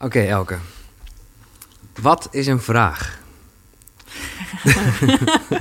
Oké, 0.00 0.20
Elke. 0.20 0.58
Wat 2.00 2.28
is 2.30 2.46
een 2.46 2.60
vraag? 2.60 3.18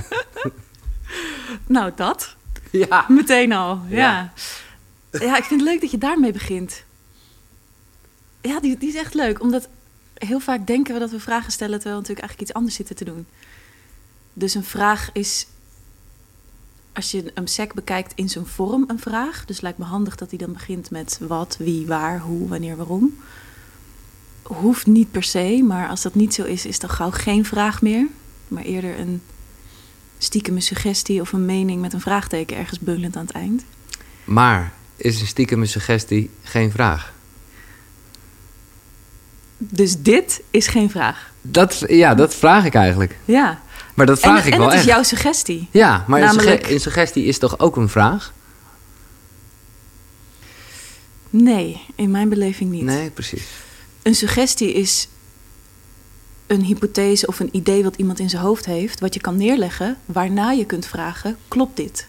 Nou, 1.66 1.92
dat. 1.96 2.36
Ja. 2.72 3.06
Meteen 3.08 3.52
al, 3.52 3.82
ja. 3.88 3.98
Ja. 3.98 4.34
ja. 5.20 5.38
ik 5.38 5.44
vind 5.44 5.62
het 5.62 5.70
leuk 5.70 5.82
dat 5.82 5.92
je 5.92 5.98
daarmee 5.98 6.32
begint. 6.32 6.84
Ja, 8.42 8.60
die, 8.60 8.78
die 8.78 8.90
is 8.90 8.96
echt 8.96 9.14
leuk. 9.14 9.42
Omdat 9.42 9.70
heel 10.14 10.40
vaak 10.40 10.68
denken 10.68 10.94
we 10.94 11.00
dat 11.00 11.12
we 11.12 11.20
vragen 11.20 11.52
stellen... 11.52 11.80
terwijl 11.80 12.02
we 12.02 12.02
natuurlijk 12.02 12.28
eigenlijk 12.28 12.50
iets 12.50 12.54
anders 12.54 12.76
zitten 12.76 12.96
te 12.96 13.06
doen. 13.06 13.26
Dus 14.34 14.56
een 14.56 14.64
vraag 14.64 15.10
is... 15.14 15.48
Als 16.94 17.12
je 17.12 17.32
een 17.34 17.48
sec 17.48 17.74
bekijkt 17.74 18.14
in 18.16 18.30
zijn 18.30 18.46
vorm 18.46 18.84
een 18.88 19.00
vraag... 19.00 19.46
dus 19.46 19.62
lijkt 19.62 19.78
me 19.78 19.86
handig 19.86 20.16
dat 20.16 20.30
hij 20.30 20.40
dan 20.40 20.54
begint 20.54 20.92
met 20.92 21.20
wat, 21.22 21.56
wie, 21.60 21.88
waar, 21.88 22.20
hoe, 22.20 22.48
wanneer, 22.48 22.76
waarom. 22.76 23.18
Hoeft 24.44 24.86
niet 24.86 25.12
per 25.12 25.24
se, 25.24 25.64
maar 25.68 25.90
als 25.90 26.02
dat 26.02 26.16
niet 26.16 26.34
zo 26.34 26.44
is... 26.44 26.66
is 26.66 26.80
dan 26.80 26.90
gauw 26.90 27.12
geen 27.12 27.46
vraag 27.46 27.82
meer. 27.82 28.08
Maar 28.48 28.64
eerder 28.64 29.00
een 29.00 29.22
stiekeme 30.18 30.60
suggestie 30.62 31.22
of 31.22 31.32
een 31.34 31.46
mening... 31.46 31.82
met 31.82 31.94
een 31.94 32.02
vraagteken 32.02 32.58
ergens 32.58 32.80
beulend 32.80 33.16
aan 33.16 33.26
het 33.26 33.36
eind. 33.36 33.64
Maar 34.24 34.74
is 34.96 35.22
een 35.22 35.28
stiekeme 35.28 35.66
suggestie 35.66 36.30
geen 36.44 36.72
vraag? 36.72 37.14
Dus 39.58 40.02
dit 40.02 40.42
is 40.52 40.68
geen 40.68 40.90
vraag. 40.90 41.32
Dat, 41.42 41.84
ja, 41.88 42.16
dat 42.16 42.36
vraag 42.36 42.66
ik 42.66 42.74
eigenlijk. 42.74 43.18
Ja. 43.26 43.62
Maar 43.94 44.06
dat 44.06 44.20
vraag 44.20 44.42
en 44.42 44.48
ik 44.48 44.54
en 44.54 44.60
wel 44.60 44.68
het 44.68 44.80
is 44.80 44.86
echt. 44.86 44.90
jouw 44.96 45.04
suggestie. 45.04 45.68
Ja, 45.72 46.04
maar 46.08 46.20
Namelijk- 46.20 46.70
een 46.70 46.80
suggestie 46.80 47.24
is 47.24 47.38
toch 47.38 47.60
ook 47.60 47.76
een 47.76 47.90
vraag? 47.90 48.34
Nee, 51.30 51.82
in 51.96 52.12
mijn 52.12 52.30
beleving 52.30 52.72
niet. 52.72 52.84
Nee, 52.84 53.10
precies. 53.10 53.44
Een 54.02 54.16
suggestie 54.16 54.74
is 54.74 55.08
een 56.48 56.64
hypothese 56.64 57.28
of 57.28 57.40
een 57.40 57.50
idee 57.52 57.84
wat 57.84 57.96
iemand 57.96 58.20
in 58.20 58.30
zijn 58.30 58.42
hoofd 58.42 58.66
heeft, 58.66 59.00
wat 59.00 59.14
je 59.14 59.20
kan 59.20 59.38
neerleggen, 59.38 59.98
waarna 60.06 60.52
je 60.52 60.66
kunt 60.66 60.86
vragen: 60.86 61.38
klopt 61.48 61.78
dit? 61.78 62.08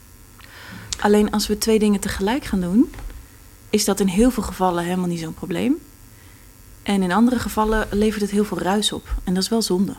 Alleen 1.00 1.30
als 1.30 1.46
we 1.46 1.58
twee 1.58 1.78
dingen 1.78 2.00
tegelijk 2.00 2.44
gaan 2.44 2.60
doen, 2.60 2.90
is 3.70 3.84
dat 3.84 4.00
in 4.00 4.06
heel 4.06 4.30
veel 4.30 4.42
gevallen 4.42 4.84
helemaal 4.84 5.08
niet 5.08 5.20
zo'n 5.20 5.34
probleem. 5.34 5.76
En 6.82 7.02
in 7.02 7.12
andere 7.12 7.38
gevallen 7.38 7.88
levert 7.90 8.20
het 8.20 8.30
heel 8.30 8.44
veel 8.44 8.58
ruis 8.58 8.92
op. 8.92 9.14
En 9.24 9.34
dat 9.34 9.42
is 9.42 9.48
wel 9.48 9.62
zonde. 9.62 9.94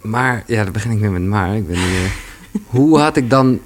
Maar, 0.00 0.44
ja, 0.46 0.62
dan 0.62 0.72
begin 0.72 0.90
ik 0.90 0.98
weer 0.98 1.10
met 1.10 1.22
maar. 1.22 1.56
Ik 1.56 1.66
ben 1.66 1.76
eh, 1.76 2.10
hoe 2.66 2.98
had 2.98 3.16
ik 3.16 3.30
dan 3.30 3.60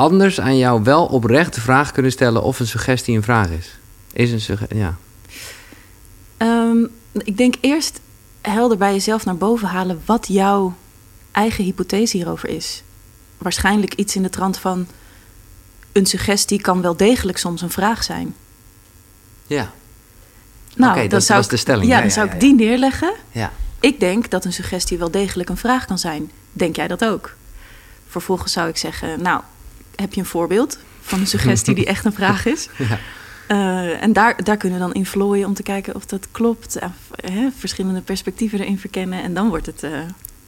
anders 0.00 0.40
aan 0.40 0.58
jou 0.58 0.82
wel 0.82 1.06
oprecht 1.06 1.54
de 1.54 1.60
vraag 1.60 1.92
kunnen 1.92 2.12
stellen 2.12 2.42
of 2.42 2.60
een 2.60 2.66
suggestie 2.66 3.16
een 3.16 3.22
vraag 3.22 3.48
is? 3.50 3.78
Is 4.12 4.30
een 4.32 4.40
suggestie, 4.40 4.78
ja. 4.78 4.96
Ehm, 6.36 6.78
ik 7.12 7.36
denk 7.36 7.54
eerst 7.60 8.00
helder 8.40 8.76
bij 8.78 8.92
jezelf 8.92 9.24
naar 9.24 9.36
boven 9.36 9.68
halen 9.68 10.00
wat 10.04 10.26
jouw 10.28 10.74
eigen 11.32 11.64
hypothese 11.64 12.16
hierover 12.16 12.48
is. 12.48 12.82
Waarschijnlijk 13.38 13.94
iets 13.94 14.16
in 14.16 14.22
de 14.22 14.30
trant 14.30 14.58
van 14.58 14.86
een 15.92 16.06
suggestie 16.06 16.60
kan 16.60 16.82
wel 16.82 16.96
degelijk 16.96 17.38
soms 17.38 17.62
een 17.62 17.70
vraag 17.70 18.02
zijn. 18.04 18.34
Ja. 19.46 19.70
Nou, 20.76 20.94
dan 20.98 21.08
dat 21.08 21.24
zou 21.24 21.42
ik- 21.42 21.48
de 21.50 21.56
stelling. 21.56 21.84
Ja, 21.86 21.90
Ja, 21.94 21.96
dan 21.98 22.08
ja, 22.08 22.14
zou 22.14 22.26
ja, 22.26 22.32
ik 22.32 22.40
die 22.40 22.54
neerleggen. 22.54 23.12
Ja. 23.32 23.52
Ik 23.80 24.00
denk 24.00 24.30
dat 24.30 24.44
een 24.44 24.52
suggestie 24.52 24.98
wel 24.98 25.10
degelijk 25.10 25.48
een 25.48 25.56
vraag 25.56 25.84
kan 25.84 25.98
zijn. 25.98 26.30
Denk 26.52 26.76
jij 26.76 26.88
dat 26.88 27.04
ook? 27.04 27.34
Vervolgens 28.08 28.52
zou 28.52 28.68
ik 28.68 28.76
zeggen, 28.76 29.22
nou, 29.22 29.40
heb 30.00 30.14
je 30.14 30.20
een 30.20 30.26
voorbeeld 30.26 30.78
van 31.00 31.20
een 31.20 31.26
suggestie 31.26 31.74
die 31.74 31.86
echt 31.86 32.04
een 32.04 32.12
vraag 32.12 32.46
is? 32.46 32.68
Ja. 32.88 32.98
Eh, 33.50 34.02
en 34.02 34.12
daar, 34.12 34.44
daar 34.44 34.56
kunnen 34.56 34.78
we 34.78 34.84
dan 34.84 34.94
in 34.94 35.06
vlooien 35.06 35.46
om 35.46 35.54
te 35.54 35.62
kijken 35.62 35.94
of 35.94 36.06
dat 36.06 36.26
klopt. 36.30 36.76
Eh, 36.76 36.88
hè, 37.32 37.48
verschillende 37.58 38.00
perspectieven 38.00 38.60
erin 38.60 38.78
verkennen. 38.78 39.22
En 39.22 39.34
dan 39.34 39.48
wordt 39.48 39.66
het 39.66 39.82
eh, 39.82 39.90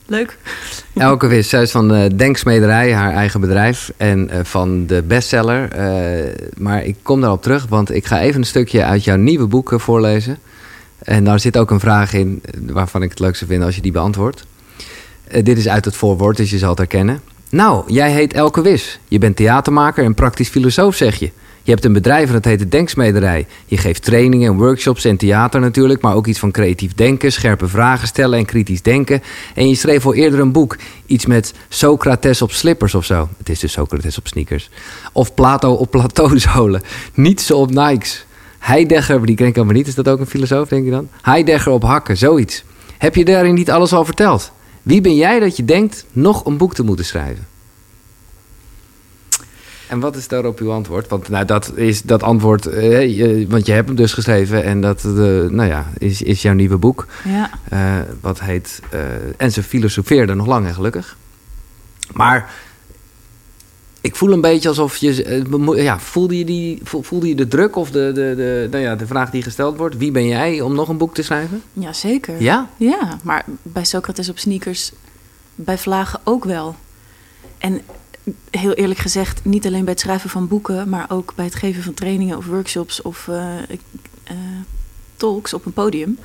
leuk. 0.07 0.39
Elke 0.95 1.27
Wis, 1.27 1.49
zij 1.49 1.63
is 1.63 1.71
van 1.71 1.89
de 1.89 2.11
Denksmederij, 2.17 2.95
haar 2.95 3.13
eigen 3.13 3.41
bedrijf. 3.41 3.93
En 3.97 4.31
van 4.43 4.87
de 4.87 5.03
bestseller. 5.03 5.69
maar 6.59 6.85
ik 6.85 6.97
kom 7.03 7.21
daarop 7.21 7.43
terug, 7.43 7.67
want 7.67 7.95
ik 7.95 8.07
ga 8.07 8.21
even 8.21 8.41
een 8.41 8.47
stukje 8.47 8.85
uit 8.85 9.05
jouw 9.05 9.17
nieuwe 9.17 9.47
boek 9.47 9.73
voorlezen. 9.77 10.39
En 10.99 11.25
daar 11.25 11.41
zit 11.41 11.57
ook 11.57 11.71
een 11.71 11.81
vraag 11.81 12.13
in 12.13 12.43
waarvan 12.67 13.03
ik 13.03 13.11
het 13.11 13.21
leukste 13.21 13.47
vind 13.47 13.63
als 13.63 13.75
je 13.75 13.83
die 13.83 13.93
beantwoordt. 13.93 14.47
Dit 15.43 15.59
is 15.59 15.69
uit 15.69 15.85
het 15.85 15.97
voorwoord, 15.97 16.37
dus 16.37 16.51
je 16.51 16.59
zal 16.59 16.69
het 16.69 16.79
herkennen. 16.79 17.21
Nou, 17.53 17.85
jij 17.87 18.13
heet 18.13 18.33
Elke 18.33 18.63
Wis. 18.63 18.99
Je 19.09 19.19
bent 19.19 19.37
theatermaker 19.37 20.05
en 20.05 20.15
praktisch 20.15 20.49
filosoof, 20.49 20.95
zeg 20.95 21.19
je. 21.19 21.31
Je 21.63 21.71
hebt 21.71 21.85
een 21.85 21.93
bedrijf 21.93 22.27
en 22.27 22.33
dat 22.33 22.45
heet 22.45 22.59
de 22.59 22.69
Denksmederij. 22.69 23.47
Je 23.67 23.77
geeft 23.77 24.03
trainingen 24.03 24.51
en 24.51 24.57
workshops 24.57 25.05
en 25.05 25.17
theater 25.17 25.61
natuurlijk, 25.61 26.01
maar 26.01 26.15
ook 26.15 26.27
iets 26.27 26.39
van 26.39 26.51
creatief 26.51 26.95
denken, 26.95 27.33
scherpe 27.33 27.69
vragen 27.69 28.09
stellen 28.09 28.39
en 28.39 28.45
kritisch 28.45 28.83
denken. 28.83 29.23
En 29.55 29.69
je 29.69 29.75
schreef 29.75 30.07
al 30.07 30.15
eerder 30.15 30.41
een 30.41 30.53
boek, 30.53 30.77
iets 31.07 31.27
met 31.27 31.55
Socrates 31.69 32.43
op 32.43 32.53
slippers 32.53 32.95
of 32.95 33.05
zo. 33.05 33.29
Het 33.39 33.49
is 33.49 33.59
dus 33.59 33.73
Socrates 33.73 34.19
op 34.19 34.27
sneakers. 34.27 34.71
Of 35.13 35.35
Plato 35.35 35.73
op 35.73 35.91
plateauzolen. 35.91 36.83
Nietzsche 37.15 37.57
op 37.57 37.71
Nikes. 37.71 38.27
Heidegger, 38.59 39.27
die 39.27 39.37
ken 39.37 39.47
ik 39.47 39.57
allemaal 39.57 39.75
niet, 39.75 39.87
is 39.87 39.95
dat 39.95 40.09
ook 40.09 40.21
een 40.21 40.27
filosoof, 40.27 40.69
denk 40.69 40.85
je 40.85 40.91
dan? 40.91 41.09
Heidegger 41.23 41.73
op 41.73 41.83
hakken, 41.83 42.17
zoiets. 42.17 42.65
Heb 42.99 43.15
je 43.15 43.25
daarin 43.25 43.55
niet 43.55 43.71
alles 43.71 43.93
al 43.93 44.05
verteld? 44.05 44.53
Wie 44.83 45.01
ben 45.01 45.15
jij 45.17 45.41
dat 45.41 45.57
je 45.57 45.65
denkt 45.65 46.07
nog 46.13 46.45
een 46.47 46.57
boek 46.57 46.75
te 46.75 46.83
moeten 46.83 47.05
schrijven? 47.05 47.47
En 49.89 50.01
wat 50.01 50.17
is 50.17 50.29
daarop 50.29 50.59
uw 50.59 50.71
antwoord? 50.73 51.09
Want 51.09 51.29
nou, 51.29 51.45
dat 51.45 51.73
is 51.77 52.03
dat 52.03 52.23
antwoord, 52.23 52.67
eh, 52.67 53.17
je- 53.17 53.47
want 53.49 53.67
je 53.67 53.73
hebt 53.73 53.87
hem 53.87 53.97
dus 53.97 54.13
geschreven 54.13 54.65
en 54.65 54.81
dat 54.81 55.05
eh, 55.05 55.11
nou 55.49 55.65
ja, 55.65 55.87
is, 55.99 56.23
is 56.23 56.43
jouw 56.43 56.55
nieuwe 56.55 56.77
boek. 56.77 57.07
Ja. 57.25 57.51
eh, 57.69 57.95
wat 58.21 58.41
heet 58.41 58.81
eh, 58.91 59.01
En 59.37 59.53
ze 59.53 59.63
filosofeerde 59.63 60.35
nog 60.35 60.47
lang 60.47 60.67
en 60.67 60.75
gelukkig. 60.75 61.17
Maar 62.13 62.51
ik 64.03 64.17
voel 64.17 64.33
een 64.33 64.41
beetje 64.41 64.69
alsof 64.69 64.97
je. 64.97 65.25
eh, 65.25 65.83
ja, 65.85 65.99
voelde, 66.01 66.39
je 66.39 66.45
die, 66.45 66.81
vo- 66.85 67.03
voelde 67.03 67.29
je 67.29 67.35
de 67.35 67.49
druk 67.49 67.77
of 67.77 67.91
de, 67.91 68.11
de, 68.15 68.33
de, 68.37 68.69
nou 68.71 68.83
ja, 68.83 68.97
de 68.97 69.07
vraag 69.07 69.31
die 69.31 69.43
gesteld 69.43 69.77
wordt: 69.77 69.97
wie 69.97 70.11
ben 70.11 70.27
jij 70.27 70.61
om 70.61 70.75
nog 70.75 70.89
een 70.89 70.97
boek 70.97 71.15
te 71.15 71.23
schrijven? 71.23 71.63
ja, 71.73 71.93
zeker. 71.93 72.43
Ja? 72.43 72.71
Ja, 72.77 73.19
maar 73.23 73.45
bij 73.63 73.85
Socrates 73.85 74.29
op 74.29 74.39
sneakers, 74.39 74.93
bij 75.55 75.79
Vlagen 75.79 76.21
ook 76.25 76.45
wel. 76.45 76.77
En 77.59 77.81
heel 78.51 78.73
eerlijk 78.73 79.01
gezegd, 79.01 79.45
niet 79.45 79.67
alleen 79.67 79.85
bij 79.85 79.93
het 79.93 80.01
schrijven 80.03 80.31
van 80.31 80.49
boeken, 80.49 80.89
maar 80.89 81.07
ook 81.09 81.33
bij 81.37 81.45
het 81.45 81.55
geven 81.55 81.83
van 81.83 81.95
trainingen 81.95 82.37
of 82.37 82.47
workshops 82.47 83.03
of 83.03 83.29
eh, 83.29 83.59
eh, 84.25 84.37
talks 85.17 85.55
op 85.55 85.67
een 85.67 85.73
podium, 85.73 86.19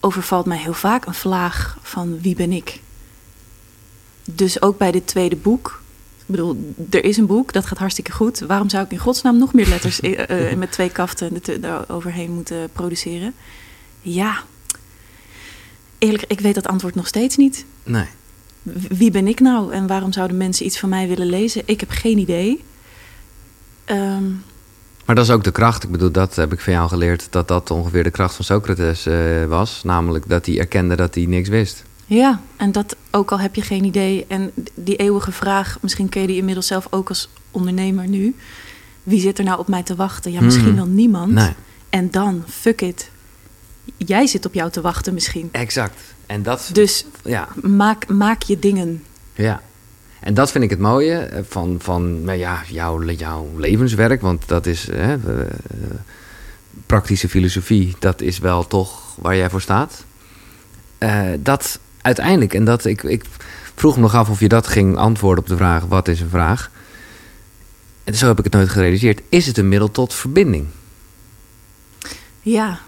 overvalt 0.00 0.46
mij 0.46 0.58
heel 0.58 0.72
vaak 0.72 1.06
een 1.06 1.14
vlaag 1.14 1.78
van 1.82 2.20
wie 2.20 2.34
ben 2.36 2.52
ik. 2.52 2.80
Dus 4.24 4.62
ook 4.62 4.78
bij 4.78 4.90
dit 4.92 5.06
tweede 5.06 5.36
boek. 5.36 5.81
Ik 6.32 6.38
bedoel, 6.38 6.74
er 6.90 7.04
is 7.04 7.16
een 7.16 7.26
boek, 7.26 7.52
dat 7.52 7.66
gaat 7.66 7.78
hartstikke 7.78 8.12
goed. 8.12 8.40
Waarom 8.40 8.68
zou 8.70 8.84
ik 8.84 8.90
in 8.90 8.98
godsnaam 8.98 9.38
nog 9.38 9.52
meer 9.52 9.66
letters 9.66 10.00
eh, 10.00 10.50
eh, 10.50 10.58
met 10.58 10.72
twee 10.72 10.90
kaften 10.90 11.30
er- 11.44 11.64
er 11.64 11.84
overheen 11.88 12.30
moeten 12.32 12.68
produceren? 12.72 13.34
Ja, 14.00 14.42
Eerlijk, 15.98 16.24
ik 16.26 16.40
weet 16.40 16.54
dat 16.54 16.66
antwoord 16.66 16.94
nog 16.94 17.06
steeds 17.06 17.36
niet. 17.36 17.64
Nee. 17.82 18.04
Wie 18.88 19.10
ben 19.10 19.26
ik 19.26 19.40
nou 19.40 19.72
en 19.72 19.86
waarom 19.86 20.12
zouden 20.12 20.36
mensen 20.36 20.66
iets 20.66 20.78
van 20.78 20.88
mij 20.88 21.08
willen 21.08 21.26
lezen? 21.26 21.62
Ik 21.64 21.80
heb 21.80 21.90
geen 21.90 22.18
idee. 22.18 22.64
Ehm, 23.84 24.30
Maar 25.04 25.14
dat 25.14 25.24
is 25.24 25.30
ook 25.30 25.44
de 25.44 25.50
kracht. 25.52 25.82
Ik 25.84 25.90
bedoel, 25.90 26.10
dat 26.10 26.36
heb 26.36 26.52
ik 26.52 26.60
van 26.60 26.72
jou 26.72 26.88
geleerd. 26.88 27.26
Dat 27.30 27.48
dat 27.48 27.70
ongeveer 27.70 28.02
de 28.02 28.10
kracht 28.10 28.34
van 28.34 28.44
Socrates 28.44 29.06
eh, 29.06 29.44
was. 29.44 29.82
Namelijk 29.84 30.28
dat 30.28 30.46
hij 30.46 30.58
erkende 30.58 30.96
dat 30.96 31.14
hij 31.14 31.24
niks 31.24 31.48
wist. 31.48 31.84
Ja, 32.14 32.40
en 32.56 32.72
dat 32.72 32.96
ook 33.10 33.32
al 33.32 33.40
heb 33.40 33.54
je 33.54 33.62
geen 33.62 33.84
idee. 33.84 34.24
En 34.28 34.50
die 34.74 34.96
eeuwige 34.96 35.32
vraag, 35.32 35.78
misschien 35.80 36.08
ken 36.08 36.20
je 36.20 36.26
die 36.26 36.36
inmiddels 36.36 36.66
zelf 36.66 36.86
ook 36.90 37.08
als 37.08 37.28
ondernemer 37.50 38.08
nu. 38.08 38.36
Wie 39.02 39.20
zit 39.20 39.38
er 39.38 39.44
nou 39.44 39.58
op 39.58 39.68
mij 39.68 39.82
te 39.82 39.94
wachten? 39.94 40.32
Ja, 40.32 40.40
misschien 40.40 40.66
Mhm. 40.66 40.76
wel 40.76 40.86
niemand. 40.86 41.32
Nee. 41.32 41.50
En 41.90 42.10
dan, 42.10 42.44
fuck 42.48 42.80
it. 42.80 43.10
Jij 43.96 44.26
zit 44.26 44.46
op 44.46 44.54
jou 44.54 44.70
te 44.70 44.80
wachten 44.80 45.14
misschien. 45.14 45.48
Exact. 45.52 46.00
En 46.26 46.42
dat. 46.42 46.70
Dus 46.72 47.06
Ja. 47.24 47.48
maak, 47.62 48.08
maak 48.08 48.42
je 48.42 48.58
dingen. 48.58 49.04
Ja. 49.34 49.62
En 50.20 50.34
dat 50.34 50.50
vind 50.50 50.64
ik 50.64 50.70
het 50.70 50.78
mooie 50.78 51.14
eh, 51.18 51.42
van, 51.48 51.76
van 51.78 52.24
nou 52.24 52.38
ja, 52.38 52.62
jouw, 52.68 53.02
jouw 53.02 53.48
levenswerk. 53.58 54.20
Want 54.20 54.48
dat 54.48 54.66
is 54.66 54.86
hè, 54.92 55.12
eh, 55.14 55.46
praktische 56.86 57.28
filosofie. 57.28 57.94
Dat 57.98 58.20
is 58.20 58.38
wel 58.38 58.66
toch 58.66 59.16
waar 59.18 59.36
jij 59.36 59.50
voor 59.50 59.60
staat. 59.60 60.04
Eh, 60.98 61.22
dat 61.38 61.78
uiteindelijk, 62.02 62.54
en 62.54 62.64
dat 62.64 62.84
ik, 62.84 63.02
ik 63.02 63.24
vroeg 63.74 63.94
me 63.94 64.02
nog 64.02 64.14
af 64.14 64.28
of 64.28 64.40
je 64.40 64.48
dat 64.48 64.66
ging 64.66 64.96
antwoorden 64.96 65.44
op 65.44 65.50
de 65.50 65.56
vraag: 65.56 65.84
wat 65.84 66.08
is 66.08 66.20
een 66.20 66.28
vraag? 66.28 66.70
En 68.04 68.14
zo 68.14 68.26
heb 68.26 68.38
ik 68.38 68.44
het 68.44 68.52
nooit 68.52 68.68
gerealiseerd. 68.68 69.20
Is 69.28 69.46
het 69.46 69.58
een 69.58 69.68
middel 69.68 69.90
tot 69.90 70.14
verbinding? 70.14 70.66
Ja, 72.40 72.80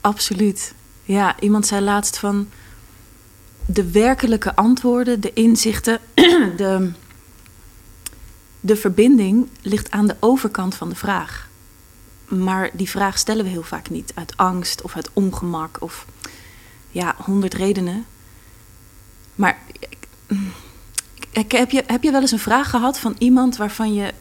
absoluut. 0.00 0.74
Ja, 1.02 1.40
iemand 1.40 1.66
zei 1.66 1.84
laatst 1.84 2.18
van 2.18 2.48
de 3.66 3.90
werkelijke 3.90 4.54
antwoorden, 4.54 5.20
de 5.20 5.32
inzichten, 5.32 5.98
de, 6.56 6.90
de 8.60 8.76
verbinding 8.76 9.48
ligt 9.62 9.90
aan 9.90 10.06
de 10.06 10.16
overkant 10.20 10.74
van 10.74 10.88
de 10.88 10.94
vraag. 10.94 11.48
Maar 12.28 12.70
die 12.72 12.88
vraag 12.88 13.18
stellen 13.18 13.44
we 13.44 13.50
heel 13.50 13.62
vaak 13.62 13.90
niet 13.90 14.12
uit 14.14 14.36
angst 14.36 14.82
of 14.82 14.96
uit 14.96 15.10
ongemak 15.12 15.76
of 15.80 16.06
ja, 16.90 17.14
honderd 17.16 17.54
redenen. 17.54 18.06
Maar 19.34 19.58
ik, 21.30 21.52
heb, 21.52 21.70
je, 21.70 21.84
heb 21.86 22.02
je 22.02 22.10
wel 22.10 22.20
eens 22.20 22.32
een 22.32 22.38
vraag 22.38 22.70
gehad 22.70 22.98
van 22.98 23.14
iemand 23.18 23.56
waarvan 23.56 23.94
je 23.94 24.12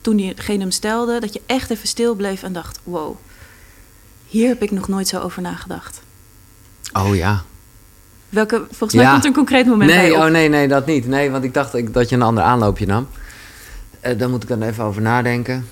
toen 0.00 0.16
diegene 0.16 0.60
hem 0.60 0.70
stelde, 0.70 1.20
dat 1.20 1.32
je 1.32 1.40
echt 1.46 1.70
even 1.70 1.88
stil 1.88 2.14
bleef 2.14 2.42
en 2.42 2.52
dacht: 2.52 2.80
wow, 2.82 3.16
hier 4.26 4.48
heb 4.48 4.62
ik 4.62 4.70
nog 4.70 4.88
nooit 4.88 5.08
zo 5.08 5.20
over 5.20 5.42
nagedacht? 5.42 6.02
Oh 6.92 7.16
ja. 7.16 7.42
Welke, 8.28 8.66
volgens 8.70 8.94
mij 8.94 9.10
komt 9.10 9.24
een 9.24 9.32
concreet 9.32 9.66
moment 9.66 9.90
nee, 9.90 10.10
bij 10.10 10.24
Oh 10.24 10.30
nee, 10.30 10.48
nee, 10.48 10.68
dat 10.68 10.86
niet. 10.86 11.06
Nee, 11.06 11.30
want 11.30 11.44
ik 11.44 11.54
dacht 11.54 11.92
dat 11.94 12.08
je 12.08 12.14
een 12.14 12.22
ander 12.22 12.44
aanloopje 12.44 12.86
nam. 12.86 13.08
Uh, 14.06 14.18
daar 14.18 14.30
moet 14.30 14.42
ik 14.42 14.48
dan 14.48 14.62
even 14.62 14.84
over 14.84 15.02
nadenken. 15.02 15.68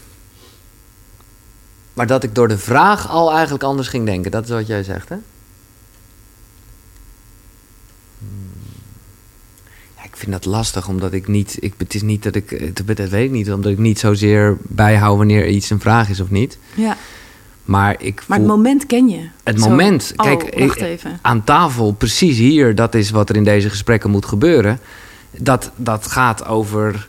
Maar 1.94 2.06
dat 2.06 2.22
ik 2.22 2.34
door 2.34 2.48
de 2.48 2.58
vraag 2.58 3.08
al 3.08 3.32
eigenlijk 3.32 3.62
anders 3.62 3.88
ging 3.88 4.06
denken. 4.06 4.30
Dat 4.30 4.44
is 4.44 4.50
wat 4.50 4.66
jij 4.66 4.82
zegt, 4.82 5.08
hè? 5.08 5.16
Ik 10.02 10.16
vind 10.16 10.32
dat 10.32 10.44
lastig, 10.44 10.88
omdat 10.88 11.12
ik 11.12 11.28
niet... 11.28 11.56
Ik, 11.60 11.74
het 11.76 11.94
is 11.94 12.02
niet 12.02 12.22
dat 12.22 12.34
ik... 12.34 12.76
Dat 12.86 13.08
weet 13.08 13.24
ik 13.24 13.30
niet, 13.30 13.52
omdat 13.52 13.72
ik 13.72 13.78
niet 13.78 13.98
zozeer 13.98 14.56
bijhoud 14.62 15.16
wanneer 15.16 15.48
iets 15.48 15.70
een 15.70 15.80
vraag 15.80 16.08
is 16.08 16.20
of 16.20 16.30
niet. 16.30 16.58
Ja. 16.74 16.96
Maar, 17.64 17.96
ik 17.98 18.22
maar 18.26 18.38
het 18.38 18.46
moment 18.46 18.86
ken 18.86 19.08
je. 19.08 19.28
Het 19.42 19.58
moment. 19.58 20.12
Oh, 20.16 20.26
kijk, 20.26 20.54
even. 20.80 21.18
aan 21.22 21.44
tafel, 21.44 21.92
precies 21.92 22.38
hier, 22.38 22.74
dat 22.74 22.94
is 22.94 23.10
wat 23.10 23.28
er 23.28 23.36
in 23.36 23.44
deze 23.44 23.70
gesprekken 23.70 24.10
moet 24.10 24.26
gebeuren. 24.26 24.80
Dat, 25.36 25.70
dat 25.76 26.06
gaat 26.06 26.46
over 26.46 27.08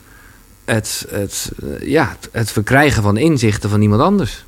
het, 0.66 1.06
het, 1.10 1.52
ja, 1.82 2.18
het 2.32 2.52
verkrijgen 2.52 3.04
van 3.04 3.18
inzichten 3.18 3.70
van 3.70 3.82
iemand 3.82 4.02
anders. 4.02 4.46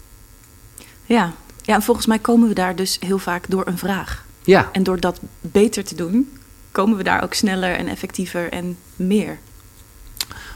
Ja. 1.06 1.34
ja, 1.62 1.75
en 1.75 1.81
volgens 1.81 2.06
mij 2.06 2.19
komen 2.19 2.48
we 2.48 2.54
daar 2.54 2.75
dus 2.75 2.98
heel 3.00 3.19
vaak 3.19 3.46
door 3.48 3.68
een 3.68 3.78
vraag. 3.78 4.25
Ja. 4.44 4.69
En 4.72 4.84
door 4.84 5.00
dat 5.00 5.19
beter 5.42 5.84
te 5.84 5.96
doen, 5.96 6.30
komen 6.71 6.97
we 6.97 7.03
daar 7.03 7.23
ook 7.23 7.33
sneller 7.33 7.75
en 7.75 7.88
effectiever 7.88 8.51
en 8.51 8.77
meer. 8.95 9.38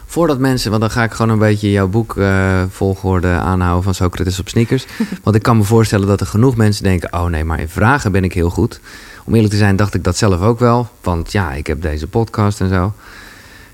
Voordat 0.05 0.39
mensen, 0.39 0.69
want 0.69 0.81
dan 0.81 0.91
ga 0.91 1.03
ik 1.03 1.11
gewoon 1.11 1.31
een 1.31 1.39
beetje 1.39 1.71
jouw 1.71 1.87
boek 1.87 2.15
uh, 2.15 2.63
volgorde 2.69 3.27
aanhouden 3.27 3.83
van 3.83 3.93
Socrates 3.93 4.39
op 4.39 4.49
sneakers. 4.49 4.85
want 5.23 5.35
ik 5.35 5.41
kan 5.41 5.57
me 5.57 5.63
voorstellen 5.63 6.07
dat 6.07 6.19
er 6.21 6.27
genoeg 6.27 6.55
mensen 6.55 6.83
denken: 6.83 7.13
oh 7.13 7.25
nee, 7.25 7.43
maar 7.43 7.59
in 7.59 7.69
vragen 7.69 8.11
ben 8.11 8.23
ik 8.23 8.33
heel 8.33 8.49
goed. 8.49 8.79
Om 9.23 9.33
eerlijk 9.33 9.51
te 9.51 9.57
zijn, 9.59 9.75
dacht 9.75 9.93
ik 9.93 10.03
dat 10.03 10.17
zelf 10.17 10.41
ook 10.41 10.59
wel. 10.59 10.89
Want 11.01 11.31
ja, 11.31 11.53
ik 11.53 11.67
heb 11.67 11.81
deze 11.81 12.07
podcast 12.07 12.61
en 12.61 12.69
zo. 12.69 12.93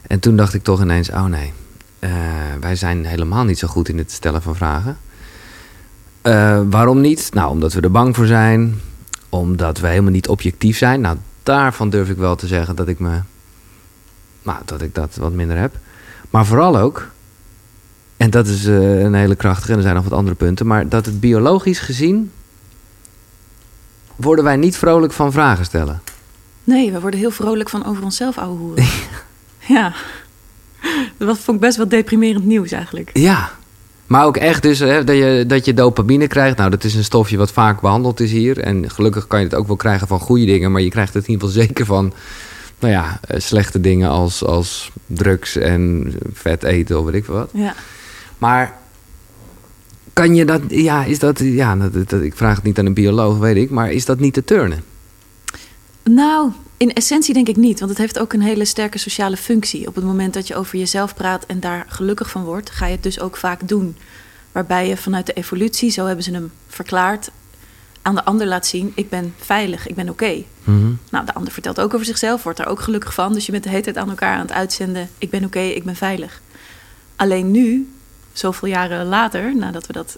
En 0.07 0.19
toen 0.19 0.35
dacht 0.35 0.53
ik 0.53 0.63
toch 0.63 0.81
ineens: 0.81 1.09
oh 1.09 1.25
nee, 1.25 1.53
uh, 1.99 2.11
wij 2.59 2.75
zijn 2.75 3.05
helemaal 3.05 3.43
niet 3.43 3.59
zo 3.59 3.67
goed 3.67 3.89
in 3.89 3.97
het 3.97 4.11
stellen 4.11 4.41
van 4.41 4.55
vragen. 4.55 4.97
Uh, 6.23 6.61
waarom 6.69 7.01
niet? 7.01 7.29
Nou, 7.33 7.49
omdat 7.49 7.73
we 7.73 7.81
er 7.81 7.91
bang 7.91 8.15
voor 8.15 8.25
zijn. 8.25 8.81
Omdat 9.29 9.79
we 9.79 9.87
helemaal 9.87 10.11
niet 10.11 10.27
objectief 10.27 10.77
zijn. 10.77 11.01
Nou, 11.01 11.17
daarvan 11.43 11.89
durf 11.89 12.09
ik 12.09 12.17
wel 12.17 12.35
te 12.35 12.47
zeggen 12.47 12.75
dat 12.75 12.87
ik 12.87 12.99
me. 12.99 13.19
Nou, 14.43 14.59
dat 14.65 14.81
ik 14.81 14.95
dat 14.95 15.15
wat 15.15 15.31
minder 15.31 15.57
heb. 15.57 15.75
Maar 16.29 16.45
vooral 16.45 16.77
ook. 16.77 17.09
En 18.17 18.29
dat 18.29 18.47
is 18.47 18.65
uh, 18.65 19.01
een 19.01 19.13
hele 19.13 19.35
krachtige, 19.35 19.71
en 19.71 19.77
er 19.77 19.83
zijn 19.83 19.95
nog 19.95 20.03
wat 20.03 20.13
andere 20.13 20.35
punten. 20.35 20.67
Maar 20.67 20.89
dat 20.89 21.05
het 21.05 21.19
biologisch 21.19 21.79
gezien. 21.79 22.31
worden 24.15 24.43
wij 24.43 24.55
niet 24.55 24.77
vrolijk 24.77 25.13
van 25.13 25.31
vragen 25.31 25.65
stellen. 25.65 26.01
Nee, 26.63 26.91
we 26.91 26.99
worden 26.99 27.19
heel 27.19 27.31
vrolijk 27.31 27.69
van 27.69 27.85
over 27.85 28.03
onszelf 28.03 28.37
ouwe 28.37 28.57
hoeren. 28.57 28.85
ja. 29.75 29.93
Dat 31.17 31.39
vond 31.39 31.57
ik 31.57 31.63
best 31.63 31.77
wel 31.77 31.87
deprimerend 31.87 32.45
nieuws 32.45 32.71
eigenlijk. 32.71 33.09
Ja. 33.13 33.51
Maar 34.11 34.25
ook 34.25 34.37
echt 34.37 34.61
dus 34.61 34.79
hè, 34.79 35.03
dat, 35.03 35.15
je, 35.15 35.43
dat 35.47 35.65
je 35.65 35.73
dopamine 35.73 36.27
krijgt. 36.27 36.57
Nou, 36.57 36.69
dat 36.69 36.83
is 36.83 36.95
een 36.95 37.03
stofje 37.03 37.37
wat 37.37 37.51
vaak 37.51 37.81
behandeld 37.81 38.19
is 38.19 38.31
hier. 38.31 38.59
En 38.59 38.89
gelukkig 38.89 39.27
kan 39.27 39.39
je 39.39 39.45
het 39.45 39.55
ook 39.55 39.67
wel 39.67 39.75
krijgen 39.75 40.07
van 40.07 40.19
goede 40.19 40.45
dingen. 40.45 40.71
Maar 40.71 40.81
je 40.81 40.89
krijgt 40.89 41.13
het 41.13 41.27
in 41.27 41.31
ieder 41.31 41.47
geval 41.47 41.63
zeker 41.63 41.85
van 41.85 42.13
nou 42.79 42.93
ja, 42.93 43.19
eh, 43.21 43.39
slechte 43.39 43.81
dingen 43.81 44.09
als, 44.09 44.43
als 44.43 44.91
drugs 45.05 45.55
en 45.55 46.13
vet 46.33 46.63
eten 46.63 46.99
of 46.99 47.05
weet 47.05 47.13
ik 47.13 47.25
wat. 47.25 47.49
Ja. 47.53 47.73
Maar 48.37 48.77
kan 50.13 50.35
je 50.35 50.45
dat, 50.45 50.61
ja, 50.67 51.03
is 51.03 51.19
dat, 51.19 51.39
ja, 51.39 51.75
dat, 51.75 52.09
dat, 52.09 52.21
ik 52.21 52.35
vraag 52.35 52.55
het 52.55 52.63
niet 52.63 52.79
aan 52.79 52.85
een 52.85 52.93
bioloog, 52.93 53.37
weet 53.37 53.55
ik, 53.55 53.69
maar 53.69 53.91
is 53.91 54.05
dat 54.05 54.19
niet 54.19 54.33
te 54.33 54.43
turnen? 54.43 54.83
Nou, 56.03 56.51
in 56.81 56.93
essentie 56.93 57.33
denk 57.33 57.47
ik 57.47 57.55
niet, 57.55 57.79
want 57.79 57.91
het 57.91 57.99
heeft 57.99 58.19
ook 58.19 58.33
een 58.33 58.41
hele 58.41 58.65
sterke 58.65 58.97
sociale 58.97 59.37
functie. 59.37 59.87
Op 59.87 59.95
het 59.95 60.03
moment 60.03 60.33
dat 60.33 60.47
je 60.47 60.55
over 60.55 60.77
jezelf 60.77 61.15
praat 61.15 61.45
en 61.45 61.59
daar 61.59 61.85
gelukkig 61.87 62.29
van 62.29 62.43
wordt, 62.43 62.69
ga 62.69 62.85
je 62.85 62.91
het 62.91 63.03
dus 63.03 63.19
ook 63.19 63.37
vaak 63.37 63.67
doen. 63.67 63.97
Waarbij 64.51 64.87
je 64.87 64.97
vanuit 64.97 65.25
de 65.25 65.33
evolutie, 65.33 65.89
zo 65.89 66.05
hebben 66.05 66.23
ze 66.23 66.31
hem 66.31 66.51
verklaard, 66.67 67.29
aan 68.01 68.15
de 68.15 68.23
ander 68.23 68.47
laat 68.47 68.65
zien: 68.65 68.91
ik 68.95 69.09
ben 69.09 69.33
veilig, 69.37 69.87
ik 69.87 69.95
ben 69.95 70.09
oké. 70.09 70.43
Mhm. 70.63 70.91
Nou, 71.09 71.25
de 71.25 71.33
ander 71.33 71.53
vertelt 71.53 71.79
ook 71.79 71.93
over 71.93 72.05
zichzelf, 72.05 72.43
wordt 72.43 72.59
er 72.59 72.67
ook 72.67 72.81
gelukkig 72.81 73.13
van. 73.13 73.33
Dus 73.33 73.45
je 73.45 73.51
bent 73.51 73.63
de 73.63 73.69
hele 73.69 73.81
tijd 73.81 73.97
aan 73.97 74.09
elkaar 74.09 74.35
aan 74.35 74.41
het 74.41 74.51
uitzenden: 74.51 75.09
ik 75.17 75.29
ben 75.29 75.45
oké, 75.45 75.59
ik 75.59 75.83
ben 75.83 75.95
veilig. 75.95 76.41
Alleen 77.15 77.51
nu, 77.51 77.93
zoveel 78.33 78.67
jaren 78.67 79.05
later, 79.05 79.55
nadat 79.55 79.87
we 79.87 79.93
dat 79.93 80.17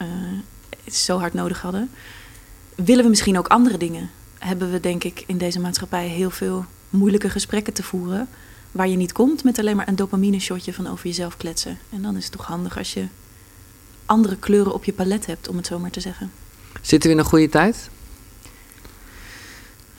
uh, 0.00 0.06
zo 0.86 1.18
hard 1.18 1.34
nodig 1.34 1.60
hadden, 1.60 1.90
willen 2.74 3.04
we 3.04 3.10
misschien 3.10 3.38
ook 3.38 3.48
andere 3.48 3.78
dingen 3.78 4.10
hebben 4.44 4.70
we 4.70 4.80
denk 4.80 5.04
ik 5.04 5.24
in 5.26 5.38
deze 5.38 5.60
maatschappij 5.60 6.08
heel 6.08 6.30
veel 6.30 6.64
moeilijke 6.90 7.30
gesprekken 7.30 7.72
te 7.72 7.82
voeren. 7.82 8.28
Waar 8.72 8.88
je 8.88 8.96
niet 8.96 9.12
komt 9.12 9.44
met 9.44 9.58
alleen 9.58 9.76
maar 9.76 9.88
een 9.88 9.96
dopamine 9.96 10.38
shotje 10.38 10.72
van 10.72 10.86
over 10.86 11.06
jezelf 11.06 11.36
kletsen. 11.36 11.78
En 11.90 12.02
dan 12.02 12.16
is 12.16 12.24
het 12.24 12.32
toch 12.32 12.46
handig 12.46 12.78
als 12.78 12.94
je 12.94 13.06
andere 14.06 14.36
kleuren 14.36 14.74
op 14.74 14.84
je 14.84 14.92
palet 14.92 15.26
hebt, 15.26 15.48
om 15.48 15.56
het 15.56 15.66
zo 15.66 15.78
maar 15.78 15.90
te 15.90 16.00
zeggen. 16.00 16.32
Zitten 16.80 17.10
we 17.10 17.16
in 17.16 17.22
een 17.22 17.28
goede 17.28 17.48
tijd? 17.48 17.90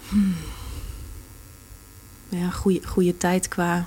Hmm. 0.09 0.35
Ja, 2.29 2.49
goede, 2.49 2.87
goede 2.87 3.17
tijd 3.17 3.47
qua. 3.47 3.85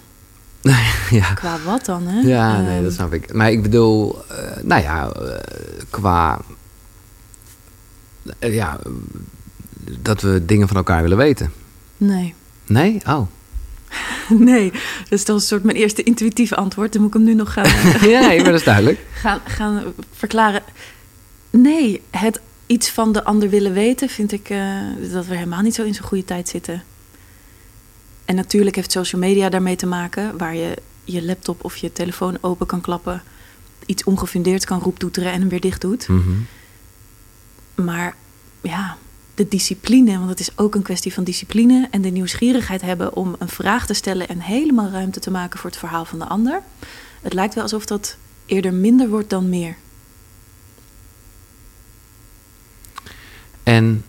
ja. 1.11 1.33
Qua 1.35 1.59
wat 1.65 1.85
dan, 1.85 2.07
hè? 2.07 2.21
Ja, 2.21 2.61
nee, 2.61 2.77
dat 2.77 2.85
ehm. 2.85 2.95
snap 2.95 3.13
ik. 3.13 3.33
Maar 3.33 3.51
ik 3.51 3.63
bedoel, 3.63 4.19
uh, 4.31 4.63
nou 4.63 4.83
ja, 4.83 5.13
uh, 5.21 5.35
qua. 5.91 6.41
Uh, 8.41 8.55
ja, 8.55 8.79
dat 10.03 10.21
we 10.21 10.43
dingen 10.47 10.69
van 10.69 10.77
elkaar 10.77 11.03
willen 11.03 11.17
weten? 11.17 11.53
Nee. 11.97 12.35
Nee? 12.67 13.01
Oh. 13.07 13.27
nee, 14.29 14.71
dat 15.03 15.19
is 15.19 15.25
toch 15.25 15.37
een 15.37 15.43
soort 15.43 15.65
mijn 15.65 15.77
eerste 15.77 16.03
intuïtieve 16.03 16.57
antwoord. 16.57 16.93
Dan 16.93 17.03
moet 17.03 17.11
ik 17.11 17.17
hem 17.17 17.27
nu 17.27 17.35
nog 17.35 17.53
gaan... 17.53 17.65
ja, 18.11 18.21
maar 18.21 18.45
dat 18.45 18.55
is 18.55 18.65
duidelijk. 18.65 19.01
Gaan, 19.13 19.41
gaan 19.45 19.83
verklaren. 20.13 20.63
Nee, 21.51 22.03
het 22.11 22.41
iets 22.67 22.91
van 22.91 23.13
de 23.13 23.25
ander 23.25 23.49
willen 23.49 23.73
weten... 23.73 24.09
vind 24.09 24.33
ik 24.33 24.51
uh, 24.51 24.81
dat 25.13 25.27
we 25.27 25.35
helemaal 25.35 25.63
niet 25.63 25.75
zo 25.75 25.83
in 25.83 25.95
zo'n 25.95 26.07
goede 26.07 26.25
tijd 26.25 26.49
zitten. 26.49 26.83
En 28.25 28.35
natuurlijk 28.35 28.77
heeft 28.77 28.93
social 28.93 29.21
media 29.21 29.49
daarmee 29.49 29.77
te 29.77 29.87
maken... 29.87 30.39
waar 30.39 30.55
je 30.55 30.77
je 31.05 31.25
laptop 31.25 31.65
of 31.65 31.77
je 31.77 31.93
telefoon 31.93 32.39
open 32.41 32.67
kan 32.67 32.81
klappen... 32.81 33.23
iets 33.87 34.05
ongefundeerd 34.05 34.65
kan 34.65 34.81
roeptoeteren 34.81 35.33
en 35.33 35.41
hem 35.41 35.49
weer 35.49 35.61
dicht 35.61 35.81
doet. 35.81 36.09
Mm 36.09 36.23
-hmm. 36.23 36.47
Maar 37.85 38.15
ja, 38.61 38.97
de 39.37 39.49
discipline, 39.49 40.19
want 40.19 40.31
het 40.31 40.41
is 40.41 40.51
ook 40.59 40.75
een 40.75 40.83
kwestie 40.83 41.15
van 41.15 41.25
discipline 41.25 41.89
en 41.91 42.03
de 42.03 42.09
nieuwsgierigheid 42.09 42.83
hebben 42.83 43.15
om 43.15 43.37
een 43.39 43.49
vraag 43.49 43.87
te 43.87 43.95
stellen 43.95 44.29
en 44.29 44.41
helemaal 44.41 44.91
ruimte 44.91 45.21
te 45.21 45.31
maken 45.31 45.59
voor 45.59 45.71
het 45.71 45.79
verhaal 45.79 46.05
van 46.05 46.19
de 46.19 46.25
ander. 46.25 46.63
Het 47.23 47.33
lijkt 47.33 47.55
wel 47.55 47.63
alsof 47.63 47.87
dat 47.87 48.17
eerder 48.47 48.75
minder 48.75 49.09
wordt 49.09 49.31
dan 49.31 49.49
meer. 49.49 49.77
En 53.63 54.05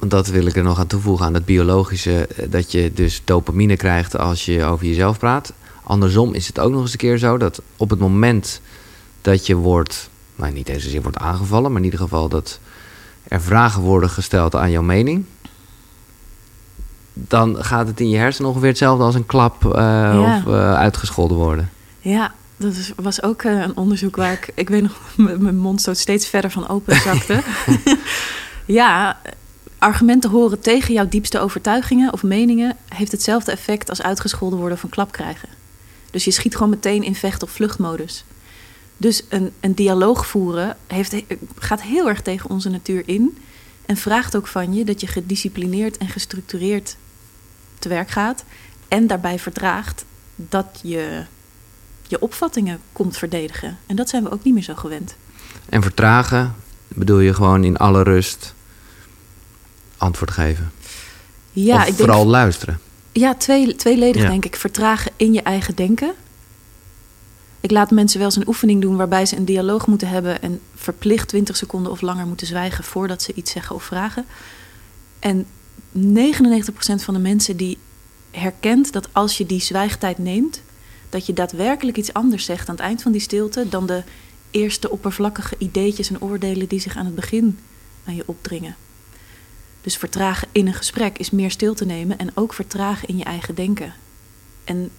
dat 0.00 0.28
wil 0.28 0.46
ik 0.46 0.56
er 0.56 0.62
nog 0.62 0.78
aan 0.78 0.86
toevoegen 0.86 1.26
aan 1.26 1.34
het 1.34 1.44
biologische, 1.44 2.26
eh, 2.26 2.50
dat 2.50 2.72
je 2.72 2.92
dus 2.92 3.22
dopamine 3.24 3.76
krijgt 3.76 4.18
als 4.18 4.44
je 4.44 4.64
over 4.64 4.86
jezelf 4.86 5.18
praat. 5.18 5.52
Andersom 5.82 6.34
is 6.34 6.46
het 6.46 6.58
ook 6.58 6.72
nog 6.72 6.80
eens 6.80 6.92
een 6.92 6.98
keer 6.98 7.18
zo 7.18 7.38
dat 7.38 7.62
op 7.76 7.90
het 7.90 7.98
moment 7.98 8.60
dat 9.20 9.46
je 9.46 9.54
wordt, 9.54 10.10
nou 10.36 10.52
niet 10.52 10.68
eens 10.68 10.82
zozeer 10.82 11.02
wordt 11.02 11.18
aangevallen, 11.18 11.70
maar 11.70 11.80
in 11.80 11.84
ieder 11.84 12.00
geval 12.00 12.28
dat 12.28 12.60
er 13.34 13.42
vragen 13.42 13.82
worden 13.82 14.10
gesteld 14.10 14.54
aan 14.54 14.70
jouw 14.70 14.82
mening, 14.82 15.24
dan 17.12 17.64
gaat 17.64 17.86
het 17.86 18.00
in 18.00 18.08
je 18.08 18.16
hersenen 18.16 18.50
ongeveer 18.50 18.68
hetzelfde 18.68 19.04
als 19.04 19.14
een 19.14 19.26
klap 19.26 19.64
uh, 19.64 19.70
of 20.22 20.52
uh, 20.52 20.74
uitgescholden 20.74 21.36
worden. 21.36 21.70
Ja, 22.00 22.34
dat 22.56 22.92
was 22.96 23.22
ook 23.22 23.42
uh, 23.42 23.60
een 23.60 23.76
onderzoek 23.76 24.16
waar 24.16 24.32
ik, 24.32 24.50
ik 24.54 24.68
weet 24.68 24.82
nog, 24.82 24.98
mijn 25.38 25.56
mond 25.56 25.82
zo 25.82 25.94
steeds 25.94 26.26
verder 26.26 26.50
van 26.50 26.68
open 26.68 26.96
zakte. 26.96 27.42
ja, 28.80 29.20
argumenten 29.78 30.30
horen 30.30 30.60
tegen 30.60 30.94
jouw 30.94 31.08
diepste 31.08 31.40
overtuigingen 31.40 32.12
of 32.12 32.22
meningen 32.22 32.76
heeft 32.88 33.12
hetzelfde 33.12 33.52
effect 33.52 33.88
als 33.88 34.02
uitgescholden 34.02 34.58
worden 34.58 34.76
of 34.76 34.82
een 34.82 34.90
klap 34.90 35.12
krijgen. 35.12 35.48
Dus 36.10 36.24
je 36.24 36.30
schiet 36.30 36.54
gewoon 36.54 36.70
meteen 36.70 37.02
in 37.02 37.14
vecht- 37.14 37.42
of 37.42 37.50
vluchtmodus. 37.50 38.24
Dus 39.04 39.22
een, 39.28 39.52
een 39.60 39.74
dialoog 39.74 40.26
voeren 40.26 40.76
heeft, 40.86 41.14
gaat 41.58 41.82
heel 41.82 42.08
erg 42.08 42.22
tegen 42.22 42.50
onze 42.50 42.68
natuur 42.68 43.02
in. 43.06 43.38
En 43.86 43.96
vraagt 43.96 44.36
ook 44.36 44.46
van 44.46 44.74
je 44.74 44.84
dat 44.84 45.00
je 45.00 45.06
gedisciplineerd 45.06 45.96
en 45.96 46.08
gestructureerd 46.08 46.96
te 47.78 47.88
werk 47.88 48.10
gaat. 48.10 48.44
En 48.88 49.06
daarbij 49.06 49.38
verdraagt 49.38 50.04
dat 50.36 50.80
je 50.82 51.24
je 52.06 52.20
opvattingen 52.20 52.80
komt 52.92 53.16
verdedigen. 53.16 53.78
En 53.86 53.96
dat 53.96 54.08
zijn 54.08 54.22
we 54.22 54.30
ook 54.30 54.44
niet 54.44 54.54
meer 54.54 54.62
zo 54.62 54.74
gewend. 54.74 55.14
En 55.68 55.82
vertragen 55.82 56.54
bedoel 56.88 57.20
je 57.20 57.34
gewoon 57.34 57.64
in 57.64 57.76
alle 57.76 58.02
rust 58.02 58.54
antwoord 59.96 60.30
geven? 60.30 60.72
Ja, 61.52 61.80
of 61.80 61.86
ik 61.86 61.94
vooral 61.94 62.18
denk, 62.18 62.30
luisteren? 62.30 62.80
ja 63.12 63.34
twee, 63.34 63.76
tweeledig 63.76 64.22
Ja. 64.22 64.28
denk 64.28 64.44
ik. 64.44 64.56
Vertragen 64.56 65.12
in 65.16 65.32
je 65.32 65.42
eigen 65.42 65.74
denken. 65.74 66.14
Ik 67.64 67.70
laat 67.70 67.90
mensen 67.90 68.18
wel 68.18 68.26
eens 68.26 68.36
een 68.36 68.48
oefening 68.48 68.80
doen 68.80 68.96
waarbij 68.96 69.26
ze 69.26 69.36
een 69.36 69.44
dialoog 69.44 69.86
moeten 69.86 70.08
hebben 70.08 70.42
en 70.42 70.60
verplicht 70.74 71.28
20 71.28 71.56
seconden 71.56 71.92
of 71.92 72.00
langer 72.00 72.26
moeten 72.26 72.46
zwijgen 72.46 72.84
voordat 72.84 73.22
ze 73.22 73.34
iets 73.34 73.50
zeggen 73.50 73.76
of 73.76 73.82
vragen. 73.82 74.26
En 75.18 75.46
99% 75.96 75.96
van 76.94 77.14
de 77.14 77.20
mensen 77.20 77.56
die 77.56 77.78
herkent 78.30 78.92
dat 78.92 79.08
als 79.12 79.38
je 79.38 79.46
die 79.46 79.60
zwijgtijd 79.60 80.18
neemt, 80.18 80.62
dat 81.08 81.26
je 81.26 81.32
daadwerkelijk 81.32 81.96
iets 81.96 82.12
anders 82.12 82.44
zegt 82.44 82.68
aan 82.68 82.74
het 82.74 82.84
eind 82.84 83.02
van 83.02 83.12
die 83.12 83.20
stilte 83.20 83.68
dan 83.68 83.86
de 83.86 84.02
eerste 84.50 84.90
oppervlakkige 84.90 85.54
ideetjes 85.58 86.10
en 86.10 86.20
oordelen 86.20 86.68
die 86.68 86.80
zich 86.80 86.96
aan 86.96 87.06
het 87.06 87.14
begin 87.14 87.58
aan 88.04 88.14
je 88.14 88.22
opdringen. 88.26 88.76
Dus 89.80 89.96
vertragen 89.96 90.48
in 90.52 90.66
een 90.66 90.74
gesprek 90.74 91.18
is 91.18 91.30
meer 91.30 91.50
stil 91.50 91.74
te 91.74 91.86
nemen 91.86 92.18
en 92.18 92.30
ook 92.34 92.52
vertragen 92.52 93.08
in 93.08 93.16
je 93.16 93.24
eigen 93.24 93.54
denken. 93.54 93.94
En 94.64 94.90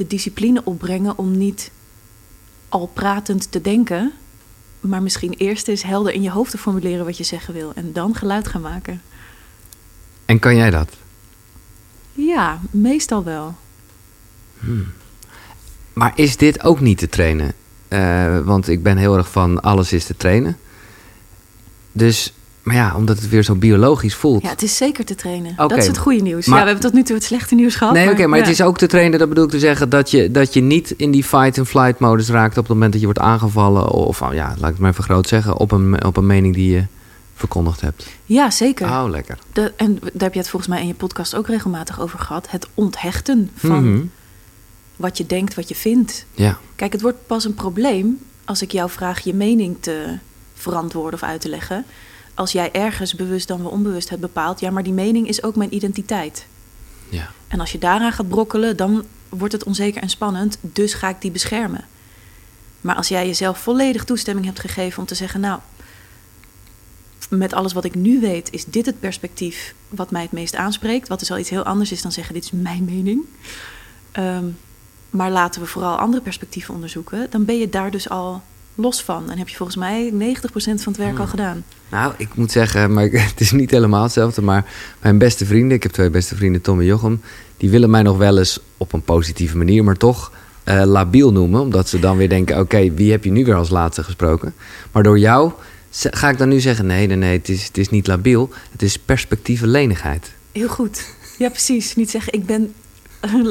de 0.00 0.06
discipline 0.06 0.64
opbrengen 0.64 1.18
om 1.18 1.36
niet 1.36 1.70
al 2.68 2.86
pratend 2.86 3.52
te 3.52 3.60
denken, 3.60 4.12
maar 4.80 5.02
misschien 5.02 5.32
eerst 5.32 5.68
eens 5.68 5.82
helder 5.82 6.12
in 6.12 6.22
je 6.22 6.30
hoofd 6.30 6.50
te 6.50 6.58
formuleren 6.58 7.04
wat 7.04 7.16
je 7.16 7.24
zeggen 7.24 7.54
wil 7.54 7.72
en 7.74 7.92
dan 7.92 8.14
geluid 8.14 8.48
gaan 8.48 8.60
maken. 8.60 9.02
En 10.24 10.38
kan 10.38 10.56
jij 10.56 10.70
dat? 10.70 10.88
Ja, 12.12 12.60
meestal 12.70 13.24
wel. 13.24 13.54
Maar 15.92 16.12
is 16.14 16.36
dit 16.36 16.62
ook 16.64 16.80
niet 16.80 16.98
te 16.98 17.08
trainen? 17.08 17.52
Eh, 17.88 18.38
want 18.38 18.68
ik 18.68 18.82
ben 18.82 18.96
heel 18.96 19.16
erg 19.16 19.30
van 19.30 19.60
alles 19.60 19.92
is 19.92 20.04
te 20.04 20.16
trainen. 20.16 20.58
Dus, 21.92 22.34
maar 22.62 22.74
ja, 22.74 22.96
omdat 22.96 23.18
het 23.18 23.28
weer 23.28 23.42
zo 23.42 23.54
biologisch 23.54 24.14
voelt. 24.14 24.42
Ja, 24.42 24.48
het 24.48 24.62
is 24.62 24.76
zeker 24.76 25.04
te 25.04 25.14
trainen. 25.14 25.56
Dat 25.56 25.76
is 25.76 25.86
het 25.86 25.98
goede 25.98 26.22
nieuws. 26.22 26.46
maar- 26.46 26.58
ja, 26.58 26.64
we 26.64 26.70
hebben 26.70 26.88
tot 26.90 26.98
nu 26.98 27.04
toe 27.06 27.14
het 27.14 27.24
slechte 27.24 27.54
nieuws 27.54 27.74
gehad. 27.74 27.92
Nee, 27.94 28.10
oké, 28.10 28.26
maar 28.26 28.38
ja. 28.38 28.44
het 28.44 28.52
is 28.52 28.62
ook 28.62 28.78
te 28.78 28.86
trainen. 28.86 29.18
Dat 29.18 29.28
bedoel 29.28 29.44
ik 29.44 29.50
te 29.50 29.58
zeggen 29.58 29.88
dat 29.88 30.10
je, 30.10 30.30
dat 30.30 30.54
je 30.54 30.60
niet 30.60 30.90
in 30.96 31.10
die 31.10 31.24
fight-and-flight 31.24 31.98
modus 31.98 32.28
raakt 32.28 32.56
op 32.58 32.62
het 32.64 32.72
moment 32.72 32.90
dat 32.92 33.00
je 33.00 33.06
wordt 33.06 33.20
aangevallen. 33.22 33.88
Of 33.90 34.22
oh, 34.22 34.32
ja, 34.32 34.46
laat 34.48 34.56
ik 34.56 34.64
het 34.64 34.78
maar 34.78 34.90
even 34.90 35.04
groot 35.04 35.28
zeggen. 35.28 35.56
Op 35.56 35.70
een, 35.72 36.04
op 36.04 36.16
een 36.16 36.26
mening 36.26 36.54
die 36.54 36.72
je 36.72 36.84
verkondigd 37.34 37.80
hebt. 37.80 38.06
Ja, 38.24 38.50
zeker. 38.50 38.86
Oh, 38.88 39.04
lekker. 39.08 39.38
De, 39.52 39.72
en 39.76 39.98
daar 40.00 40.10
heb 40.22 40.32
je 40.32 40.38
het 40.40 40.48
volgens 40.48 40.70
mij 40.72 40.80
in 40.80 40.86
je 40.86 40.94
podcast 40.94 41.34
ook 41.36 41.46
regelmatig 41.46 42.00
over 42.00 42.18
gehad. 42.18 42.50
Het 42.50 42.66
onthechten 42.74 43.50
van 43.54 43.90
Mhm. 43.92 44.02
wat 44.96 45.18
je 45.18 45.26
denkt, 45.26 45.54
wat 45.54 45.68
je 45.68 45.74
vindt. 45.74 46.24
Ja. 46.34 46.58
Kijk, 46.76 46.92
het 46.92 47.02
wordt 47.02 47.26
pas 47.26 47.44
een 47.44 47.54
probleem 47.54 48.18
als 48.44 48.62
ik 48.62 48.72
jou 48.72 48.90
vraag 48.90 49.20
je 49.20 49.34
mening 49.34 49.76
te 49.80 50.18
verantwoorden 50.54 51.20
of 51.22 51.28
uit 51.28 51.40
te 51.40 51.48
leggen. 51.48 51.84
Als 52.40 52.52
jij 52.52 52.72
ergens 52.72 53.14
bewust 53.14 53.48
dan 53.48 53.62
wel 53.62 53.70
onbewust 53.70 54.08
hebt 54.08 54.20
bepaald, 54.20 54.60
ja, 54.60 54.70
maar 54.70 54.82
die 54.82 54.92
mening 54.92 55.28
is 55.28 55.42
ook 55.42 55.56
mijn 55.56 55.74
identiteit. 55.74 56.46
ja. 57.08 57.30
En 57.48 57.60
als 57.60 57.72
je 57.72 57.78
daaraan 57.78 58.12
gaat 58.12 58.28
brokkelen, 58.28 58.76
dan 58.76 59.04
wordt 59.28 59.52
het 59.52 59.64
onzeker 59.64 60.02
en 60.02 60.10
spannend, 60.10 60.58
dus 60.60 60.94
ga 60.94 61.08
ik 61.08 61.20
die 61.20 61.30
beschermen. 61.30 61.84
Maar 62.80 62.94
als 62.94 63.08
jij 63.08 63.26
jezelf 63.26 63.58
volledig 63.58 64.04
toestemming 64.04 64.46
hebt 64.46 64.60
gegeven 64.60 64.98
om 64.98 65.06
te 65.06 65.14
zeggen, 65.14 65.40
nou, 65.40 65.60
met 67.28 67.52
alles 67.52 67.72
wat 67.72 67.84
ik 67.84 67.94
nu 67.94 68.20
weet, 68.20 68.52
is 68.52 68.64
dit 68.64 68.86
het 68.86 69.00
perspectief 69.00 69.74
wat 69.88 70.10
mij 70.10 70.22
het 70.22 70.32
meest 70.32 70.56
aanspreekt. 70.56 71.08
Wat 71.08 71.18
dus 71.18 71.30
al 71.30 71.38
iets 71.38 71.50
heel 71.50 71.64
anders 71.64 71.92
is 71.92 72.02
dan 72.02 72.12
zeggen, 72.12 72.34
dit 72.34 72.44
is 72.44 72.50
mijn 72.50 72.84
mening. 72.84 73.24
Ehm, 74.12 74.44
maar 75.10 75.30
laten 75.30 75.60
we 75.60 75.66
vooral 75.66 75.96
andere 75.96 76.22
perspectieven 76.22 76.74
onderzoeken. 76.74 77.26
Dan 77.30 77.44
ben 77.44 77.58
je 77.58 77.68
daar 77.68 77.90
dus 77.90 78.08
al 78.08 78.42
los 78.80 79.02
van. 79.02 79.30
En 79.30 79.38
heb 79.38 79.48
je 79.48 79.56
volgens 79.56 79.78
mij 79.78 80.12
90% 80.12 80.42
van 80.52 80.92
het 80.92 80.96
werk 80.96 81.18
al 81.18 81.26
gedaan. 81.26 81.64
Nou, 81.90 82.12
ik 82.16 82.34
moet 82.34 82.52
zeggen, 82.52 82.92
maar 82.92 83.08
het 83.30 83.40
is 83.40 83.50
niet 83.52 83.70
helemaal 83.70 84.02
hetzelfde. 84.02 84.42
Maar 84.42 84.72
mijn 85.00 85.18
beste 85.18 85.46
vrienden, 85.46 85.76
ik 85.76 85.82
heb 85.82 85.92
twee 85.92 86.10
beste 86.10 86.36
vrienden, 86.36 86.60
Tom 86.60 86.80
en 86.80 86.84
Jochem. 86.84 87.20
Die 87.56 87.70
willen 87.70 87.90
mij 87.90 88.02
nog 88.02 88.16
wel 88.16 88.38
eens 88.38 88.60
op 88.76 88.92
een 88.92 89.02
positieve 89.02 89.56
manier, 89.56 89.84
maar 89.84 89.96
toch 89.96 90.32
eh, 90.64 90.82
labiel 90.84 91.32
noemen. 91.32 91.60
Omdat 91.60 91.88
ze 91.88 91.98
dan 91.98 92.16
weer 92.16 92.28
denken, 92.28 92.58
oké, 92.58 92.92
wie 92.92 93.10
heb 93.10 93.24
je 93.24 93.30
nu 93.30 93.44
weer 93.44 93.54
als 93.54 93.70
laatste 93.70 94.02
gesproken? 94.04 94.54
Maar 94.92 95.02
door 95.02 95.18
jou 95.18 95.52
ga 95.90 96.28
ik 96.28 96.38
dan 96.38 96.48
nu 96.48 96.60
zeggen, 96.60 96.86
nee, 96.86 97.06
nee, 97.06 97.16
nee, 97.16 97.38
het 97.38 97.48
is, 97.48 97.66
het 97.66 97.78
is 97.78 97.88
niet 97.88 98.06
labiel. 98.06 98.50
Het 98.72 98.82
is 98.82 98.98
perspectieve 98.98 99.66
lenigheid. 99.66 100.32
Heel 100.52 100.68
goed. 100.68 101.14
Ja, 101.38 101.48
precies. 101.48 101.96
Niet 101.96 102.10
zeggen, 102.10 102.32
ik 102.32 102.46
ben 102.46 102.74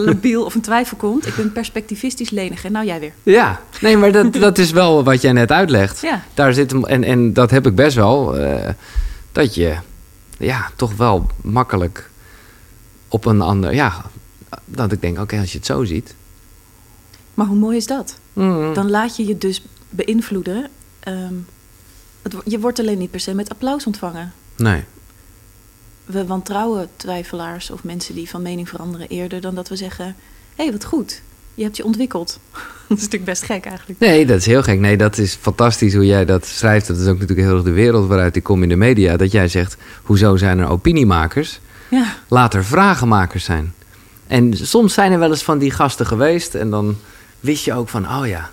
labiel 0.06 0.44
of 0.46 0.56
een 0.56 0.62
twijfel 0.62 0.98
komt. 0.98 1.28
Ik 1.28 1.36
ben 1.36 1.52
perspectivistisch 1.52 2.30
lenig. 2.30 2.66
En 2.66 2.72
nou 2.72 2.86
jij 2.86 3.00
weer. 3.00 3.12
Ja, 3.24 3.62
nee, 3.82 3.98
maar 3.98 4.12
dat, 4.12 4.34
dat 4.34 4.58
is 4.58 4.72
wel 4.72 5.04
wat 5.04 5.22
jij 5.22 5.32
net 5.32 5.52
uitlegt. 5.52 6.02
Ja. 6.02 6.24
Daar 6.34 6.54
zit 6.54 6.72
hem, 6.72 6.86
en, 6.86 7.04
en 7.04 7.34
dat 7.34 7.52
heb 7.52 7.68
ik 7.68 7.76
best 7.76 7.96
wel. 7.96 8.38
eh, 8.38 8.70
dat 9.32 9.56
je 9.56 9.76
ja, 10.38 10.70
toch 10.76 10.96
wel 10.96 11.28
makkelijk 11.42 12.10
op 13.08 13.26
een 13.26 13.42
ander. 13.42 13.74
Ja, 13.74 14.06
dat 14.66 14.92
ik 14.92 15.02
denk, 15.02 15.20
oké, 15.20 15.40
als 15.40 15.52
je 15.52 15.58
het 15.58 15.68
zo 15.68 15.84
ziet. 15.84 16.16
Maar 17.34 17.46
hoe 17.46 17.58
mooi 17.58 17.78
is 17.78 17.88
dat? 17.88 18.16
mm, 18.34 18.74
Dan 18.74 18.90
laat 18.90 19.16
je 19.16 19.28
je 19.28 19.38
dus 19.38 19.66
beïnvloeden. 19.90 20.68
Het, 22.22 22.34
wo- 22.34 22.42
je 22.46 22.60
wordt 22.60 22.80
alleen 22.80 22.98
niet 22.98 23.12
per 23.12 23.20
se 23.20 23.34
met 23.34 23.50
applaus 23.50 23.86
ontvangen. 23.86 24.34
Nee. 24.56 24.84
We 26.12 26.26
wantrouwen 26.26 26.90
twijfelaars 26.96 27.72
of 27.72 27.84
mensen 27.84 28.16
die 28.16 28.30
van 28.30 28.42
mening 28.42 28.70
veranderen 28.70 29.08
eerder 29.08 29.42
dan 29.42 29.56
dat 29.56 29.70
we 29.70 29.76
zeggen: 29.76 30.06
hé, 30.56 30.64
hey, 30.64 30.72
wat 30.72 30.86
goed. 30.86 31.22
Je 31.54 31.64
hebt 31.64 31.78
je 31.78 31.84
ontwikkeld. 31.84 32.40
dat 32.88 32.98
is 32.98 33.04
natuurlijk 33.04 33.26
best 33.26 33.44
gek 33.44 33.66
eigenlijk. 33.66 34.00
Nee, 34.00 34.26
dat 34.26 34.38
is 34.38 34.46
heel 34.46 34.64
gek. 34.64 34.80
Nee, 34.80 34.98
dat 34.98 35.18
is 35.18 35.36
fantastisch 35.36 35.94
hoe 35.94 36.06
jij 36.06 36.26
dat 36.26 36.46
schrijft. 36.46 36.88
Dat 36.88 36.98
is 36.98 37.08
ook 37.08 37.20
natuurlijk 37.20 37.48
heel 37.48 37.56
erg 37.56 37.66
de 37.66 37.72
wereld 37.72 38.08
waaruit 38.08 38.36
ik 38.36 38.44
kom 38.44 38.64
in 38.64 38.70
de 38.70 38.76
media. 38.76 39.18
Dat 39.18 39.32
jij 39.32 39.48
zegt, 39.48 39.78
hoezo 40.04 40.38
zijn 40.38 40.60
er 40.60 40.68
opiniemakers? 40.68 41.60
Ja, 41.90 42.16
Laat 42.28 42.54
er 42.54 42.66
vragenmakers 42.66 43.44
zijn. 43.44 43.74
En 44.28 44.54
soms 44.54 44.94
zijn 44.94 45.12
er 45.12 45.20
wel 45.20 45.30
eens 45.30 45.44
van 45.44 45.58
die 45.58 45.72
gasten 45.72 46.06
geweest. 46.06 46.56
En 46.56 46.70
dan 46.70 46.98
wist 47.40 47.66
je 47.66 47.74
ook 47.74 47.90
van, 47.90 48.06
oh 48.06 48.28
ja. 48.28 48.50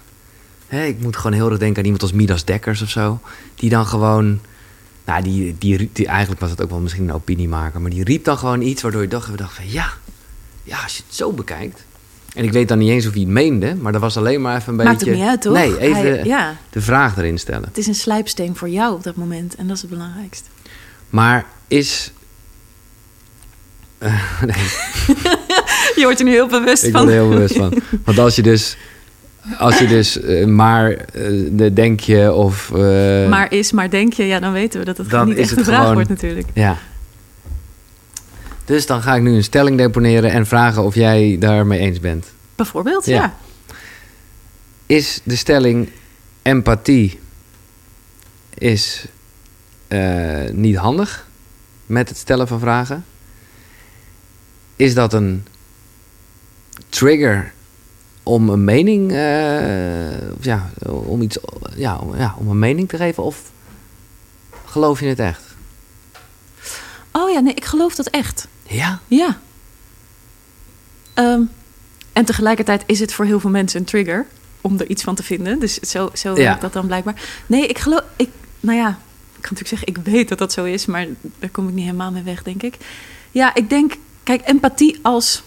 Ik 0.68 1.00
moet 1.00 1.16
gewoon 1.16 1.32
heel 1.32 1.50
erg 1.50 1.58
denken 1.58 1.78
aan 1.78 1.84
iemand 1.84 2.02
als 2.02 2.12
Midas 2.12 2.44
Dekkers 2.44 2.82
of 2.82 2.90
zo. 2.90 3.20
Die 3.54 3.70
dan 3.70 3.86
gewoon... 3.86 4.40
Nou, 5.06 5.22
die, 5.22 5.54
die, 5.58 5.90
die, 5.92 6.06
eigenlijk 6.06 6.40
was 6.40 6.50
het 6.50 6.62
ook 6.62 6.70
wel 6.70 6.78
misschien 6.80 7.08
een 7.08 7.14
opiniemaker. 7.14 7.80
Maar 7.80 7.90
die 7.90 8.04
riep 8.04 8.24
dan 8.24 8.38
gewoon 8.38 8.60
iets 8.60 8.82
waardoor 8.82 9.02
je 9.02 9.08
dacht, 9.08 9.30
we 9.30 9.36
dachten 9.36 9.62
van... 9.62 9.72
Ja, 9.72 9.92
ja, 10.62 10.82
als 10.82 10.96
je 10.96 11.02
het 11.06 11.14
zo 11.16 11.32
bekijkt. 11.32 11.84
En 12.34 12.44
ik 12.44 12.52
weet 12.52 12.68
dan 12.68 12.78
niet 12.78 12.90
eens 12.90 13.06
of 13.06 13.12
hij 13.12 13.20
het 13.20 13.30
meende. 13.30 13.74
Maar 13.74 13.92
dat 13.92 14.00
was 14.00 14.16
alleen 14.16 14.40
maar 14.40 14.56
even 14.56 14.68
een 14.78 14.84
maakt 14.84 14.98
beetje... 14.98 15.10
het 15.10 15.18
niet 15.20 15.28
uit, 15.28 15.42
toch? 15.42 15.52
Nee, 15.52 15.78
even 15.78 15.96
Hij- 16.02 16.24
ja, 16.24 16.56
de 16.70 16.80
vraag 16.80 17.16
erin 17.16 17.38
stellen. 17.38 17.64
het 17.68 17.78
is 17.78 17.86
een 17.86 17.94
slijpsteen 17.94 18.56
voor 18.56 18.68
jou 18.68 18.94
op 18.94 19.02
dat 19.02 19.16
moment. 19.16 19.54
En 19.54 19.66
dat 19.66 19.76
is 19.76 19.82
het 19.82 19.90
belangrijkste. 19.90 20.48
Maar 21.10 21.46
is... 21.68 22.12
Nee, 24.46 24.56
Je 25.96 26.02
wordt 26.02 26.18
er 26.18 26.24
nu 26.24 26.30
heel 26.30 26.48
bewust 26.48 26.82
ik 26.84 26.92
van. 26.92 27.04
ben 27.06 27.14
er 27.14 27.20
heel 27.20 27.30
bewust 27.30 27.56
van. 27.56 27.74
Want 28.04 28.18
als 28.18 28.36
je 28.36 28.42
dus... 28.42 28.76
Als 29.58 29.78
je 29.78 29.86
dus 29.86 30.20
eh, 30.20 30.46
maar 30.46 30.90
eh, 30.90 31.30
de 31.50 31.72
denk 31.72 32.00
je 32.00 32.32
of... 32.32 32.70
eh, 32.74 33.28
Maar 33.28 33.52
is, 33.52 33.72
maar 33.72 33.90
denk 33.90 34.12
je, 34.12 34.24
ja, 34.26 34.40
dan 34.40 34.52
weten 34.52 34.78
we 34.80 34.84
dat 34.86 34.96
het 34.96 35.24
niet 35.24 35.36
echt 35.36 35.50
het 35.50 35.58
een 35.58 35.64
vraag 35.64 35.78
gewoon- 35.80 35.94
wordt 35.94 36.08
natuurlijk. 36.08 36.46
Ja. 36.54 36.76
Dus 38.64 38.86
dan 38.86 39.02
ga 39.02 39.14
ik 39.14 39.22
nu 39.22 39.34
een 39.34 39.44
stelling 39.44 39.78
deponeren 39.78 40.30
en 40.30 40.46
vragen 40.46 40.82
of 40.84 40.94
jij 40.94 41.36
daarmee 41.38 41.78
eens 41.78 42.00
bent. 42.00 42.26
Bijvoorbeeld, 42.54 43.06
Ja. 43.06 43.14
ja. 43.22 43.36
Is 44.86 45.20
de 45.24 45.36
stelling 45.36 45.88
empathie 46.42 47.20
is 48.54 49.04
niet 50.52 50.76
handig 50.76 51.26
met 51.86 52.08
het 52.08 52.18
stellen 52.18 52.48
van 52.48 52.60
vragen? 52.60 53.04
Is 54.76 54.94
dat 54.94 55.12
een 55.12 55.46
trigger 56.88 57.52
om 58.28 58.48
een 58.48 58.64
mening, 58.64 59.04
of 60.38 60.44
ja, 60.44 60.70
om 60.86 61.22
iets, 61.22 61.38
ja, 61.76 61.98
om, 61.98 62.16
ja, 62.16 62.34
om 62.38 62.48
een 62.48 62.58
mening 62.58 62.88
te 62.88 62.96
geven? 62.96 63.22
Of 63.22 63.50
geloof 64.64 65.00
je 65.00 65.06
het 65.06 65.18
echt? 65.18 65.42
Oh 67.12 67.30
ja, 67.30 67.40
nee, 67.40 67.54
ik 67.54 67.64
geloof 67.64 67.94
dat 67.94 68.06
echt. 68.06 68.48
Ja. 68.62 69.00
Ja. 69.08 69.38
Ehm, 71.14 71.42
en 72.12 72.24
tegelijkertijd 72.24 72.82
is 72.86 73.00
het 73.00 73.12
voor 73.12 73.24
heel 73.24 73.40
veel 73.40 73.50
mensen 73.50 73.80
een 73.80 73.86
trigger 73.86 74.26
om 74.60 74.78
er 74.78 74.88
iets 74.90 75.02
van 75.02 75.14
te 75.14 75.22
vinden. 75.22 75.58
Dus 75.58 75.74
zo, 75.78 76.10
zo 76.14 76.28
Ja. 76.28 76.34
werkt 76.34 76.60
dat 76.60 76.72
dan 76.72 76.86
blijkbaar. 76.86 77.22
Nee, 77.46 77.66
ik 77.66 77.78
geloof. 77.78 78.02
Ik, 78.16 78.28
nou 78.60 78.78
ja, 78.78 78.88
ik 78.88 79.42
kan 79.42 79.52
natuurlijk 79.54 79.68
zeggen, 79.68 79.88
ik 79.88 79.98
weet 80.12 80.28
dat 80.28 80.38
dat 80.38 80.52
zo 80.52 80.64
is, 80.64 80.86
maar 80.86 81.06
daar 81.38 81.50
kom 81.50 81.68
ik 81.68 81.74
niet 81.74 81.84
helemaal 81.84 82.10
mee 82.10 82.22
weg, 82.22 82.42
denk 82.42 82.62
ik. 82.62 82.76
Ja, 83.30 83.54
ik 83.54 83.70
denk, 83.70 83.96
kijk, 84.22 84.42
empathie 84.44 84.98
als 85.02 85.42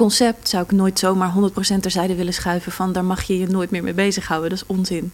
concept 0.00 0.48
zou 0.48 0.64
ik 0.64 0.72
nooit 0.72 0.98
zomaar 0.98 1.32
100% 1.76 1.80
terzijde 1.80 2.14
willen 2.14 2.34
schuiven 2.34 2.72
van 2.72 2.92
daar 2.92 3.04
mag 3.04 3.22
je 3.22 3.38
je 3.38 3.46
nooit 3.46 3.70
meer 3.70 3.82
mee 3.82 3.94
bezighouden. 3.94 4.50
Dat 4.50 4.58
is 4.58 4.66
onzin. 4.66 5.12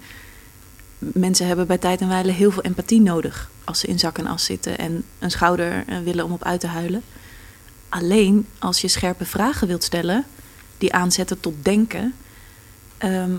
Mensen 0.99 1.47
hebben 1.47 1.67
bij 1.67 1.79
tijd 1.79 2.01
en 2.01 2.09
wijle 2.09 2.33
heel 2.33 2.51
veel 2.51 2.63
empathie 2.63 3.01
nodig 3.01 3.51
als 3.65 3.81
ze 3.81 3.87
in 3.87 3.99
zak 3.99 4.19
en 4.19 4.27
as 4.27 4.45
zitten 4.45 4.79
en 4.79 5.05
een 5.19 5.31
schouder 5.31 5.85
eh, 5.87 5.99
willen 5.99 6.25
om 6.25 6.33
op 6.33 6.45
uit 6.45 6.61
te 6.61 6.67
huilen. 6.67 7.03
Alleen 7.89 8.47
als 8.59 8.81
je 8.81 8.89
scherpe 8.89 9.25
vragen 9.25 9.67
wilt 9.67 9.85
stellen, 9.85 10.25
die 10.79 10.93
aanzetten 10.93 11.41
tot 11.41 11.55
denken, 11.63 12.15
ehm, 12.99 13.35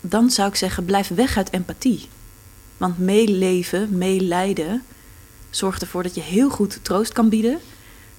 dan 0.00 0.30
zou 0.30 0.48
ik 0.48 0.56
zeggen: 0.56 0.84
blijf 0.84 1.08
weg 1.08 1.36
uit 1.36 1.50
empathie. 1.50 2.08
Want 2.76 2.98
meeleven, 2.98 3.98
meelijden, 3.98 4.82
zorgt 5.50 5.82
ervoor 5.82 6.02
dat 6.02 6.14
je 6.14 6.20
heel 6.20 6.50
goed 6.50 6.78
troost 6.82 7.12
kan 7.12 7.28
bieden, 7.28 7.58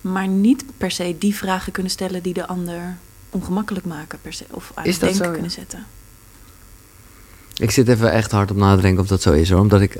maar 0.01 0.27
niet 0.27 0.63
per 0.77 0.91
se 0.91 1.15
die 1.19 1.35
vragen 1.35 1.71
kunnen 1.71 1.91
stellen 1.91 2.23
die 2.23 2.33
de 2.33 2.47
ander 2.47 2.97
ongemakkelijk 3.29 3.85
maken, 3.85 4.19
per 4.21 4.33
se, 4.33 4.45
of 4.51 4.71
aan 4.73 4.85
het 4.85 4.99
denken 4.99 5.31
kunnen 5.31 5.51
zetten. 5.51 5.85
Ik 7.55 7.71
zit 7.71 7.87
even 7.87 8.11
echt 8.11 8.31
hard 8.31 8.51
op 8.51 8.57
na 8.57 8.75
te 8.75 8.81
denken 8.81 9.01
of 9.01 9.07
dat 9.07 9.21
zo 9.21 9.31
is 9.31 9.49
hoor. 9.49 9.59
Omdat 9.59 9.81
ik 9.81 9.97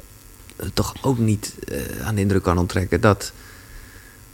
toch 0.74 0.94
ook 1.02 1.18
niet 1.18 1.56
uh, 1.72 2.08
aan 2.08 2.16
de 2.16 2.22
indruk 2.22 2.44
kan 2.44 2.58
onttrekken 2.58 3.02
dat. 3.02 3.32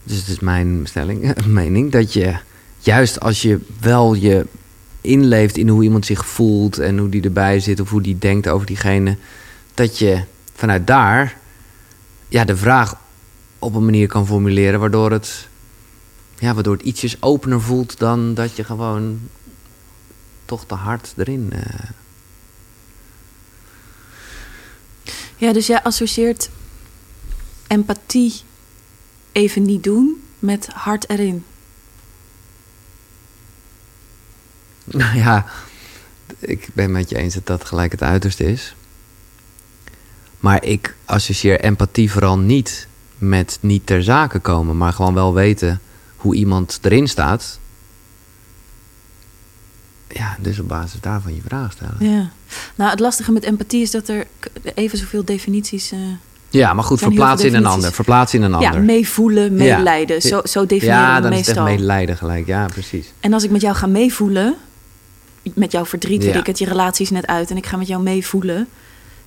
Dus 0.02 0.16
het 0.16 0.28
is 0.28 0.40
mijn 0.40 0.80
stelling, 0.84 1.34
mening. 1.46 1.92
Dat 1.92 2.12
je 2.12 2.36
juist 2.78 3.20
als 3.20 3.42
je 3.42 3.60
wel 3.80 4.14
je 4.14 4.46
inleeft 5.00 5.56
in 5.56 5.68
hoe 5.68 5.82
iemand 5.82 6.06
zich 6.06 6.26
voelt 6.26 6.78
en 6.78 6.98
hoe 6.98 7.08
die 7.08 7.22
erbij 7.22 7.60
zit 7.60 7.80
of 7.80 7.90
hoe 7.90 8.02
die 8.02 8.18
denkt 8.18 8.48
over 8.48 8.66
diegene. 8.66 9.16
Dat 9.74 9.98
je 9.98 10.22
vanuit 10.54 10.86
daar 10.86 11.36
ja, 12.28 12.44
de 12.44 12.56
vraag 12.56 12.96
op 13.58 13.74
een 13.74 13.84
manier 13.84 14.08
kan 14.08 14.26
formuleren 14.26 14.80
waardoor 14.80 15.12
het, 15.12 15.48
ja, 16.38 16.54
waardoor 16.54 16.76
het 16.76 16.86
ietsjes 16.86 17.22
opener 17.22 17.60
voelt 17.60 17.98
dan 17.98 18.34
dat 18.34 18.56
je 18.56 18.64
gewoon 18.64 19.20
toch 20.44 20.64
te 20.66 20.74
hard 20.74 21.12
erin. 21.16 21.50
Uh, 21.54 21.90
Ja, 25.36 25.52
dus 25.52 25.66
jij 25.66 25.82
associeert 25.82 26.50
empathie 27.66 28.34
even 29.32 29.62
niet 29.62 29.84
doen 29.84 30.22
met 30.38 30.66
hard 30.66 31.08
erin. 31.08 31.44
Nou 34.84 35.16
ja, 35.16 35.46
ik 36.38 36.68
ben 36.72 36.92
met 36.92 37.08
je 37.08 37.16
eens 37.16 37.34
dat 37.34 37.46
dat 37.46 37.64
gelijk 37.64 37.92
het 37.92 38.02
uiterste 38.02 38.44
is. 38.44 38.74
Maar 40.40 40.64
ik 40.64 40.96
associeer 41.04 41.60
empathie 41.60 42.10
vooral 42.10 42.38
niet 42.38 42.88
met 43.18 43.58
niet 43.60 43.86
ter 43.86 44.02
zake 44.02 44.38
komen, 44.38 44.76
maar 44.76 44.92
gewoon 44.92 45.14
wel 45.14 45.34
weten 45.34 45.80
hoe 46.26 46.34
iemand 46.34 46.78
erin 46.82 47.08
staat 47.08 47.58
ja, 50.08 50.36
dus 50.40 50.58
op 50.58 50.68
basis 50.68 51.00
daarvan 51.00 51.34
je 51.34 51.40
vraag 51.44 51.72
stellen. 51.72 51.96
Ja. 51.98 52.30
Nou, 52.74 52.90
het 52.90 53.00
lastige 53.00 53.32
met 53.32 53.44
empathie 53.44 53.82
is 53.82 53.90
dat 53.90 54.08
er 54.08 54.26
even 54.74 54.98
zoveel 54.98 55.24
definities. 55.24 55.92
Uh, 55.92 55.98
ja, 56.48 56.72
maar 56.72 56.84
goed, 56.84 56.98
verplaats 56.98 57.44
in 57.44 57.54
een 57.54 57.66
ander. 57.66 57.92
Verplaats 57.92 58.34
in 58.34 58.42
een 58.42 58.54
ander. 58.54 58.72
Ja, 58.72 58.78
meevoelen, 58.78 59.54
meelijden. 59.54 60.22
Zo, 60.22 60.40
zo 60.44 60.66
definiëren 60.66 61.00
ja, 61.00 61.22
we 61.22 61.28
meestal. 61.28 61.54
Ja, 61.54 61.60
dan 61.60 61.68
is 61.68 61.72
het 61.72 61.86
meelijden 61.86 62.16
gelijk. 62.16 62.46
Ja, 62.46 62.66
precies. 62.66 63.12
En 63.20 63.32
als 63.32 63.44
ik 63.44 63.50
met 63.50 63.60
jou 63.60 63.74
ga 63.74 63.86
meevoelen, 63.86 64.54
met 65.54 65.72
jouw 65.72 65.84
verdriet, 65.84 66.24
weet 66.24 66.34
ik 66.34 66.46
het, 66.46 66.58
je 66.58 66.64
relatie 66.64 67.04
is 67.04 67.10
net 67.10 67.26
uit... 67.26 67.50
en 67.50 67.56
ik 67.56 67.66
ga 67.66 67.76
met 67.76 67.86
jou 67.86 68.02
meevoelen, 68.02 68.68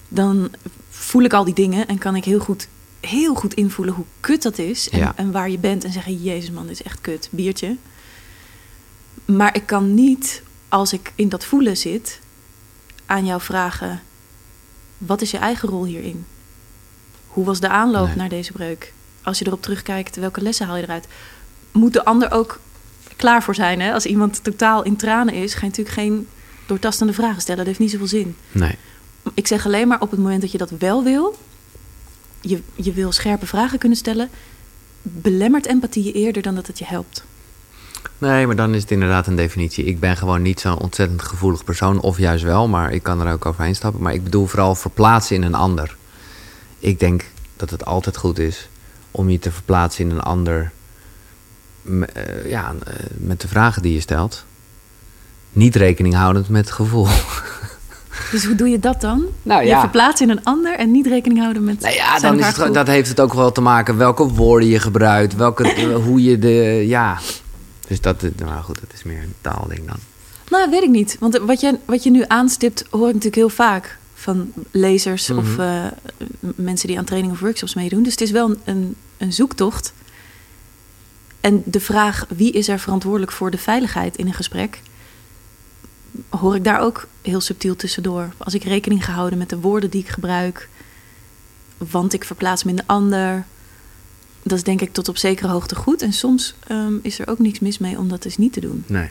dan 0.07 0.49
voel 0.89 1.21
ik 1.21 1.33
al 1.33 1.43
die 1.43 1.53
dingen... 1.53 1.87
en 1.87 1.97
kan 1.97 2.15
ik 2.15 2.23
heel 2.23 2.39
goed, 2.39 2.67
heel 2.99 3.35
goed 3.35 3.53
invoelen 3.53 3.93
hoe 3.93 4.05
kut 4.19 4.41
dat 4.41 4.57
is... 4.57 4.89
En, 4.89 5.11
en 5.15 5.31
waar 5.31 5.49
je 5.49 5.57
bent 5.57 5.83
en 5.83 5.91
zeggen, 5.91 6.21
jezus 6.21 6.51
man, 6.51 6.67
dit 6.67 6.79
is 6.79 6.83
echt 6.83 7.01
kut, 7.01 7.27
biertje. 7.31 7.75
Maar 9.25 9.55
ik 9.55 9.65
kan 9.65 9.93
niet 9.93 10.41
als 10.69 10.93
ik 10.93 11.13
in 11.15 11.29
dat 11.29 11.45
voelen 11.45 11.77
zit, 11.77 12.19
aan 13.05 13.25
jou 13.25 13.41
vragen: 13.41 14.01
wat 14.97 15.21
is 15.21 15.31
je 15.31 15.37
eigen 15.37 15.69
rol 15.69 15.85
hierin? 15.85 16.25
Hoe 17.27 17.45
was 17.45 17.59
de 17.59 17.69
aanloop 17.69 18.15
naar 18.15 18.29
deze 18.29 18.51
breuk? 18.51 18.93
Als 19.23 19.39
je 19.39 19.45
erop 19.45 19.61
terugkijkt, 19.61 20.15
welke 20.15 20.41
lessen 20.41 20.65
haal 20.65 20.75
je 20.75 20.83
eruit? 20.83 21.07
Moet 21.71 21.93
de 21.93 22.05
ander 22.05 22.31
ook 22.31 22.59
klaar 23.15 23.43
voor 23.43 23.55
zijn? 23.55 23.79
Hè? 23.79 23.93
Als 23.93 24.05
iemand 24.05 24.43
totaal 24.43 24.83
in 24.83 24.95
tranen 24.95 25.33
is, 25.33 25.53
ga 25.53 25.59
je 25.59 25.65
natuurlijk 25.65 25.95
geen 25.95 26.27
doortastende 26.65 27.13
vragen 27.13 27.41
stellen. 27.41 27.57
Dat 27.57 27.67
heeft 27.67 27.79
niet 27.79 27.91
zoveel 27.91 28.07
zin. 28.07 28.35
Nee. 28.51 28.75
Ik 29.33 29.47
zeg 29.47 29.65
alleen 29.65 29.87
maar 29.87 30.01
op 30.01 30.11
het 30.11 30.19
moment 30.19 30.41
dat 30.41 30.51
je 30.51 30.57
dat 30.57 30.69
wel 30.69 31.03
wil, 31.03 31.37
je, 32.41 32.61
je 32.75 32.93
wil 32.93 33.11
scherpe 33.11 33.45
vragen 33.45 33.79
kunnen 33.79 33.97
stellen, 33.97 34.29
belemmert 35.01 35.65
empathie 35.65 36.03
je 36.03 36.11
eerder 36.11 36.41
dan 36.41 36.55
dat 36.55 36.67
het 36.67 36.79
je 36.79 36.85
helpt. 36.85 37.23
Nee, 38.17 38.47
maar 38.47 38.55
dan 38.55 38.73
is 38.73 38.81
het 38.81 38.91
inderdaad 38.91 39.27
een 39.27 39.35
definitie. 39.35 39.83
Ik 39.83 39.99
ben 39.99 40.17
gewoon 40.17 40.41
niet 40.41 40.59
zo'n 40.59 40.79
ontzettend 40.79 41.21
gevoelig 41.21 41.63
persoon, 41.63 41.99
of 42.01 42.17
juist 42.17 42.43
wel, 42.43 42.67
maar 42.67 42.91
ik 42.91 43.03
kan 43.03 43.21
er 43.21 43.33
ook 43.33 43.45
overheen 43.45 43.75
stappen. 43.75 44.01
Maar 44.01 44.13
ik 44.13 44.23
bedoel 44.23 44.45
vooral 44.45 44.75
verplaatsen 44.75 45.35
in 45.35 45.43
een 45.43 45.55
ander. 45.55 45.95
Ik 46.79 46.99
denk 46.99 47.25
dat 47.55 47.69
het 47.69 47.85
altijd 47.85 48.17
goed 48.17 48.39
is 48.39 48.69
om 49.11 49.29
je 49.29 49.39
te 49.39 49.51
verplaatsen 49.51 50.05
in 50.05 50.11
een 50.11 50.21
ander. 50.21 50.71
Uh, 51.83 52.03
ja, 52.45 52.73
uh, 52.73 52.93
met 53.17 53.41
de 53.41 53.47
vragen 53.47 53.81
die 53.81 53.93
je 53.93 53.99
stelt. 53.99 54.45
Niet 55.51 55.75
rekening 55.75 56.15
houdend 56.15 56.49
met 56.49 56.65
het 56.65 56.73
gevoel. 56.73 57.07
Dus 58.31 58.45
hoe 58.45 58.55
doe 58.55 58.69
je 58.69 58.79
dat 58.79 59.01
dan? 59.01 59.25
Nou, 59.43 59.65
ja. 59.65 59.75
Je 59.75 59.79
verplaatsen 59.79 60.29
in 60.29 60.37
een 60.37 60.43
ander 60.43 60.75
en 60.75 60.91
niet 60.91 61.07
rekening 61.07 61.39
houden 61.39 61.63
met. 61.63 61.79
Nou 61.79 61.93
ja, 61.93 62.19
dan 62.19 62.39
is 62.39 62.57
het, 62.57 62.73
dat 62.73 62.87
heeft 62.87 63.09
het 63.09 63.19
ook 63.19 63.33
wel 63.33 63.51
te 63.51 63.61
maken 63.61 63.97
welke 63.97 64.27
woorden 64.27 64.69
je 64.69 64.79
gebruikt, 64.79 65.35
welke, 65.35 65.83
hoe 66.05 66.23
je 66.23 66.39
de. 66.39 66.83
Ja, 66.87 67.19
dus 67.87 68.01
dat, 68.01 68.21
nou 68.21 68.63
goed, 68.63 68.79
dat 68.79 68.93
is 68.93 69.03
meer 69.03 69.21
een 69.21 69.33
taalding 69.41 69.87
dan. 69.87 69.97
Nou, 70.49 70.69
weet 70.69 70.83
ik 70.83 70.89
niet. 70.89 71.17
Want 71.19 71.37
wat 71.37 71.59
je, 71.61 71.77
wat 71.85 72.03
je 72.03 72.11
nu 72.11 72.23
aanstipt, 72.27 72.85
hoor 72.89 73.07
ik 73.07 73.13
natuurlijk 73.13 73.35
heel 73.35 73.49
vaak 73.49 73.97
van 74.13 74.51
lezers 74.71 75.29
of 75.29 75.57
mhm. 75.57 75.61
eh, 75.61 75.85
mensen 76.55 76.87
die 76.87 76.97
aan 76.97 77.05
training 77.05 77.33
of 77.33 77.39
workshops 77.39 77.73
meedoen. 77.73 78.03
Dus 78.03 78.11
het 78.11 78.21
is 78.21 78.31
wel 78.31 78.55
een, 78.63 78.95
een 79.17 79.33
zoektocht. 79.33 79.93
En 81.41 81.61
de 81.65 81.79
vraag 81.79 82.25
wie 82.35 82.51
is 82.51 82.67
er 82.67 82.79
verantwoordelijk 82.79 83.31
voor 83.31 83.51
de 83.51 83.57
veiligheid 83.57 84.15
in 84.15 84.27
een 84.27 84.33
gesprek, 84.33 84.81
hoor 86.29 86.55
ik 86.55 86.63
daar 86.63 86.81
ook 86.81 87.07
heel 87.21 87.41
subtiel 87.41 87.75
tussendoor. 87.75 88.33
Als 88.37 88.53
ik 88.53 88.63
rekening 88.63 89.05
ga 89.05 89.11
houden 89.11 89.39
met 89.39 89.49
de 89.49 89.59
woorden 89.59 89.89
die 89.89 90.01
ik 90.01 90.09
gebruik, 90.09 90.69
want 91.77 92.13
ik 92.13 92.23
verplaats 92.23 92.63
me 92.63 92.69
in 92.69 92.75
de 92.75 92.83
ander, 92.85 93.45
dat 94.43 94.57
is 94.57 94.63
denk 94.63 94.81
ik 94.81 94.93
tot 94.93 95.09
op 95.09 95.17
zekere 95.17 95.47
hoogte 95.47 95.75
goed. 95.75 96.01
En 96.01 96.13
soms 96.13 96.55
ehm, 96.67 96.93
is 97.01 97.19
er 97.19 97.27
ook 97.27 97.39
niks 97.39 97.59
mis 97.59 97.77
mee 97.77 97.97
om 97.97 98.07
dat 98.07 98.21
dus 98.21 98.37
niet 98.37 98.53
te 98.53 98.59
doen. 98.59 98.83
Nee. 98.87 99.09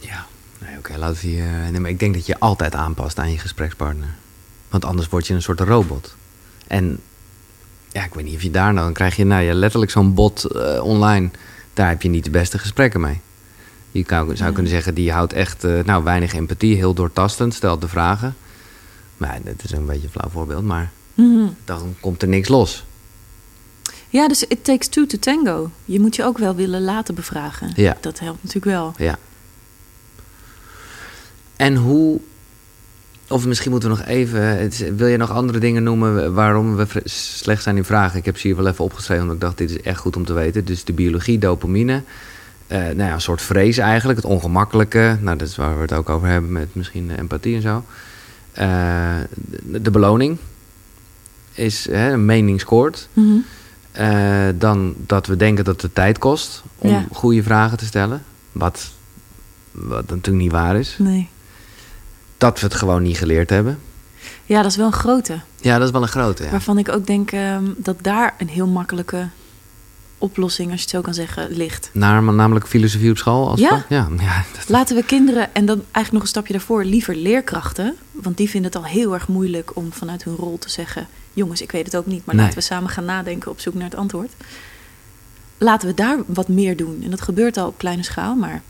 Ja, 0.00 0.26
nee, 0.58 0.78
oké, 0.78 0.96
laten 0.96 1.20
we 1.20 1.26
hier. 1.26 1.46
Nee, 1.46 1.80
maar 1.80 1.90
ik 1.90 1.98
denk 1.98 2.14
dat 2.14 2.26
je 2.26 2.38
altijd 2.38 2.74
aanpast 2.74 3.18
aan 3.18 3.30
je 3.30 3.38
gesprekspartner. 3.38 4.14
Want 4.68 4.84
anders 4.84 5.08
word 5.08 5.26
je 5.26 5.34
een 5.34 5.42
soort 5.42 5.60
robot. 5.60 6.16
En 6.66 7.00
ja, 7.92 8.04
ik 8.04 8.14
weet 8.14 8.24
niet 8.24 8.34
of 8.34 8.42
je 8.42 8.50
daar 8.50 8.72
nou... 8.72 8.84
dan 8.84 8.92
krijg 8.92 9.16
je 9.16 9.24
nou 9.24 9.42
ja, 9.42 9.54
letterlijk 9.54 9.90
zo'n 9.90 10.14
bot 10.14 10.46
uh, 10.52 10.84
online. 10.84 11.30
Daar 11.74 11.88
heb 11.88 12.02
je 12.02 12.08
niet 12.08 12.24
de 12.24 12.30
beste 12.30 12.58
gesprekken 12.58 13.00
mee. 13.00 13.20
Je 13.90 14.04
zou, 14.06 14.36
zou 14.36 14.52
kunnen 14.52 14.72
zeggen, 14.72 14.94
die 14.94 15.12
houdt 15.12 15.32
echt 15.32 15.64
uh, 15.64 15.84
nou, 15.84 16.04
weinig 16.04 16.34
empathie, 16.34 16.76
heel 16.76 16.94
doortastend, 16.94 17.54
stelt 17.54 17.80
de 17.80 17.88
vragen. 17.88 18.36
Maar 19.16 19.38
dat 19.44 19.64
is 19.64 19.72
een 19.72 19.86
beetje 19.86 20.02
een 20.02 20.10
flauw 20.10 20.30
voorbeeld, 20.30 20.64
maar 20.64 20.90
mhm. 21.14 21.46
dan 21.64 21.94
komt 22.00 22.22
er 22.22 22.28
niks 22.28 22.48
los. 22.48 22.84
Ja, 24.08 24.28
dus 24.28 24.44
it 24.44 24.64
takes 24.64 24.88
two 24.88 25.06
to 25.06 25.18
tango. 25.18 25.70
Je 25.84 26.00
moet 26.00 26.16
je 26.16 26.24
ook 26.24 26.38
wel 26.38 26.54
willen 26.54 26.82
laten 26.82 27.14
bevragen. 27.14 27.72
Ja. 27.74 27.96
Dat 28.00 28.18
helpt 28.18 28.42
natuurlijk 28.42 28.76
wel. 28.76 28.94
Ja. 28.96 29.18
En 31.56 31.76
hoe, 31.76 32.20
of 33.28 33.46
misschien 33.46 33.70
moeten 33.70 33.90
we 33.90 33.96
nog 33.96 34.06
even, 34.06 34.70
wil 34.96 35.06
je 35.06 35.16
nog 35.16 35.30
andere 35.30 35.58
dingen 35.58 35.82
noemen 35.82 36.34
waarom 36.34 36.76
we 36.76 36.86
slecht 37.04 37.62
zijn 37.62 37.76
in 37.76 37.84
vragen? 37.84 38.18
Ik 38.18 38.24
heb 38.24 38.38
ze 38.38 38.46
hier 38.46 38.56
wel 38.56 38.66
even 38.66 38.84
opgeschreven, 38.84 39.22
omdat 39.22 39.36
ik 39.36 39.42
dacht, 39.42 39.58
dit 39.58 39.70
is 39.70 39.80
echt 39.80 40.00
goed 40.00 40.16
om 40.16 40.24
te 40.24 40.32
weten. 40.32 40.64
Dus 40.64 40.84
de 40.84 40.92
biologie, 40.92 41.38
dopamine, 41.38 42.02
uh, 42.68 42.78
nou 42.78 42.96
ja, 42.96 43.12
een 43.12 43.20
soort 43.20 43.42
vrees 43.42 43.78
eigenlijk, 43.78 44.18
het 44.18 44.30
ongemakkelijke. 44.30 45.18
Nou, 45.20 45.36
dat 45.36 45.48
is 45.48 45.56
waar 45.56 45.74
we 45.74 45.80
het 45.80 45.92
ook 45.92 46.08
over 46.08 46.28
hebben 46.28 46.52
met 46.52 46.74
misschien 46.74 47.10
empathie 47.10 47.54
en 47.54 47.62
zo. 47.62 47.84
Eh, 48.52 49.16
de 49.64 49.90
beloning 49.90 50.38
is 51.52 51.88
hè, 51.90 52.12
een 52.12 52.24
mening 52.24 52.60
scoort. 52.60 53.08
Mhm. 53.12 53.36
Eh, 53.92 54.46
dan 54.54 54.94
dat 55.06 55.26
we 55.26 55.36
denken 55.36 55.64
dat 55.64 55.82
het 55.82 55.94
tijd 55.94 56.18
kost 56.18 56.62
om 56.78 57.08
goede 57.12 57.42
vragen 57.42 57.78
te 57.78 57.84
stellen. 57.84 58.24
Wat, 58.52 58.90
wat 59.72 60.08
natuurlijk 60.08 60.42
niet 60.42 60.52
waar 60.52 60.76
is. 60.76 60.96
Nee. 60.98 61.28
Dat 62.38 62.60
we 62.60 62.66
het 62.66 62.74
gewoon 62.74 63.02
niet 63.02 63.18
geleerd 63.18 63.50
hebben. 63.50 63.78
Ja, 64.44 64.62
dat 64.62 64.70
is 64.70 64.76
wel 64.76 64.86
een 64.86 64.92
grote. 64.92 65.40
Ja, 65.60 65.78
dat 65.78 65.86
is 65.86 65.92
wel 65.92 66.02
een 66.02 66.08
grote. 66.08 66.44
Ja. 66.44 66.50
Waarvan 66.50 66.78
ik 66.78 66.88
ook 66.88 67.06
denk 67.06 67.32
ehm, 67.32 67.64
dat 67.76 67.96
daar 68.02 68.34
een 68.38 68.48
heel 68.48 68.66
makkelijke 68.66 69.28
oplossing, 70.18 70.70
als 70.70 70.80
je 70.80 70.86
het 70.86 70.94
zo 70.94 71.00
kan 71.00 71.14
zeggen, 71.14 71.50
ligt. 71.50 71.90
Naar, 71.92 72.22
namelijk 72.22 72.66
filosofie 72.66 73.10
op 73.10 73.16
school? 73.16 73.48
Als 73.48 73.60
ja. 73.60 73.84
ja. 73.88 74.08
ja 74.18 74.44
Laten 74.66 74.96
we 74.96 75.02
kinderen, 75.02 75.54
en 75.54 75.66
dan 75.66 75.76
eigenlijk 75.76 76.12
nog 76.12 76.22
een 76.22 76.28
stapje 76.28 76.52
daarvoor, 76.52 76.84
liever 76.84 77.14
leerkrachten. 77.14 77.96
Want 78.12 78.36
die 78.36 78.50
vinden 78.50 78.70
het 78.72 78.80
al 78.80 78.86
heel 78.86 79.14
erg 79.14 79.28
moeilijk 79.28 79.76
om 79.76 79.92
vanuit 79.92 80.24
hun 80.24 80.36
rol 80.36 80.58
te 80.58 80.70
zeggen... 80.70 81.06
jongens, 81.32 81.62
ik 81.62 81.72
weet 81.72 81.86
het 81.86 81.96
ook 81.96 82.06
niet, 82.06 82.24
maar 82.24 82.34
laten 82.34 82.54
we 82.54 82.60
samen 82.60 82.90
gaan 82.90 83.04
nadenken 83.04 83.50
op 83.50 83.60
zoek 83.60 83.74
naar 83.74 83.90
het 83.90 83.94
antwoord. 83.94 84.32
Laten 85.58 85.88
we 85.88 85.94
daar 85.94 86.18
wat 86.26 86.48
meer 86.48 86.76
doen. 86.76 87.00
En 87.04 87.10
dat 87.10 87.20
gebeurt 87.20 87.56
al 87.56 87.66
op 87.66 87.78
kleine 87.78 88.02
schaal, 88.02 88.34
maar... 88.34 88.62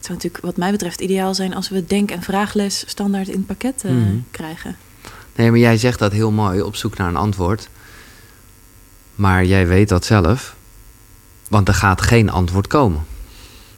Het 0.00 0.08
zou 0.08 0.18
natuurlijk 0.18 0.44
wat 0.44 0.56
mij 0.56 0.70
betreft 0.70 1.00
ideaal 1.00 1.34
zijn 1.34 1.54
als 1.54 1.68
we 1.68 1.86
denk- 1.86 2.10
en 2.10 2.22
vraagles 2.22 2.84
standaard 2.86 3.28
in 3.28 3.36
het 3.36 3.46
pakket 3.46 3.82
uh, 3.86 3.92
krijgen. 4.30 4.76
Nee, 5.36 5.50
maar 5.50 5.58
jij 5.58 5.76
zegt 5.76 5.98
dat 5.98 6.12
heel 6.12 6.30
mooi, 6.30 6.62
op 6.62 6.76
zoek 6.76 6.96
naar 6.96 7.08
een 7.08 7.16
antwoord. 7.16 7.68
Maar 9.14 9.44
jij 9.44 9.66
weet 9.66 9.88
dat 9.88 10.04
zelf 10.04 10.56
Want 11.48 11.68
er 11.68 11.74
gaat 11.74 12.02
geen 12.02 12.30
antwoord 12.30 12.66
komen. 12.66 13.04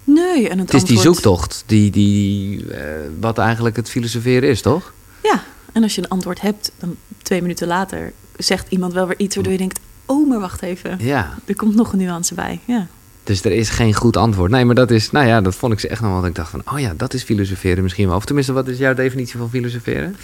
Nee, 0.04 0.48
en 0.48 0.58
het, 0.58 0.72
Het 0.72 0.82
is 0.82 0.88
die 0.88 0.98
zoektocht 0.98 1.62
die, 1.66 1.90
die 1.90 2.66
eh, 2.72 2.85
wat 3.20 3.38
eigenlijk 3.38 3.76
het 3.76 3.88
filosoferen 3.88 4.48
is, 4.48 4.62
toch? 4.62 4.92
Ja, 5.22 5.42
en 5.72 5.82
als 5.82 5.94
je 5.94 6.02
een 6.02 6.08
antwoord 6.08 6.40
hebt, 6.40 6.72
dan 6.78 6.96
twee 7.22 7.42
minuten 7.42 7.66
later 7.66 8.12
zegt 8.37 8.66
iemand 8.68 8.92
wel 8.92 9.06
weer 9.06 9.18
iets 9.18 9.35
waardoor 9.35 9.52
je 9.52 9.58
denkt: 9.58 9.80
oh, 10.06 10.28
maar 10.28 10.40
wacht 10.40 10.62
even. 10.62 10.96
Ja. 11.00 11.38
Er 11.44 11.56
komt 11.56 11.74
nog 11.74 11.92
een 11.92 11.98
nuance 11.98 12.35
bij. 12.35 12.61
Ja. 12.64 12.87
Dus 13.24 13.44
er 13.44 13.52
is 13.52 13.68
geen 13.68 13.94
goed 13.94 14.16
antwoord. 14.16 14.50
Nee, 14.50 14.64
maar 14.64 14.74
dat 14.74 14.90
is, 14.90 15.11
nou 15.11 15.26
ja, 15.26 15.40
dat 15.40 15.54
vond 15.54 15.72
ik 15.72 15.80
ze 15.80 15.88
echt 15.88 16.00
nog 16.00 16.12
wat 16.12 16.24
ik 16.24 16.35
dacht 16.35 16.50
van, 16.50 16.62
oh 16.72 16.80
ja, 16.80 16.94
dat 16.96 17.14
is 17.14 17.22
filosoferen 17.22 17.82
misschien 17.82 18.08
wel. 18.08 18.16
Of 18.16 18.24
tenminste, 18.24 18.52
wat 18.52 18.68
is 18.68 18.78
jouw 18.78 18.94
definitie 18.94 19.38
van 19.38 19.50
filosoferen? 19.50 20.16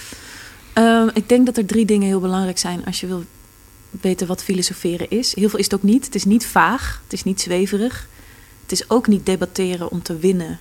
Ehm, 0.73 1.09
ik 1.15 1.29
denk 1.29 1.47
dat 1.47 1.57
er 1.57 1.67
drie 1.67 1.85
dingen 1.85 2.07
heel 2.07 2.21
belangrijk 2.21 2.59
zijn 2.59 2.85
als 2.85 3.01
je 3.01 3.07
wil 3.07 3.25
weten 3.91 4.27
wat 4.27 4.43
filosoferen 4.43 5.11
is. 5.11 5.35
Heel 5.35 5.49
veel 5.49 5.59
is 5.59 5.65
het 5.65 5.75
ook 5.75 5.83
niet. 5.83 6.05
Het 6.05 6.15
is 6.15 6.25
niet 6.25 6.47
vaag, 6.47 7.01
het 7.05 7.13
is 7.13 7.25
niet 7.25 7.41
zweverig. 7.41 8.09
Het 8.63 8.73
is 8.73 8.91
ook 8.91 9.07
niet 9.07 9.27
debatteren 9.27 9.91
om 9.91 10.03
te 10.03 10.17
winnen 10.17 10.59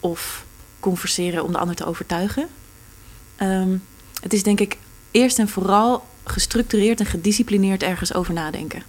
of 0.00 0.44
converseren 0.80 1.44
om 1.44 1.52
de 1.52 1.58
ander 1.58 1.76
te 1.76 1.84
overtuigen. 1.84 2.48
Ehm, 3.36 3.76
het 4.20 4.32
is 4.32 4.42
denk 4.42 4.60
ik 4.60 4.76
eerst 5.10 5.38
en 5.38 5.48
vooral 5.48 6.06
gestructureerd 6.24 7.00
en 7.00 7.06
gedisciplineerd 7.06 7.82
ergens 7.82 8.14
over 8.14 8.34
nadenken. 8.34 8.82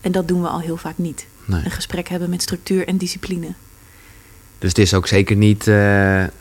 En 0.00 0.12
dat 0.12 0.28
doen 0.28 0.42
we 0.42 0.48
al 0.48 0.60
heel 0.60 0.76
vaak 0.76 0.98
niet. 0.98 1.26
Nee. 1.46 1.60
Een 1.64 1.70
gesprek 1.70 2.08
hebben 2.08 2.30
met 2.30 2.42
structuur 2.42 2.86
en 2.88 2.96
discipline. 2.96 3.46
Dus 4.58 4.68
het 4.68 4.78
is 4.78 4.94
ook 4.94 5.06
zeker 5.06 5.36
niet, 5.36 5.66
eh, 5.66 5.74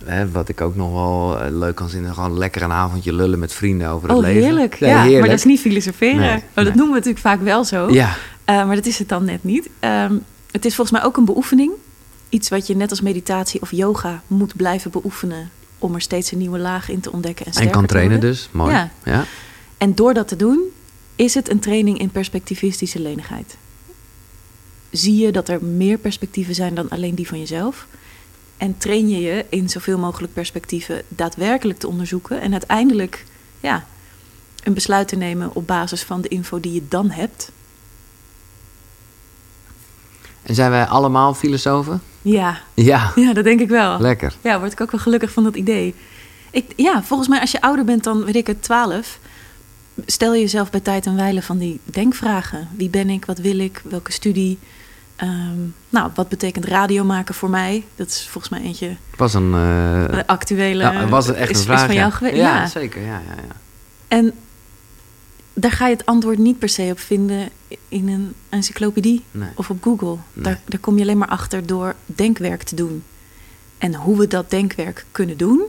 hè, 0.06 0.32
wat 0.32 0.50
ik 0.50 0.62
ook 0.62 0.76
nog 0.76 0.92
wel 0.92 1.40
eh, 1.40 1.52
leuk 1.52 1.76
kan 1.76 1.90
zien, 1.90 2.14
gewoon 2.14 2.38
lekker 2.38 2.62
een 2.62 2.72
avondje 2.72 3.14
lullen 3.14 3.40
met 3.40 3.54
vrienden 3.54 3.90
over 3.90 4.08
het 4.10 4.18
Oh, 4.18 4.24
leven. 4.24 4.44
heerlijk. 4.44 4.80
Nee, 4.80 4.90
ja, 4.90 5.04
maar 5.20 5.28
dat 5.30 5.38
is 5.38 5.44
niet 5.44 5.60
filosoferen. 5.60 6.20
Nee, 6.20 6.36
Oh, 6.36 6.44
dat 6.56 6.66
noemen 6.66 6.88
we 6.88 6.94
natuurlijk 6.94 7.20
vaak 7.20 7.42
wel 7.42 7.64
zo. 7.64 7.90
Ja, 7.90 8.16
Uh, 8.50 8.66
maar 8.66 8.76
dat 8.76 8.86
is 8.86 9.00
het 9.00 9.10
dan 9.10 9.26
net 9.26 9.44
niet. 9.44 9.70
Ehm, 9.80 10.14
het 10.52 10.66
is 10.66 10.76
volgens 10.76 10.98
mij 10.98 11.08
ook 11.08 11.18
een 11.18 11.26
beoefening. 11.26 11.72
Iets 12.30 12.50
wat 12.50 12.68
je 12.68 12.76
net 12.76 12.90
als 12.90 13.02
meditatie 13.02 13.62
of 13.62 13.72
yoga 13.72 14.22
moet 14.28 14.56
blijven 14.56 14.92
beoefenen. 14.92 15.50
Om 15.80 15.94
er 15.96 16.02
steeds 16.02 16.32
een 16.32 16.38
nieuwe 16.38 16.58
laag 16.60 16.90
in 16.90 17.00
te 17.00 17.12
ontdekken. 17.12 17.46
En, 17.46 17.52
en 17.54 17.70
kan 17.70 17.86
trainen 17.86 18.20
dus. 18.20 18.50
Mooi. 18.52 18.72
Ja. 18.74 18.92
Ja. 19.04 19.26
En 19.78 19.96
door 19.96 20.14
dat 20.14 20.28
te 20.28 20.36
doen, 20.36 20.60
is 21.16 21.34
het 21.34 21.50
een 21.50 21.60
training 21.60 22.00
in 22.00 22.10
perspectivistische 22.10 23.00
lenigheid. 23.00 23.58
Zie 24.98 25.18
je 25.18 25.32
dat 25.32 25.50
er 25.50 25.64
meer 25.64 25.98
perspectieven 25.98 26.56
zijn 26.56 26.76
dan 26.76 26.90
alleen 26.90 27.16
die 27.16 27.28
van 27.28 27.40
jezelf. 27.40 27.88
En 28.58 28.78
train 28.78 29.10
je 29.10 29.22
je 29.22 29.46
in 29.50 29.70
zoveel 29.70 29.98
mogelijk 29.98 30.34
perspectieven 30.34 31.02
daadwerkelijk 31.08 31.80
te 31.80 31.88
onderzoeken. 31.88 32.42
En 32.42 32.52
uiteindelijk 32.52 33.26
ja, 33.60 33.86
een 34.64 34.74
besluit 34.74 35.08
te 35.08 35.16
nemen 35.16 35.56
op 35.56 35.68
basis 35.68 36.04
van 36.04 36.22
de 36.22 36.28
info 36.28 36.60
die 36.60 36.74
je 36.74 36.88
dan 36.90 37.10
hebt. 37.10 37.52
En 40.44 40.56
zijn 40.56 40.72
wij 40.72 40.86
allemaal 40.86 41.34
filosofen? 41.34 42.02
Ja, 42.22 42.62
Ja, 42.74 43.12
ja 43.26 43.34
dat 43.34 43.44
denk 43.44 43.60
ik 43.60 43.70
wel. 43.70 44.00
lekker. 44.00 44.36
Ja, 44.42 44.60
word 44.60 44.72
ik 44.72 44.82
ook 44.82 44.92
wel 44.92 45.02
gelukkig 45.02 45.32
van 45.32 45.44
dat 45.44 45.56
idee. 45.56 45.96
Ik, 46.52 46.74
ja, 46.76 47.04
volgens 47.04 47.30
mij 47.30 47.40
als 47.40 47.52
je 47.52 47.62
ouder 47.62 47.86
bent 47.86 48.04
dan, 48.04 48.24
weet 48.24 48.36
ik 48.36 48.48
het, 48.48 48.64
12... 48.64 49.20
stel 50.06 50.34
je 50.34 50.42
jezelf 50.42 50.70
bij 50.70 50.80
tijd 50.80 51.06
en 51.06 51.16
wijle 51.16 51.42
van 51.42 51.58
die 51.58 51.80
denkvragen. 51.84 52.70
Wie 52.76 52.90
ben 52.90 53.10
ik? 53.10 53.26
Wat 53.26 53.38
wil 53.38 53.60
ik? 53.60 53.82
Welke 53.84 54.12
studie? 54.12 54.58
Ehm, 55.16 55.60
nou, 55.90 56.12
wat 56.16 56.30
betekent 56.30 56.66
radio 56.66 57.04
maken 57.04 57.36
voor 57.36 57.50
mij? 57.50 57.86
Dat 57.96 58.08
is 58.08 58.28
volgens 58.30 58.54
mij 58.54 58.62
eentje 58.62 58.96
was 59.18 59.34
een... 59.34 59.54
eh, 59.54 60.20
actuele... 60.26 60.84
ja, 60.84 61.08
was 61.08 61.28
het 61.28 61.36
echt 61.36 61.50
is, 61.52 61.58
een 61.58 61.64
vraag? 61.64 61.80
Is 61.80 61.86
van 61.86 61.96
jou 61.96 62.10
ja. 62.10 62.16
geweest? 62.16 62.36
Ja, 62.38 62.56
Ja. 62.56 62.68
zeker. 62.68 63.02
Ja, 63.02 63.08
ja, 63.28 63.36
ja. 63.48 63.56
En 64.08 64.34
daar 65.54 65.72
ga 65.72 65.88
je 65.88 65.94
het 65.96 66.06
antwoord 66.06 66.38
niet 66.38 66.60
per 66.60 66.70
se 66.70 66.88
op 66.92 67.00
vinden 67.00 67.50
in 67.88 68.08
een 68.08 68.34
encyclopedie 68.50 69.24
Nee. 69.32 69.50
of 69.56 69.70
op 69.70 69.84
Google. 69.84 70.18
Nee. 70.34 70.44
Daar, 70.44 70.60
daar 70.66 70.80
kom 70.80 70.96
je 70.96 71.02
alleen 71.02 71.18
maar 71.18 71.28
achter 71.28 71.66
door 71.66 71.96
denkwerk 72.06 72.64
te 72.64 72.76
doen. 72.76 73.04
En 73.78 73.96
hoe 73.96 74.18
we 74.18 74.28
dat 74.28 74.50
denkwerk 74.50 75.06
kunnen 75.12 75.38
doen, 75.38 75.62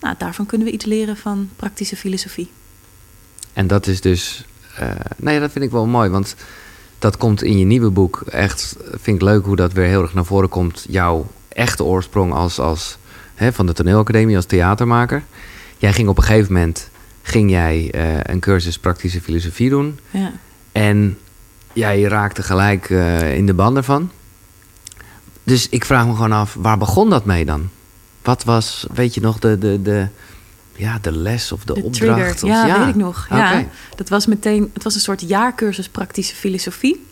nou, 0.00 0.14
daarvan 0.18 0.46
kunnen 0.46 0.66
we 0.66 0.72
iets 0.72 0.84
leren 0.84 1.16
van 1.16 1.48
praktische 1.56 1.96
filosofie. 1.96 2.50
En 3.52 3.66
dat 3.66 3.86
is 3.86 4.00
dus. 4.00 4.44
eh, 4.76 4.90
nee, 5.16 5.40
dat 5.40 5.52
vind 5.52 5.64
ik 5.64 5.70
wel 5.70 5.86
mooi. 5.86 6.08
Want 6.10 6.34
dat 7.02 7.16
komt 7.16 7.42
in 7.42 7.58
je 7.58 7.64
nieuwe 7.64 7.90
boek. 7.90 8.22
Echt, 8.30 8.76
vind 8.90 9.16
ik 9.16 9.22
leuk 9.22 9.44
hoe 9.44 9.56
dat 9.56 9.72
weer 9.72 9.86
heel 9.86 10.02
erg 10.02 10.14
naar 10.14 10.24
voren 10.24 10.48
komt. 10.48 10.86
Jouw 10.88 11.26
echte 11.48 11.84
oorsprong 11.84 12.32
als, 12.32 12.58
als 12.58 12.98
hè, 13.34 13.52
van 13.52 13.66
de 13.66 13.72
toneelacademie 13.72 14.36
als 14.36 14.44
theatermaker. 14.44 15.22
Jij 15.78 15.92
ging 15.92 16.08
op 16.08 16.16
een 16.16 16.22
gegeven 16.22 16.52
moment 16.52 16.90
ging 17.22 17.50
jij, 17.50 17.90
eh, 17.90 18.20
een 18.22 18.40
cursus 18.40 18.78
praktische 18.78 19.20
filosofie 19.20 19.70
doen. 19.70 19.98
Ja. 20.10 20.32
En 20.72 21.18
jij 21.72 22.02
raakte 22.02 22.42
gelijk 22.42 22.90
eh, 22.90 23.36
in 23.36 23.46
de 23.46 23.54
banden 23.54 23.84
van. 23.84 24.10
Dus 25.42 25.68
ik 25.68 25.84
vraag 25.84 26.06
me 26.06 26.12
gewoon 26.14 26.32
af, 26.32 26.56
waar 26.58 26.78
begon 26.78 27.10
dat 27.10 27.24
mee 27.24 27.44
dan? 27.44 27.68
Wat 28.22 28.44
was, 28.44 28.86
weet 28.94 29.14
je 29.14 29.20
nog, 29.20 29.38
de, 29.38 29.58
de, 29.58 29.82
de, 29.82 30.06
ja, 30.76 30.98
de 31.02 31.12
les 31.12 31.52
of 31.52 31.64
de, 31.64 31.74
De 31.74 31.82
opdracht? 31.82 31.96
trigger, 32.14 32.34
Of, 32.34 32.66
ja, 32.68 32.78
weet 32.78 32.88
ik 32.88 32.94
nog. 33.00 33.26
Ja, 33.30 33.64
dat 33.96 34.08
was 34.08 34.26
meteen, 34.26 34.70
het 34.74 34.82
was 34.82 34.94
een 34.94 35.00
soort 35.00 35.20
jaarcursus 35.28 35.88
praktische 35.88 36.34
filosofie. 36.34 37.06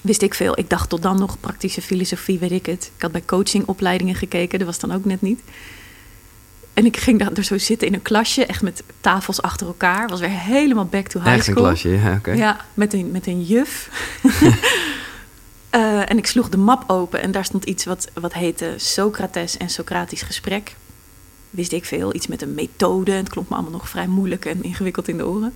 Wist 0.00 0.22
ik 0.22 0.34
veel. 0.34 0.58
Ik 0.58 0.70
dacht 0.70 0.88
tot 0.88 1.02
dan 1.02 1.18
nog 1.18 1.40
praktische 1.40 1.82
filosofie, 1.82 2.38
weet 2.38 2.50
ik 2.50 2.66
het. 2.66 2.90
Ik 2.96 3.02
had 3.02 3.12
bij 3.12 3.22
coachingopleidingen 3.26 4.14
gekeken, 4.14 4.58
dat 4.58 4.66
was 4.68 4.78
dan 4.78 4.92
ook 4.92 5.04
net 5.04 5.22
niet. 5.22 5.40
En 6.72 6.84
ik 6.86 6.96
ging 6.96 7.18
daar 7.18 7.44
zo 7.44 7.58
zitten 7.58 7.86
in 7.88 7.94
een 7.94 8.02
klasje, 8.02 8.46
echt 8.46 8.62
met 8.62 8.82
tafels 9.00 9.42
achter 9.42 9.66
elkaar. 9.66 10.08
Was 10.08 10.20
weer 10.20 10.28
helemaal 10.28 10.84
back 10.86 11.06
to 11.06 11.20
high 11.20 11.32
Echt 11.32 11.46
een 11.46 11.52
school. 11.52 11.64
klasje, 11.64 11.88
ja, 11.88 12.12
oké. 12.14 12.32
Ja, 12.32 12.60
met 12.74 12.92
een, 12.92 13.10
met 13.10 13.26
een 13.26 13.42
juf. 13.42 13.88
Eh, 15.70 16.10
en 16.10 16.18
ik 16.18 16.26
sloeg 16.26 16.48
de 16.48 16.56
map 16.56 16.84
open 16.86 17.22
en 17.22 17.30
daar 17.30 17.44
stond 17.44 17.64
iets 17.64 17.84
wat, 17.84 18.08
wat 18.20 18.32
heette 18.32 18.74
Socrates 18.76 19.56
en 19.56 19.70
Socratisch 19.70 20.22
gesprek. 20.22 20.76
Wist 21.54 21.72
ik 21.72 21.84
veel, 21.84 22.14
iets 22.14 22.26
met 22.26 22.42
een 22.42 22.54
methode. 22.54 23.12
Het 23.12 23.28
klonk 23.28 23.48
me 23.48 23.54
allemaal 23.54 23.72
nog 23.72 23.88
vrij 23.88 24.06
moeilijk 24.06 24.44
en 24.44 24.62
ingewikkeld 24.62 25.08
in 25.08 25.16
de 25.16 25.26
oren. 25.26 25.54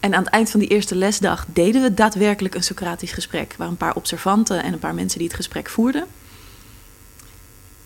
En 0.00 0.14
aan 0.14 0.22
het 0.22 0.32
eind 0.32 0.50
van 0.50 0.60
die 0.60 0.68
eerste 0.68 0.94
lesdag 0.94 1.46
deden 1.52 1.82
we 1.82 1.94
daadwerkelijk 1.94 2.54
een 2.54 2.62
Socratisch 2.62 3.12
gesprek. 3.12 3.54
Waren 3.56 3.72
een 3.72 3.78
paar 3.78 3.94
observanten 3.94 4.62
en 4.62 4.72
een 4.72 4.78
paar 4.78 4.94
mensen 4.94 5.18
die 5.18 5.26
het 5.26 5.36
gesprek 5.36 5.68
voerden. 5.68 6.06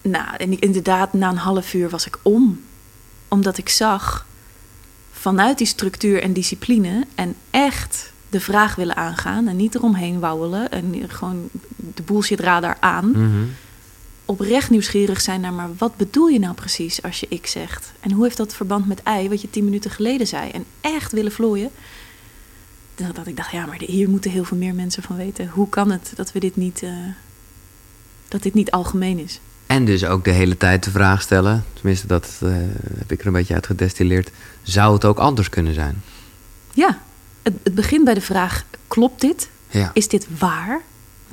Nou, 0.02 0.36
en 0.36 0.60
inderdaad, 0.60 1.12
na 1.12 1.28
een 1.28 1.36
half 1.36 1.74
uur 1.74 1.88
was 1.88 2.06
ik 2.06 2.18
om. 2.22 2.64
Omdat 3.28 3.58
ik 3.58 3.68
zag 3.68 4.26
vanuit 5.12 5.58
die 5.58 5.66
structuur 5.66 6.22
en 6.22 6.32
discipline 6.32 7.06
en 7.14 7.34
echt 7.50 8.12
de 8.28 8.40
vraag 8.40 8.74
willen 8.74 8.96
aangaan 8.96 9.48
en 9.48 9.56
niet 9.56 9.74
eromheen 9.74 10.20
wauwelen 10.20 10.70
en 10.70 10.94
gewoon 11.08 11.48
de 11.76 12.02
bullshit 12.02 12.40
radar 12.40 12.76
aan. 12.80 13.10
Mhm. 13.10 13.44
Oprecht 14.30 14.70
nieuwsgierig 14.70 15.20
zijn 15.20 15.40
naar, 15.40 15.52
maar 15.52 15.68
wat 15.78 15.96
bedoel 15.96 16.26
je 16.26 16.38
nou 16.38 16.54
precies 16.54 17.02
als 17.02 17.20
je 17.20 17.26
ik 17.28 17.46
zegt? 17.46 17.92
En 18.00 18.12
hoe 18.12 18.24
heeft 18.24 18.36
dat 18.36 18.54
verband 18.54 18.86
met 18.86 19.02
ei, 19.02 19.28
wat 19.28 19.40
je 19.40 19.50
tien 19.50 19.64
minuten 19.64 19.90
geleden 19.90 20.26
zei? 20.26 20.50
En 20.50 20.64
echt 20.80 21.12
willen 21.12 21.32
vlooien. 21.32 21.70
Dat 22.94 23.26
ik 23.26 23.36
dacht, 23.36 23.50
ja, 23.50 23.66
maar 23.66 23.78
hier 23.78 24.08
moeten 24.08 24.30
heel 24.30 24.44
veel 24.44 24.56
meer 24.56 24.74
mensen 24.74 25.02
van 25.02 25.16
weten. 25.16 25.48
Hoe 25.48 25.68
kan 25.68 25.90
het 25.90 26.12
dat 26.14 26.32
we 26.32 26.40
dit 26.40 26.56
niet, 26.56 26.82
eh, 26.82 26.90
dat 28.28 28.42
dit 28.42 28.54
niet 28.54 28.70
algemeen 28.70 29.18
is? 29.18 29.40
En 29.66 29.84
dus 29.84 30.04
ook 30.04 30.24
de 30.24 30.30
hele 30.30 30.56
tijd 30.56 30.84
de 30.84 30.90
vraag 30.90 31.22
stellen, 31.22 31.64
tenminste 31.72 32.06
dat 32.06 32.38
eh, 32.42 32.50
heb 32.98 33.12
ik 33.12 33.20
er 33.20 33.26
een 33.26 33.32
beetje 33.32 33.54
uit 33.54 33.66
gedestilleerd. 33.66 34.30
Zou 34.62 34.94
het 34.94 35.04
ook 35.04 35.18
anders 35.18 35.48
kunnen 35.48 35.74
zijn? 35.74 36.02
Ja, 36.74 36.98
het, 37.42 37.54
het 37.62 37.74
begint 37.74 38.04
bij 38.04 38.14
de 38.14 38.20
vraag, 38.20 38.64
klopt 38.88 39.20
dit? 39.20 39.48
Ja. 39.68 39.90
Is 39.94 40.08
dit 40.08 40.26
waar? 40.38 40.80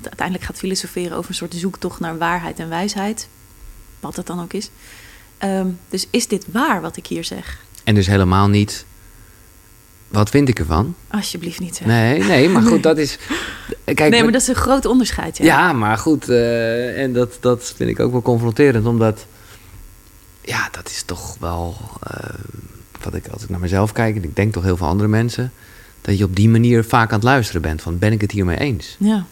Uiteindelijk 0.07 0.47
gaat 0.47 0.57
filosoferen 0.57 1.17
over 1.17 1.29
een 1.29 1.35
soort 1.35 1.53
zoektocht 1.53 1.99
naar 1.99 2.17
waarheid 2.17 2.59
en 2.59 2.69
wijsheid. 2.69 3.27
Wat 3.99 4.15
dat 4.15 4.27
dan 4.27 4.41
ook 4.41 4.53
is. 4.53 4.69
Ehm, 5.37 5.67
dus 5.89 6.07
is 6.09 6.27
dit 6.27 6.45
waar 6.51 6.81
wat 6.81 6.97
ik 6.97 7.07
hier 7.07 7.23
zeg? 7.23 7.65
En 7.83 7.95
dus 7.95 8.07
helemaal 8.07 8.47
niet, 8.47 8.85
wat 10.07 10.29
vind 10.29 10.49
ik 10.49 10.59
ervan? 10.59 10.95
Alsjeblieft 11.07 11.59
niet 11.59 11.75
zeggen. 11.75 11.97
Nee, 11.97 12.23
nee, 12.23 12.49
maar 12.49 12.61
goed, 12.61 12.83
dat 12.83 12.97
is... 12.97 13.17
Kijk, 13.83 14.11
nee, 14.11 14.23
maar 14.23 14.31
dat 14.31 14.41
is 14.41 14.47
een 14.47 14.55
groot 14.55 14.85
onderscheid. 14.85 15.37
Ja. 15.37 15.45
Ja, 15.45 15.73
maar 15.73 15.97
goed, 15.97 16.29
eh, 16.29 17.01
en 17.01 17.13
dat, 17.13 17.37
dat 17.39 17.73
vind 17.75 17.89
ik 17.89 17.99
ook 17.99 18.11
wel 18.11 18.21
confronterend, 18.21 18.85
omdat 18.85 19.25
ja, 20.41 20.69
dat 20.71 20.89
is 20.89 21.03
toch 21.03 21.37
wel 21.39 21.77
eh, 22.03 22.29
wat 23.03 23.13
ik 23.13 23.27
als 23.27 23.43
ik 23.43 23.49
naar 23.49 23.59
mezelf 23.59 23.91
kijk, 23.91 24.15
en 24.15 24.23
ik 24.23 24.35
denk 24.35 24.53
toch 24.53 24.63
heel 24.63 24.77
veel 24.77 24.87
andere 24.87 25.09
mensen, 25.09 25.51
dat 26.01 26.17
je 26.17 26.23
op 26.23 26.35
die 26.35 26.49
manier 26.49 26.83
vaak 26.83 27.09
aan 27.09 27.15
het 27.15 27.23
luisteren 27.23 27.61
bent 27.61 27.81
van 27.81 27.97
ben 27.97 28.11
ik 28.11 28.21
het 28.21 28.31
hiermee 28.31 28.57
eens? 28.57 28.95
Ja. 28.99 29.25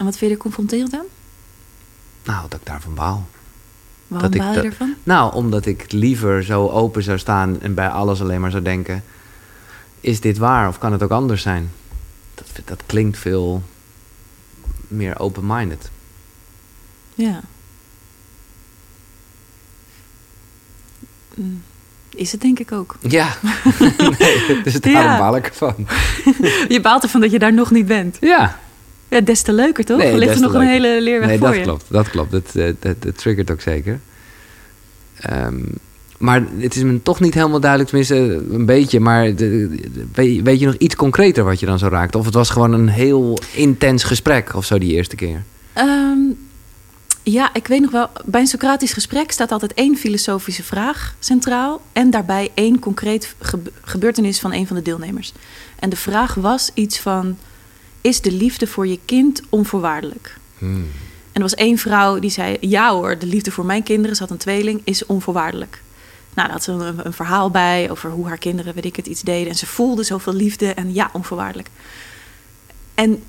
En 0.00 0.06
wat 0.06 0.16
vind 0.16 0.30
je 0.30 0.36
er 0.36 0.42
confronterend 0.42 0.94
aan? 0.94 1.04
Nou, 2.24 2.46
dat 2.48 2.60
ik 2.60 2.66
daarvan 2.66 2.94
baal. 2.94 3.28
Waarom 4.06 4.30
Dat 4.30 4.34
ik 4.40 4.40
baal 4.46 4.50
je 4.54 4.56
dat- 4.56 4.64
ervan? 4.64 4.94
Nou, 5.02 5.34
omdat 5.34 5.66
ik 5.66 5.92
liever 5.92 6.44
zo 6.44 6.68
open 6.68 7.02
zou 7.02 7.18
staan 7.18 7.60
en 7.60 7.74
bij 7.74 7.88
alles 7.88 8.20
alleen 8.20 8.40
maar 8.40 8.50
zou 8.50 8.62
denken, 8.62 9.04
is 10.00 10.20
dit 10.20 10.38
waar 10.38 10.68
of 10.68 10.78
kan 10.78 10.92
het 10.92 11.02
ook 11.02 11.10
anders 11.10 11.42
zijn? 11.42 11.70
Dat, 12.34 12.46
dat 12.64 12.82
klinkt 12.86 13.18
veel 13.18 13.62
meer 14.88 15.18
open-minded. 15.18 15.90
Ja. 17.14 17.40
Mm, 21.34 21.62
Is 22.14 22.32
het 22.32 22.40
denk 22.40 22.58
ik 22.58 22.72
ook. 22.72 22.96
Ja, 23.08 23.36
nee, 24.18 24.62
dus 24.62 24.80
daarom 24.80 25.02
Ja. 25.02 25.18
baal 25.18 25.36
ik 25.36 25.46
ervan. 25.46 25.74
Je 26.74 26.78
baalt 26.82 27.02
ervan 27.02 27.20
dat 27.20 27.30
je 27.30 27.38
daar 27.38 27.54
nog 27.54 27.70
niet 27.70 27.86
bent. 27.86 28.16
Ja, 28.20 28.58
Ja, 29.10 29.20
des 29.20 29.42
te 29.42 29.52
leuker 29.52 29.84
toch? 29.84 29.98
Nee, 29.98 30.12
er 30.12 30.18
ligt 30.18 30.34
er 30.34 30.40
nog 30.40 30.54
een 30.54 30.60
hele 30.66 31.00
leerweg 31.02 31.28
nee, 31.28 31.38
voor 31.38 31.46
dat 31.46 31.56
je. 31.56 31.62
klopt. 31.62 31.84
Dat 31.88 32.10
klopt. 32.10 32.30
Dat, 32.30 32.54
eh, 32.54 32.72
dat, 32.78 33.02
dat 33.02 33.18
triggert 33.18 33.50
ook 33.50 33.60
zeker. 33.60 34.00
Ehm, 35.20 35.58
maar 36.18 36.42
het 36.58 36.76
is 36.76 36.82
me 36.82 37.02
toch 37.02 37.20
niet 37.20 37.34
helemaal 37.34 37.60
duidelijk, 37.60 37.90
tenminste 37.90 38.16
een 38.54 38.66
beetje. 38.66 39.00
Maar 39.00 39.34
de, 39.34 39.68
de- 40.14 40.40
weet, 40.42 40.60
je 40.60 40.66
nog 40.66 40.74
iets 40.74 40.96
concreter 40.96 41.44
wat 41.44 41.60
je 41.60 41.66
dan 41.66 41.78
zo 41.78 41.88
raakte? 41.88 42.18
Of 42.18 42.24
het 42.24 42.34
was 42.34 42.50
gewoon 42.50 42.72
een 42.72 42.88
heel 42.88 43.38
intens 43.54 44.04
gesprek 44.04 44.54
of 44.54 44.64
zo 44.64 44.78
die 44.78 44.92
eerste 44.92 45.16
keer? 45.16 45.42
Ehm, 45.72 46.18
ja, 47.22 47.54
ik 47.54 47.66
weet 47.66 47.80
nog 47.80 47.90
wel. 47.90 48.08
Bij 48.24 48.40
een 48.40 48.46
Socratisch 48.46 48.92
gesprek 48.92 49.30
staat 49.32 49.52
altijd 49.52 49.74
één 49.74 49.96
filosofische 49.96 50.62
vraag 50.62 51.14
centraal. 51.18 51.80
En 51.92 52.10
daarbij 52.10 52.50
één 52.54 52.78
concreet 52.78 53.34
gebe- 53.40 53.72
gebeurtenis 53.82 54.40
van 54.40 54.52
een 54.52 54.66
van 54.66 54.76
de 54.76 54.82
deelnemers. 54.82 55.32
En 55.78 55.90
de 55.90 55.96
vraag 55.96 56.34
was 56.34 56.70
iets 56.74 56.98
van: 56.98 57.36
Is 58.00 58.20
de 58.20 58.32
liefde 58.32 58.66
voor 58.66 58.86
je 58.86 58.98
kind 59.04 59.42
onvoorwaardelijk? 59.48 60.36
Hmm. 60.58 60.88
En 61.32 61.36
er 61.36 61.40
was 61.40 61.54
één 61.54 61.78
vrouw 61.78 62.18
die 62.18 62.30
zei: 62.30 62.56
Ja 62.60 62.92
hoor, 62.92 63.18
de 63.18 63.26
liefde 63.26 63.50
voor 63.50 63.64
mijn 63.64 63.82
kinderen, 63.82 64.16
ze 64.16 64.22
had 64.22 64.30
een 64.30 64.38
tweeling, 64.38 64.80
is 64.84 65.06
onvoorwaardelijk. 65.06 65.82
Nou, 66.34 66.48
daar 66.48 66.56
had 66.56 66.64
ze 66.64 66.72
een, 66.72 67.06
een 67.06 67.12
verhaal 67.12 67.50
bij 67.50 67.90
over 67.90 68.10
hoe 68.10 68.26
haar 68.26 68.38
kinderen, 68.38 68.74
weet 68.74 68.84
ik 68.84 68.96
het, 68.96 69.06
iets 69.06 69.22
deden. 69.22 69.48
En 69.48 69.56
ze 69.56 69.66
voelde 69.66 70.02
zoveel 70.02 70.32
liefde 70.32 70.74
en 70.74 70.94
ja, 70.94 71.10
onvoorwaardelijk. 71.12 71.68
En 72.94 73.22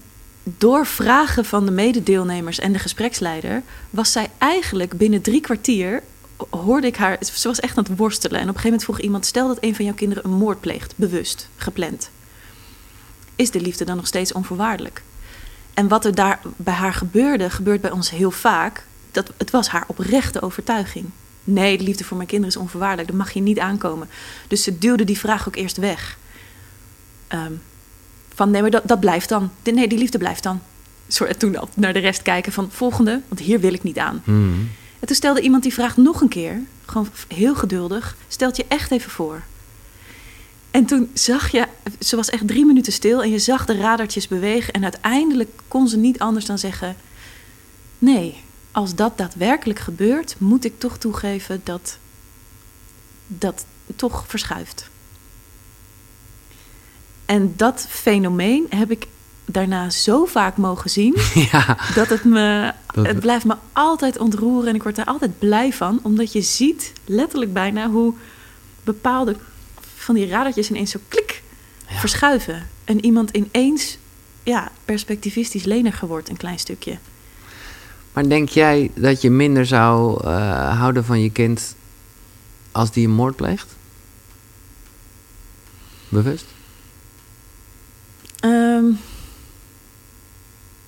door 0.43 0.85
vragen 0.85 1.45
van 1.45 1.65
de 1.65 1.71
mededeelnemers 1.71 2.59
en 2.59 2.71
de 2.71 2.79
gespreksleider 2.79 3.63
was 3.89 4.11
zij 4.11 4.29
eigenlijk 4.37 4.97
binnen 4.97 5.21
drie 5.21 5.41
kwartier 5.41 6.03
hoorde 6.49 6.87
ik 6.87 6.95
haar. 6.95 7.17
Ze 7.19 7.47
was 7.47 7.59
echt 7.59 7.77
aan 7.77 7.83
het 7.83 7.97
worstelen. 7.97 8.39
En 8.39 8.49
op 8.49 8.55
een 8.55 8.61
gegeven 8.61 8.69
moment 8.69 8.83
vroeg 8.83 8.99
iemand: 8.99 9.25
stel 9.25 9.47
dat 9.47 9.57
een 9.61 9.75
van 9.75 9.85
jouw 9.85 9.93
kinderen 9.93 10.25
een 10.25 10.37
moord 10.37 10.59
pleegt, 10.59 10.93
bewust, 10.95 11.49
gepland. 11.55 12.09
Is 13.41 13.51
de 13.51 13.61
liefde 13.61 13.85
dan 13.85 13.95
nog 13.95 14.07
steeds 14.07 14.33
onvoorwaardelijk? 14.33 15.01
En 15.73 15.87
wat 15.87 16.05
er 16.05 16.15
daar 16.15 16.39
bij 16.55 16.73
haar 16.73 16.93
gebeurde, 16.93 17.49
gebeurt 17.49 17.81
bij 17.81 17.91
ons 17.91 18.09
heel 18.09 18.31
vaak. 18.31 18.85
Dat, 19.11 19.31
het 19.37 19.51
was 19.51 19.67
haar 19.67 19.83
oprechte 19.87 20.41
overtuiging. 20.41 21.05
Nee, 21.43 21.77
de 21.77 21.83
liefde 21.83 22.03
voor 22.03 22.17
mijn 22.17 22.29
kinderen 22.29 22.55
is 22.55 22.61
onvoorwaardelijk. 22.61 23.07
Dat 23.07 23.17
mag 23.17 23.31
je 23.31 23.41
niet 23.41 23.59
aankomen. 23.59 24.09
Dus 24.47 24.63
ze 24.63 24.77
duwde 24.77 25.03
die 25.03 25.17
vraag 25.17 25.47
ook 25.47 25.55
eerst 25.55 25.77
weg. 25.77 26.17
Ehm, 27.27 27.51
van 28.33 28.51
nee, 28.51 28.61
maar 28.61 28.71
dat, 28.71 28.87
dat 28.87 28.99
blijft 28.99 29.29
dan. 29.29 29.51
Nee, 29.63 29.87
die 29.87 29.97
liefde 29.97 30.17
blijft 30.17 30.43
dan. 30.43 30.61
Toen 31.37 31.57
al 31.57 31.69
naar 31.73 31.93
de 31.93 31.99
rest 31.99 32.21
kijken 32.21 32.51
van 32.51 32.71
volgende, 32.71 33.21
want 33.27 33.39
hier 33.39 33.59
wil 33.59 33.73
ik 33.73 33.83
niet 33.83 33.97
aan. 33.97 34.21
Hmm. 34.23 34.69
En 34.99 35.07
toen 35.07 35.15
stelde 35.15 35.41
iemand 35.41 35.63
die 35.63 35.73
vraag 35.73 35.97
nog 35.97 36.21
een 36.21 36.29
keer, 36.29 36.61
gewoon 36.85 37.07
heel 37.27 37.55
geduldig, 37.55 38.15
stelt 38.27 38.55
je 38.55 38.65
echt 38.67 38.91
even 38.91 39.11
voor. 39.11 39.41
En 40.71 40.85
toen 40.85 41.09
zag 41.13 41.51
je, 41.51 41.67
ze 41.99 42.15
was 42.15 42.29
echt 42.29 42.47
drie 42.47 42.65
minuten 42.65 42.93
stil 42.93 43.23
en 43.23 43.29
je 43.29 43.39
zag 43.39 43.65
de 43.65 43.75
radertjes 43.77 44.27
bewegen. 44.27 44.73
En 44.73 44.83
uiteindelijk 44.83 45.49
kon 45.67 45.87
ze 45.87 45.97
niet 45.97 46.19
anders 46.19 46.45
dan 46.45 46.57
zeggen: 46.57 46.95
Nee, 47.97 48.43
als 48.71 48.95
dat 48.95 49.17
daadwerkelijk 49.17 49.79
gebeurt, 49.79 50.35
moet 50.37 50.65
ik 50.65 50.79
toch 50.79 50.97
toegeven 50.97 51.61
dat 51.63 51.97
dat 53.27 53.65
toch 53.95 54.23
verschuift. 54.27 54.89
En 57.25 57.53
dat 57.55 57.85
fenomeen 57.89 58.65
heb 58.69 58.91
ik 58.91 59.07
daarna 59.45 59.89
zo 59.89 60.25
vaak 60.25 60.57
mogen 60.57 60.89
zien 60.89 61.15
ja, 61.51 61.77
dat 61.95 62.09
het 62.09 62.23
me 62.23 62.73
Dat- 62.93 63.05
het 63.05 63.19
blijft 63.19 63.45
me 63.45 63.55
altijd 63.73 64.17
ontroeren 64.17 64.69
en 64.69 64.75
ik 64.75 64.83
word 64.83 64.95
daar 64.95 65.05
altijd 65.05 65.39
blij 65.39 65.73
van 65.73 65.99
omdat 66.01 66.31
je 66.33 66.41
ziet 66.41 66.93
letterlijk 67.05 67.53
bijna 67.53 67.89
hoe 67.89 68.13
bepaalde 68.83 69.35
van 70.03 70.15
die 70.15 70.27
radertjes 70.27 70.69
ineens 70.69 70.91
zo 70.91 70.99
klik 71.07 71.43
Ja. 71.89 71.99
verschuiven 71.99 72.69
en 72.83 73.05
iemand 73.05 73.29
ineens 73.29 73.97
ja 74.43 74.71
perspectivistisch 74.85 75.63
leniger 75.63 76.07
wordt 76.07 76.29
een 76.29 76.37
klein 76.37 76.59
stukje 76.59 76.97
maar 78.13 78.29
denk 78.29 78.49
jij 78.49 78.91
dat 78.95 79.21
je 79.21 79.29
minder 79.29 79.65
zou 79.65 80.23
eh, 80.23 80.79
houden 80.79 81.05
van 81.05 81.21
je 81.21 81.31
kind 81.31 81.75
als 82.71 82.91
die 82.91 83.07
een 83.07 83.13
moord 83.13 83.35
pleegt? 83.35 83.75
Bewust? 86.09 86.45
Ehm, 88.39 88.85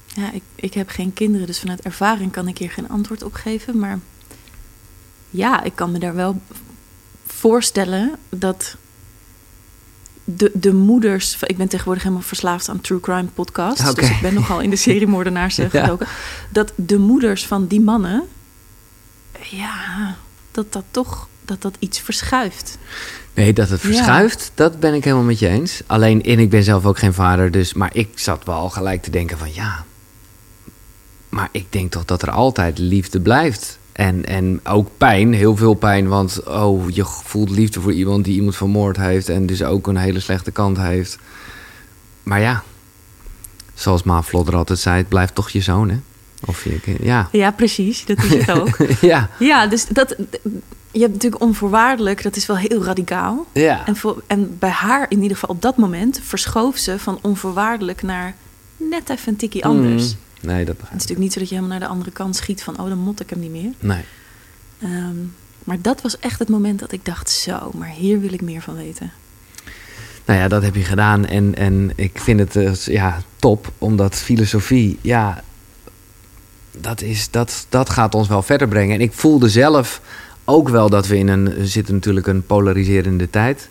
ja 0.08 0.32
ik, 0.32 0.44
ik 0.56 0.74
heb 0.74 0.90
geen 0.90 1.14
kinderen 1.14 1.48
dus 1.48 1.60
vanuit 1.60 1.82
ervaring 1.82 2.32
kan 2.32 2.48
ik 2.48 2.58
hier 2.58 2.72
geen 2.72 2.90
antwoord 2.90 3.24
op 3.24 3.34
geven 3.34 3.80
maar 3.80 4.00
ja 5.30 5.64
ik 5.64 5.76
kan 5.76 5.92
me 5.92 6.00
daar 6.00 6.16
wel 6.16 6.42
voorstellen 7.26 8.16
dat 8.30 8.76
de, 10.24 10.52
de 10.54 10.74
moeders. 10.74 11.38
Ik 11.44 11.58
ben 11.58 11.68
tegenwoordig 11.68 12.04
helemaal 12.04 12.26
verslaafd 12.26 12.70
aan 12.70 12.82
true 12.82 13.00
crime 13.00 13.28
podcasts. 13.34 13.94
Dus 13.96 14.10
ik 14.10 14.22
ben 14.22 14.34
nogal 14.34 14.60
in 14.60 14.70
de 14.70 14.76
serie 14.76 15.08
moordenaars 15.08 15.58
eh, 15.58 15.70
Ja. 15.72 15.82
gedoken. 15.82 16.08
Dat 16.50 16.74
de 16.76 16.98
moeders 16.98 17.48
van 17.48 17.68
die 17.68 17.82
mannen. 17.82 18.24
Ja, 19.50 20.16
dat 20.52 20.74
dat 20.74 20.84
toch. 20.92 21.28
Dat 21.46 21.62
dat 21.62 21.76
iets 21.80 22.00
verschuift. 22.00 22.78
Nee, 23.34 23.54
dat 23.54 23.70
het 23.70 23.82
Ja. 23.82 23.88
verschuift, 23.88 24.52
dat 24.56 24.80
ben 24.80 24.94
ik 24.94 25.04
helemaal 25.04 25.26
met 25.26 25.40
je 25.40 25.48
eens. 25.48 25.82
Alleen, 25.88 26.24
en 26.24 26.40
ik 26.40 26.50
ben 26.50 26.64
zelf 26.64 26.86
ook 26.86 26.98
geen 27.00 27.14
vader, 27.14 27.52
dus, 27.52 27.74
maar 27.74 27.90
ik 27.94 28.10
zat 28.16 28.46
wel 28.46 28.70
gelijk 28.70 29.02
te 29.04 29.10
denken 29.10 29.38
van 29.38 29.54
ja. 29.54 29.86
Maar 31.30 31.50
ik 31.52 31.66
denk 31.72 31.92
toch 31.92 32.06
dat 32.06 32.22
er 32.22 32.32
altijd 32.32 32.78
liefde 32.78 33.20
blijft. 33.20 33.78
En, 33.94 34.26
en 34.26 34.60
ook 34.64 34.88
pijn, 34.98 35.34
heel 35.34 35.56
veel 35.56 35.74
pijn, 35.74 36.08
want 36.08 36.44
oh, 36.48 36.90
je 36.90 37.06
voelt 37.06 37.50
liefde 37.50 37.82
voor 37.82 37.94
iemand 37.94 38.26
die 38.26 38.36
iemand 38.36 38.56
vermoord 38.56 38.98
heeft 38.98 39.30
en 39.30 39.46
dus 39.46 39.64
ook 39.64 39.88
een 39.88 39.98
hele 39.98 40.20
slechte 40.20 40.52
kant 40.52 40.78
heeft. 40.78 41.18
Maar 42.24 42.40
ja, 42.40 42.64
zoals 43.74 44.04
Ma 44.04 44.22
Vlodder 44.22 44.56
altijd 44.56 44.80
zei, 44.80 44.98
het 44.98 45.08
blijft 45.08 45.36
toch 45.36 45.50
je 45.50 45.62
zoon, 45.62 45.90
hè? 45.90 45.98
Of 46.46 46.64
je 46.64 46.80
kind, 46.80 46.98
ja. 47.02 47.30
Ja, 47.32 47.52
precies. 47.52 48.06
Dat 48.06 48.24
is 48.24 48.30
het 48.34 48.52
ook. 48.60 48.78
ja, 49.02 49.30
ja, 49.40 49.68
dus 49.68 49.86
dat. 49.86 50.16
Je 50.92 51.00
hebt 51.00 51.14
natuurlijk 51.14 51.42
onvoorwaardelijk. 51.42 52.24
Dat 52.24 52.36
is 52.36 52.46
wel 52.46 52.58
heel 52.58 52.84
radicaal. 52.84 53.46
ja. 53.52 53.86
En, 53.86 53.96
voor, 53.96 54.24
en 54.28 54.58
bij 54.60 54.70
haar 54.70 55.06
in 55.10 55.22
ieder 55.22 55.38
geval 55.38 55.56
op 55.56 55.62
dat 55.62 55.78
moment 55.78 56.20
verschoof 56.24 56.78
ze 56.78 57.00
van 57.00 57.20
onvoorwaardelijk 57.22 58.02
naar 58.02 58.36
net 58.78 59.10
even 59.10 59.32
een 59.32 59.36
tikkie 59.36 59.66
anders. 59.66 60.14
Mm, 60.14 60.20
nee, 60.44 60.66
dat 60.66 60.68
Het 60.68 60.78
begrijp 60.78 60.82
is 60.82 60.88
ik. 60.88 60.92
natuurlijk 60.92 61.20
niet 61.20 61.34
zo 61.34 61.40
dat 61.40 61.50
je 61.50 61.56
helemaal 61.56 61.78
naar 61.78 61.88
de 61.88 61.94
andere 61.94 62.12
kant 62.12 62.36
schiet 62.36 62.64
van... 62.64 62.80
oh, 62.80 62.88
dan 62.88 62.98
mot 62.98 63.20
ik 63.22 63.30
hem 63.30 63.40
niet 63.40 63.52
meer. 63.52 63.72
Nee. 63.80 64.04
Ehm, 64.82 65.16
maar 65.64 65.82
dat 65.82 66.02
was 66.02 66.20
echt 66.20 66.40
het 66.40 66.50
moment 66.50 66.80
dat 66.80 66.92
ik 66.92 67.06
dacht... 67.06 67.30
zo, 67.30 67.72
maar 67.74 67.90
hier 67.90 68.20
wil 68.20 68.34
ik 68.34 68.42
meer 68.42 68.62
van 68.62 68.76
weten. 68.76 69.12
Nou 70.26 70.40
ja, 70.40 70.48
dat 70.48 70.64
heb 70.64 70.76
je 70.76 70.84
gedaan. 70.84 71.26
En, 71.26 71.56
en 71.56 71.92
ik 71.96 72.20
vind 72.20 72.40
het 72.40 72.56
eh, 72.56 72.74
ja, 72.74 73.22
top, 73.36 73.72
omdat 73.78 74.16
filosofie, 74.16 74.98
ja, 75.02 75.44
dat, 76.72 77.02
is, 77.02 77.30
dat, 77.32 77.66
dat 77.70 77.90
gaat 77.90 78.16
ons 78.16 78.28
wel 78.28 78.42
verder 78.42 78.68
brengen. 78.68 78.96
En 78.96 79.02
ik 79.02 79.14
voelde 79.14 79.50
zelf 79.50 80.02
ook 80.46 80.70
wel 80.70 80.90
dat 80.90 81.08
we 81.08 81.18
in 81.18 81.28
een, 81.28 81.54
we 81.54 81.68
zitten 81.68 81.94
natuurlijk 81.94 82.28
een 82.28 82.46
polariserende 82.46 83.30
tijd. 83.30 83.70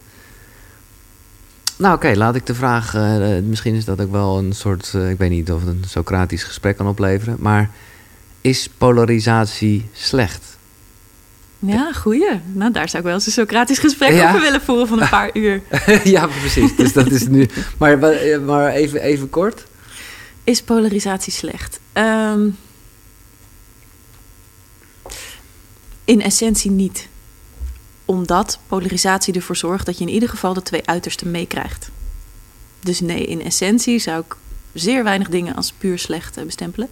Nou 1.83 1.95
oké, 1.95 2.13
laat 2.17 2.35
ik 2.35 2.47
de 2.47 2.55
vraag, 2.55 2.95
eh, 2.95 3.37
eh, 3.37 3.45
misschien 3.45 3.75
is 3.75 3.85
dat 3.85 4.01
ook 4.01 4.11
wel 4.11 4.39
een 4.39 4.53
soort, 4.53 4.93
eh, 4.95 5.11
ik 5.11 5.19
weet 5.19 5.31
niet 5.31 5.53
of 5.53 5.61
het 5.61 5.69
een 5.69 5.85
Socratisch 5.89 6.43
gesprek 6.43 6.77
kan 6.77 6.89
opleveren, 6.89 7.37
maar 7.39 7.71
is 8.41 8.69
polarisatie 8.79 9.89
slecht? 9.93 10.45
Ja, 11.59 11.93
goeie. 11.93 12.41
Nou, 12.53 12.73
daar 12.73 12.89
zou 12.89 12.99
ik 12.99 13.05
wel 13.05 13.15
eens 13.15 13.27
een 13.27 13.33
Socratisch 13.33 13.79
gesprek 13.79 14.13
Ja. 14.13 14.29
over 14.29 14.41
willen 14.41 14.61
voeren 14.61 14.89
van 14.89 15.01
een 15.03 15.09
paar 15.09 15.31
uur. 15.43 15.63
ja, 16.05 16.27
precies. 16.27 16.77
Dus 16.77 16.93
dat 16.93 17.11
is 17.11 17.27
nu. 17.29 17.49
Maar, 17.79 17.99
maar 18.45 18.69
even, 18.69 19.01
even 19.03 19.31
kort. 19.31 19.65
Is 20.45 20.63
polarisatie 20.63 21.33
slecht? 21.33 21.81
Ehm, 21.93 22.49
in 26.05 26.23
essentie 26.23 26.71
niet. 26.71 27.09
Omdat 28.05 28.59
polarisatie 28.67 29.35
ervoor 29.35 29.57
zorgt 29.57 29.87
dat 29.87 29.99
je 29.99 30.05
in 30.05 30.13
ieder 30.13 30.29
geval 30.29 30.55
de 30.55 30.63
twee 30.63 30.87
uitersten 30.87 31.31
meekrijgt. 31.31 31.91
Dus 32.81 33.01
nee, 33.01 33.27
in 33.27 33.43
essentie 33.43 33.99
zou 33.99 34.25
ik 34.27 34.37
zeer 34.73 35.05
weinig 35.05 35.29
dingen 35.29 35.55
als 35.55 35.73
puur 35.79 35.99
slecht 35.99 36.37
eh, 36.37 36.45
bestempelen. 36.45 36.89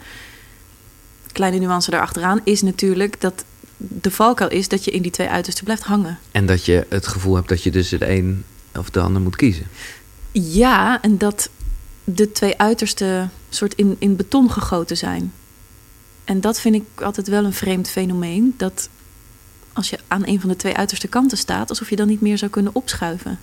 Kleine 1.33 1.59
nuance 1.59 1.91
daarachteraan 1.91 2.41
is 2.45 2.63
natuurlijk 2.63 3.21
dat 3.21 3.45
de 3.77 4.11
valkuil 4.11 4.51
is 4.51 4.69
dat 4.69 4.85
je 4.85 4.91
in 4.91 5.03
die 5.03 5.11
twee 5.11 5.29
uitersten 5.29 5.65
blijft 5.65 5.83
hangen. 5.83 6.19
En 6.31 6.47
dat 6.47 6.65
je 6.65 6.87
het 6.89 7.07
gevoel 7.07 7.35
hebt 7.35 7.49
dat 7.49 7.63
je 7.63 7.71
dus 7.71 7.91
het 7.91 8.03
een 8.03 8.45
of 8.75 8.91
de 8.91 9.01
ander 9.01 9.23
moet 9.23 9.37
kiezen. 9.37 9.67
Ja, 10.33 11.03
en 11.03 11.19
dat 11.19 11.51
de 12.05 12.33
twee 12.33 12.59
uitersten 12.59 13.31
soort 13.49 13.75
in, 13.75 13.97
in 13.99 14.17
beton 14.17 14.51
gegoten 14.51 14.97
zijn. 14.97 15.33
En 16.25 16.41
dat 16.41 16.61
vind 16.61 16.75
ik 16.75 17.03
altijd 17.03 17.29
wel 17.29 17.45
een 17.45 17.53
vreemd 17.53 17.89
fenomeen. 17.89 18.55
Dat 18.57 18.89
als 19.81 19.91
je 19.91 19.99
aan 20.09 20.23
een 20.27 20.41
van 20.41 20.49
de 20.49 20.57
twee 20.57 20.77
uiterste 20.77 21.09
kanten 21.09 21.39
staat, 21.39 21.69
alsof 21.69 21.91
je 21.91 21.97
dan 21.97 22.09
niet 22.09 22.21
meer 22.21 22.39
zou 22.39 22.51
kunnen 22.51 22.75
opschuiven. 22.75 23.39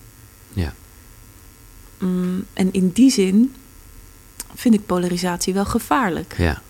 Ja. 0.54 0.73
Mm, 1.97 2.45
en 2.54 2.73
in 2.73 2.89
die 2.89 3.12
zin 3.12 3.56
vind 4.56 4.73
ik 4.73 4.86
polarisatie 4.86 5.54
wel 5.54 5.65
gevaarlijk. 5.65 6.36
Ja. 6.38 6.62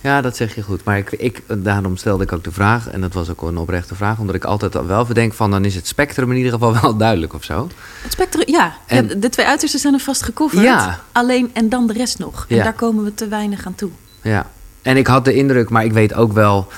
Ja, 0.00 0.20
dat 0.20 0.36
zeg 0.36 0.54
je 0.54 0.62
goed. 0.62 0.84
Maar 0.84 0.98
ik, 0.98 1.12
ik, 1.12 1.42
daarom 1.56 1.96
stelde 1.96 2.24
ik 2.24 2.32
ook 2.32 2.44
de 2.44 2.52
vraag, 2.52 2.88
en 2.88 3.00
dat 3.00 3.12
was 3.12 3.28
ook 3.30 3.42
een 3.42 3.56
oprechte 3.56 3.94
vraag, 3.94 4.18
omdat 4.18 4.34
ik 4.34 4.44
altijd 4.44 4.74
wel 4.86 5.04
verdenk 5.06 5.32
van, 5.32 5.50
dan 5.50 5.64
is 5.64 5.74
het 5.74 5.86
spectrum 5.86 6.30
in 6.30 6.36
ieder 6.36 6.52
geval 6.52 6.80
wel 6.80 6.96
duidelijk 7.06 7.32
of 7.34 7.44
zo. 7.44 7.68
Het 8.02 8.12
spectrum, 8.12 8.42
ja. 8.46 8.76
En- 8.86 9.08
ja, 9.08 9.14
de 9.14 9.28
twee 9.28 9.46
uitersten 9.46 9.80
zijn 9.80 9.94
er 9.94 10.00
vast 10.00 10.22
gecoverd. 10.22 10.62
Ja. 10.62 11.00
Alleen 11.12 11.50
en 11.54 11.68
dan 11.68 11.86
de 11.86 11.92
rest 11.92 12.18
nog. 12.18 12.46
En 12.48 12.56
Ja. 12.56 12.62
daar 12.62 12.72
komen 12.74 13.04
we 13.04 13.14
te 13.14 13.28
weinig 13.28 13.66
aan 13.66 13.74
toe. 13.74 13.90
Ja. 14.22 14.50
En 14.82 14.96
ik 14.96 15.06
had 15.06 15.24
de 15.24 15.34
indruk, 15.34 15.68
maar 15.68 15.84
ik 15.84 15.92
weet 15.92 16.14
ook 16.14 16.32
wel, 16.32 16.68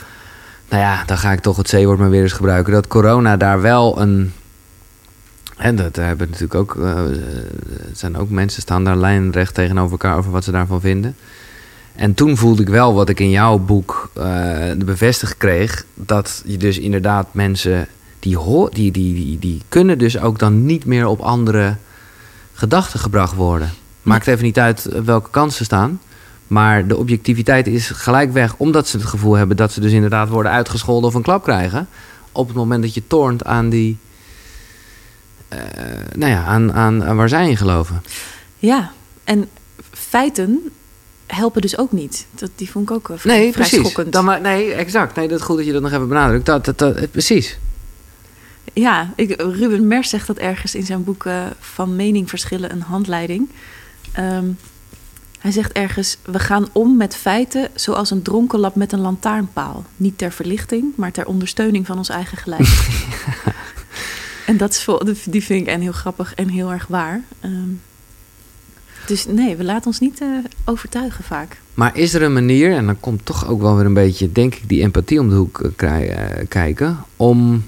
nou 0.69 0.83
ja, 0.83 1.05
dan 1.07 1.19
ga 1.19 1.33
ik 1.33 1.41
toch 1.41 1.57
het 1.57 1.69
C-woord 1.69 1.99
maar 1.99 2.11
weer 2.11 2.23
eens 2.23 2.33
gebruiken, 2.33 2.73
dat 2.73 2.87
corona 2.87 3.37
daar 3.37 3.61
wel 3.61 4.01
een. 4.01 4.33
En 5.57 5.77
dat 5.77 5.97
hebben 5.97 6.27
natuurlijk 6.27 6.55
ook. 6.55 6.77
eh, 6.77 6.95
het 7.89 7.99
zijn 7.99 8.17
ook 8.17 8.31
mensen 8.31 8.63
staan 8.63 8.85
daar 8.85 8.97
lijnrecht 8.97 9.55
tegenover 9.55 9.91
elkaar 9.91 10.17
over 10.17 10.31
wat 10.31 10.45
ze 10.45 10.51
daarvan 10.51 10.81
vinden. 10.81 11.17
En 11.95 12.15
toen 12.15 12.37
voelde 12.37 12.63
ik 12.63 12.69
wel 12.69 12.95
wat 12.95 13.09
ik 13.09 13.21
in 13.21 13.31
jouw 13.31 13.59
boek 13.59 14.11
eh, 14.15 14.73
bevestigd 14.85 15.37
kreeg. 15.37 15.85
Dat 15.95 16.43
je 16.45 16.57
dus 16.57 16.79
inderdaad 16.79 17.27
mensen 17.31 17.89
die, 18.19 18.39
die, 18.73 18.91
die, 18.93 19.15
die, 19.15 19.39
die 19.39 19.63
kunnen 19.69 19.99
dus 19.99 20.19
ook 20.19 20.39
dan 20.39 20.65
niet 20.67 20.85
meer 20.85 21.07
op 21.07 21.21
andere 21.21 21.77
gedachten 22.55 23.01
gebracht 23.01 23.35
worden. 23.35 23.71
Maakt 24.03 24.27
even 24.27 24.45
niet 24.45 24.59
uit 24.59 24.89
welke 25.05 25.31
kant 25.31 25.53
ze 25.53 25.65
staan. 25.65 26.01
Maar 26.49 26.87
de 26.87 26.97
objectiviteit 26.97 27.67
is 27.67 27.89
gelijk 27.91 28.33
weg, 28.33 28.55
omdat 28.57 28.89
ze 28.89 28.97
het 28.97 29.07
gevoel 29.07 29.35
hebben 29.35 29.57
dat 29.57 29.73
ze 29.73 29.81
dus 29.81 29.93
inderdaad 29.93 30.29
worden 30.29 30.53
uitgescholden 30.53 31.09
of 31.09 31.15
een 31.15 31.23
klap 31.23 31.43
krijgen. 31.43 31.89
Op 32.33 32.47
het 32.47 32.57
moment 32.57 32.83
dat 32.83 32.95
je 32.95 33.03
toont 33.07 33.45
aan 33.45 33.69
die. 33.69 33.97
eh, 35.49 35.59
nou 36.15 36.33
ja, 36.33 36.45
aan, 36.45 36.73
aan, 36.73 37.05
aan 37.05 37.17
waar 37.17 37.29
zij 37.29 37.49
in 37.49 37.57
geloven. 37.57 38.03
Ja, 38.59 38.93
en 39.25 39.49
feiten 39.93 40.61
helpen 41.27 41.61
dus 41.61 41.79
ook 41.79 41.93
niet. 41.93 42.27
Dat, 42.35 42.51
die 42.55 42.71
vond 42.71 42.91
ik 42.91 42.97
ook 42.97 43.09
wel 43.09 43.19
vrij, 43.19 43.39
Nee, 43.39 43.53
vrij 43.53 43.67
precies. 43.69 43.79
schokkend. 43.87 44.13
Dan 44.13 44.25
maar, 44.25 44.41
nee, 44.41 44.73
exact. 44.73 45.17
Nee, 45.17 45.29
dat 45.29 45.39
is 45.39 45.45
goed 45.45 45.57
dat 45.57 45.67
je 45.67 45.73
dat 45.73 45.83
nog 45.83 45.93
even 45.93 46.09
benadrukt. 46.09 46.47
Dat, 46.47 46.65
dat, 46.65 46.79
dat, 46.79 46.97
eh, 46.97 47.09
precies. 47.11 47.59
Ja, 48.73 49.13
ik, 49.17 49.41
Ruben 49.41 49.87
Mers 49.87 50.09
zegt 50.09 50.27
dat 50.27 50.37
ergens 50.37 50.75
in 50.75 50.87
zijn 50.87 51.05
boek 51.05 51.25
eh, 51.27 51.43
Van 51.61 51.97
Meningverschillen 51.97 52.73
een 52.73 52.83
handleiding. 52.83 53.49
Ehm, 54.13 54.45
hij 55.39 55.51
zegt 55.51 55.73
ergens: 55.73 56.17
We 56.25 56.39
gaan 56.39 56.69
om 56.73 56.97
met 56.97 57.17
feiten 57.17 57.69
zoals 57.75 58.11
een 58.11 58.23
dronkenlap 58.23 58.75
met 58.75 58.93
een 58.93 59.01
lantaarnpaal. 59.01 59.85
Niet 59.97 60.19
ter 60.19 60.33
verlichting, 60.33 60.93
maar 60.97 61.13
ter 61.13 61.27
ondersteuning 61.27 61.87
van 61.87 61.97
ons 61.97 62.09
eigen 62.09 62.39
gelijk. 62.39 62.89
en 64.47 64.57
dat 64.57 64.71
is 64.71 64.83
vol, 64.83 65.03
die 65.25 65.45
vind 65.45 65.61
ik 65.61 65.67
en 65.67 65.81
heel 65.81 65.93
grappig 65.93 66.35
en 66.35 66.49
heel 66.49 66.73
erg 66.73 66.87
waar. 66.87 67.23
Ehm, 67.41 67.73
dus 69.07 69.27
nee, 69.27 69.57
we 69.57 69.65
laten 69.65 69.87
ons 69.87 69.99
niet 69.99 70.21
eh, 70.21 70.29
overtuigen 70.65 71.25
vaak. 71.25 71.61
Maar 71.75 71.97
is 71.97 72.15
er 72.15 72.23
een 72.23 72.33
manier, 72.33 72.73
en 72.73 72.87
dan 72.87 73.01
komt 73.01 73.25
toch 73.25 73.49
ook 73.49 73.61
wel 73.61 73.77
weer 73.77 73.87
een 73.87 73.95
beetje, 73.95 74.33
denk 74.33 74.55
ik, 74.55 74.69
die 74.69 74.83
empathie 74.83 75.21
om 75.21 75.29
de 75.29 75.35
hoek 75.35 75.61
eh, 75.77 76.11
eh, 76.11 76.49
kijken. 76.49 76.99
Om 77.17 77.65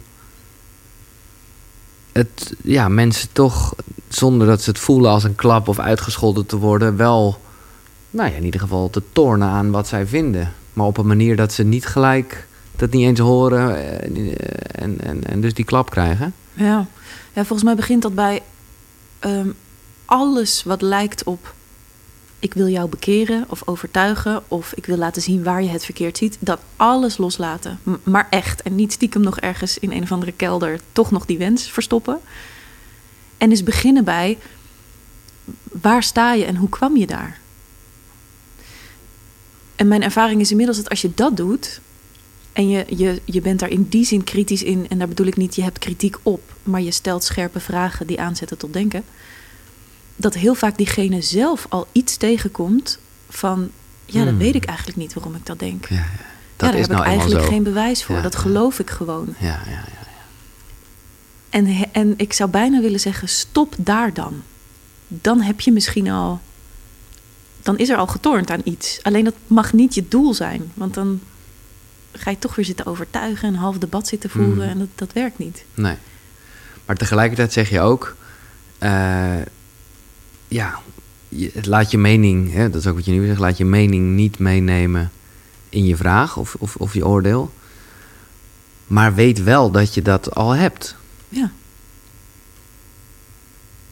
het, 2.13 2.55
ja, 2.63 2.89
mensen 2.89 3.29
toch, 3.33 3.75
zonder 4.09 4.47
dat 4.47 4.63
ze 4.63 4.71
het 4.71 4.79
voelen 4.79 5.11
als 5.11 5.25
een 5.25 5.35
klap 5.35 5.69
of 5.69 5.79
uitgescholden 5.79 6.47
te 6.47 6.57
worden, 6.57 6.97
wel, 6.97 7.41
nou 8.11 8.31
ja, 8.31 8.37
in 8.37 8.45
ieder 8.45 8.61
geval 8.61 8.91
te 8.91 9.03
tornen 9.13 9.49
aan 9.49 9.71
wat 9.71 9.89
zij 9.89 10.07
vinden. 10.07 10.53
Maar 10.73 10.87
op 10.87 10.99
een 10.99 11.07
manier 11.07 11.37
dat 11.37 11.53
ze 11.53 11.63
niet 11.63 11.87
gelijk 11.87 12.47
dat 12.77 12.91
niet 12.91 13.07
eens 13.07 13.19
horen 13.19 13.77
eh, 13.77 14.83
en, 14.83 15.01
en, 15.01 15.25
en 15.25 15.41
dus 15.41 15.55
die 15.55 15.65
klap 15.65 15.91
krijgen. 15.91 16.35
Ja. 16.53 16.87
ja, 17.33 17.45
volgens 17.45 17.63
mij 17.63 17.75
begint 17.75 18.03
dat 18.03 18.15
bij 18.15 18.43
ehm, 19.19 19.49
alles 20.05 20.63
wat 20.63 20.83
lijkt 20.83 21.25
op 21.25 21.55
ik 22.41 22.55
wil 22.55 22.69
jou 22.69 22.89
bekeren 22.89 23.45
of 23.49 23.63
overtuigen 23.65 24.43
of 24.49 24.73
ik 24.73 24.87
wil 24.87 24.97
laten 24.97 25.23
zien 25.23 25.43
waar 25.43 25.63
je 25.63 25.69
het 25.69 25.85
verkeerd 25.85 26.19
ziet, 26.19 26.37
dat 26.41 26.61
alles 26.77 27.17
loslaten. 27.17 27.79
Maar 28.03 28.27
echt 28.31 28.63
en 28.63 28.75
niet 28.75 28.93
stiekem 28.93 29.23
nog 29.23 29.39
ergens 29.39 29.79
in 29.79 29.93
een 29.93 30.03
of 30.03 30.13
andere 30.13 30.33
kelder 30.33 30.81
toch 30.93 31.11
nog 31.11 31.27
die 31.27 31.39
wens 31.39 31.71
verstoppen. 31.71 32.21
En 33.37 33.51
eens 33.51 33.63
beginnen 33.63 34.05
bij 34.05 34.39
waar 35.63 36.03
sta 36.03 36.33
je 36.33 36.45
en 36.45 36.57
hoe 36.57 36.69
kwam 36.69 36.97
je 36.97 37.07
daar? 37.07 37.40
En 39.81 39.89
mijn 39.89 40.03
ervaring 40.03 40.41
is 40.41 40.51
inmiddels 40.51 40.77
dat 40.79 40.89
als 40.89 41.01
je 41.01 41.11
dat 41.15 41.37
doet, 41.37 41.81
en 42.53 42.69
je, 42.69 42.85
je, 42.97 43.21
je 43.25 43.41
bent 43.41 43.61
daar 43.61 43.69
in 43.69 43.87
die 43.89 44.05
zin 44.05 44.25
kritisch 44.25 44.63
in. 44.63 44.87
En 44.89 44.99
daar 44.99 45.09
bedoel 45.09 45.27
ik 45.27 45.37
niet, 45.37 45.55
je 45.55 45.63
hebt 45.63 45.79
kritiek 45.79 46.17
op. 46.23 46.41
Maar 46.63 46.81
je 46.81 46.91
stelt 46.91 47.25
scherpe 47.25 47.61
vragen 47.61 48.07
die 48.07 48.21
aanzetten 48.21 48.59
tot 48.59 48.73
denken. 48.73 49.05
Dat 50.17 50.35
heel 50.35 50.55
vaak 50.55 50.77
diegene 50.77 51.21
zelf 51.21 51.67
al 51.69 51.87
iets 51.93 52.17
tegenkomt 52.17 52.99
van... 53.29 53.71
Ja, 54.07 54.19
dat 54.21 54.29
Hmm. 54.29 54.39
weet 54.39 54.55
ik 54.55 54.65
eigenlijk 54.65 54.99
niet 54.99 55.15
waarom 55.15 55.35
ik 55.35 55.47
dat 55.47 55.59
denk. 55.59 55.89
Ja, 55.89 55.97
ja. 55.97 56.03
ja, 56.03 56.09
Dat 56.57 56.71
daar 56.71 56.75
is 56.75 56.81
heb 56.81 56.91
nou 56.91 57.03
ik 57.03 57.09
eigenlijk 57.09 57.45
zo. 57.45 57.51
geen 57.51 57.63
bewijs 57.63 58.05
voor. 58.05 58.17
Ja, 58.17 58.23
dat 58.23 58.37
geloof 58.37 58.79
ik 58.79 58.91
gewoon. 58.91 59.35
Ja, 59.39 59.47
ja, 59.67 59.71
ja. 59.71 59.85
En, 61.51 61.67
en 61.93 62.15
ik 62.17 62.33
zou 62.33 62.51
bijna 62.51 62.81
willen 62.81 63.01
zeggen, 63.01 63.29
stop 63.29 63.75
daar 63.79 64.15
dan. 64.15 64.43
Dan 65.09 65.41
heb 65.41 65.61
je 65.61 65.73
misschien 65.73 66.11
al... 66.11 66.41
Dan 67.63 67.79
is 67.79 67.89
er 67.89 67.97
al 67.97 68.07
getornd 68.07 68.51
aan 68.51 68.61
iets. 68.65 68.99
Alleen 69.03 69.25
dat 69.25 69.35
mag 69.47 69.73
niet 69.73 69.95
je 69.95 70.09
doel 70.09 70.35
zijn. 70.35 70.73
Want 70.75 70.95
dan 70.95 71.21
ga 72.13 72.31
je 72.31 72.39
toch 72.39 72.55
weer 72.55 72.65
zitten 72.65 72.87
overtuigen... 72.87 73.49
en 73.49 73.55
een 73.55 73.61
half 73.61 73.79
debat 73.79 74.07
zitten 74.07 74.31
voeren. 74.31 74.57
Mhm. 74.57 74.69
En 74.69 74.79
dat, 74.79 74.89
dat 74.95 75.13
werkt 75.13 75.39
niet. 75.39 75.65
Nee. 75.75 75.97
Maar 76.85 76.97
tegelijkertijd 76.97 77.53
zeg 77.53 77.71
je 77.71 77.81
ook... 77.81 78.17
eh, 78.79 79.37
ja, 80.49 80.79
je, 81.29 81.53
laat 81.63 81.91
je 81.91 81.99
mening... 81.99 82.53
Hè, 82.53 82.71
dat 82.71 82.81
is 82.81 82.87
ook 82.87 82.97
wat 82.97 83.05
je 83.05 83.13
nu 83.13 83.27
zegt... 83.27 83.39
laat 83.39 83.59
je 83.59 83.65
mening 83.65 84.15
niet 84.15 84.39
meenemen 84.39 85.11
in 85.69 85.85
je 85.85 85.97
vraag 85.97 86.37
of, 86.37 86.57
of, 86.59 86.77
of 86.77 86.95
je 86.95 87.07
oordeel. 87.07 87.53
Maar 88.87 89.15
weet 89.15 89.43
wel 89.43 89.71
dat 89.71 89.95
je 89.95 90.03
dat 90.03 90.35
al 90.35 90.51
hebt. 90.51 90.97
Ja. 91.29 91.51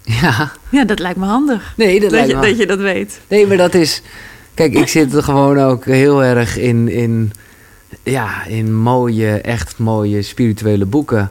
Ja, 0.23 0.53
ja, 0.71 0.85
dat 0.85 0.99
lijkt 0.99 1.19
me 1.19 1.27
handig. 1.27 1.73
nee, 1.77 2.01
dat, 2.01 2.11
Dat, 2.11 2.19
lijkt 2.19 2.29
je, 2.31 2.37
me- 2.37 2.47
dat 2.49 2.59
je 2.59 2.67
dat 2.67 2.79
weet. 2.79 3.21
Nee, 3.29 3.47
maar 3.47 3.57
dat 3.57 3.75
is... 3.75 4.03
Kijk, 4.55 4.73
ik 4.75 4.89
zit 4.89 5.15
er 5.15 5.23
gewoon 5.23 5.59
ook 5.59 5.85
heel 5.85 6.25
erg 6.25 6.57
in... 6.59 6.89
in 6.89 7.33
ja, 8.03 8.45
in 8.47 8.75
mooie, 8.75 9.41
echt 9.41 9.79
mooie 9.79 10.23
spirituele 10.23 10.85
boeken... 10.85 11.31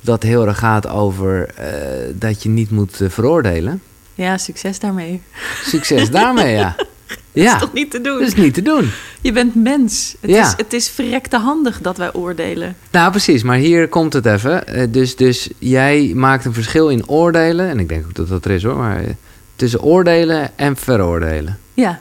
dat 0.00 0.22
heel 0.22 0.46
erg 0.46 0.58
gaat 0.58 0.88
over 0.88 1.48
eh, 1.54 1.66
dat 2.14 2.42
je 2.42 2.48
niet 2.48 2.70
moet 2.70 3.00
eh, 3.00 3.08
veroordelen. 3.08 3.82
Ja, 4.14 4.38
succes 4.38 4.78
daarmee. 4.78 5.22
Succes 5.64 6.10
daarmee, 6.10 6.54
ja. 6.54 6.74
Ja, 7.42 7.44
Dat 7.44 7.54
is 7.54 7.60
toch 7.60 7.72
niet 7.72 7.90
te 7.90 8.00
doen? 8.00 8.18
dat 8.18 8.28
is 8.28 8.34
niet 8.34 8.54
te 8.54 8.62
doen. 8.62 8.90
Je 9.20 9.32
bent 9.32 9.54
mens. 9.54 10.14
Het, 10.20 10.30
Ja. 10.30 10.46
is, 10.46 10.54
het 10.56 10.72
is 10.72 10.88
verrekte 10.88 11.36
handig 11.38 11.80
dat 11.80 11.96
wij 11.96 12.12
oordelen. 12.12 12.76
Nou, 12.90 13.10
precies, 13.10 13.42
maar 13.42 13.56
hier 13.56 13.88
komt 13.88 14.12
het 14.12 14.26
even. 14.26 14.66
Eh, 14.66 14.86
dus, 14.90 15.16
dus 15.16 15.48
jij 15.58 16.12
maakt 16.14 16.44
een 16.44 16.52
verschil 16.54 16.88
in 16.88 17.08
oordelen... 17.08 17.68
en 17.68 17.78
ik 17.78 17.88
denk 17.88 18.04
ook 18.04 18.14
dat 18.14 18.28
dat 18.28 18.44
er 18.44 18.50
is 18.50 18.62
hoor... 18.62 18.76
maar 18.76 19.04
eh, 19.04 19.10
tussen 19.56 19.82
oordelen 19.82 20.58
en 20.58 20.76
veroordelen. 20.76 21.58
Ja. 21.74 22.00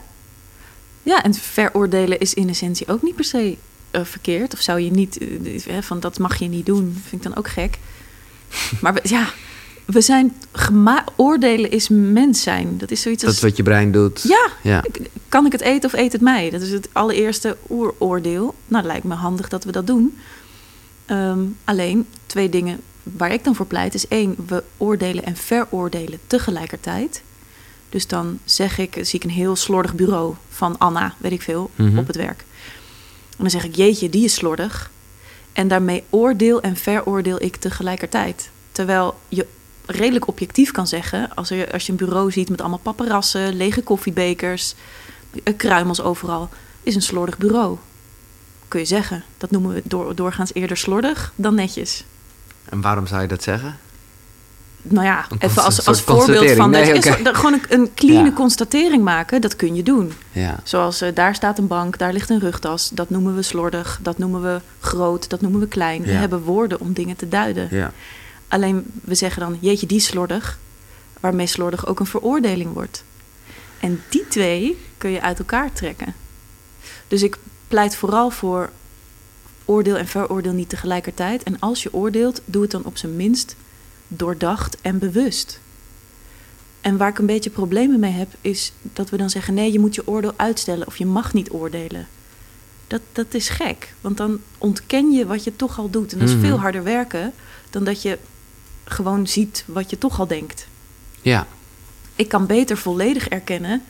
Ja, 1.03 1.23
en 1.23 1.33
veroordelen 1.33 2.19
is 2.19 2.33
in 2.33 2.49
essentie 2.49 2.87
ook 2.87 3.01
niet 3.01 3.15
per 3.15 3.25
se 3.25 3.57
eh, 3.91 4.01
verkeerd. 4.03 4.53
Of 4.53 4.59
zou 4.59 4.79
je 4.79 4.91
niet, 4.91 5.17
van 5.81 5.99
dat 5.99 6.19
mag 6.19 6.35
je 6.35 6.47
niet 6.47 6.65
doen, 6.65 7.01
vind 7.07 7.25
ik 7.25 7.29
dan 7.29 7.37
ook 7.37 7.47
gek. 7.49 7.77
Maar 8.81 8.99
ja, 9.03 9.29
we 9.85 10.01
zijn 10.01 10.33
oordelen 11.15 11.71
is 11.71 11.89
mens 11.89 12.41
zijn. 12.41 12.77
Dat 12.77 12.91
is 12.91 13.01
zoiets 13.01 13.21
Dat 13.21 13.29
als... 13.29 13.39
is 13.39 13.45
wat 13.47 13.57
je 13.57 13.63
brein 13.63 13.91
doet. 13.91 14.21
Ja, 14.23 14.47
Ja. 14.63 14.83
kan 15.29 15.45
ik 15.45 15.51
het 15.51 15.61
eten 15.61 15.93
of 15.93 15.99
eet 15.99 16.11
het 16.11 16.21
mij? 16.21 16.49
Dat 16.49 16.61
is 16.61 16.71
het 16.71 16.89
allereerste 16.91 17.57
oeroordeel. 17.69 18.55
Nou, 18.67 18.85
lijkt 18.85 19.03
me 19.05 19.13
handig 19.13 19.47
dat 19.49 19.63
we 19.63 19.71
dat 19.71 19.87
doen. 19.87 20.17
Ehm, 21.05 21.39
alleen, 21.63 22.07
twee 22.25 22.49
dingen 22.49 22.79
waar 23.03 23.31
ik 23.33 23.43
dan 23.43 23.55
voor 23.55 23.65
pleit 23.65 23.93
is 23.93 24.07
één, 24.07 24.35
we 24.47 24.63
oordelen 24.77 25.23
en 25.25 25.35
veroordelen 25.35 26.19
tegelijkertijd. 26.27 27.21
Dus 27.89 28.07
dan 28.07 28.39
zeg 28.45 28.77
ik, 28.77 28.97
zie 29.01 29.19
ik 29.19 29.23
een 29.23 29.29
heel 29.29 29.55
slordig 29.55 29.93
bureau 29.95 30.33
van 30.49 30.77
Anna, 30.77 31.13
weet 31.17 31.31
ik 31.31 31.41
veel, 31.41 31.71
Mhm. 31.75 31.97
op 31.97 32.07
het 32.07 32.15
werk. 32.15 32.39
En 33.29 33.37
dan 33.37 33.49
zeg 33.49 33.63
ik, 33.63 33.75
jeetje, 33.75 34.09
die 34.09 34.23
is 34.23 34.33
slordig. 34.33 34.91
En 35.53 35.67
daarmee 35.67 36.03
oordeel 36.09 36.61
en 36.61 36.75
veroordeel 36.75 37.41
ik 37.41 37.55
tegelijkertijd. 37.55 38.49
Terwijl 38.71 39.19
je 39.29 39.47
redelijk 39.85 40.27
objectief 40.27 40.71
kan 40.71 40.87
zeggen, 40.87 41.29
als, 41.35 41.49
er, 41.51 41.71
als 41.71 41.85
je 41.85 41.91
een 41.91 41.97
bureau 41.97 42.31
ziet 42.31 42.49
met 42.49 42.59
allemaal 42.61 42.79
paparazzen, 42.79 43.53
lege 43.55 43.81
koffiebekers, 43.81 44.73
eh, 45.43 45.53
kruimels 45.57 46.01
overal, 46.01 46.49
is 46.83 46.95
een 46.95 47.01
slordig 47.01 47.37
bureau. 47.37 47.77
Kun 48.67 48.79
je 48.79 48.85
zeggen. 48.85 49.23
Dat 49.37 49.51
noemen 49.51 49.73
we 49.73 49.81
door, 49.85 50.15
doorgaans 50.15 50.53
eerder 50.53 50.77
slordig 50.77 51.33
dan 51.35 51.55
netjes. 51.55 52.03
En 52.69 52.81
waarom 52.81 53.07
zou 53.07 53.21
je 53.21 53.27
dat 53.27 53.43
zeggen? 53.43 53.77
Nou 54.83 55.05
ja, 55.05 55.25
even 55.39 55.63
als, 55.63 55.85
als 55.85 56.01
voorbeeld 56.01 56.51
van 56.51 56.71
dat 56.71 56.81
Nee, 56.83 57.01
soort- 57.01 57.35
gewoon 57.37 57.53
een, 57.53 57.61
een 57.69 57.89
clean 57.95 58.25
Ja. 58.25 58.31
constatering 58.31 59.03
maken, 59.03 59.41
dat 59.41 59.55
kun 59.55 59.75
je 59.75 59.83
doen. 59.83 60.13
Ja. 60.31 60.59
Zoals 60.63 61.01
eh, 61.01 61.15
daar 61.15 61.35
staat 61.35 61.57
een 61.57 61.67
bank, 61.67 61.97
daar 61.97 62.13
ligt 62.13 62.29
een 62.29 62.39
rugtas. 62.39 62.89
Dat 62.93 63.09
noemen 63.09 63.35
we 63.35 63.41
slordig, 63.41 63.99
dat 64.01 64.17
noemen 64.17 64.41
we 64.41 64.59
groot, 64.79 65.29
dat 65.29 65.41
noemen 65.41 65.59
we 65.59 65.67
klein. 65.67 66.01
We 66.01 66.11
Ja. 66.11 66.17
hebben 66.19 66.41
woorden 66.41 66.79
om 66.79 66.93
dingen 66.93 67.15
te 67.15 67.29
duiden. 67.29 67.67
Alleen 68.51 68.85
we 69.03 69.15
zeggen 69.15 69.41
dan, 69.41 69.57
jeetje, 69.59 69.85
die 69.87 69.99
slordig. 69.99 70.59
Waarmee 71.19 71.47
slordig 71.47 71.87
ook 71.87 71.99
een 71.99 72.05
veroordeling 72.05 72.73
wordt. 72.73 73.03
En 73.79 74.03
die 74.09 74.27
twee 74.27 74.77
kun 74.97 75.09
je 75.09 75.21
uit 75.21 75.39
elkaar 75.39 75.73
trekken. 75.73 76.13
Dus 77.07 77.23
ik 77.23 77.37
pleit 77.67 77.95
vooral 77.95 78.29
voor 78.29 78.69
oordeel 79.65 79.97
en 79.97 80.07
veroordeel 80.07 80.51
niet 80.53 80.69
tegelijkertijd. 80.69 81.43
En 81.43 81.59
als 81.59 81.83
je 81.83 81.93
oordeelt, 81.93 82.41
doe 82.45 82.61
het 82.61 82.71
dan 82.71 82.85
op 82.85 82.97
zijn 82.97 83.15
minst 83.15 83.55
doordacht 84.07 84.77
en 84.81 84.99
bewust. 84.99 85.59
En 86.81 86.97
waar 86.97 87.09
ik 87.09 87.17
een 87.17 87.25
beetje 87.25 87.49
problemen 87.49 87.99
mee 87.99 88.11
heb, 88.11 88.29
is 88.41 88.73
dat 88.81 89.09
we 89.09 89.17
dan 89.17 89.29
zeggen: 89.29 89.53
nee, 89.53 89.71
je 89.71 89.79
moet 89.79 89.95
je 89.95 90.07
oordeel 90.07 90.33
uitstellen 90.35 90.87
of 90.87 90.97
je 90.97 91.05
mag 91.05 91.33
niet 91.33 91.51
oordelen. 91.51 92.07
Dat, 92.87 93.01
dat 93.11 93.33
is 93.33 93.49
gek, 93.49 93.93
want 94.01 94.17
dan 94.17 94.39
ontken 94.57 95.11
je 95.11 95.25
wat 95.25 95.43
je 95.43 95.55
toch 95.55 95.79
al 95.79 95.89
doet. 95.89 96.13
En 96.13 96.19
dat 96.19 96.27
is 96.29 96.35
Mhm. 96.35 96.45
veel 96.45 96.59
harder 96.59 96.83
werken 96.83 97.33
dan 97.69 97.83
dat 97.83 98.01
je 98.01 98.17
gewoon 98.91 99.27
ziet 99.27 99.63
wat 99.67 99.89
je 99.89 99.97
toch 99.97 100.19
al 100.19 100.27
denkt. 100.27 100.67
Ja, 101.21 101.47
Ik 102.15 102.27
kan 102.29 102.45
beter 102.45 102.77
volledig 102.77 103.27
erkennen, 103.27 103.83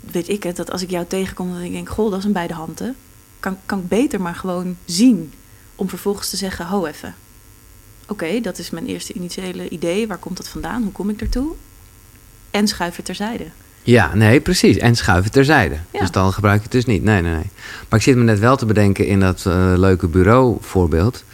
weet 0.00 0.28
ik 0.28 0.42
het, 0.42 0.56
dat 0.56 0.70
als 0.70 0.82
ik 0.82 0.90
jou 0.90 1.06
tegenkom, 1.06 1.52
dat 1.52 1.62
ik 1.62 1.72
denk: 1.72 1.88
goh, 1.88 2.10
dat 2.10 2.18
is 2.18 2.24
een 2.24 2.32
beide 2.32 2.54
handen. 2.54 2.96
Kan, 3.40 3.58
kan 3.66 3.78
ik 3.78 3.88
beter 3.88 4.20
maar 4.20 4.34
gewoon 4.34 4.76
zien, 4.84 5.32
om 5.74 5.88
vervolgens 5.88 6.30
te 6.30 6.36
zeggen: 6.36 6.66
ho 6.66 6.86
even. 6.86 7.14
Oké, 8.08 8.40
dat 8.40 8.58
is 8.58 8.70
mijn 8.70 8.86
eerste 8.86 9.12
initiële 9.12 9.68
idee. 9.68 10.06
Waar 10.06 10.18
komt 10.18 10.36
dat 10.36 10.48
vandaan? 10.48 10.82
Hoe 10.82 10.92
kom 10.92 11.10
ik 11.10 11.18
daartoe? 11.18 11.52
En 12.50 12.68
schuif 12.68 12.96
het 12.96 13.04
terzijde. 13.04 13.44
Ja, 13.82 14.14
nee, 14.14 14.40
precies. 14.40 14.76
En 14.76 14.96
schuiven 14.96 15.30
terzijde. 15.30 15.78
Ja. 15.90 16.00
Dus 16.00 16.10
dan 16.10 16.32
gebruik 16.32 16.56
je 16.56 16.62
het 16.62 16.72
dus 16.72 16.84
niet. 16.84 17.02
Nee, 17.02 17.22
nee, 17.22 17.32
nee. 17.32 17.50
Maar 17.88 17.98
ik 17.98 18.04
zit 18.04 18.16
me 18.16 18.22
net 18.22 18.38
wel 18.38 18.56
te 18.56 18.66
bedenken 18.66 19.06
in 19.06 19.20
dat 19.20 19.46
eh, 19.46 19.72
leuke 19.76 20.08
bureauvoorbeeld... 20.08 21.24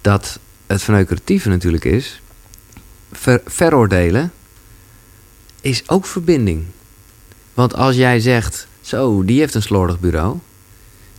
dat 0.00 0.38
het 0.66 0.82
verneukeratieve 0.82 1.48
natuurlijk 1.48 1.84
is... 1.84 2.20
ver- 3.12 3.42
veroordelen 3.44 4.32
is 5.60 5.88
ook 5.88 6.06
verbinding. 6.06 6.64
Want 7.54 7.74
als 7.74 7.96
jij 7.96 8.20
zegt... 8.20 8.66
zo, 8.80 9.24
die 9.24 9.38
heeft 9.38 9.54
een 9.54 9.62
slordig 9.62 10.00
bureau... 10.00 10.38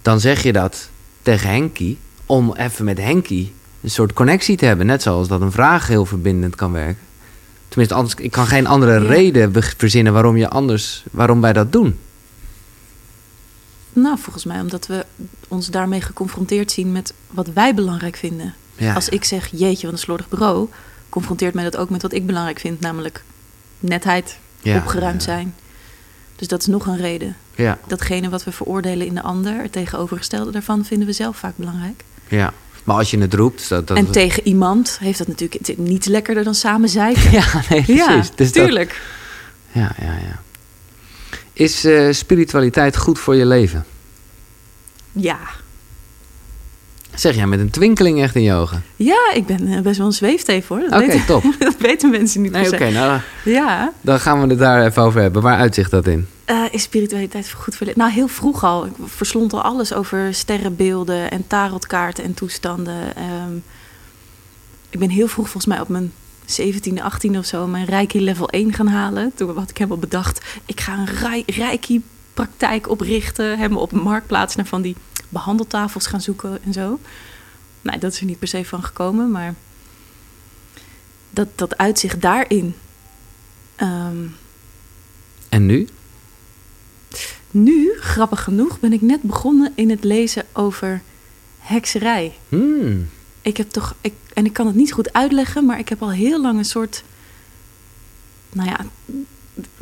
dan 0.01 0.19
zeg 0.19 0.43
je 0.43 0.53
dat 0.53 0.89
tegen 1.21 1.49
Henkie... 1.49 1.97
om 2.25 2.53
even 2.55 2.85
met 2.85 2.97
Henkie 2.97 3.53
een 3.81 3.89
soort 3.89 4.13
connectie 4.13 4.57
te 4.57 4.65
hebben. 4.65 4.85
Net 4.85 5.01
zoals 5.01 5.27
dat 5.27 5.41
een 5.41 5.51
vraag 5.51 5.87
heel 5.87 6.05
verbindend 6.05 6.55
kan 6.55 6.71
werken. 6.71 7.05
Tenminste, 7.67 7.95
anders, 7.95 8.15
ik 8.15 8.31
kan 8.31 8.47
geen 8.47 8.67
andere 8.67 9.01
Ja. 9.01 9.07
reden 9.07 9.53
verzinnen 9.77 10.13
waarom, 10.13 10.37
je 10.37 10.49
anders, 10.49 11.03
waarom 11.11 11.41
wij 11.41 11.53
dat 11.53 11.71
doen. 11.71 11.99
Nou, 13.93 14.17
volgens 14.19 14.45
mij 14.45 14.59
omdat 14.59 14.87
we 14.87 15.05
ons 15.47 15.67
daarmee 15.67 16.01
geconfronteerd 16.01 16.71
zien 16.71 16.91
met 16.91 17.13
wat 17.31 17.47
wij 17.53 17.73
belangrijk 17.73 18.15
vinden. 18.15 18.53
Ja, 18.77 18.93
Als 18.93 19.09
ik 19.09 19.23
zeg, 19.23 19.47
jeetje, 19.51 19.85
wat 19.85 19.95
een 19.95 20.01
slordig 20.01 20.29
bureau, 20.29 20.67
confronteert 21.09 21.53
mij 21.53 21.63
dat 21.63 21.77
ook 21.77 21.89
met 21.89 22.01
wat 22.01 22.13
ik 22.13 22.25
belangrijk 22.25 22.59
vind, 22.59 22.79
namelijk 22.79 23.23
netheid, 23.79 24.37
ja, 24.61 24.77
opgeruimd 24.77 25.23
ja, 25.23 25.31
zijn. 25.33 25.55
Dus 26.35 26.47
dat 26.47 26.59
is 26.61 26.67
nog 26.67 26.85
een 26.85 26.97
reden. 26.97 27.35
Ja, 27.55 27.79
Datgene 27.87 28.29
wat 28.29 28.43
we 28.43 28.51
veroordelen 28.51 29.07
in 29.07 29.13
de 29.15 29.21
ander, 29.21 29.61
het 29.61 29.71
tegenovergestelde 29.71 30.51
daarvan, 30.51 30.85
vinden 30.85 31.07
we 31.07 31.13
zelf 31.13 31.37
vaak 31.37 31.53
belangrijk. 31.55 32.03
ja. 32.27 32.53
Maar 32.83 32.95
als 32.95 33.11
je 33.11 33.17
het 33.19 33.33
roept... 33.33 33.69
Dat, 33.69 33.87
dat, 33.87 33.97
en 33.97 34.11
tegen 34.11 34.47
iemand 34.47 34.97
heeft 34.99 35.17
dat 35.17 35.27
natuurlijk 35.27 35.67
het 35.67 35.77
niets 35.77 36.07
lekkerder 36.07 36.43
dan 36.43 36.55
samen 36.55 36.89
zeiken. 36.89 37.31
Ja, 37.39 37.45
nee, 37.69 37.83
precies. 37.83 37.95
Ja, 37.95 38.17
Dus 38.17 38.31
dat- 38.35 38.53
tuurlijk. 38.53 39.01
ja, 39.71 39.91
ja, 39.99 40.13
ja. 40.13 40.41
Is 41.53 41.83
eh, 41.83 42.11
spiritualiteit 42.11 42.97
goed 42.97 43.19
voor 43.19 43.35
je 43.35 43.45
leven? 43.45 43.85
Ja. 45.11 45.37
Zeg 47.19 47.35
jij 47.35 47.47
met 47.47 47.59
een 47.59 47.69
twinkeling 47.69 48.21
echt 48.21 48.35
in 48.35 48.41
je 48.41 48.53
ogen. 48.53 48.83
Ja, 48.95 49.31
ik 49.33 49.45
ben 49.45 49.67
eh, 49.67 49.79
best 49.81 49.97
wel 49.97 50.07
een 50.07 50.13
zweefteef 50.13 50.67
hoor. 50.67 50.79
Dat, 50.79 50.91
Oké, 50.93 51.05
weten, 51.05 51.25
top. 51.25 51.43
dat 51.59 51.75
weten 51.77 52.09
mensen 52.09 52.41
niet 52.41 52.51
Nee, 52.51 52.67
oké, 52.73 52.89
nou, 52.91 53.19
Ja. 53.43 53.91
dan 54.01 54.19
gaan 54.19 54.41
we 54.41 54.47
het 54.47 54.59
daar 54.59 54.85
even 54.85 55.01
over 55.03 55.21
hebben. 55.21 55.41
Waar 55.41 55.57
uitzicht 55.57 55.91
dat 55.91 56.07
in? 56.07 56.27
Eh, 56.45 56.63
is 56.71 56.81
spiritualiteit 56.81 57.51
goed 57.51 57.75
voor 57.75 57.87
Nou, 57.95 58.11
heel 58.11 58.27
vroeg 58.27 58.63
al. 58.63 58.85
Ik 58.85 58.91
verslond 59.05 59.53
al 59.53 59.61
alles 59.61 59.93
over 59.93 60.33
sterrenbeelden 60.33 61.31
en 61.31 61.47
tarotkaarten 61.47 62.23
en 62.23 62.33
toestanden. 62.33 63.15
Ehm, 63.15 63.55
ik 64.89 64.99
ben 64.99 65.09
heel 65.09 65.27
vroeg, 65.27 65.45
volgens 65.49 65.65
mij 65.73 65.81
op 65.81 65.87
mijn 65.89 66.11
17e, 66.45 67.01
18e 67.03 67.37
of 67.37 67.45
zo, 67.45 67.67
mijn 67.67 67.85
Reiki 67.85 68.21
level 68.23 68.49
1 68.49 68.73
gaan 68.73 68.87
halen. 68.87 69.31
Toen 69.35 69.57
had 69.57 69.69
ik 69.69 69.77
helemaal 69.77 69.97
bedacht, 69.99 70.45
ik 70.65 70.81
ga 70.81 70.93
een 70.97 71.05
Rei- 71.05 71.43
Reiki-praktijk 71.45 72.89
oprichten. 72.89 73.57
Helemaal 73.57 73.81
op 73.81 73.91
een 73.91 73.99
marktplaats 74.01 74.55
naar 74.55 74.65
van 74.65 74.81
die 74.81 74.95
behandeltafels 75.29 76.07
gaan 76.07 76.21
zoeken 76.21 76.63
en 76.63 76.73
zo. 76.73 76.99
Nee, 77.81 77.99
dat 77.99 78.11
is 78.11 78.19
er 78.19 78.25
niet 78.25 78.39
per 78.39 78.47
se 78.47 78.65
van 78.65 78.83
gekomen, 78.83 79.31
maar 79.31 79.53
dat, 81.29 81.47
dat 81.55 81.77
uitzicht 81.77 82.21
daarin. 82.21 82.75
Ehm, 83.75 84.25
En 85.49 85.65
nu? 85.65 85.87
Nu, 87.51 87.97
grappig 87.99 88.43
genoeg, 88.43 88.79
ben 88.79 88.93
ik 88.93 89.01
net 89.01 89.21
begonnen 89.21 89.71
in 89.75 89.89
het 89.89 90.03
lezen 90.03 90.45
over 90.53 91.01
hekserij. 91.59 92.37
Hmm. 92.49 93.09
Ik 93.41 93.57
heb 93.57 93.69
toch, 93.69 93.95
ik, 94.01 94.13
en 94.33 94.45
ik 94.45 94.53
kan 94.53 94.65
het 94.67 94.75
niet 94.75 94.91
goed 94.91 95.13
uitleggen, 95.13 95.65
maar 95.65 95.79
ik 95.79 95.89
heb 95.89 96.01
al 96.01 96.11
heel 96.11 96.41
lang 96.41 96.57
een 96.57 96.65
soort, 96.65 97.03
nou 98.53 98.69
ja, 98.69 98.85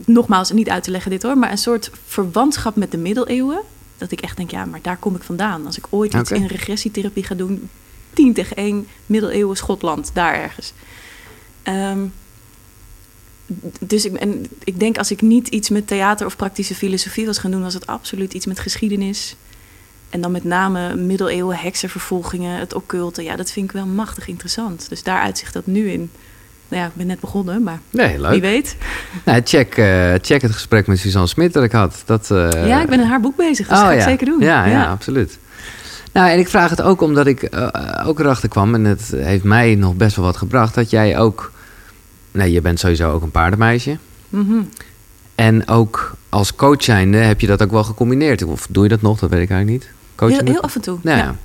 nogmaals 0.06 0.52
niet 0.52 0.70
uit 0.70 0.84
te 0.84 0.92
leggen 0.92 1.12
dit 1.12 1.24
hoor, 1.24 1.38
maar 1.38 1.52
een 1.52 1.58
soort 1.58 1.92
verwantschap 2.06 2.76
met 2.76 2.92
de 2.92 2.98
middeleeuwen. 2.98 3.62
Dat 3.98 4.12
ik 4.12 4.22
echt 4.22 4.38
denk, 4.38 4.52
ja, 4.52 4.66
maar 4.66 4.82
daar 4.82 4.98
kom 4.98 5.16
ik 5.16 5.24
vandaan. 5.24 5.66
Als 5.66 5.78
ik 5.78 5.86
ooit 5.90 6.14
iets 6.14 6.32
in 6.32 6.46
regressietherapie 6.46 7.24
ga 7.24 7.36
doen, 7.36 7.70
10 8.14 8.34
tegen 8.34 8.56
1, 8.56 8.88
middeleeuwen 9.06 9.58
Schotland, 9.58 10.12
daar 10.14 10.34
ergens. 10.34 10.74
Ehm, 11.64 12.06
dus 13.80 14.06
ik, 14.06 14.14
en 14.14 14.46
ik 14.64 14.80
denk 14.80 14.98
als 14.98 15.12
ik 15.12 15.22
niet 15.22 15.48
iets 15.48 15.70
met 15.70 15.88
theater 15.88 16.26
of 16.26 16.36
praktische 16.36 16.76
filosofie 16.76 17.26
was 17.26 17.38
gaan 17.38 17.52
doen, 17.52 17.62
was 17.62 17.74
het 17.74 17.88
absoluut 17.88 18.34
iets 18.34 18.46
met 18.46 18.60
geschiedenis. 18.60 19.36
En 20.10 20.22
dan 20.22 20.32
met 20.32 20.44
name 20.44 20.96
middeleeuwen, 20.96 21.58
heksenvervolgingen, 21.58 22.60
het 22.60 22.74
occulte. 22.74 23.24
Ja, 23.24 23.36
dat 23.36 23.52
vind 23.52 23.66
ik 23.66 23.72
wel 23.72 23.86
machtig 23.86 24.28
interessant. 24.28 24.90
Dus 24.90 25.04
daar 25.04 25.22
uitzicht 25.22 25.54
dat 25.54 25.66
nu 25.66 25.92
in. 25.92 26.12
Nou 26.76 26.88
ja, 26.88 26.94
ik 26.94 26.98
ben 26.98 27.08
net 27.08 27.20
begonnen, 27.20 27.64
maar 27.64 27.80
Nee, 27.90 28.20
leuk. 28.20 28.32
wie 28.32 28.42
weet. 28.42 28.76
Nou, 29.26 29.42
check, 29.44 29.78
eh, 29.78 30.14
check 30.22 30.42
het 30.42 30.52
gesprek 30.52 30.88
met 30.88 31.00
Suzanne 31.00 31.28
Smit 31.28 31.54
dat 31.54 31.64
ik 31.64 31.72
had. 31.72 32.04
Dat, 32.06 32.32
eh, 32.32 32.68
ja, 32.68 32.82
ik 32.82 32.90
ben 32.90 33.00
in 33.00 33.08
haar 33.08 33.20
boek 33.20 33.36
bezig, 33.36 33.68
dus 33.68 33.78
dat 33.78 33.86
ga 33.86 33.92
ik 33.92 34.02
zeker 34.02 34.26
doen. 34.26 34.40
Ja, 34.40 34.66
ja. 34.66 34.86
absoluut. 34.86 35.38
Nou, 36.14 36.30
en 36.30 36.40
ik 36.40 36.50
vraag 36.50 36.70
het 36.70 36.82
ook 36.82 37.02
omdat 37.02 37.28
ik 37.28 37.44
eh, 37.44 38.08
ook 38.08 38.20
erachter 38.20 38.50
kwam... 38.50 38.74
en 38.74 38.84
het 38.84 39.14
heeft 39.16 39.44
mij 39.44 39.76
nog 39.76 39.96
best 39.96 40.16
wel 40.16 40.26
wat 40.26 40.38
gebracht... 40.38 40.76
dat 40.76 40.90
jij 40.90 41.18
ook... 41.18 41.52
Nee, 42.32 42.52
je 42.52 42.62
bent 42.62 42.80
sowieso 42.80 43.12
ook 43.12 43.22
een 43.22 43.32
paardenmeisje. 43.32 43.98
Mhm. 44.30 44.62
En 45.36 45.68
ook 45.68 46.16
als 46.30 46.56
coach 46.56 46.84
zijnde 46.84 47.18
heb 47.18 47.42
je 47.42 47.48
dat 47.48 47.64
ook 47.64 47.72
wel 47.72 47.84
gecombineerd. 47.84 48.44
Of 48.44 48.68
doe 48.70 48.84
je 48.84 48.90
dat 48.90 49.02
nog? 49.02 49.20
Dat 49.20 49.30
weet 49.30 49.42
ik 49.42 49.50
eigenlijk 49.50 49.84
niet. 49.84 49.92
Coach 50.16 50.32
Heel, 50.32 50.46
heel 50.46 50.62
af 50.62 50.76
en 50.76 50.82
toe. 50.82 50.98
Nou, 51.02 51.18
ja. 51.18 51.36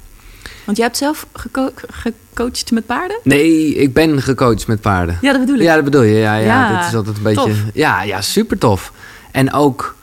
Want 0.65 0.77
jij 0.77 0.87
hebt 0.87 0.99
zelf 0.99 1.27
geco- 1.33 1.73
gecoacht 1.89 2.71
met 2.71 2.87
paarden? 2.87 3.19
Nee, 3.23 3.75
ik 3.75 3.93
ben 3.95 4.23
gecoacht 4.23 4.67
met 4.67 4.81
paarden. 4.81 5.19
Ja, 5.21 5.31
dat 5.33 5.41
bedoel 5.41 5.57
ik. 5.57 5.63
Ja, 5.63 5.75
dat 5.75 5.85
bedoel 5.85 6.03
je. 6.03 6.15
Ja, 6.19 6.35
ja, 6.37 6.45
Ja, 6.47 6.77
dat 6.79 6.89
is 6.89 6.95
altijd 6.95 7.17
een 7.17 7.23
beetje... 7.23 7.45
tof. 7.45 7.59
Ja, 7.75 8.03
ja, 8.03 8.21
super 8.21 8.59
tof. 8.59 8.93
En 9.31 9.53
ook... 9.53 9.95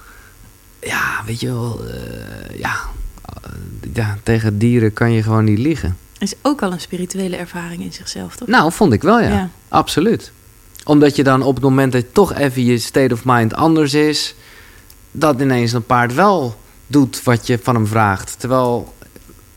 Ja, 0.81 1.21
weet 1.25 1.39
je 1.39 1.47
wel... 1.47 1.79
eh, 1.87 2.59
ja, 2.59 2.75
eh, 3.43 3.49
ja, 3.93 4.17
tegen 4.23 4.57
dieren 4.57 4.93
kan 4.93 5.11
je 5.11 5.23
gewoon 5.23 5.43
niet 5.43 5.59
liegen. 5.59 5.97
Is 6.19 6.33
ook 6.41 6.61
al 6.61 6.71
een 6.71 6.79
spirituele 6.79 7.35
ervaring 7.35 7.81
in 7.83 7.93
zichzelf, 7.93 8.35
toch? 8.35 8.47
Nou, 8.47 8.71
vond 8.71 8.93
ik 8.93 9.01
wel, 9.01 9.19
ja. 9.19 9.29
Ja. 9.29 9.49
Absoluut. 9.69 10.31
Omdat 10.83 11.15
je 11.15 11.23
dan 11.23 11.41
op 11.41 11.55
het 11.55 11.63
moment 11.63 11.91
dat 11.91 12.03
toch 12.13 12.33
even 12.33 12.65
je 12.65 12.77
state 12.77 13.13
of 13.13 13.21
mind 13.25 13.53
anders 13.53 13.93
is... 13.93 14.35
dat 15.11 15.41
ineens 15.41 15.73
een 15.73 15.85
paard 15.85 16.13
wel 16.13 16.59
doet 16.87 17.23
wat 17.23 17.47
je 17.47 17.59
van 17.63 17.75
hem 17.75 17.87
vraagt. 17.87 18.35
Terwijl, 18.39 18.93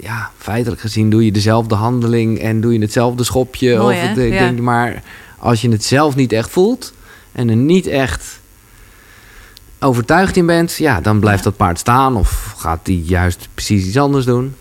ja, 0.02 0.30
feitelijk 0.38 0.80
gezien 0.80 1.10
doe 1.10 1.24
je 1.24 1.32
dezelfde 1.32 1.74
handeling... 1.74 2.38
en 2.38 2.60
doe 2.60 2.72
je 2.72 2.78
hetzelfde 2.80 3.24
schopje. 3.24 3.78
Mooi, 3.78 3.96
of 3.96 4.02
het, 4.08 4.18
ik 4.18 4.32
Ja. 4.32 4.38
denk, 4.38 4.60
maar 4.60 5.02
als 5.38 5.60
je 5.60 5.70
het 5.70 5.84
zelf 5.84 6.14
niet 6.16 6.32
echt 6.32 6.50
voelt... 6.50 6.92
en 7.32 7.48
er 7.48 7.56
niet 7.56 7.86
echt 7.86 8.40
overtuigd 9.78 10.36
in 10.36 10.46
bent... 10.46 10.76
ja, 10.76 11.00
dan 11.00 11.20
blijft 11.20 11.44
Ja. 11.44 11.48
dat 11.50 11.56
paard 11.56 11.78
staan... 11.78 12.16
of 12.16 12.54
gaat 12.56 12.80
die 12.82 13.04
juist 13.04 13.48
precies 13.54 13.86
iets 13.86 13.96
anders 13.98 14.24
doen. 14.24 14.54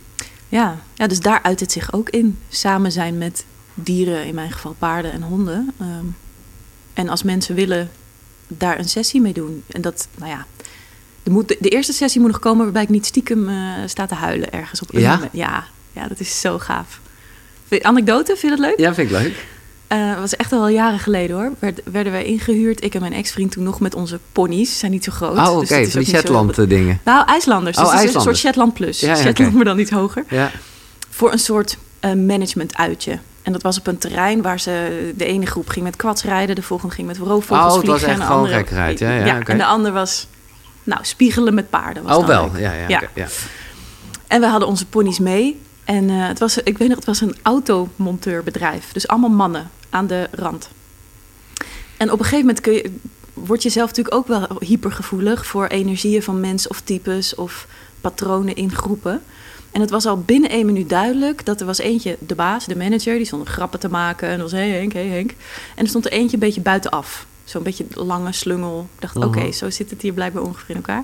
Ja. 0.50 0.78
ja, 0.94 1.08
dus 1.08 1.20
daar 1.20 1.40
uit 1.44 1.60
het 1.60 1.72
zich 1.72 1.94
ook 1.94 2.10
in. 2.10 2.38
Samen 2.50 2.92
zijn 2.92 3.18
met 3.18 3.46
dieren, 3.74 4.26
in 4.26 4.36
mijn 4.36 4.52
geval 4.52 4.76
paarden 4.80 5.12
en 5.12 5.22
honden. 5.22 5.74
Ehm, 5.80 6.06
en 6.94 7.10
als 7.10 7.24
mensen 7.24 7.56
willen 7.56 7.90
daar 8.48 8.80
een 8.80 8.90
sessie 8.90 9.22
mee 9.22 9.34
doen. 9.34 9.64
En 9.68 9.82
dat, 9.82 10.08
nou 10.18 10.30
ja, 10.32 10.46
de, 11.24 11.30
moet, 11.32 11.48
de 11.60 11.70
eerste 11.70 11.94
sessie 11.94 12.22
moet 12.22 12.32
nog 12.32 12.40
komen 12.40 12.64
waarbij 12.64 12.84
ik 12.84 12.90
niet 12.90 13.06
stiekem 13.06 13.50
eh 13.50 13.56
sta 13.86 14.06
te 14.06 14.16
huilen 14.16 14.52
ergens 14.52 14.82
op 14.82 14.94
een 14.94 15.02
Ja? 15.02 15.14
moment. 15.14 15.32
Ja, 15.34 15.64
ja, 15.94 16.08
dat 16.08 16.20
is 16.20 16.40
zo 16.42 16.60
gaaf. 16.60 17.00
Anekdote, 17.82 18.26
vind 18.26 18.42
je 18.42 18.50
dat 18.50 18.60
leuk? 18.60 18.80
Ja, 18.80 18.94
vind 18.94 19.12
ik 19.12 19.18
leuk. 19.18 19.46
Eh, 19.88 20.10
dat 20.10 20.20
was 20.20 20.36
echt 20.36 20.52
al 20.52 20.68
jaren 20.68 21.00
geleden 21.00 21.36
hoor. 21.36 21.52
Werd, 21.60 21.82
werden 21.92 22.12
wij 22.12 22.24
ingehuurd, 22.26 22.84
ik 22.84 22.94
en 22.96 23.02
mijn 23.02 23.14
ex-vriend 23.14 23.52
toen 23.52 23.64
nog 23.64 23.80
met 23.80 23.96
onze 23.96 24.20
ponies. 24.32 24.72
Ze 24.72 24.78
zijn 24.78 24.92
niet 24.92 25.04
zo 25.04 25.12
groot. 25.12 25.38
Oh, 25.38 25.50
oké, 25.50 25.60
dus 25.60 25.70
het 25.70 25.70
is 25.70 25.70
van 25.70 25.78
ook 25.86 25.92
die 25.92 25.98
niet 26.00 26.08
zo- 26.08 26.16
Shetland 26.18 26.58
eh, 26.58 26.68
dingen. 26.70 27.00
Nou, 27.04 27.26
IJslanders. 27.28 27.78
Oh, 27.78 27.92
dus 27.92 28.02
het 28.02 28.16
een 28.16 28.22
soort 28.22 28.38
Shetland 28.38 28.74
plus. 28.74 29.00
Ja, 29.00 29.08
ja, 29.08 29.16
Shetland, 29.16 29.40
oké. 29.40 29.56
maar 29.56 29.66
dan 29.66 29.80
iets 29.80 29.92
hoger. 29.92 30.24
Ja. 30.30 30.52
Voor 31.10 31.32
een 31.32 31.40
soort 31.40 31.78
eh, 32.00 32.14
management-uitje. 32.14 33.20
En 33.42 33.52
dat 33.52 33.62
was 33.62 33.78
op 33.80 33.88
een 33.88 33.98
terrein 33.98 34.42
waar 34.42 34.60
ze... 34.60 35.12
De 35.16 35.26
ene 35.26 35.46
groep 35.46 35.70
ging 35.70 35.86
met 35.86 35.96
kwadsrijden, 35.96 36.56
de 36.56 36.62
volgende 36.62 36.96
ging 36.96 37.08
met 37.08 37.18
roofvogels 37.18 37.72
Oh, 37.74 37.78
het 37.78 37.88
was 37.88 38.00
vliegen. 38.02 38.08
echt 38.08 38.14
en 38.14 38.20
de 38.20 38.26
gewoon 38.26 38.38
andere. 38.38 39.06
Ja, 39.06 39.26
ja, 39.26 39.38
oké. 39.40 39.52
En 39.52 39.58
de 39.58 39.66
ander 39.66 39.92
was, 39.92 40.28
nou, 40.84 41.06
spiegelen 41.06 41.54
met 41.54 41.70
paarden. 41.70 42.04
Was 42.04 42.18
Oh, 42.18 42.28
wel. 42.28 42.58
Ja, 42.58 42.74
ja, 42.74 42.88
Ja. 42.88 43.02
ja. 43.16 43.28
En 44.28 44.42
we 44.42 44.48
hadden 44.48 44.68
onze 44.68 44.86
ponies 44.86 45.20
mee. 45.20 45.62
En 45.84 46.10
eh, 46.10 46.28
het 46.28 46.40
was, 46.40 46.58
ik 46.58 46.78
weet 46.78 46.88
nog, 46.88 46.98
het 46.98 47.06
was 47.06 47.22
een 47.22 47.36
automonteurbedrijf. 47.42 48.92
Dus 48.92 49.08
allemaal 49.08 49.30
mannen 49.30 49.70
aan 49.90 50.08
de 50.08 50.28
rand. 50.32 50.70
En 51.98 52.12
op 52.12 52.20
een 52.20 52.26
gegeven 52.26 52.46
moment 52.46 52.62
kun 52.62 52.74
je, 52.74 52.92
word 53.34 53.64
je 53.64 53.70
zelf 53.70 53.88
natuurlijk 53.88 54.16
ook 54.16 54.28
wel 54.28 54.48
hypergevoelig 54.60 55.46
voor 55.46 55.68
energieën 55.68 56.24
van 56.24 56.40
mensen 56.40 56.70
of 56.70 56.82
types 56.82 57.36
of 57.36 57.68
patronen 58.02 58.56
in 58.56 58.72
groepen. 58.72 59.22
En 59.72 59.82
het 59.82 59.90
was 59.90 60.06
al 60.06 60.18
binnen 60.18 60.50
één 60.50 60.66
minuut 60.66 60.90
duidelijk 60.90 61.46
dat 61.46 61.60
er 61.60 61.66
was 61.66 61.78
eentje, 61.78 62.18
de 62.20 62.36
baas, 62.36 62.66
de 62.66 62.78
manager, 62.78 63.16
die 63.16 63.26
stond 63.26 63.48
grappen 63.48 63.80
te 63.80 63.90
maken. 63.90 64.30
En 64.30 64.42
was, 64.42 64.52
hé 64.52 64.58
hey 64.58 64.70
Henk, 64.70 64.94
hé 64.94 65.08
hey 65.08 65.16
Henk. 65.16 65.32
En 65.76 65.84
er 65.84 65.90
stond 65.90 66.06
er 66.06 66.12
eentje 66.12 66.34
een 66.34 66.40
beetje 66.40 66.62
buitenaf. 66.62 67.26
Zo'n 67.50 67.64
beetje 67.64 67.86
lange 67.94 68.32
slungel. 68.32 68.90
Ik 68.96 69.02
dacht, 69.02 69.16
oké, 69.16 69.52
zo 69.52 69.70
zit 69.70 69.90
het 69.90 70.02
hier 70.02 70.14
blijkbaar 70.14 70.44
ongeveer 70.44 70.70
in 70.70 70.76
elkaar. 70.76 71.04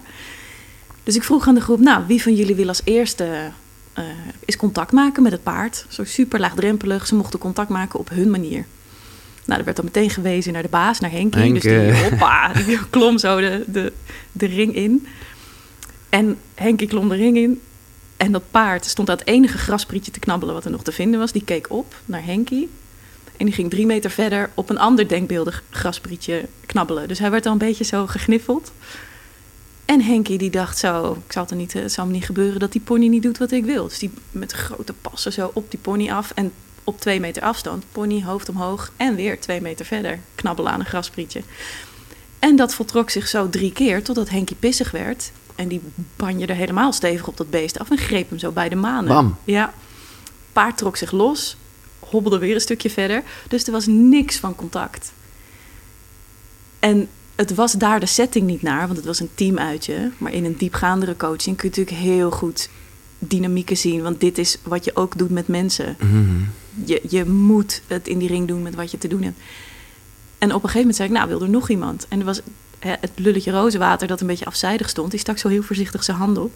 Dus 1.03 1.15
ik 1.15 1.23
vroeg 1.23 1.47
aan 1.47 1.55
de 1.55 1.61
groep, 1.61 1.79
nou, 1.79 2.03
wie 2.07 2.21
van 2.21 2.35
jullie 2.35 2.55
wil 2.55 2.67
als 2.67 2.81
eerste 2.83 3.51
eh 3.93 4.03
is 4.45 4.57
contact 4.57 4.91
maken 4.91 5.23
met 5.23 5.31
het 5.31 5.43
paard? 5.43 5.85
Zo 5.89 6.03
super 6.03 6.39
laagdrempelig. 6.39 7.07
Ze 7.07 7.15
mochten 7.15 7.39
contact 7.39 7.69
maken 7.69 7.99
op 7.99 8.09
hun 8.09 8.29
manier. 8.29 8.65
Nou, 9.45 9.59
er 9.59 9.65
werd 9.65 9.75
dan 9.75 9.85
meteen 9.85 10.09
gewezen 10.09 10.53
naar 10.53 10.61
de 10.61 10.67
baas, 10.67 10.99
naar 10.99 11.11
Henkie. 11.11 11.41
Henk, 11.41 11.53
dus 11.53 11.63
die, 11.63 12.01
hoppa, 12.03 12.53
die 12.53 12.79
klom 12.89 13.17
zo 13.17 13.39
de, 13.39 13.63
de, 13.67 13.93
de 14.31 14.45
ring 14.45 14.75
in. 14.75 15.07
En 16.09 16.37
Henkie 16.55 16.87
klom 16.87 17.09
de 17.09 17.15
ring 17.15 17.37
in. 17.37 17.61
En 18.17 18.31
dat 18.31 18.43
paard 18.51 18.85
stond 18.85 19.09
aan 19.09 19.17
het 19.17 19.27
enige 19.27 19.57
grasprietje 19.57 20.11
te 20.11 20.19
knabbelen 20.19 20.53
wat 20.53 20.65
er 20.65 20.71
nog 20.71 20.83
te 20.83 20.91
vinden 20.91 21.19
was. 21.19 21.31
Die 21.31 21.43
keek 21.43 21.69
op 21.69 21.95
naar 22.05 22.25
Henkie. 22.25 22.69
En 23.37 23.45
die 23.45 23.53
ging 23.53 23.69
drie 23.69 23.85
meter 23.85 24.09
verder 24.11 24.49
op 24.53 24.69
een 24.69 24.79
ander 24.79 25.07
denkbeeldig 25.07 25.63
grasprietje 25.69 26.45
knabbelen. 26.65 27.07
Dus 27.07 27.19
hij 27.19 27.31
werd 27.31 27.45
al 27.45 27.51
een 27.51 27.57
beetje 27.57 27.83
zo 27.83 28.07
gegniffeld. 28.07 28.71
En 29.85 30.01
Henkie 30.01 30.37
die 30.37 30.49
dacht 30.49 30.77
zo, 30.77 31.21
ik 31.25 31.31
zal 31.31 31.41
het, 31.41 31.51
er 31.51 31.57
niet, 31.57 31.73
het 31.73 31.91
zal 31.91 32.05
me 32.05 32.11
niet 32.11 32.25
gebeuren 32.25 32.59
dat 32.59 32.71
die 32.71 32.81
pony 32.81 33.07
niet 33.07 33.23
doet 33.23 33.37
wat 33.37 33.51
ik 33.51 33.65
wil. 33.65 33.87
Dus 33.87 33.99
die 33.99 34.11
met 34.31 34.51
grote 34.51 34.93
passen 34.93 35.33
zo 35.33 35.51
op 35.53 35.71
die 35.71 35.79
pony 35.79 36.11
af 36.11 36.31
en 36.35 36.51
op 36.83 36.99
twee 36.99 37.19
meter 37.19 37.43
afstand. 37.43 37.83
Pony 37.91 38.23
hoofd 38.23 38.49
omhoog 38.49 38.91
en 38.97 39.15
weer 39.15 39.39
twee 39.39 39.61
meter 39.61 39.85
verder 39.85 40.19
knabbelen 40.35 40.71
aan 40.71 40.79
een 40.79 40.85
grasprietje. 40.85 41.41
En 42.39 42.55
dat 42.55 42.73
voltrok 42.73 43.09
zich 43.09 43.27
zo 43.27 43.49
drie 43.49 43.71
keer 43.71 44.03
totdat 44.03 44.29
Henkie 44.29 44.55
pissig 44.55 44.91
werd. 44.91 45.31
En 45.55 45.67
die 45.67 45.81
banje 46.15 46.45
er 46.45 46.55
helemaal 46.55 46.93
stevig 46.93 47.27
op 47.27 47.37
dat 47.37 47.49
beest 47.49 47.79
af 47.79 47.89
en 47.89 47.97
greep 47.97 48.29
hem 48.29 48.39
zo 48.39 48.51
bij 48.51 48.69
de 48.69 48.75
manen. 48.75 49.07
Bam. 49.07 49.35
Ja. 49.43 49.73
Paard 50.53 50.77
trok 50.77 50.97
zich 50.97 51.11
los, 51.11 51.57
hobbelde 52.09 52.37
weer 52.37 52.53
een 52.53 52.61
stukje 52.61 52.89
verder. 52.89 53.23
Dus 53.47 53.65
er 53.65 53.71
was 53.71 53.85
niks 53.87 54.37
van 54.37 54.55
contact. 54.55 55.11
En 56.79 57.07
het 57.35 57.55
was 57.55 57.71
daar 57.71 57.99
de 57.99 58.05
setting 58.05 58.47
niet 58.47 58.61
naar, 58.61 58.85
want 58.85 58.97
het 58.97 59.05
was 59.05 59.19
een 59.19 59.29
teamuitje. 59.35 60.11
Maar 60.17 60.33
in 60.33 60.45
een 60.45 60.57
diepgaandere 60.57 61.15
coaching 61.17 61.57
kun 61.57 61.69
je 61.71 61.77
natuurlijk 61.77 62.05
heel 62.05 62.31
goed 62.31 62.69
dynamieken 63.19 63.77
zien. 63.77 64.01
Want 64.01 64.19
dit 64.19 64.37
is 64.37 64.57
wat 64.63 64.85
je 64.85 64.95
ook 64.95 65.17
doet 65.17 65.29
met 65.29 65.47
mensen. 65.47 65.97
Mhm. 65.99 66.43
Je, 66.85 67.01
je 67.09 67.25
moet 67.25 67.81
het 67.87 68.07
in 68.07 68.17
die 68.17 68.27
ring 68.27 68.47
doen 68.47 68.61
met 68.61 68.75
wat 68.75 68.91
je 68.91 68.97
te 68.97 69.07
doen 69.07 69.21
hebt. 69.23 69.39
En 70.37 70.47
op 70.47 70.63
een 70.63 70.69
gegeven 70.69 70.79
moment 70.79 70.95
zei 70.95 71.09
ik, 71.09 71.15
nou, 71.15 71.27
wil 71.27 71.41
er 71.41 71.49
nog 71.49 71.69
iemand? 71.69 72.05
En 72.09 72.19
er 72.19 72.25
was 72.25 72.41
hè, 72.79 72.95
het 72.99 73.11
lulletje 73.15 73.51
rozenwater 73.51 74.07
dat 74.07 74.21
een 74.21 74.27
beetje 74.27 74.45
afzijdig 74.45 74.89
stond. 74.89 75.11
Die 75.11 75.19
stak 75.19 75.37
zo 75.37 75.47
heel 75.47 75.63
voorzichtig 75.63 76.03
zijn 76.03 76.17
hand 76.17 76.37
op. 76.37 76.51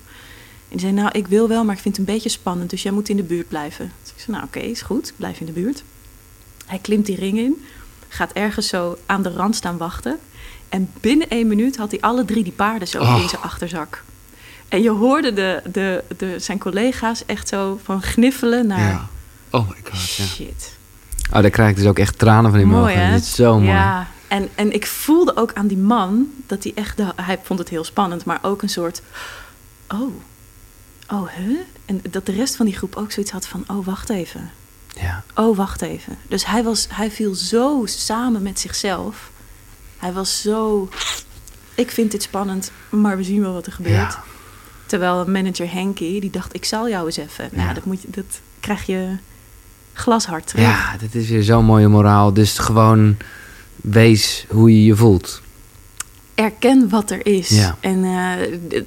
En 0.70 0.78
die 0.78 0.80
zei, 0.80 0.92
nou, 0.92 1.10
ik 1.12 1.28
wil 1.28 1.48
wel, 1.48 1.64
maar 1.64 1.76
ik 1.76 1.82
vind 1.82 1.98
het 1.98 2.08
een 2.08 2.14
beetje 2.14 2.30
spannend. 2.30 2.70
Dus 2.70 2.84
jij 2.84 2.92
moet 2.92 3.10
in 3.10 3.16
de 3.18 3.24
buurt 3.24 3.48
blijven. 3.48 3.92
Dus 4.02 4.12
ik 4.12 4.20
zei, 4.20 4.32
nou, 4.38 4.44
oké, 4.48 4.60
is 4.60 4.82
goed. 4.82 5.14
Blijf 5.16 5.40
in 5.40 5.46
de 5.46 5.52
buurt. 5.52 5.84
Hij 6.66 6.80
klimt 6.82 7.06
die 7.06 7.16
ring 7.16 7.38
in. 7.38 7.66
Gaat 8.08 8.32
ergens 8.32 8.68
zo 8.68 8.98
aan 9.06 9.22
de 9.22 9.30
rand 9.32 9.56
staan 9.56 9.78
wachten. 9.78 10.20
En 10.70 10.92
binnen 11.02 11.30
één 11.30 11.48
minuut 11.48 11.78
had 11.78 11.92
hij 11.92 12.02
alle 12.02 12.26
drie 12.26 12.44
die 12.44 12.54
paarden 12.54 12.88
zo 12.88 13.00
Oh. 13.02 13.20
in 13.22 13.30
zijn 13.30 13.42
achterzak. 13.42 14.04
En 14.68 14.82
je 14.82 14.90
hoorde 14.90 15.34
de, 15.34 15.62
de, 15.72 16.04
de, 16.18 16.40
zijn 16.40 16.60
collega's 16.60 17.26
echt 17.26 17.48
zo 17.48 17.80
van 17.84 18.02
gniffelen 18.02 18.68
naar... 18.68 18.80
Ja. 18.90 19.08
Oh 19.50 19.70
my 19.70 19.76
god, 19.84 20.16
ja. 20.16 20.26
Shit. 20.26 20.78
Oh, 21.34 21.42
daar 21.42 21.50
krijg 21.50 21.70
ik 21.70 21.76
dus 21.76 21.86
ook 21.86 22.00
echt 22.00 22.18
tranen 22.20 22.52
van 22.52 22.60
in 22.60 22.68
mijn 22.68 22.82
ogen. 22.82 23.12
Dit 23.12 23.22
is 23.22 23.36
zo 23.36 23.54
mooi. 23.56 23.68
Ja, 23.72 24.08
en, 24.28 24.50
en 24.56 24.74
ik 24.74 24.88
voelde 24.88 25.36
ook 25.36 25.54
aan 25.54 25.68
die 25.68 25.78
man 25.78 26.28
dat 26.48 26.64
hij 26.64 26.72
echt... 26.76 26.98
de- 26.98 27.14
hij 27.16 27.40
vond 27.44 27.60
het 27.60 27.70
heel 27.70 27.84
spannend, 27.84 28.26
maar 28.26 28.40
ook 28.42 28.62
een 28.62 28.70
soort... 28.70 29.02
Oh, 29.88 30.14
oh, 31.12 31.28
huh? 31.38 31.58
En 31.86 32.02
dat 32.10 32.26
de 32.26 32.32
rest 32.32 32.56
van 32.56 32.66
die 32.66 32.76
groep 32.76 32.96
ook 32.96 33.12
zoiets 33.12 33.32
had 33.32 33.48
van... 33.48 33.64
Oh, 33.68 33.86
wacht 33.86 34.10
even. 34.10 34.50
Ja. 35.02 35.24
Oh, 35.36 35.58
wacht 35.58 35.82
even. 35.82 36.18
Dus 36.28 36.46
hij, 36.46 36.64
was, 36.64 36.88
hij 36.90 37.12
viel 37.12 37.34
zo 37.36 37.82
samen 37.86 38.42
met 38.42 38.60
zichzelf. 38.60 39.32
Hij 39.98 40.14
was 40.14 40.42
zo... 40.42 40.90
Ik 41.76 41.92
vind 41.92 42.12
dit 42.12 42.22
spannend, 42.24 42.72
maar 42.90 43.18
we 43.18 43.24
zien 43.24 43.42
wel 43.42 43.54
wat 43.54 43.66
er 43.66 43.72
gebeurt. 43.72 43.96
Ja. 43.96 44.24
Terwijl 44.86 45.26
manager 45.28 45.72
Henky, 45.72 46.20
die 46.20 46.30
dacht... 46.30 46.56
Ik 46.56 46.66
zal 46.66 46.90
jou 46.90 47.06
eens 47.06 47.18
even. 47.18 47.50
Nou, 47.52 47.68
Ja. 47.68 47.74
dat, 47.74 47.86
moet 47.86 48.02
je, 48.02 48.08
dat 48.12 48.40
krijg 48.60 48.86
je 48.86 49.16
glashard 49.94 50.48
terug. 50.48 50.66
Ja, 50.66 50.98
dit 50.98 51.16
is 51.16 51.30
weer 51.30 51.44
zo'n 51.44 51.66
mooie 51.66 51.88
moraal. 51.88 52.34
Dus 52.34 52.58
gewoon 52.58 53.18
wees 53.76 54.46
hoe 54.50 54.72
je 54.72 54.84
je 54.86 54.96
voelt. 54.96 55.42
Erken 56.40 56.90
wat 56.90 57.12
er 57.12 57.26
is. 57.26 57.50
Ja. 57.50 57.78
En 57.80 58.04
eh, 58.04 58.84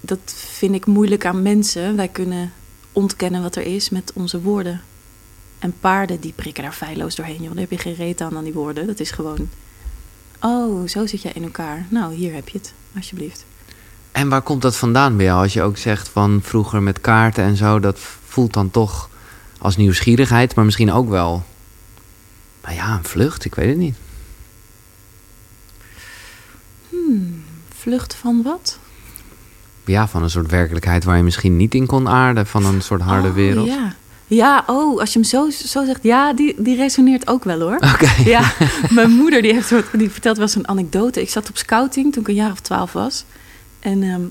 dat 0.00 0.34
vind 0.36 0.74
ik 0.74 0.86
moeilijk 0.86 1.26
aan 1.26 1.42
mensen. 1.42 1.96
Wij 1.96 2.08
kunnen 2.08 2.52
ontkennen 2.92 3.42
wat 3.42 3.56
er 3.56 3.62
is 3.62 3.90
met 3.90 4.12
onze 4.14 4.40
woorden. 4.40 4.80
En 5.58 5.74
paarden 5.80 6.20
die 6.20 6.32
prikken 6.36 6.62
daar 6.62 6.72
feilloos 6.72 7.14
doorheen. 7.14 7.42
Joh. 7.42 7.50
Daar 7.50 7.60
heb 7.60 7.70
je 7.70 7.78
geen 7.78 7.94
reet 7.94 8.20
aan 8.20 8.36
aan 8.36 8.44
die 8.44 8.52
woorden. 8.52 8.86
Dat 8.86 9.00
is 9.00 9.10
gewoon... 9.10 9.48
Oh, 10.40 10.88
zo 10.88 11.06
zit 11.06 11.22
jij 11.22 11.32
in 11.34 11.42
elkaar. 11.42 11.86
Nou, 11.88 12.14
hier 12.14 12.34
heb 12.34 12.48
je 12.48 12.58
het, 12.58 12.72
alsjeblieft. 12.96 13.44
En 14.12 14.28
waar 14.28 14.42
komt 14.42 14.62
dat 14.62 14.76
vandaan 14.76 15.16
bij 15.16 15.24
jou? 15.26 15.42
Als 15.42 15.52
je 15.52 15.62
ook 15.62 15.76
zegt 15.76 16.08
van 16.08 16.40
vroeger 16.42 16.82
met 16.82 17.00
kaarten 17.00 17.44
en 17.44 17.56
zo, 17.56 17.80
dat 17.80 17.98
voelt 18.26 18.52
dan 18.52 18.70
toch 18.70 19.10
als 19.58 19.76
nieuwsgierigheid, 19.76 20.54
maar 20.54 20.64
misschien 20.64 20.92
ook 20.92 21.08
wel, 21.08 21.44
nou 22.62 22.74
ja, 22.74 22.96
een 22.96 23.04
vlucht. 23.04 23.44
Ik 23.44 23.54
weet 23.54 23.68
het 23.68 23.78
niet. 23.78 23.96
Vlucht 27.86 28.14
van 28.14 28.42
wat? 28.42 28.78
Ja, 29.84 30.08
van 30.08 30.22
een 30.22 30.30
soort 30.30 30.50
werkelijkheid 30.50 31.04
waar 31.04 31.16
je 31.16 31.22
misschien 31.22 31.56
niet 31.56 31.74
in 31.74 31.86
kon 31.86 32.08
aarden, 32.08 32.46
van 32.46 32.64
een 32.64 32.82
soort 32.82 33.00
harde 33.00 33.28
Oh, 33.28 33.34
wereld. 33.34 33.66
Ja. 33.68 33.94
ja, 34.26 34.64
oh, 34.66 35.00
als 35.00 35.12
je 35.12 35.18
hem 35.18 35.28
zo, 35.28 35.50
zo 35.50 35.84
zegt, 35.84 36.02
ja, 36.02 36.32
die, 36.32 36.54
die 36.58 36.76
resoneert 36.76 37.28
ook 37.28 37.44
wel 37.44 37.60
hoor. 37.60 37.76
Oké. 37.76 38.08
Ja, 38.24 38.52
mijn 38.90 39.10
moeder 39.10 39.42
die, 39.42 39.52
heeft, 39.52 39.72
die 39.92 40.10
vertelt 40.10 40.36
wel 40.36 40.48
een 40.54 40.68
anekdote. 40.68 41.20
Ik 41.20 41.30
zat 41.30 41.48
op 41.48 41.56
scouting 41.56 42.12
toen 42.12 42.22
ik 42.22 42.28
een 42.28 42.34
jaar 42.34 42.50
of 42.52 42.60
twaalf 42.60 42.92
was. 42.92 43.24
En 43.80 44.02
ehm 44.02 44.22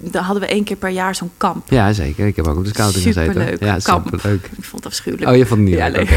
daar 0.00 0.22
hadden 0.22 0.42
we 0.42 0.48
één 0.48 0.64
keer 0.64 0.76
per 0.76 0.90
jaar 0.90 1.14
zo'n 1.14 1.30
kamp. 1.36 1.70
Ja, 1.70 1.92
zeker. 1.92 2.26
Ik 2.26 2.36
heb 2.36 2.46
ook 2.46 2.56
op 2.56 2.64
de 2.64 2.68
scouting 2.70 3.04
gezeten. 3.04 3.32
Superleuk. 3.32 3.60
Ja, 3.60 3.76
Kamp. 3.82 4.08
superleuk. 4.10 4.44
Ik 4.56 4.64
vond 4.64 4.84
het 4.84 4.86
afschuwelijk. 4.92 5.30
Oh, 5.30 5.36
je 5.36 5.46
vond 5.46 5.60
het 5.60 5.68
niet 5.68 5.78
Ja, 5.78 5.88
leuk. 5.88 6.10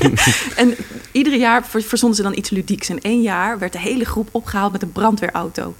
En 0.62 0.74
iedere 1.12 1.36
jaar 1.38 1.64
ver- 1.66 1.82
verzonden 1.82 2.16
ze 2.16 2.22
dan 2.22 2.36
iets 2.36 2.50
ludieks. 2.50 2.88
En 2.88 3.00
één 3.00 3.22
jaar 3.22 3.58
werd 3.58 3.72
de 3.72 3.78
hele 3.78 4.04
groep 4.04 4.28
opgehaald 4.32 4.72
met 4.72 4.82
een 4.82 4.92
brandweerauto. 4.92 5.74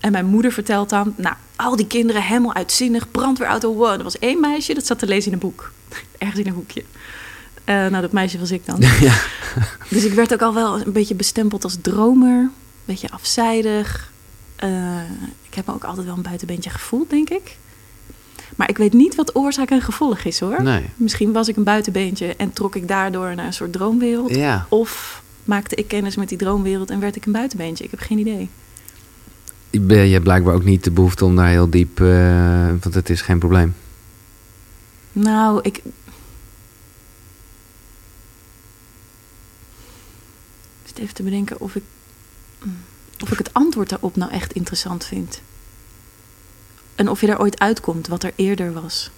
En 0.00 0.12
mijn 0.12 0.26
moeder 0.26 0.52
vertelt 0.52 0.88
dan, 0.88 1.14
nou, 1.16 1.34
al 1.56 1.76
die 1.76 1.86
kinderen 1.86 2.22
helemaal 2.22 2.54
uitzinnig, 2.54 3.10
brandweerauto, 3.10 3.74
wow. 3.74 3.92
Er 3.92 4.02
was 4.02 4.18
één 4.18 4.40
meisje, 4.40 4.74
dat 4.74 4.86
zat 4.86 4.98
te 4.98 5.06
lezen 5.06 5.26
in 5.26 5.32
een 5.32 5.38
boek. 5.38 5.72
Ergens 6.18 6.40
in 6.40 6.46
een 6.46 6.52
hoekje. 6.52 6.84
Eh, 7.64 7.74
nou, 7.74 8.00
dat 8.00 8.12
meisje 8.12 8.38
was 8.38 8.50
ik 8.50 8.66
dan. 8.66 8.80
ja. 9.00 9.14
Dus 9.88 10.04
ik 10.04 10.12
werd 10.12 10.32
ook 10.32 10.42
al 10.42 10.54
wel 10.54 10.80
een 10.80 10.92
beetje 10.92 11.14
bestempeld 11.14 11.64
als 11.64 11.76
dromer. 11.80 12.38
Een 12.38 12.50
beetje 12.84 13.10
afzijdig. 13.10 14.12
Eh, 14.56 15.02
ik 15.42 15.54
heb 15.54 15.66
me 15.66 15.72
ook 15.72 15.84
altijd 15.84 16.06
wel 16.06 16.16
een 16.16 16.22
buitenbeentje 16.22 16.70
gevoeld, 16.70 17.10
denk 17.10 17.30
ik. 17.30 17.56
Maar 18.56 18.68
ik 18.68 18.78
weet 18.78 18.92
niet 18.92 19.14
wat 19.14 19.36
oorzaak 19.36 19.70
en 19.70 19.80
gevolg 19.80 20.18
is, 20.18 20.40
hoor. 20.40 20.62
Nee. 20.62 20.84
Misschien 20.96 21.32
was 21.32 21.48
ik 21.48 21.56
een 21.56 21.64
buitenbeentje 21.64 22.36
en 22.36 22.52
trok 22.52 22.76
ik 22.76 22.88
daardoor 22.88 23.34
naar 23.34 23.46
een 23.46 23.52
soort 23.52 23.72
droomwereld. 23.72 24.34
Ja. 24.34 24.66
Of 24.68 25.22
maakte 25.44 25.74
ik 25.74 25.88
kennis 25.88 26.16
met 26.16 26.28
die 26.28 26.38
droomwereld 26.38 26.90
en 26.90 27.00
werd 27.00 27.16
ik 27.16 27.26
een 27.26 27.32
buitenbeentje. 27.32 27.84
Ik 27.84 27.90
heb 27.90 28.00
geen 28.00 28.18
idee. 28.18 28.50
Je 29.70 29.80
be- 29.80 29.94
je 29.94 30.12
hebt 30.12 30.24
blijkbaar 30.24 30.54
ook 30.54 30.64
niet 30.64 30.84
de 30.84 30.90
behoefte 30.90 31.24
om 31.24 31.36
daar 31.36 31.48
heel 31.48 31.70
diep, 31.70 32.00
eh, 32.00 32.66
want 32.80 32.94
het 32.94 33.10
is 33.10 33.22
geen 33.22 33.38
probleem. 33.38 33.74
Nou, 35.12 35.60
ik. 35.62 35.76
Ik 40.82 40.96
zit 40.96 40.98
even 40.98 41.14
te 41.14 41.22
bedenken 41.22 41.60
of 41.60 41.74
ik. 41.74 41.82
of 43.22 43.30
ik 43.32 43.38
het 43.38 43.52
antwoord 43.54 43.88
daarop 43.88 44.16
nou 44.16 44.30
echt 44.32 44.52
interessant 44.52 45.04
vind. 45.04 45.40
En 46.94 47.08
of 47.08 47.20
je 47.20 47.26
daar 47.26 47.40
ooit 47.40 47.58
uitkomt, 47.58 48.06
wat 48.08 48.22
er 48.22 48.32
eerder 48.36 48.72
was. 48.72 49.10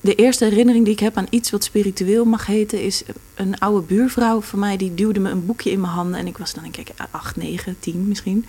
De 0.00 0.14
eerste 0.14 0.44
herinnering 0.44 0.84
die 0.84 0.94
ik 0.94 1.00
heb 1.00 1.16
aan 1.16 1.26
iets 1.30 1.50
wat 1.50 1.64
spiritueel 1.64 2.24
mag 2.24 2.46
heten, 2.46 2.82
is 2.82 3.02
een 3.34 3.58
oude 3.58 3.86
buurvrouw 3.86 4.40
van 4.40 4.58
mij 4.58 4.76
die 4.76 4.94
duwde 4.94 5.20
me 5.20 5.30
een 5.30 5.46
boekje 5.46 5.70
in 5.70 5.80
mijn 5.80 5.92
handen. 5.92 6.20
En 6.20 6.26
ik 6.26 6.38
was 6.38 6.54
dan, 6.54 6.62
denk 6.62 6.76
ik, 6.76 6.88
acht, 7.10 7.36
negen, 7.36 7.76
tien 7.80 8.08
misschien. 8.08 8.44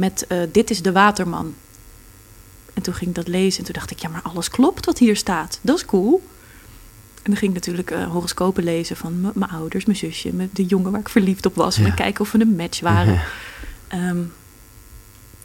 Met 0.00 0.26
eh, 0.28 0.38
Dit 0.52 0.70
is 0.70 0.82
de 0.82 0.92
Waterman. 0.92 1.54
En 2.74 2.82
toen 2.82 2.94
ging 2.94 3.10
ik 3.10 3.16
dat 3.16 3.28
lezen 3.28 3.58
en 3.58 3.64
toen 3.64 3.74
dacht 3.74 3.90
ik, 3.90 3.98
ja, 3.98 4.08
maar 4.08 4.22
alles 4.22 4.48
klopt 4.50 4.86
wat 4.86 4.98
hier 4.98 5.16
staat. 5.16 5.58
Dat 5.62 5.76
is 5.76 5.84
cool. 5.84 6.22
En 7.22 7.30
dan 7.30 7.36
ging 7.36 7.50
ik 7.50 7.56
natuurlijk 7.56 7.90
eh, 7.90 8.04
horoscopen 8.10 8.64
lezen 8.64 8.96
van 8.96 9.20
mijn 9.34 9.50
ouders, 9.50 9.84
mijn 9.84 9.98
zusje, 9.98 10.32
met 10.32 10.48
de 10.56 10.64
jongen 10.64 10.90
waar 10.90 11.00
ik 11.00 11.08
verliefd 11.08 11.46
op 11.46 11.54
was. 11.54 11.76
En 11.76 11.84
Ja. 11.84 11.90
kijken 11.90 12.20
of 12.20 12.32
we 12.32 12.40
een 12.40 12.56
match 12.56 12.80
waren. 12.80 13.12
Ja. 13.12 13.22
Ehm, 13.88 14.18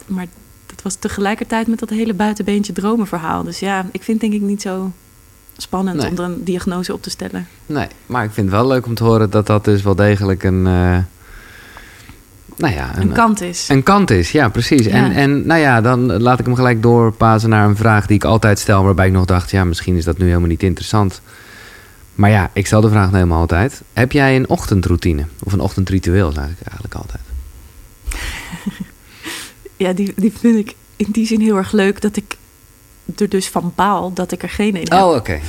maar 0.06 0.26
dat 0.66 0.82
was 0.82 0.96
tegelijkertijd 0.96 1.68
met 1.68 1.80
dat 1.80 1.90
hele 1.90 2.14
buitenbeentje 2.14 2.74
dromen 2.74 3.08
verhaal. 3.08 3.44
Dus 3.44 3.60
ja, 3.60 3.86
ik 3.92 4.04
vind 4.04 4.20
denk 4.22 4.34
ik 4.34 4.42
niet 4.42 4.62
zo 4.62 4.92
spannend 5.58 5.98
Nee. 5.98 6.10
om 6.10 6.18
er 6.18 6.24
een 6.24 6.44
diagnose 6.44 6.94
op 6.94 7.02
te 7.02 7.10
stellen. 7.10 7.48
Nee, 7.66 7.88
maar 8.06 8.24
ik 8.24 8.32
vind 8.32 8.48
het 8.52 8.56
wel 8.56 8.68
leuk 8.68 8.86
om 8.86 8.96
te 8.96 9.04
horen 9.04 9.30
dat 9.30 9.46
dat 9.48 9.66
dus 9.66 9.82
wel 9.82 9.96
degelijk 9.96 10.44
een... 10.44 10.68
eh, 10.68 10.98
nou 12.58 12.74
ja, 12.74 12.98
Een 12.98 13.12
kant 13.12 13.42
is. 13.42 13.70
Een 13.70 13.84
kant 13.84 14.10
is, 14.10 14.32
ja, 14.32 14.50
precies. 14.50 14.86
Ja. 14.86 14.92
En, 14.92 15.12
en 15.12 15.48
nou 15.48 15.60
ja, 15.60 15.82
dan 15.82 16.22
laat 16.22 16.40
ik 16.40 16.46
hem 16.46 16.56
gelijk 16.56 16.82
doorpazen 16.82 17.50
naar 17.50 17.68
een 17.68 17.76
vraag 17.76 18.08
die 18.08 18.16
ik 18.16 18.24
altijd 18.24 18.60
stel, 18.60 18.84
waarbij 18.84 19.08
ik 19.08 19.14
nog 19.14 19.26
dacht, 19.26 19.52
ja, 19.52 19.64
misschien 19.64 19.96
is 19.96 20.04
dat 20.04 20.18
nu 20.18 20.26
helemaal 20.26 20.48
niet 20.48 20.64
interessant. 20.64 21.22
Maar 22.16 22.30
ja, 22.30 22.50
ik 22.54 22.66
stel 22.66 22.82
de 22.82 22.90
vraag 22.90 23.06
nou 23.06 23.16
helemaal 23.16 23.40
altijd. 23.40 23.82
Heb 23.94 24.12
jij 24.12 24.36
een 24.36 24.50
ochtendroutine? 24.50 25.26
Of 25.44 25.54
een 25.54 25.60
ochtendritueel, 25.60 26.32
zeg 26.32 26.44
ik 26.44 26.68
eigenlijk 26.68 26.96
altijd. 26.96 27.22
Ja, 29.78 29.94
die, 29.94 30.14
die 30.16 30.34
vind 30.40 30.58
ik 30.58 30.76
in 30.96 31.08
die 31.12 31.28
zin 31.28 31.42
heel 31.42 31.56
erg 31.56 31.72
leuk 31.72 32.02
dat 32.02 32.16
ik 32.16 32.38
er 33.18 33.30
dus 33.30 33.48
van 33.48 33.72
baal 33.76 34.14
dat 34.14 34.32
ik 34.32 34.44
er 34.44 34.50
geen 34.50 34.76
een 34.76 34.88
heb. 34.90 34.94
Oh, 34.94 35.16
oké. 35.16 35.40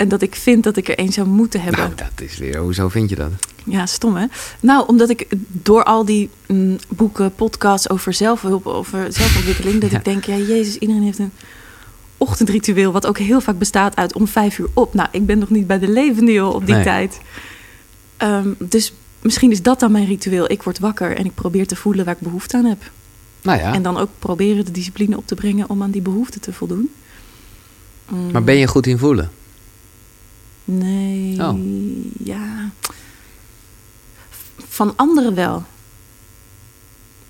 En 0.00 0.08
dat 0.08 0.22
ik 0.22 0.34
vind 0.34 0.64
dat 0.64 0.76
ik 0.76 0.88
er 0.88 0.98
een 0.98 1.12
zou 1.12 1.26
moeten 1.28 1.60
hebben. 1.60 1.80
Nou, 1.80 1.94
dat 1.94 2.20
is 2.28 2.38
weer, 2.38 2.56
hoezo 2.58 2.88
vind 2.88 3.10
je 3.10 3.16
dat? 3.16 3.30
Ja, 3.64 3.86
stom 3.86 4.16
hè? 4.16 4.26
Nou, 4.60 4.86
omdat 4.86 5.08
ik 5.10 5.26
door 5.48 5.84
al 5.84 6.04
die 6.04 6.30
mm, 6.46 6.78
boeken, 6.88 7.34
podcasts 7.34 7.88
over 7.90 8.12
zelfhulp, 8.12 8.66
over 8.66 9.12
zelfontwikkeling, 9.12 9.80
dat 9.80 9.90
Ja. 9.90 9.98
ik 9.98 10.04
denk, 10.04 10.24
ja, 10.24 10.36
Jezus, 10.36 10.76
iedereen 10.76 11.02
heeft 11.02 11.18
een 11.18 11.32
ochtendritueel, 12.16 12.92
wat 12.92 13.06
ook 13.06 13.18
heel 13.18 13.40
vaak 13.40 13.58
bestaat 13.58 13.96
uit 13.96 14.12
om 14.14 14.26
vijf 14.28 14.58
uur 14.58 14.68
op. 14.74 14.94
Nou, 14.94 15.08
ik 15.12 15.26
ben 15.26 15.38
nog 15.38 15.50
niet 15.50 15.66
bij 15.66 15.78
de 15.78 15.88
levende 15.88 16.44
op 16.44 16.66
die 16.66 16.74
Nee. 16.74 16.84
tijd. 16.84 17.20
Ehm, 18.16 18.48
dus 18.58 18.92
misschien 19.22 19.50
is 19.50 19.62
dat 19.62 19.80
dan 19.80 19.92
mijn 19.92 20.06
ritueel. 20.06 20.50
Ik 20.50 20.62
word 20.62 20.78
wakker 20.78 21.16
en 21.16 21.24
ik 21.24 21.34
probeer 21.34 21.66
te 21.66 21.76
voelen 21.76 22.04
waar 22.04 22.14
ik 22.14 22.20
behoefte 22.20 22.56
aan 22.56 22.64
heb. 22.64 22.90
Nou 23.42 23.58
ja, 23.58 23.74
En 23.74 23.82
dan 23.82 23.96
ook 23.98 24.10
proberen 24.18 24.64
de 24.64 24.70
discipline 24.70 25.16
op 25.16 25.26
te 25.26 25.34
brengen 25.34 25.68
om 25.70 25.82
aan 25.82 25.90
die 25.90 26.02
behoefte 26.02 26.40
te 26.40 26.52
voldoen. 26.52 26.90
Mm, 28.08 28.30
maar 28.30 28.44
ben 28.44 28.56
je 28.56 28.66
goed 28.66 28.86
in 28.86 28.98
voelen? 28.98 29.30
Nee, 30.78 31.40
Oh. 31.42 31.58
ja. 32.24 32.70
Van 34.68 34.92
anderen 34.96 35.34
wel. 35.34 35.64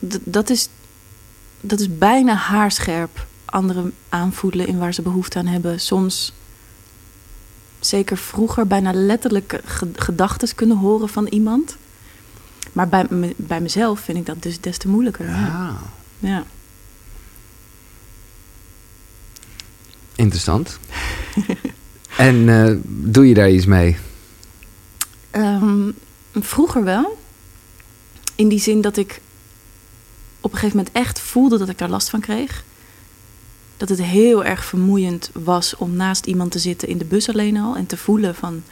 D- 0.08 0.18
dat, 0.24 0.50
is, 0.50 0.68
dat 1.60 1.80
is 1.80 1.98
bijna 1.98 2.34
haarscherp. 2.34 3.26
Anderen 3.44 3.92
aanvoelen 4.08 4.66
in 4.66 4.78
waar 4.78 4.94
ze 4.94 5.02
behoefte 5.02 5.38
aan 5.38 5.46
hebben. 5.46 5.80
Soms, 5.80 6.32
zeker 7.80 8.16
vroeger, 8.16 8.66
bijna 8.66 8.92
letterlijk 8.92 9.60
gedachten 9.96 10.54
kunnen 10.54 10.76
horen 10.76 11.08
van 11.08 11.26
iemand. 11.26 11.76
Maar 12.72 12.88
bij, 12.88 13.06
me- 13.10 13.34
bij 13.36 13.60
mezelf 13.60 14.00
vind 14.00 14.18
ik 14.18 14.26
dat 14.26 14.42
dus 14.42 14.60
des 14.60 14.78
te 14.78 14.88
moeilijker. 14.88 15.26
Ja. 15.28 15.76
Ja. 16.18 16.44
interessant. 20.14 20.78
en 22.20 22.48
eh, 22.48 22.76
doe 22.84 23.28
je 23.28 23.34
daar 23.34 23.50
iets 23.50 23.66
mee? 23.66 23.96
Ehm, 25.30 25.90
vroeger 26.32 26.84
wel. 26.84 27.18
In 28.34 28.48
die 28.48 28.60
zin 28.60 28.80
dat 28.80 28.96
ik 28.96 29.20
op 30.40 30.52
een 30.52 30.58
gegeven 30.58 30.76
moment 30.76 30.94
echt 30.96 31.20
voelde 31.20 31.58
dat 31.58 31.68
ik 31.68 31.78
daar 31.78 31.88
last 31.88 32.10
van 32.10 32.20
kreeg. 32.20 32.64
Dat 33.76 33.88
het 33.88 34.02
heel 34.02 34.44
erg 34.44 34.64
vermoeiend 34.64 35.30
was 35.32 35.76
om 35.76 35.92
naast 35.96 36.26
iemand 36.26 36.50
te 36.50 36.58
zitten 36.58 36.88
in 36.88 36.98
de 36.98 37.04
bus 37.04 37.28
alleen 37.28 37.56
al. 37.56 37.76
En 37.76 37.86
te 37.86 37.96
voelen 37.96 38.34
van, 38.34 38.62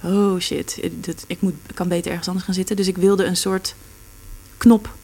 oh 0.00 0.38
shit, 0.38 0.78
ik, 1.26 1.40
moet, 1.40 1.54
ik 1.68 1.74
kan 1.74 1.88
beter 1.88 2.10
ergens 2.10 2.28
anders 2.28 2.46
gaan 2.46 2.54
zitten. 2.54 2.76
Dus 2.76 2.88
ik 2.88 2.96
wilde 2.96 3.24
een 3.24 3.36
soort 3.36 3.74
knop. 4.56 4.94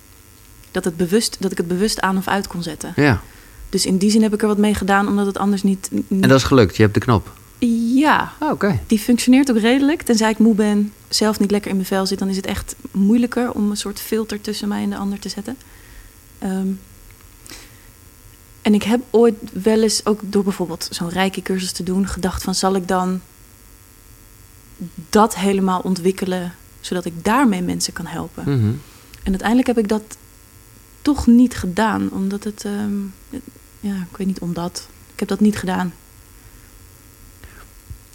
Dat, 0.70 0.84
het 0.84 0.96
bewust, 0.96 1.36
dat 1.40 1.50
ik 1.52 1.58
het 1.58 1.68
bewust 1.68 2.00
aan 2.00 2.16
of 2.16 2.28
uit 2.28 2.46
kon 2.46 2.62
zetten. 2.62 2.92
Ja, 2.96 3.22
Dus 3.68 3.86
in 3.86 3.98
die 3.98 4.10
zin 4.10 4.22
heb 4.22 4.34
ik 4.34 4.42
er 4.42 4.48
wat 4.48 4.58
mee 4.58 4.74
gedaan, 4.74 5.08
omdat 5.08 5.26
het 5.26 5.38
anders 5.38 5.62
niet... 5.62 5.90
en 6.08 6.20
dat 6.20 6.38
is 6.38 6.44
gelukt. 6.44 6.76
Je 6.76 6.82
hebt 6.82 6.94
de 6.94 7.00
knop. 7.00 7.36
Ja, 7.94 8.32
oké. 8.40 8.80
die 8.86 8.98
functioneert 8.98 9.50
ook 9.50 9.58
redelijk. 9.58 10.02
Tenzij 10.02 10.30
ik 10.30 10.38
moe 10.38 10.54
ben, 10.54 10.92
zelf 11.08 11.38
niet 11.38 11.50
lekker 11.50 11.70
in 11.70 11.76
mijn 11.76 11.88
vel 11.88 12.06
zit, 12.06 12.18
dan 12.18 12.28
is 12.28 12.36
het 12.36 12.46
echt 12.46 12.74
moeilijker 12.90 13.52
om 13.52 13.70
een 13.70 13.76
soort 13.76 14.00
filter 14.00 14.40
tussen 14.40 14.68
mij 14.68 14.82
en 14.82 14.90
de 14.90 14.96
ander 14.96 15.18
te 15.18 15.28
zetten. 15.28 15.56
Ehm, 16.38 16.68
en 18.62 18.74
ik 18.74 18.82
heb 18.82 19.00
ooit 19.10 19.34
wel 19.62 19.82
eens, 19.82 20.06
ook 20.06 20.20
door 20.24 20.42
bijvoorbeeld 20.42 20.88
zo'n 20.90 21.08
rijke 21.08 21.42
cursus 21.42 21.72
te 21.72 21.82
doen, 21.82 22.06
gedacht 22.06 22.42
van 22.42 22.54
zal 22.54 22.74
ik 22.74 22.88
dan 22.88 23.20
dat 25.10 25.36
helemaal 25.36 25.80
ontwikkelen, 25.80 26.54
zodat 26.80 27.04
ik 27.04 27.24
daarmee 27.24 27.62
mensen 27.62 27.92
kan 27.92 28.06
helpen. 28.06 28.42
Mhm. 28.42 28.72
En 29.22 29.30
uiteindelijk 29.30 29.68
heb 29.68 29.78
ik 29.78 29.88
dat 29.88 30.16
toch 31.02 31.26
niet 31.26 31.56
gedaan, 31.56 32.10
omdat 32.12 32.44
het, 32.44 32.64
ehm, 32.64 32.96
ja, 33.80 33.94
ik 34.10 34.16
weet 34.16 34.26
niet 34.26 34.40
omdat. 34.40 34.88
Ik 35.12 35.18
heb 35.18 35.28
dat 35.28 35.40
niet 35.40 35.58
gedaan. 35.58 35.92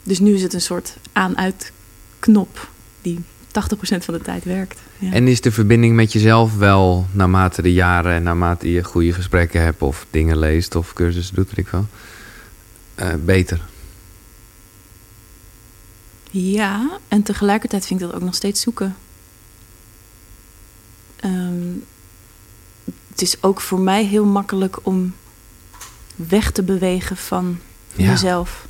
Dus 0.04 0.20
nu 0.20 0.34
is 0.34 0.41
het 0.41 0.54
een 0.54 0.62
soort 0.62 0.95
aan-uit 1.12 1.72
knop 2.20 2.70
die 3.01 3.20
80% 3.20 3.54
van 3.99 4.14
de 4.14 4.22
tijd 4.22 4.43
werkt. 4.43 4.80
Ja. 4.97 5.12
En 5.12 5.28
is 5.28 5.41
de 5.41 5.51
verbinding 5.51 5.95
met 5.95 6.14
jezelf 6.14 6.56
wel, 6.58 7.08
naarmate 7.12 7.62
de 7.62 7.74
jaren 7.74 8.14
en 8.14 8.24
naarmate 8.24 8.72
je 8.72 8.84
goede 8.84 9.14
gesprekken 9.14 9.62
hebt 9.62 9.82
of 9.82 10.06
dingen 10.10 10.38
leest 10.38 10.76
of 10.76 10.93
cursussen 10.93 11.36
doet, 11.36 11.47
weet 11.47 11.58
ik 11.66 11.68
wel, 11.68 11.88
eh, 12.95 13.14
beter? 13.26 13.62
Ja, 16.32 16.99
en 17.08 17.24
tegelijkertijd 17.24 17.86
vind 17.86 18.01
ik 18.01 18.06
dat 18.08 18.16
ook 18.16 18.22
nog 18.24 18.36
steeds 18.36 18.62
zoeken. 18.62 18.95
Ehm, 21.16 21.72
het 23.10 23.22
is 23.22 23.43
ook 23.43 23.62
voor 23.62 23.80
mij 23.80 24.06
heel 24.06 24.26
makkelijk 24.26 24.78
om 24.86 25.14
weg 26.16 26.51
te 26.51 26.64
bewegen 26.64 27.18
van 27.18 27.60
Ja. 27.95 28.12
mezelf. 28.12 28.68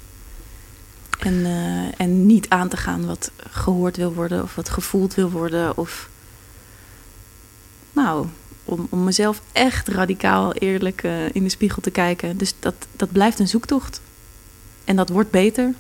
En, 1.24 1.46
eh, 1.46 2.06
en 2.06 2.26
niet 2.26 2.50
aan 2.50 2.70
te 2.70 2.78
gaan 2.78 3.06
wat 3.06 3.32
gehoord 3.50 3.98
wil 3.98 4.14
worden 4.14 4.44
of 4.44 4.56
wat 4.56 4.70
gevoeld 4.70 5.14
wil 5.14 5.30
worden. 5.30 5.78
Of 5.78 6.10
nou, 7.94 8.28
om, 8.64 8.88
om 8.90 9.04
mezelf 9.04 9.42
echt 9.52 9.88
radicaal 9.88 10.54
eerlijk 10.54 11.04
eh, 11.04 11.36
in 11.36 11.44
de 11.44 11.50
spiegel 11.50 11.82
te 11.82 11.92
kijken. 11.92 12.38
Dus 12.38 12.54
dat, 12.60 12.74
dat 12.92 13.12
blijft 13.12 13.40
een 13.40 13.48
zoektocht. 13.48 14.02
En 14.84 14.96
dat 14.96 15.10
wordt 15.10 15.32
beter. 15.32 15.74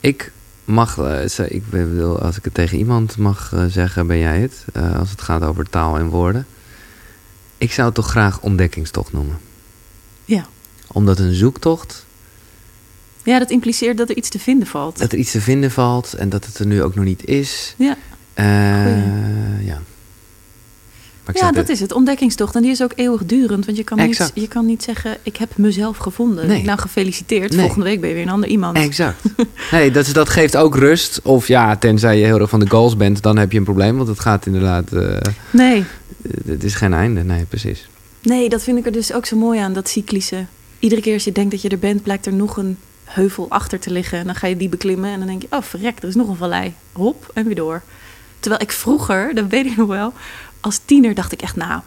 Ik 0.00 0.32
mag, 0.64 0.98
eh, 0.98 1.50
ik 1.50 1.70
bedoel, 1.70 2.20
als 2.20 2.36
ik 2.36 2.44
het 2.44 2.54
tegen 2.54 2.78
iemand 2.78 3.16
mag 3.16 3.52
zeggen, 3.68 4.06
ben 4.06 4.18
jij 4.18 4.40
het. 4.40 4.64
als 4.96 5.10
het 5.10 5.22
gaat 5.22 5.42
over 5.42 5.70
taal 5.70 5.98
en 5.98 6.08
woorden. 6.08 6.46
Ik 7.58 7.72
zou 7.72 7.86
het 7.86 7.94
toch 7.94 8.10
graag 8.10 8.40
ontdekkingstocht 8.40 9.12
noemen. 9.12 9.38
Ja. 10.24 10.46
Omdat 10.86 11.18
een 11.18 11.34
zoektocht, 11.34 12.06
Ja, 13.24 13.38
dat 13.38 13.50
impliceert 13.50 13.96
dat 13.96 14.08
er 14.10 14.16
iets 14.16 14.28
te 14.28 14.38
vinden 14.38 14.66
valt. 14.66 14.98
dat 14.98 15.12
er 15.12 15.18
iets 15.18 15.30
te 15.30 15.40
vinden 15.40 15.70
valt 15.70 16.12
en 16.14 16.28
dat 16.28 16.46
het 16.46 16.58
er 16.58 16.66
nu 16.66 16.82
ook 16.82 16.94
nog 16.94 17.04
niet 17.04 17.24
is. 17.26 17.74
Ja. 17.78 17.96
Eh, 18.34 19.66
ja. 19.66 19.80
Ja, 21.34 21.52
dat 21.52 21.66
de- 21.66 21.72
is 21.72 21.80
het. 21.80 21.92
Ontdekkingstocht. 21.92 22.54
En 22.54 22.62
die 22.62 22.70
is 22.70 22.82
ook 22.82 22.92
eeuwigdurend. 22.94 23.64
Want 23.66 23.76
je 23.76 23.84
kan, 23.84 23.98
niet, 23.98 24.30
je 24.34 24.48
kan 24.48 24.66
niet 24.66 24.82
zeggen, 24.82 25.16
ik 25.22 25.36
heb 25.36 25.56
mezelf 25.56 25.96
gevonden. 25.96 26.46
Nee. 26.46 26.62
Nou, 26.64 26.78
gefeliciteerd. 26.78 27.50
Nee. 27.50 27.60
Volgende 27.60 27.84
week 27.84 28.00
ben 28.00 28.08
je 28.08 28.14
weer 28.14 28.24
een 28.24 28.30
ander 28.30 28.48
iemand. 28.48 28.76
Exact. 28.76 29.22
Nee, 29.70 29.90
dat, 29.90 30.10
dat 30.12 30.28
geeft 30.28 30.56
ook 30.56 30.76
rust. 30.76 31.20
Of 31.22 31.48
ja, 31.48 31.76
tenzij 31.76 32.18
je 32.18 32.24
heel 32.24 32.40
erg 32.40 32.50
van 32.50 32.60
de 32.60 32.68
goals 32.70 32.96
bent, 32.96 33.22
dan 33.22 33.36
heb 33.38 33.52
je 33.52 33.58
een 33.58 33.64
probleem. 33.64 33.96
Want 33.96 34.08
het 34.08 34.20
gaat 34.20 34.46
inderdaad. 34.46 34.92
eh, 34.92 35.16
Nee. 35.50 35.84
het 36.46 36.64
is 36.64 36.74
geen 36.74 36.92
einde. 36.94 37.22
Nee, 37.24 37.44
precies. 37.44 37.88
nee, 38.22 38.48
dat 38.48 38.62
vind 38.62 38.78
ik 38.78 38.86
er 38.86 38.92
dus 38.92 39.12
ook 39.12 39.26
zo 39.26 39.36
mooi 39.36 39.58
aan, 39.60 39.72
dat 39.72 39.88
cyclische. 39.88 40.44
Iedere 40.78 41.00
keer 41.00 41.14
als 41.14 41.24
je 41.24 41.32
denkt 41.32 41.50
dat 41.50 41.62
je 41.62 41.68
er 41.68 41.78
bent, 41.78 42.02
blijkt 42.02 42.26
er 42.26 42.32
nog 42.32 42.56
een 42.56 42.76
heuvel 43.14 43.46
achter 43.48 43.80
te 43.80 43.90
liggen. 43.90 44.18
En 44.18 44.26
dan 44.26 44.34
ga 44.34 44.46
je 44.46 44.56
die 44.56 44.68
beklimmen 44.68 45.10
en 45.10 45.18
dan 45.18 45.28
denk 45.28 45.42
je, 45.42 45.48
oh 45.50 45.62
verrek, 45.62 46.02
er 46.02 46.08
is 46.08 46.14
nog 46.14 46.28
een 46.28 46.36
vallei. 46.36 46.74
Hop, 46.92 47.30
en 47.34 47.44
weer 47.44 47.54
door. 47.54 47.82
Terwijl 48.40 48.62
ik 48.62 48.72
vroeger, 48.72 49.34
dat 49.34 49.46
weet 49.46 49.66
ik 49.66 49.76
nog 49.76 49.88
wel, 49.88 50.12
als 50.60 50.80
tiener 50.84 51.14
dacht 51.14 51.32
ik 51.32 51.42
echt, 51.42 51.56
nou, 51.56 51.80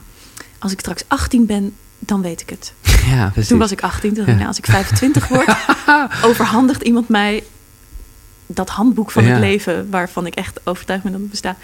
als 0.59 0.71
ik 0.71 0.79
straks 0.79 1.03
18 1.07 1.45
ben, 1.45 1.75
dan 1.99 2.21
weet 2.21 2.41
ik 2.41 2.49
het. 2.49 2.73
Ja, 3.09 3.29
precies. 3.29 3.49
Toen 3.49 3.59
was 3.59 3.71
ik 3.71 3.81
18. 3.81 4.01
Toen 4.13 4.17
dacht 4.17 4.27
ik, 4.27 4.35
nou, 4.35 4.47
als 4.47 4.57
ik 4.57 4.65
25 4.65 5.27
word, 5.27 5.55
overhandigt 6.29 6.81
iemand 6.81 7.07
mij 7.09 7.43
dat 8.47 8.69
handboek 8.69 9.11
van 9.11 9.23
Ja. 9.23 9.29
het 9.29 9.39
leven, 9.39 9.89
waarvan 9.89 10.25
ik 10.25 10.35
echt 10.35 10.59
overtuigd 10.63 11.03
ben 11.03 11.11
dat 11.11 11.21
het 11.21 11.29
bestaat. 11.29 11.57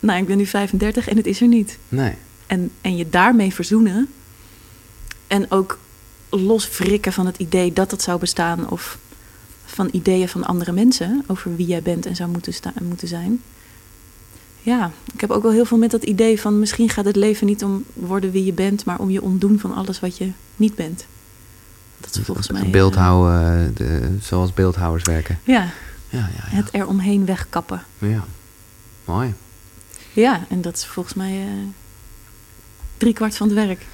Nou, 0.00 0.20
ik 0.20 0.26
ben 0.26 0.36
nu 0.36 0.46
35 0.46 1.08
en 1.08 1.16
het 1.16 1.26
is 1.26 1.40
er 1.40 1.48
niet. 1.48 1.78
Nee. 1.88 2.12
En, 2.46 2.70
en 2.80 2.96
je 2.96 3.08
daarmee 3.10 3.54
verzoenen. 3.54 4.08
En 5.26 5.50
ook 5.50 5.78
loswrikken 6.30 7.12
van 7.12 7.26
het 7.26 7.38
idee 7.38 7.72
dat 7.72 7.90
het 7.90 8.02
zou 8.02 8.18
bestaan. 8.18 8.70
Of 8.70 8.98
van 9.64 9.88
ideeën 9.92 10.28
van 10.28 10.44
andere 10.44 10.72
mensen 10.72 11.24
over 11.26 11.56
wie 11.56 11.66
jij 11.66 11.82
bent 11.82 12.06
en 12.06 12.16
zou 12.16 12.30
moeten, 12.30 12.52
moeten 12.82 13.08
zijn. 13.08 13.42
Ja, 14.62 14.90
ik 15.14 15.20
heb 15.20 15.30
ook 15.30 15.42
wel 15.42 15.52
heel 15.52 15.64
veel 15.64 15.78
met 15.78 15.90
dat 15.90 16.02
idee 16.02 16.40
van 16.40 16.58
misschien 16.58 16.88
gaat 16.88 17.04
het 17.04 17.16
leven 17.16 17.46
niet 17.46 17.64
om 17.64 17.84
worden 17.94 18.30
wie 18.30 18.44
je 18.44 18.52
bent, 18.52 18.84
maar 18.84 18.98
om 18.98 19.10
je 19.10 19.22
ontdoen 19.22 19.58
van 19.58 19.74
alles 19.74 20.00
wat 20.00 20.16
je 20.16 20.30
niet 20.56 20.74
bent. 20.74 21.06
Dat 22.00 22.16
is 22.16 22.22
volgens 22.24 22.50
mij. 22.50 22.62
eh, 22.62 22.70
Beeldhouden, 22.70 23.74
de, 23.74 24.16
zoals 24.20 24.52
beeldhouwers 24.54 25.02
werken. 25.04 25.38
ja, 25.44 25.62
Ja, 26.08 26.18
ja, 26.18 26.28
ja. 26.36 26.56
het 26.56 26.68
er 26.72 26.86
omheen 26.86 27.24
wegkappen. 27.26 27.82
ja. 27.98 28.24
Mooi. 29.04 29.34
Ja, 30.12 30.44
en 30.48 30.62
dat 30.62 30.76
is 30.76 30.86
volgens 30.86 31.14
mij 31.14 31.40
eh 31.40 31.48
drie 32.96 33.12
kwart 33.12 33.36
van 33.36 33.46
het 33.48 33.56
werk. 33.56 33.86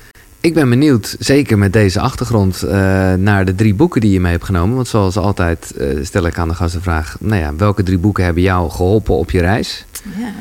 Ik 0.43 0.55
ben 0.55 0.69
benieuwd, 0.69 1.17
zeker 1.19 1.59
met 1.59 1.73
deze 1.73 2.01
achtergrond, 2.01 2.65
uh, 2.65 2.71
naar 3.15 3.45
de 3.45 3.55
drie 3.55 3.75
boeken 3.75 4.01
die 4.01 4.11
je 4.11 4.21
mee 4.21 4.33
hebt 4.33 4.45
genomen. 4.45 4.75
Want 4.75 4.89
zoals 4.89 5.17
altijd 5.17 5.73
uh, 5.79 6.05
stel 6.05 6.27
ik 6.27 6.39
aan 6.39 6.49
de 6.49 6.55
gast 6.55 6.75
de 6.75 6.81
vraag: 6.81 7.17
nou 7.21 7.41
ja, 7.41 7.55
welke 7.55 7.83
drie 7.83 7.99
boeken 7.99 8.25
hebben 8.25 8.43
jou 8.43 8.71
geholpen 8.71 9.15
op 9.15 9.31
je 9.31 9.41
reis? 9.41 9.85
Ja. 10.19 10.33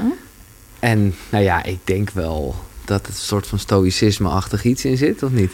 En 0.79 1.15
nou 1.29 1.43
ja, 1.43 1.63
ik 1.63 1.79
denk 1.83 2.09
wel 2.09 2.55
dat 2.85 3.05
het 3.05 3.15
een 3.15 3.21
soort 3.21 3.47
van 3.47 3.59
stoïcisme-achtig 3.59 4.63
iets 4.63 4.85
in 4.85 4.97
zit, 4.97 5.23
of 5.23 5.31
niet? 5.31 5.51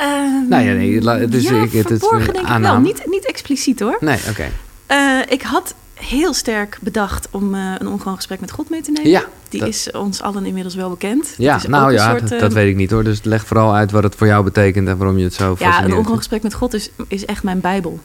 Um, 0.00 0.48
nou 0.48 0.64
ja, 0.64 0.72
nee, 0.72 1.28
dus 1.28 1.42
ja, 1.42 1.62
ik, 1.62 1.72
het, 1.72 1.88
het 1.88 2.00
verborgen 2.00 2.32
denk 2.32 2.48
ik 2.48 2.58
wel. 2.58 2.80
Niet, 2.80 3.02
niet 3.06 3.26
expliciet 3.26 3.80
hoor. 3.80 3.96
Nee, 4.00 4.18
oké. 4.28 4.48
Uh, 4.90 5.20
ik 5.28 5.42
had 5.42 5.74
heel 6.04 6.34
sterk 6.34 6.78
bedacht 6.80 7.28
om 7.30 7.54
uh, 7.54 7.74
een 7.78 7.88
ongewoon 7.88 8.16
gesprek 8.16 8.40
met 8.40 8.50
God 8.50 8.70
mee 8.70 8.80
te 8.82 8.90
nemen. 8.90 9.10
Ja, 9.10 9.24
Die 9.48 9.60
dat- 9.60 9.68
is 9.68 9.90
ons 9.90 10.22
allen 10.22 10.46
inmiddels 10.46 10.74
wel 10.74 10.90
bekend. 10.90 11.34
Ja, 11.38 11.60
nou 11.68 11.92
ja, 11.92 12.08
soort, 12.10 12.20
dat, 12.20 12.30
eh, 12.30 12.38
dat 12.40 12.52
weet 12.52 12.68
ik 12.68 12.76
niet 12.76 12.90
hoor. 12.90 13.04
Dus 13.04 13.22
leg 13.22 13.46
vooral 13.46 13.74
uit 13.74 13.90
wat 13.90 14.02
het 14.02 14.14
voor 14.14 14.26
jou 14.26 14.44
betekent 14.44 14.88
en 14.88 14.96
waarom 14.96 15.18
je 15.18 15.24
het 15.24 15.34
zo 15.34 15.56
Ja, 15.58 15.84
een 15.84 15.94
ongewoon 15.94 16.16
gesprek 16.16 16.42
met 16.42 16.54
God 16.54 16.74
is, 16.74 16.90
is 17.08 17.24
echt 17.24 17.42
mijn 17.42 17.60
bijbel. 17.60 18.00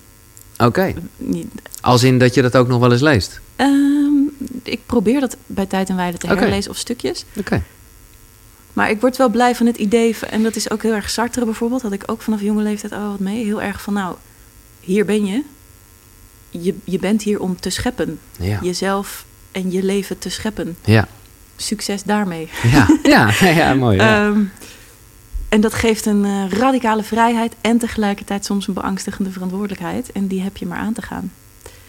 Oké, 0.57 0.93
Niet, 1.17 1.47
als 1.81 2.03
in 2.03 2.19
dat 2.19 2.33
je 2.33 2.41
dat 2.41 2.55
ook 2.55 2.67
nog 2.67 2.79
wel 2.79 2.91
eens 2.91 3.01
leest. 3.01 3.39
Ehm, 3.55 3.71
ik 4.63 4.79
probeer 4.85 5.19
dat 5.19 5.37
bij 5.45 5.65
tijd 5.65 5.89
en 5.89 5.95
wijle 5.95 6.17
te 6.17 6.27
herlezen 6.27 6.71
of 6.71 6.77
stukjes. 6.77 7.25
Oké. 7.37 7.63
Maar 8.73 8.89
ik 8.89 9.01
word 9.01 9.17
wel 9.17 9.29
blij 9.29 9.55
van 9.55 9.65
het 9.65 9.77
idee, 9.77 10.15
van- 10.17 10.27
en 10.29 10.43
dat 10.43 10.55
is 10.55 10.71
ook 10.71 10.81
heel 10.81 10.93
erg 10.93 11.09
Sartre 11.09 11.45
bijvoorbeeld, 11.45 11.81
had 11.81 11.91
ik 11.91 12.03
ook 12.05 12.21
vanaf 12.21 12.41
jonge 12.41 12.61
leeftijd 12.63 12.91
al 12.93 13.09
wat 13.09 13.19
mee. 13.19 13.45
Heel 13.45 13.61
erg 13.61 13.81
van, 13.81 13.93
nou, 13.93 14.15
hier 14.79 15.05
ben 15.05 15.25
je. 15.25 15.41
Je, 16.49 16.75
je 16.83 16.99
bent 16.99 17.21
hier 17.23 17.39
om 17.39 17.59
te 17.59 17.69
scheppen. 17.69 18.19
Ja. 18.39 18.59
Jezelf 18.61 19.25
en 19.51 19.71
je 19.71 19.83
leven 19.83 20.19
te 20.19 20.29
scheppen. 20.29 20.77
Ja. 20.85 21.07
Succes 21.55 22.03
daarmee. 22.03 22.49
Ja. 22.63 22.87
Ja. 23.03 23.31
ja, 23.41 23.73
mooi. 23.73 23.97
Ehm, 23.97 24.39
en 25.49 25.61
dat 25.61 25.73
geeft 25.73 26.05
een 26.05 26.25
eh, 26.25 26.49
radicale 26.49 27.03
vrijheid 27.03 27.53
en 27.61 27.77
tegelijkertijd 27.77 28.45
soms 28.45 28.67
een 28.67 28.73
beangstigende 28.73 29.31
verantwoordelijkheid. 29.31 30.11
En 30.11 30.27
die 30.27 30.41
heb 30.41 30.57
je 30.57 30.65
maar 30.65 30.77
aan 30.77 30.93
te 30.93 31.01
gaan. 31.01 31.31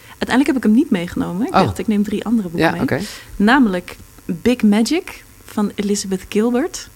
Uiteindelijk 0.07 0.47
heb 0.47 0.55
ik 0.57 0.63
hem 0.63 0.73
niet 0.73 0.89
meegenomen. 0.89 1.47
Ik 1.47 1.53
Oh. 1.53 1.59
dacht, 1.59 1.77
ik 1.79 1.87
neem 1.87 2.03
drie 2.03 2.25
andere 2.25 2.49
boeken 2.49 2.75
ja, 2.75 2.83
mee. 2.89 3.07
Namelijk 3.35 3.95
Big 4.25 4.61
Magic 4.61 5.23
van 5.45 5.71
Elizabeth 5.75 6.21
Gilbert. 6.29 6.89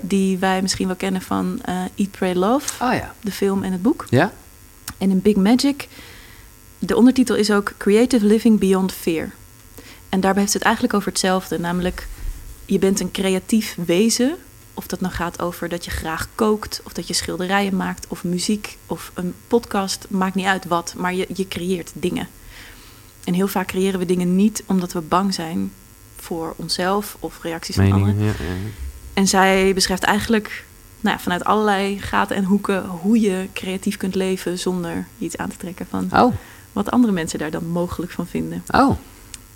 Die 0.00 0.38
wij 0.38 0.62
misschien 0.62 0.86
wel 0.86 0.96
kennen 0.96 1.22
van 1.22 1.60
eh, 1.64 1.74
Eat, 1.94 2.10
Pray, 2.10 2.34
Love. 2.34 2.68
Ah 2.78 2.94
ja. 2.94 3.14
De 3.20 3.30
film 3.32 3.62
en 3.62 3.72
het 3.72 3.82
boek. 3.82 4.06
Ja? 4.10 4.32
En 4.98 5.10
in 5.10 5.20
Big 5.22 5.36
Magic, 5.36 5.88
de 6.78 6.96
ondertitel 6.96 7.36
is 7.36 7.50
ook 7.50 7.72
Creative 7.76 8.26
Living 8.26 8.58
Beyond 8.58 8.92
Fear. 8.92 9.30
En 10.08 10.20
daarbij 10.20 10.42
heeft 10.42 10.54
het 10.54 10.62
eigenlijk 10.62 10.94
over 10.94 11.08
hetzelfde. 11.08 11.58
Namelijk, 11.58 12.06
je 12.64 12.78
bent 12.78 13.00
een 13.00 13.10
creatief 13.10 13.76
wezen. 13.86 14.36
Of 14.74 14.86
dat 14.86 15.00
nou 15.00 15.12
gaat 15.12 15.42
over 15.42 15.68
dat 15.68 15.84
je 15.84 15.90
graag 15.90 16.28
kookt, 16.34 16.80
of 16.84 16.92
dat 16.92 17.06
je 17.08 17.14
schilderijen 17.14 17.76
maakt, 17.76 18.06
of 18.08 18.24
muziek, 18.24 18.78
of 18.86 19.10
een 19.14 19.34
podcast. 19.46 20.06
Maakt 20.08 20.34
niet 20.34 20.46
uit 20.46 20.66
wat, 20.66 20.94
maar 20.96 21.14
je, 21.14 21.26
je 21.34 21.48
creëert 21.48 21.90
dingen. 21.94 22.28
En 23.24 23.34
heel 23.34 23.48
vaak 23.48 23.66
creëren 23.66 23.98
we 23.98 24.06
dingen 24.06 24.36
niet 24.36 24.62
omdat 24.66 24.92
we 24.92 25.00
bang 25.00 25.34
zijn 25.34 25.72
voor 26.16 26.54
onszelf 26.56 27.16
of 27.18 27.42
reacties 27.42 27.74
van 27.74 27.92
anderen. 27.92 28.16
Meningen. 28.16 28.34
Ja, 28.38 28.44
ja. 28.44 28.70
En 29.12 29.28
zij 29.28 29.74
beschrijft 29.74 30.02
eigenlijk 30.02 30.64
nou 31.00 31.16
ja, 31.16 31.22
vanuit 31.22 31.44
allerlei 31.44 32.00
gaten 32.00 32.36
en 32.36 32.44
hoeken 32.44 32.86
hoe 32.86 33.20
je 33.20 33.48
creatief 33.52 33.96
kunt 33.96 34.14
leven 34.14 34.58
zonder 34.58 35.06
iets 35.18 35.36
aan 35.36 35.48
te 35.48 35.56
trekken 35.56 35.86
van 35.90 36.08
Oh. 36.12 36.34
Wat 36.84 36.90
andere 36.90 37.12
mensen 37.12 37.38
daar 37.38 37.50
dan 37.50 37.66
mogelijk 37.68 38.12
van 38.12 38.26
vinden. 38.26 38.62
Oh. 38.70 38.90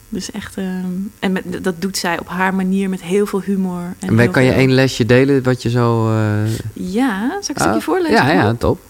Dus 0.09 0.31
echt, 0.31 0.57
ehm, 0.57 0.85
en 1.19 1.33
met, 1.33 1.45
dat 1.65 1.75
doet 1.83 1.97
zij 1.97 2.19
op 2.21 2.29
haar 2.29 2.55
manier 2.55 2.89
met 2.89 3.03
heel 3.03 3.27
veel 3.27 3.41
humor. 3.43 3.83
En 3.99 4.09
En 4.09 4.17
wij- 4.17 4.29
kan 4.29 4.45
je 4.45 4.53
één 4.53 4.73
lesje 4.73 5.07
delen 5.07 5.43
wat 5.43 5.63
je 5.63 5.71
zo... 5.71 6.09
eh, 6.11 6.57
Ja, 6.73 7.19
zal 7.29 7.39
ik 7.39 7.49
een 7.49 7.55
stukje 7.55 7.71
ah, 7.71 7.81
voorlezen? 7.81 8.15
Ja, 8.17 8.31
ja, 8.31 8.55
top. 8.55 8.81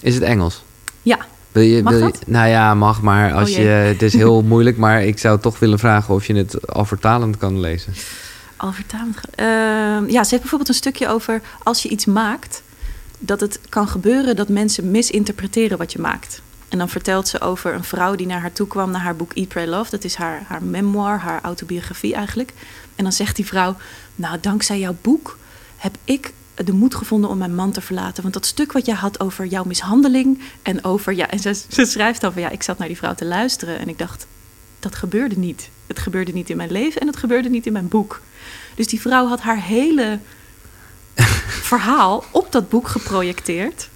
Is 0.00 0.14
het 0.14 0.22
Engels? 0.22 0.64
Ja. 1.02 1.18
Wil 1.52 1.62
je, 1.62 1.82
Mag 1.82 1.92
wil 1.92 2.06
je- 2.06 2.12
dat? 2.12 2.26
nou 2.26 2.48
ja, 2.48 2.74
mag, 2.74 3.02
maar 3.02 3.32
als 3.32 3.50
Oh 3.50 3.56
je, 3.56 3.62
het 3.62 4.02
is 4.02 4.12
heel 4.12 4.42
moeilijk, 4.52 4.76
maar 4.76 5.04
ik 5.04 5.18
zou 5.18 5.40
toch 5.40 5.58
willen 5.58 5.78
vragen 5.78 6.14
of 6.14 6.26
je 6.26 6.34
het 6.34 6.66
al 6.72 6.84
vertalend 6.84 7.36
kan 7.36 7.60
lezen. 7.60 7.92
Al 8.56 8.72
vertalend. 8.72 9.16
Ehm, 9.34 10.10
ja, 10.10 10.22
ze 10.24 10.30
heeft 10.30 10.40
bijvoorbeeld 10.40 10.68
een 10.68 10.74
stukje 10.74 11.08
over 11.08 11.40
als 11.62 11.82
je 11.82 11.88
iets 11.88 12.04
maakt, 12.04 12.62
dat 13.18 13.40
het 13.40 13.60
kan 13.68 13.88
gebeuren 13.88 14.36
dat 14.36 14.48
mensen 14.48 14.90
misinterpreteren 14.90 15.78
wat 15.78 15.92
je 15.92 15.98
maakt. 15.98 16.40
En 16.72 16.78
dan 16.78 16.88
vertelt 16.88 17.28
ze 17.28 17.40
over 17.40 17.74
een 17.74 17.84
vrouw 17.84 18.14
die 18.14 18.26
naar 18.26 18.40
haar 18.40 18.52
toe 18.52 18.66
kwam 18.66 18.90
naar 18.90 19.00
haar 19.00 19.16
boek 19.16 19.32
Eat, 19.32 19.48
Pray, 19.48 19.66
Love. 19.66 19.90
Dat 19.90 20.04
is 20.04 20.14
haar, 20.14 20.42
haar 20.46 20.62
memoir, 20.62 21.18
haar 21.18 21.42
autobiografie 21.42 22.14
eigenlijk. 22.14 22.52
En 22.96 23.04
dan 23.04 23.12
zegt 23.12 23.36
die 23.36 23.46
vrouw, 23.46 23.76
nou 24.14 24.38
dankzij 24.40 24.78
jouw 24.78 24.96
boek 25.00 25.38
heb 25.76 25.96
ik 26.04 26.32
de 26.54 26.72
moed 26.72 26.94
gevonden 26.94 27.30
om 27.30 27.38
mijn 27.38 27.54
man 27.54 27.72
te 27.72 27.80
verlaten. 27.80 28.22
Want 28.22 28.34
dat 28.34 28.46
stuk 28.46 28.72
wat 28.72 28.86
jij 28.86 28.94
had 28.94 29.20
over 29.20 29.46
jouw 29.46 29.64
mishandeling 29.64 30.42
en 30.62 30.84
over... 30.84 31.14
Ja, 31.14 31.30
en 31.30 31.38
ze, 31.38 31.54
ze 31.68 31.84
schrijft 31.84 32.20
dan 32.20 32.32
van 32.32 32.42
ja, 32.42 32.48
ik 32.48 32.62
zat 32.62 32.78
naar 32.78 32.88
die 32.88 32.96
vrouw 32.96 33.14
te 33.14 33.24
luisteren 33.24 33.78
en 33.78 33.88
ik 33.88 33.98
dacht, 33.98 34.26
dat 34.80 34.94
gebeurde 34.94 35.38
niet. 35.38 35.70
Het 35.86 35.98
gebeurde 35.98 36.32
niet 36.32 36.50
in 36.50 36.56
mijn 36.56 36.72
leven 36.72 37.00
en 37.00 37.06
het 37.06 37.16
gebeurde 37.16 37.48
niet 37.48 37.66
in 37.66 37.72
mijn 37.72 37.88
boek. 37.88 38.20
Dus 38.74 38.86
die 38.86 39.00
vrouw 39.00 39.26
had 39.26 39.40
haar 39.40 39.62
hele 39.62 40.18
verhaal 41.70 42.24
op 42.30 42.52
dat 42.52 42.68
boek 42.68 42.88
geprojecteerd. 42.88 43.88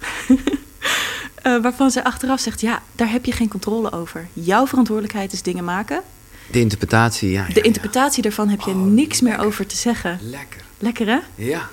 Eh, 1.41 1.61
waarvan 1.61 1.91
ze 1.91 2.03
achteraf 2.03 2.39
zegt: 2.39 2.61
Ja, 2.61 2.81
daar 2.95 3.11
heb 3.11 3.25
je 3.25 3.31
geen 3.31 3.49
controle 3.49 3.91
over. 3.91 4.27
Jouw 4.33 4.67
verantwoordelijkheid 4.67 5.33
is 5.33 5.41
dingen 5.41 5.63
maken. 5.63 6.01
De 6.51 6.59
interpretatie, 6.59 7.31
ja. 7.31 7.47
De 7.53 7.61
interpretatie 7.61 8.23
daarvan 8.23 8.49
heb 8.49 8.61
je 8.61 8.71
Oh, 8.71 8.85
niks 8.85 9.21
meer 9.21 9.39
over 9.39 9.65
te 9.65 9.75
zeggen. 9.75 10.19
Lekker. 10.21 10.61
Lekker 10.77 11.07
hè? 11.07 11.19
Ja. 11.35 11.69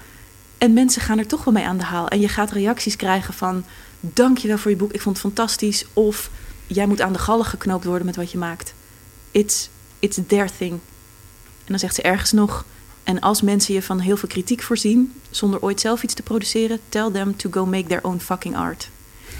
En 0.59 0.73
mensen 0.73 1.03
gaan 1.03 1.19
er 1.19 1.27
toch 1.27 1.45
wel 1.45 1.55
mee 1.55 1.65
aan 1.65 1.79
de 1.79 1.85
haal. 1.85 2.09
En 2.09 2.21
je 2.21 2.29
gaat 2.29 2.51
reacties 2.51 2.97
krijgen 2.97 3.35
van... 3.35 3.65
dankjewel 4.01 4.59
voor 4.59 4.71
je 4.71 4.77
boek, 4.77 4.93
ik 4.93 5.01
vond 5.01 5.17
het 5.17 5.27
fantastisch. 5.27 5.85
Of 5.93 6.31
jij 6.67 6.87
moet 6.87 7.01
aan 7.01 7.13
de 7.13 7.19
gallen 7.19 7.45
geknoopt 7.45 7.85
worden 7.85 8.07
met 8.07 8.17
wat 8.17 8.31
je 8.31 8.39
maakt. 8.39 8.75
It's, 9.31 9.69
it's 9.99 10.19
their 10.27 10.51
thing. 10.59 10.73
En 11.65 11.71
dan 11.71 11.79
zegt 11.79 11.95
ze 11.95 12.03
ergens 12.03 12.33
nog... 12.33 12.65
en 13.03 13.21
als 13.21 13.43
mensen 13.43 13.75
je 13.75 13.83
van 13.83 13.99
heel 13.99 14.17
veel 14.17 14.29
kritiek 14.29 14.63
voorzien... 14.63 15.21
zonder 15.31 15.61
ooit 15.61 15.81
zelf 15.81 16.03
iets 16.03 16.15
te 16.15 16.23
produceren... 16.23 16.81
tell 16.89 17.11
them 17.11 17.37
to 17.37 17.51
go 17.51 17.67
make 17.67 17.87
their 17.87 18.05
own 18.05 18.19
fucking 18.19 18.57
art. 18.57 18.89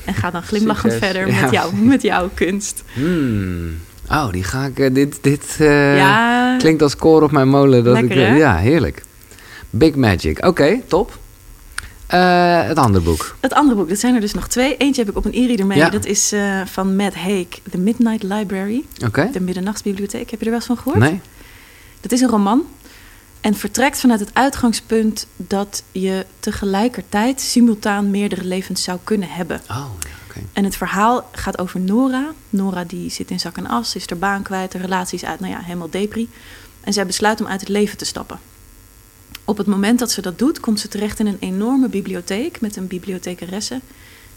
En 0.05 0.15
ga 0.15 0.31
dan 0.31 0.43
glimlachend 0.43 0.93
Succes. 0.93 1.11
verder 1.11 1.35
Ja. 1.35 1.41
met, 1.41 1.51
jou, 1.51 1.75
met 1.77 2.03
jouw 2.03 2.31
kunst. 2.35 2.83
Hmm. 2.93 3.79
Oh, 4.11 4.31
die 4.33 4.45
ga 4.45 4.65
ik. 4.65 4.79
eh, 4.79 4.95
dit 4.95 5.19
dit 5.21 5.57
eh, 5.59 5.97
ja, 5.97 6.57
klinkt 6.59 6.83
als 6.83 6.97
koor 6.97 7.23
op 7.23 7.31
mijn 7.31 7.49
molen. 7.49 7.85
Dat 7.85 7.95
Lekker, 7.95 8.17
ik, 8.17 8.23
eh, 8.23 8.29
hè? 8.29 8.37
Ja, 8.37 8.57
heerlijk. 8.57 9.03
Big 9.71 9.95
Magic. 9.95 10.47
Oké, 10.47 10.81
top. 10.87 11.19
Het 12.07 12.79
andere 12.79 13.05
boek. 13.05 13.37
Het 13.41 13.53
andere 13.53 13.77
boek, 13.77 13.89
dat 13.89 13.99
zijn 13.99 14.15
er 14.15 14.21
dus 14.21 14.35
nog 14.35 14.49
twee. 14.49 14.77
Eentje 14.77 15.01
heb 15.01 15.11
ik 15.11 15.17
op 15.17 15.25
een 15.25 15.33
e-reader 15.35 15.67
mee. 15.67 15.79
Ja. 15.79 15.91
Dat 15.91 16.05
is 16.05 16.33
van 16.65 16.97
Matt 16.97 17.15
Haig, 17.15 17.47
The 17.71 17.79
Midnight 17.79 18.23
Library. 18.23 18.83
Oké. 19.07 19.29
De 19.33 19.41
Middernachtsbibliotheek. 19.41 20.31
Heb 20.31 20.39
je 20.41 20.45
er 20.45 20.51
wel 20.51 20.55
eens 20.55 20.67
van 20.67 20.77
gehoord? 20.77 20.99
Nee? 20.99 21.21
Dat 22.01 22.13
is 22.13 22.21
een 22.21 22.29
roman 22.29 22.63
en 23.45 23.55
vertrekt 23.55 24.01
vanuit 24.01 24.21
het 24.21 24.35
uitgangspunt 24.35 25.27
dat 25.37 25.83
je 25.93 26.27
tegelijkertijd 26.41 27.41
simultaan 27.41 28.11
meerdere 28.11 28.45
levens 28.45 28.83
zou 28.83 28.99
kunnen 29.05 29.29
hebben. 29.29 29.61
Oh, 29.71 29.87
ja. 30.35 30.41
En 30.53 30.65
het 30.65 30.77
verhaal 30.77 31.29
gaat 31.33 31.59
over 31.59 31.81
Nora. 31.81 32.33
Nora 32.51 32.85
die 32.85 33.11
zit 33.11 33.31
in 33.31 33.41
zak 33.41 33.57
en 33.57 33.67
as, 33.67 33.95
is 33.95 34.09
haar 34.09 34.19
baan 34.19 34.43
kwijt, 34.43 34.73
de 34.73 34.79
relatie 34.79 35.19
is 35.19 35.25
uit, 35.25 35.41
nou 35.41 35.53
ja, 35.53 35.61
helemaal 35.61 35.91
depri. 35.91 36.29
En 36.81 36.93
zij 36.93 37.07
besluit 37.07 37.41
om 37.41 37.47
uit 37.47 37.61
het 37.61 37.69
leven 37.69 37.99
te 37.99 38.05
stappen. 38.05 38.39
Op 39.45 39.57
het 39.57 39.67
moment 39.67 39.99
dat 39.99 40.11
ze 40.11 40.23
dat 40.23 40.39
doet, 40.39 40.61
komt 40.61 40.81
ze 40.81 40.89
terecht 40.89 41.19
in 41.19 41.27
een 41.27 41.37
enorme 41.41 41.89
bibliotheek 41.89 42.61
met 42.61 42.77
een 42.77 42.87
bibliothecaresse. 42.87 43.81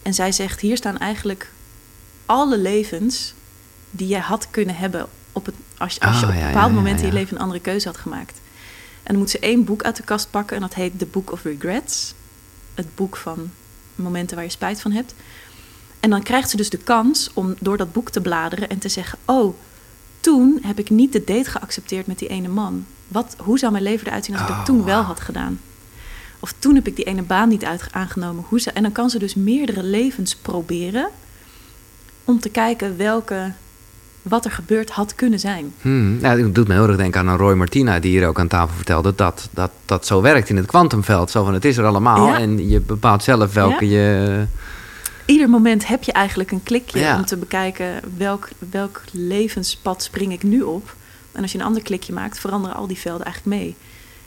En 0.01 0.13
zij 0.13 0.31
zegt, 0.31 0.59
hier 0.59 0.77
staan 0.77 0.97
eigenlijk 0.97 1.51
alle 2.25 2.57
levens 2.57 3.33
die 3.91 4.07
jij 4.07 4.19
had 4.19 4.47
kunnen 4.51 4.75
hebben 4.75 5.07
op 5.31 5.45
het, 5.45 5.55
als, 5.77 5.93
je- 5.93 5.99
als 6.01 6.19
je 6.19 6.25
Ah, 6.25 6.29
op 6.31 6.37
een 6.39 6.45
bepaald 6.47 6.69
ja, 6.69 6.75
moment 6.75 6.99
in 6.99 7.05
je 7.07 7.13
leven 7.13 7.35
een 7.35 7.41
andere 7.41 7.59
keuze 7.59 7.87
had 7.87 7.97
gemaakt. 7.97 8.39
En 9.07 9.13
dan 9.13 9.17
moet 9.17 9.29
ze 9.29 9.39
één 9.39 9.63
boek 9.63 9.83
uit 9.83 9.95
de 9.95 10.03
kast 10.03 10.29
pakken 10.29 10.55
en 10.55 10.61
dat 10.61 10.73
heet 10.73 10.99
The 10.99 11.05
Book 11.05 11.31
of 11.31 11.43
Regrets. 11.43 12.13
Het 12.73 12.95
boek 12.95 13.17
van 13.17 13.51
momenten 13.95 14.35
waar 14.35 14.45
je 14.45 14.51
spijt 14.51 14.81
van 14.81 14.91
hebt. 14.91 15.13
En 15.99 16.09
dan 16.09 16.23
krijgt 16.23 16.49
ze 16.49 16.57
dus 16.57 16.69
de 16.69 16.77
kans 16.77 17.29
om 17.33 17.55
door 17.59 17.77
dat 17.77 17.93
boek 17.93 18.09
te 18.09 18.21
bladeren 18.21 18.69
en 18.69 18.79
te 18.79 18.89
zeggen: 18.89 19.19
Oh, 19.25 19.55
toen 20.19 20.59
heb 20.61 20.79
ik 20.79 20.89
niet 20.89 21.13
de 21.13 21.23
date 21.23 21.49
geaccepteerd 21.49 22.07
met 22.07 22.19
die 22.19 22.27
ene 22.27 22.47
man. 22.47 22.85
Wat, 23.07 23.35
hoe 23.37 23.59
zou 23.59 23.71
mijn 23.71 23.83
leven 23.83 24.07
eruit 24.07 24.25
zien 24.25 24.35
als 24.35 24.43
ik 24.43 24.49
dat 24.49 24.57
Oh, 24.57 24.65
toen 24.65 24.83
wel 24.83 24.95
wauw. 24.95 25.03
had 25.03 25.19
gedaan? 25.19 25.59
Of 26.39 26.53
toen 26.59 26.75
heb 26.75 26.87
ik 26.87 26.95
die 26.95 27.05
ene 27.05 27.21
baan 27.21 27.49
niet 27.49 27.65
uit, 27.65 27.87
aangenomen. 27.91 28.43
Hoe 28.47 28.59
ze, 28.59 28.71
en 28.71 28.83
dan 28.83 28.91
kan 28.91 29.09
ze 29.09 29.19
dus 29.19 29.35
meerdere 29.35 29.83
levens 29.83 30.35
proberen 30.35 31.09
om 32.23 32.39
te 32.39 32.49
kijken 32.49 32.97
welke, 32.97 33.53
wat 34.27 34.45
er 34.45 34.51
gebeurd 34.51 34.89
had 34.89 35.15
kunnen 35.15 35.39
zijn. 35.39 35.73
Hmm. 35.81 36.17
Ja, 36.21 36.37
het 36.37 36.55
doet 36.55 36.67
me 36.67 36.73
heel 36.73 36.87
erg 36.87 36.97
denken 36.97 37.19
aan 37.19 37.27
een 37.27 37.37
Roy 37.37 37.53
Martina, 37.53 37.99
die 37.99 38.11
hier 38.11 38.27
ook 38.27 38.39
aan 38.39 38.47
tafel 38.47 38.75
vertelde 38.75 39.13
dat 39.15 39.49
dat, 39.51 39.71
dat 39.85 40.05
zo 40.05 40.21
werkt 40.21 40.49
in 40.49 40.57
het 40.57 40.65
kwantumveld. 40.65 41.31
Zo 41.31 41.43
van 41.43 41.53
het 41.53 41.65
is 41.65 41.77
er 41.77 41.85
allemaal 41.85 42.27
Ja. 42.27 42.39
en 42.39 42.69
je 42.69 42.79
bepaalt 42.79 43.23
zelf 43.23 43.53
welke 43.53 43.89
je. 43.89 44.45
Ieder 45.25 45.49
moment 45.49 45.87
heb 45.87 46.03
je 46.03 46.11
eigenlijk 46.11 46.51
een 46.51 46.63
klikje 46.63 46.99
Ja. 46.99 47.15
om 47.17 47.25
te 47.25 47.37
bekijken 47.37 47.91
welk, 48.17 48.49
welk 48.71 49.01
levenspad 49.11 50.03
spring 50.03 50.31
ik 50.31 50.43
nu 50.43 50.61
op. 50.61 50.95
En 51.31 51.41
als 51.41 51.51
je 51.51 51.57
een 51.57 51.65
ander 51.65 51.81
klikje 51.81 52.13
maakt, 52.13 52.39
veranderen 52.39 52.77
al 52.77 52.87
die 52.87 52.97
velden 52.97 53.25
eigenlijk 53.25 53.57
mee. 53.61 53.75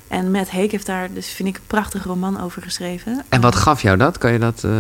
En 0.09 0.31
Matt 0.31 0.51
Haig 0.51 0.71
heeft 0.71 0.87
daar 0.87 1.09
dus, 1.13 1.29
vind 1.29 1.49
ik, 1.49 1.57
een 1.57 1.63
prachtige 1.67 2.09
roman 2.09 2.41
over 2.41 2.63
geschreven. 2.63 3.23
En 3.29 3.41
wat 3.41 3.55
gaf 3.57 3.83
jou 3.83 3.97
dat? 3.97 4.19
Kan 4.19 4.33
je 4.33 4.39
dat... 4.39 4.65
eh, 4.65 4.71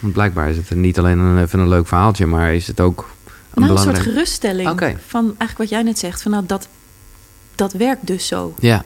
want 0.00 0.12
blijkbaar 0.12 0.50
is 0.50 0.56
het 0.56 0.70
niet 0.70 0.98
alleen 0.98 1.18
een, 1.18 1.42
even 1.42 1.58
een 1.58 1.68
leuk 1.68 1.86
verhaaltje, 1.86 2.26
maar 2.26 2.54
is 2.54 2.66
het 2.66 2.80
ook 2.80 3.08
een 3.56 3.62
nou, 3.74 3.88
een 3.88 3.94
soort 3.94 3.98
geruststelling 3.98 4.68
van 5.06 5.24
eigenlijk 5.24 5.58
wat 5.58 5.68
jij 5.68 5.82
net 5.82 5.98
zegt. 5.98 6.22
Van, 6.22 6.30
nou, 6.30 6.46
dat, 6.46 6.68
dat 7.54 7.72
werkt 7.72 8.06
dus 8.06 8.26
zo. 8.26 8.54
Ja, 8.60 8.84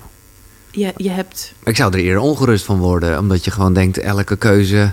Je, 0.71 0.93
je 0.97 1.11
hebt... 1.11 1.53
ik 1.64 1.77
zou 1.77 1.93
er 1.93 1.99
eerder 1.99 2.23
ongerust 2.23 2.64
van 2.64 2.79
worden, 2.79 3.18
omdat 3.18 3.45
je 3.45 3.51
gewoon 3.51 3.73
denkt, 3.75 3.99
elke 3.99 4.37
keuze... 4.37 4.93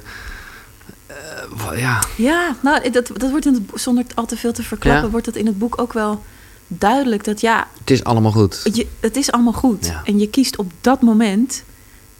eh, 1.08 1.80
ja, 1.80 2.00
Ja, 2.16 2.56
nou, 2.62 2.90
dat, 2.90 3.08
dat 3.18 3.30
wordt 3.30 3.46
in 3.46 3.54
het, 3.54 3.82
zonder 3.82 4.04
al 4.16 4.26
te 4.26 4.38
veel 4.38 4.54
te 4.54 4.64
verklappen... 4.64 5.04
Ja. 5.04 5.10
wordt 5.10 5.26
dat 5.26 5.36
in 5.36 5.46
het 5.46 5.58
boek 5.58 5.82
ook 5.82 5.94
wel 5.94 6.24
duidelijk. 6.68 7.24
Dat 7.24 7.42
ja, 7.42 7.68
het 7.80 7.90
is 7.92 8.04
allemaal 8.04 8.32
goed. 8.32 8.62
je, 8.74 8.88
het 9.00 9.16
is 9.16 9.32
allemaal 9.32 9.54
goed. 9.54 9.86
Ja. 9.86 10.02
En 10.06 10.20
je 10.20 10.30
kiest 10.30 10.58
op 10.58 10.72
dat 10.82 11.02
moment... 11.02 11.64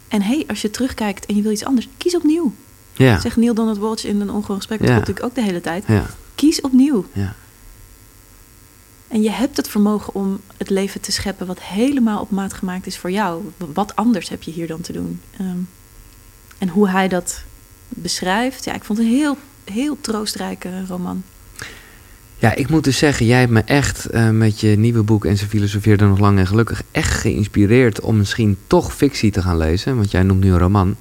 En 0.08 0.22
hé, 0.22 0.34
hey, 0.34 0.44
als 0.48 0.62
je 0.62 0.70
terugkijkt 0.70 1.26
en 1.26 1.36
je 1.36 1.42
wil 1.42 1.52
iets 1.52 1.64
anders, 1.64 1.88
kies 1.96 2.16
opnieuw. 2.16 2.54
Ja, 2.92 3.20
Zegt 3.20 3.36
Neil 3.36 3.54
Donald 3.54 3.78
Walsh 3.78 4.04
in 4.04 4.20
een 4.20 4.30
ongewoon 4.30 4.56
gesprek. 4.56 4.78
Dat 4.78 4.88
Ja. 4.88 4.94
natuurlijk 4.94 5.26
ook 5.26 5.34
de 5.34 5.42
hele 5.42 5.60
tijd. 5.60 5.84
ja, 5.86 6.06
Kies 6.34 6.60
opnieuw. 6.60 7.06
ja. 7.12 7.34
En 9.08 9.22
je 9.22 9.30
hebt 9.30 9.56
het 9.56 9.68
vermogen 9.68 10.14
om 10.14 10.40
het 10.56 10.70
leven 10.70 11.00
te 11.00 11.12
scheppen 11.12 11.46
wat 11.46 11.60
helemaal 11.62 12.20
op 12.20 12.30
maat 12.30 12.52
gemaakt 12.52 12.86
is 12.86 12.98
voor 12.98 13.10
jou. 13.10 13.42
Wat 13.74 13.96
anders 13.96 14.28
heb 14.28 14.42
je 14.42 14.50
hier 14.50 14.66
dan 14.66 14.80
te 14.80 14.92
doen? 14.92 15.20
Ehm, 15.38 15.56
en 16.58 16.68
hoe 16.68 16.88
hij 16.88 17.08
dat 17.08 17.42
beschrijft, 17.88 18.64
ja, 18.64 18.74
ik 18.74 18.84
vond 18.84 18.98
het 18.98 19.06
een 19.08 19.14
heel, 19.14 19.36
heel 19.64 19.98
troostrijke 20.00 20.84
roman. 20.88 21.22
Ja, 22.38 22.54
ik 22.54 22.68
moet 22.70 22.84
dus 22.84 22.98
zeggen, 22.98 23.26
jij 23.26 23.40
hebt 23.40 23.52
me 23.52 23.62
echt 23.64 24.06
eh, 24.06 24.30
met 24.30 24.60
je 24.60 24.68
nieuwe 24.68 25.02
boek 25.02 25.24
En 25.24 25.36
ze 25.36 25.46
filosofeerde 25.46 26.06
nog 26.06 26.18
lang 26.18 26.38
en 26.38 26.46
gelukkig 26.46 26.82
echt 26.90 27.12
geïnspireerd 27.20 28.00
om 28.00 28.16
misschien 28.16 28.58
toch 28.66 28.94
fictie 28.94 29.30
te 29.30 29.42
gaan 29.42 29.56
lezen. 29.56 29.96
Want 29.96 30.10
jij 30.10 30.22
noemt 30.22 30.40
nu 30.44 30.50
een 30.52 30.58
roman. 30.58 30.96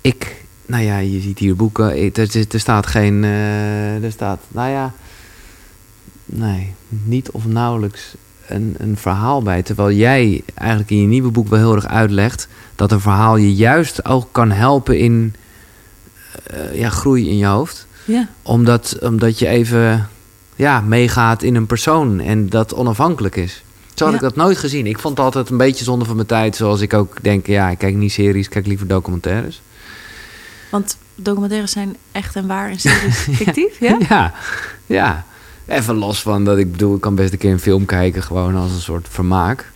Ik, 0.00 0.44
nou 0.66 0.84
ja, 0.84 0.98
je 0.98 1.20
ziet 1.20 1.38
hier 1.38 1.56
boeken. 1.56 2.12
Er, 2.14 2.30
zit- 2.30 2.52
er 2.52 2.60
staat 2.60 2.86
geen, 2.86 3.24
eh, 3.24 4.04
er 4.04 4.12
staat, 4.12 4.40
nou 4.48 4.70
ja, 4.70 4.92
nee, 6.24 6.74
niet 6.88 7.30
of 7.30 7.46
nauwelijks 7.46 8.14
een, 8.46 8.74
een 8.78 8.96
verhaal 8.96 9.42
bij. 9.42 9.62
Terwijl 9.62 9.90
jij 9.96 10.42
eigenlijk 10.54 10.90
in 10.90 11.00
je 11.00 11.06
nieuwe 11.06 11.30
boek 11.30 11.48
wel 11.48 11.58
heel 11.58 11.74
erg 11.74 11.86
uitlegt 11.86 12.48
dat 12.74 12.92
een 12.92 13.00
verhaal 13.00 13.36
je 13.36 13.54
juist 13.54 14.04
ook 14.04 14.28
kan 14.32 14.50
helpen 14.50 14.98
in 14.98 15.34
eh, 16.46 16.74
ja, 16.78 16.88
groei 16.88 17.28
in 17.28 17.36
je 17.36 17.46
hoofd 17.46 17.86
Ja, 18.04 18.28
omdat, 18.42 18.96
omdat 19.00 19.38
je 19.38 19.48
even 19.48 20.08
ja, 20.56 20.80
meegaat 20.80 21.42
in 21.42 21.54
een 21.54 21.66
persoon 21.66 22.20
en 22.20 22.48
dat 22.48 22.74
onafhankelijk 22.74 23.36
is. 23.36 23.62
Zo 23.94 24.04
had 24.04 24.12
Ja. 24.12 24.18
ik 24.18 24.24
dat 24.34 24.36
nooit 24.44 24.58
gezien. 24.58 24.86
Ik 24.86 24.98
vond 24.98 25.16
het 25.16 25.26
altijd 25.26 25.50
een 25.50 25.56
beetje 25.56 25.84
zonde 25.84 26.04
van 26.04 26.14
mijn 26.14 26.26
tijd. 26.26 26.56
Zoals 26.56 26.80
ik 26.80 26.94
ook 26.94 27.22
denk, 27.22 27.46
ja, 27.46 27.68
ik 27.70 27.78
kijk 27.78 27.94
niet 27.94 28.12
series, 28.12 28.44
ik 28.44 28.50
kijk 28.50 28.66
liever 28.66 28.86
documentaires. 28.86 29.62
want 30.70 30.96
documentaires 31.14 31.70
zijn 31.72 31.96
echt 32.12 32.36
en 32.36 32.46
waar 32.46 32.70
en 32.70 32.80
series 32.80 33.18
fictief, 33.38 33.80
ja? 33.80 33.98
ja, 34.08 34.32
ja. 34.86 35.24
Even 35.66 35.94
los 35.94 36.22
van 36.22 36.44
dat 36.44 36.58
ik 36.58 36.70
bedoel, 36.72 36.94
ik 36.94 37.00
kan 37.00 37.14
best 37.14 37.32
een 37.32 37.38
keer 37.38 37.52
een 37.52 37.60
film 37.60 37.84
kijken, 37.84 38.22
gewoon 38.22 38.56
als 38.56 38.72
een 38.72 38.80
soort 38.80 39.08
vermaak. 39.08 39.72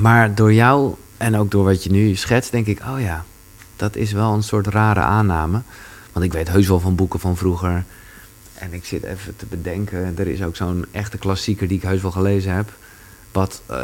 Maar 0.00 0.34
door 0.34 0.52
jou 0.52 0.94
en 1.16 1.36
ook 1.36 1.50
door 1.50 1.64
wat 1.64 1.84
je 1.84 1.90
nu 1.90 2.14
schetst, 2.14 2.50
denk 2.50 2.66
ik, 2.66 2.80
oh 2.88 3.00
ja, 3.00 3.24
dat 3.76 3.96
is 3.96 4.12
wel 4.12 4.32
een 4.32 4.42
soort 4.42 4.66
rare 4.66 5.00
aanname. 5.00 5.62
Want 6.12 6.24
ik 6.24 6.32
weet 6.32 6.48
heus 6.48 6.68
wel 6.68 6.80
van 6.80 6.94
boeken 6.94 7.20
van 7.20 7.36
vroeger. 7.36 7.84
En 8.54 8.72
ik 8.72 8.84
zit 8.84 9.02
even 9.02 9.36
te 9.36 9.46
bedenken, 9.46 10.18
er 10.18 10.26
is 10.26 10.42
ook 10.42 10.56
zo'n 10.56 10.86
echte 10.90 11.18
klassieker 11.18 11.68
die 11.68 11.76
ik 11.76 11.82
heus 11.82 12.02
wel 12.02 12.10
gelezen 12.10 12.52
heb. 12.52 12.72
Wat, 13.32 13.62
eh, 13.66 13.76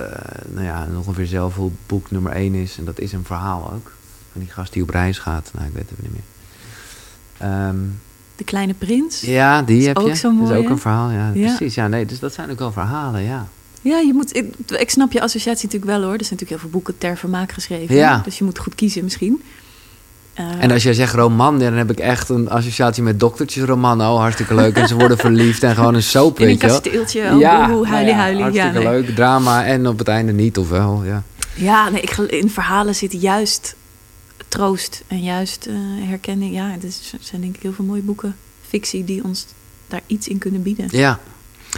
nou 0.49 0.65
ja, 0.65 0.89
ongeveer 0.97 1.27
zelf 1.27 1.59
boek 1.87 2.11
nummer 2.11 2.33
één 2.33 2.55
is. 2.55 2.79
En 2.79 2.85
dat 2.85 2.99
is 2.99 3.13
een 3.13 3.25
verhaal 3.25 3.73
ook. 3.73 3.93
Van 4.33 4.41
die 4.41 4.51
gast 4.51 4.73
die 4.73 4.83
op 4.83 4.91
reis 4.91 5.19
gaat. 5.19 5.51
Nou, 5.55 5.67
ik 5.67 5.73
weet 5.73 5.91
het 5.91 6.03
niet 6.03 6.13
meer. 6.13 6.23
Ehm, 7.39 7.77
De 8.43 8.49
Kleine 8.49 8.75
Prins. 8.75 9.21
ja, 9.21 9.63
die 9.63 9.87
heb 9.87 9.99
ook 9.99 10.09
je. 10.09 10.15
zo 10.15 10.29
dat 10.29 10.43
is 10.43 10.49
mooi, 10.49 10.59
ook 10.59 10.69
een 10.69 10.79
verhaal, 10.79 11.11
ja, 11.11 11.31
Ja. 11.35 11.47
Precies, 11.55 11.75
ja, 11.75 11.89
nee, 11.89 12.07
dus 12.07 12.19
dat 12.19 12.33
zijn 12.35 12.51
ook 12.51 12.59
wel 12.59 12.73
verhalen, 12.73 13.23
ja. 13.23 13.47
Ja, 13.83 13.99
je 13.99 14.13
moet, 14.15 14.37
ik, 14.37 14.55
ik 14.67 14.91
snap 14.91 15.13
je 15.13 15.21
associatie 15.21 15.65
natuurlijk 15.65 15.93
wel 15.93 16.03
hoor. 16.03 16.19
Er 16.19 16.25
zijn 16.25 16.31
natuurlijk 16.31 16.51
heel 16.51 16.59
veel 16.59 16.69
boeken 16.71 16.99
ter 16.99 17.17
vermaak 17.17 17.53
geschreven. 17.53 17.95
Ja. 17.95 18.21
Dus 18.25 18.39
je 18.39 18.45
moet 18.45 18.59
goed 18.59 18.75
kiezen 18.75 19.05
misschien. 19.05 19.43
Eh, 20.35 20.45
En 20.59 20.71
als 20.71 20.83
jij 20.83 20.95
zegt 20.95 21.15
roman, 21.15 21.59
ja, 21.59 21.69
dan 21.69 21.79
heb 21.79 21.91
ik 21.91 21.99
echt 21.99 22.29
een 22.29 22.51
associatie 22.51 23.03
met 23.03 23.21
doktertjes 23.21 23.65
roman. 23.65 24.01
Oh, 24.01 24.17
hartstikke 24.17 24.55
leuk. 24.55 24.77
En 24.77 24.89
ze 24.89 24.95
worden 24.95 25.19
verliefd 25.29 25.63
en 25.63 25.75
gewoon 25.75 25.95
een 25.95 26.03
soap, 26.03 26.41
in 26.41 26.49
een 26.49 26.59
kasteeltje, 26.59 27.23
oh, 27.23 27.67
boe, 27.67 27.87
huilie, 27.87 27.87
nou 27.87 28.07
ja, 28.07 28.15
huilie. 28.15 28.39
Ja, 28.39 28.63
hartstikke 28.63 28.89
nee. 28.89 29.03
leuk. 29.03 29.15
Drama 29.15 29.65
en 29.65 29.87
op 29.87 29.99
het 29.99 30.09
einde 30.09 30.33
niet, 30.33 30.59
of 30.59 30.69
wel, 30.69 31.03
ja. 31.05 31.23
Ja, 31.55 31.89
nee, 31.89 32.01
ik, 32.01 32.11
in 32.17 32.51
verhalen 32.51 32.95
zit 32.95 33.13
juist 33.13 33.75
troost 34.53 35.03
en 35.07 35.23
juist 35.23 35.67
eh, 35.67 35.75
herkenning. 36.09 36.55
Ja, 36.55 36.71
er 36.71 36.93
zijn 37.21 37.41
denk 37.41 37.57
ik 37.57 37.63
heel 37.63 37.73
veel 37.73 37.85
mooie 37.85 38.03
boeken, 38.03 38.37
fictie, 38.69 39.05
die 39.05 39.25
ons 39.25 39.47
daar 39.89 40.01
iets 40.07 40.29
in 40.29 40.39
kunnen 40.39 40.63
bieden. 40.63 40.89
Ja. 40.91 41.19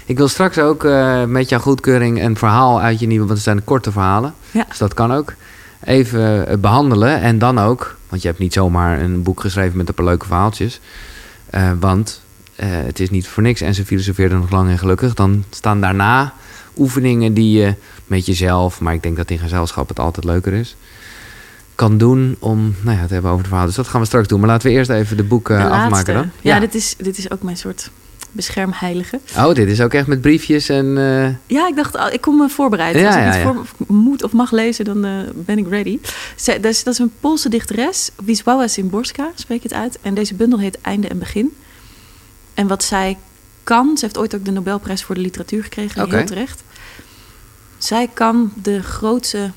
Ik 0.05 0.17
wil 0.17 0.29
straks 0.29 0.59
ook 0.59 0.85
eh, 0.85 1.25
met 1.25 1.49
jouw 1.49 1.59
goedkeuring 1.59 2.23
een 2.23 2.37
verhaal 2.37 2.81
uit 2.81 3.01
je 3.01 3.07
nieuwe... 3.07 3.25
want 3.27 3.37
het 3.37 3.45
zijn 3.45 3.65
korte 3.65 3.93
verhalen, 3.93 4.35
Ja. 4.51 4.65
dus 4.69 4.79
dat 4.79 4.95
kan 4.95 5.13
ook. 5.13 5.35
Even 5.85 6.49
eh, 6.49 6.57
behandelen 6.57 7.21
en 7.21 7.39
dan 7.39 7.59
ook... 7.59 7.97
want 8.09 8.23
je 8.23 8.29
hebt 8.29 8.41
niet 8.41 8.53
zomaar 8.53 9.01
een 9.01 9.23
boek 9.23 9.41
geschreven 9.41 9.77
met 9.77 9.89
een 9.89 9.95
paar 9.95 10.05
leuke 10.05 10.27
verhaaltjes. 10.27 10.81
Want 11.81 12.23
het 12.55 13.01
is 13.01 13.11
niet 13.11 13.29
voor 13.29 13.43
niks 13.43 13.61
en 13.61 13.75
ze 13.75 13.85
filosofeerden 13.85 14.39
nog 14.39 14.51
lang 14.51 14.71
en 14.71 14.79
gelukkig. 14.79 15.15
Dan 15.15 15.45
staan 15.51 15.81
daarna 15.81 16.35
oefeningen 16.77 17.35
die 17.35 17.59
je 17.59 17.75
met 18.07 18.27
jezelf... 18.27 18.81
maar 18.81 18.95
ik 18.95 19.03
denk 19.03 19.17
dat 19.17 19.31
in 19.31 19.39
gezelschap 19.39 19.89
het 19.89 19.99
altijd 19.99 20.25
leuker 20.25 20.53
is... 20.53 20.77
kan 21.75 21.99
doen 21.99 22.37
om 22.39 22.75
nou 22.83 22.97
ja, 22.97 23.03
het 23.03 23.11
hebben 23.11 23.31
over 23.31 23.43
de 23.43 23.49
verhalen. 23.49 23.75
Dus 23.75 23.83
dat 23.85 23.93
gaan 23.93 24.01
we 24.01 24.07
straks 24.07 24.29
doen. 24.29 24.41
Maar 24.41 24.49
laten 24.49 24.69
we 24.69 24.75
eerst 24.75 24.91
even 24.91 25.17
de 25.17 25.23
boeken 25.25 25.57
De 25.59 25.65
eh, 25.65 25.71
afmaken 25.85 26.15
dan. 26.15 26.31
Ja, 26.41 26.61
Dit, 26.61 26.75
is, 26.75 26.95
dit 26.99 27.19
is 27.19 27.31
ook 27.31 27.43
mijn 27.43 27.57
soort 27.57 27.91
beschermheilige. 28.33 29.21
Oh, 29.37 29.55
dit 29.55 29.69
is 29.69 29.81
ook 29.81 29.95
echt 29.95 30.07
met 30.07 30.21
briefjes 30.21 30.69
en... 30.69 30.99
eh, 30.99 31.57
Ja, 31.57 31.69
ik 31.69 31.77
dacht, 31.77 32.13
ik 32.15 32.21
kom 32.21 32.37
me 32.37 32.49
voorbereid. 32.49 32.95
Ja, 32.97 33.07
Als 33.07 33.15
ik 33.17 33.23
ja, 33.23 33.29
iets 33.29 33.43
voor 33.43 33.67
moet 33.97 34.23
of 34.23 34.33
mag 34.33 34.51
lezen, 34.51 34.85
dan 34.85 35.05
eh, 35.05 35.11
ben 35.35 35.59
ik 35.59 35.69
ready. 35.69 35.99
Zij, 36.37 36.61
dat, 36.61 36.73
is, 36.73 36.85
dat 36.85 36.93
is 36.93 36.99
een 36.99 37.13
Poolse 37.21 37.49
dichteres, 37.49 38.11
Wisława 38.25 38.67
Szymborska, 38.67 39.31
spreek 39.35 39.63
je 39.63 39.69
het 39.69 39.77
uit. 39.79 39.99
En 40.03 40.15
deze 40.15 40.35
bundel 40.35 40.59
heet 40.59 40.81
Einde 40.81 41.09
en 41.09 41.19
Begin. 41.19 41.53
En 42.55 42.67
wat 42.67 42.85
zij 42.85 43.17
kan, 43.65 43.97
ze 43.99 44.05
heeft 44.05 44.19
ooit 44.19 44.35
ook 44.35 44.45
de 44.45 44.51
Nobelprijs 44.51 45.03
voor 45.05 45.15
de 45.15 45.21
literatuur 45.21 45.63
gekregen, 45.63 46.03
Oké. 46.03 46.17
heel 46.17 46.27
terecht. 46.27 46.63
Zij 47.79 48.11
kan 48.15 48.53
de 48.63 48.83
grootste 48.83 49.51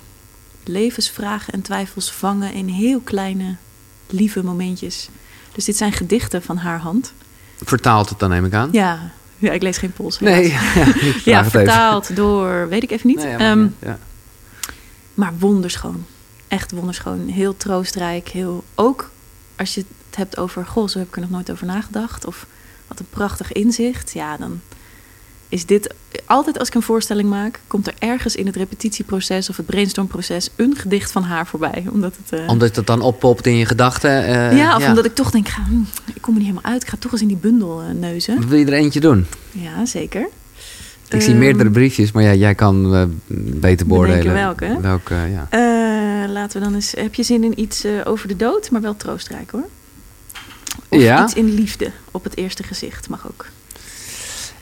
levensvragen 0.68 1.54
en 1.54 1.62
twijfels 1.62 2.12
vangen 2.12 2.54
in 2.54 2.68
heel 2.68 3.00
kleine, 3.00 3.56
lieve 4.10 4.44
momentjes. 4.44 5.10
Dus 5.54 5.66
dit 5.66 5.78
zijn 5.78 5.92
gedichten 5.94 6.44
van 6.44 6.58
haar 6.58 6.80
hand. 6.80 7.14
vertaalt 7.64 8.10
het 8.10 8.20
dan, 8.20 8.30
neem 8.30 8.46
ik 8.46 8.54
aan. 8.54 8.70
Ja, 8.72 9.12
ja 9.38 9.52
ik 9.52 9.62
lees 9.62 9.78
geen 9.78 9.92
Pools. 9.92 10.20
Nee, 10.20 10.48
ja, 11.26 11.40
even. 11.40 11.52
vertaald 11.52 12.16
door, 12.16 12.68
weet 12.70 12.84
ik 12.84 12.92
even 12.92 13.08
niet. 13.08 13.18
Nee, 13.18 13.28
ja, 13.32 13.38
Ehm, 13.40 13.60
maar, 13.60 13.70
ja. 13.80 14.00
maar 15.14 15.34
wonderschoon. 15.40 16.06
Echt 16.48 16.72
wonderschoon. 16.72 17.28
Heel 17.28 17.58
troostrijk. 17.58 18.28
Heel, 18.30 18.64
ook 18.76 19.10
als 19.56 19.74
je 19.74 19.80
het 20.08 20.16
hebt 20.18 20.38
over, 20.38 20.66
goh, 20.66 20.88
zo 20.88 21.00
heb 21.00 21.08
ik 21.08 21.16
er 21.16 21.22
nog 21.22 21.30
nooit 21.30 21.52
over 21.52 21.66
nagedacht. 21.66 22.26
Of 22.26 22.46
wat 22.88 23.00
een 23.00 23.10
prachtig 23.10 23.52
inzicht. 23.52 24.14
Ja, 24.14 24.38
dan 24.38 24.62
is 25.50 25.66
dit... 25.66 25.94
Altijd 26.26 26.60
als 26.60 26.68
ik 26.68 26.74
een 26.74 26.82
voorstelling 26.82 27.30
maak, 27.30 27.60
komt 27.68 27.88
er 27.88 27.94
ergens 28.00 28.36
in 28.36 28.46
het 28.46 28.56
repetitieproces 28.56 29.50
of 29.50 29.58
het 29.58 29.66
brainstormproces 29.66 30.50
een 30.56 30.76
gedicht 30.76 31.12
van 31.12 31.24
haar 31.24 31.48
voorbij. 31.48 31.86
Omdat 31.92 32.14
het... 32.24 32.40
eh, 32.40 32.48
Omdat 32.50 32.76
het 32.76 32.88
dan 32.88 33.02
oppopt 33.02 33.46
in 33.46 33.56
je 33.56 33.66
gedachten. 33.66 34.26
eh, 34.26 34.58
ja, 34.58 34.76
of 34.76 34.88
omdat 34.88 35.06
ik 35.06 35.16
toch 35.16 35.32
denk, 35.32 35.48
ga, 35.48 35.64
hm, 35.64 35.80
ik 36.14 36.22
kom 36.22 36.34
er 36.34 36.40
niet 36.40 36.50
helemaal 36.50 36.72
uit. 36.72 36.82
Ik 36.84 36.90
ga 36.90 36.96
toch 37.00 37.12
eens 37.12 37.22
in 37.22 37.28
die 37.28 37.38
bundel 37.38 37.82
eh, 37.82 37.90
neuzen. 37.96 38.48
Wil 38.48 38.58
je 38.60 38.66
er 38.66 38.74
eentje 38.74 39.00
doen? 39.00 39.26
Ja, 39.52 39.86
zeker. 39.86 40.28
Ik 41.10 41.22
zie 41.22 41.32
Ehm, 41.32 41.40
meerdere 41.40 41.70
briefjes, 41.70 42.12
maar 42.12 42.24
ja, 42.24 42.34
jij 42.34 42.56
kan 42.56 43.10
beter 43.60 43.88
beoordelen. 43.88 44.34
welke? 44.34 44.78
Welke, 44.82 45.16
ja. 45.16 45.48
Laten 46.28 46.60
we 46.60 46.66
dan 46.66 46.76
eens. 46.76 46.92
Heb 46.98 47.16
je 47.16 47.24
zin 47.24 47.44
in 47.44 47.60
iets 47.60 47.86
over 48.04 48.28
de 48.28 48.36
dood, 48.36 48.72
maar 48.72 48.82
wel 48.82 48.96
troostrijk 48.96 49.52
hoor? 49.52 49.66
Of 50.90 51.02
Ja. 51.02 51.24
iets 51.24 51.34
in 51.34 51.54
liefde 51.54 51.92
op 52.12 52.24
het 52.24 52.38
eerste 52.38 52.64
gezicht 52.64 53.10
mag 53.10 53.28
ook. 53.28 53.46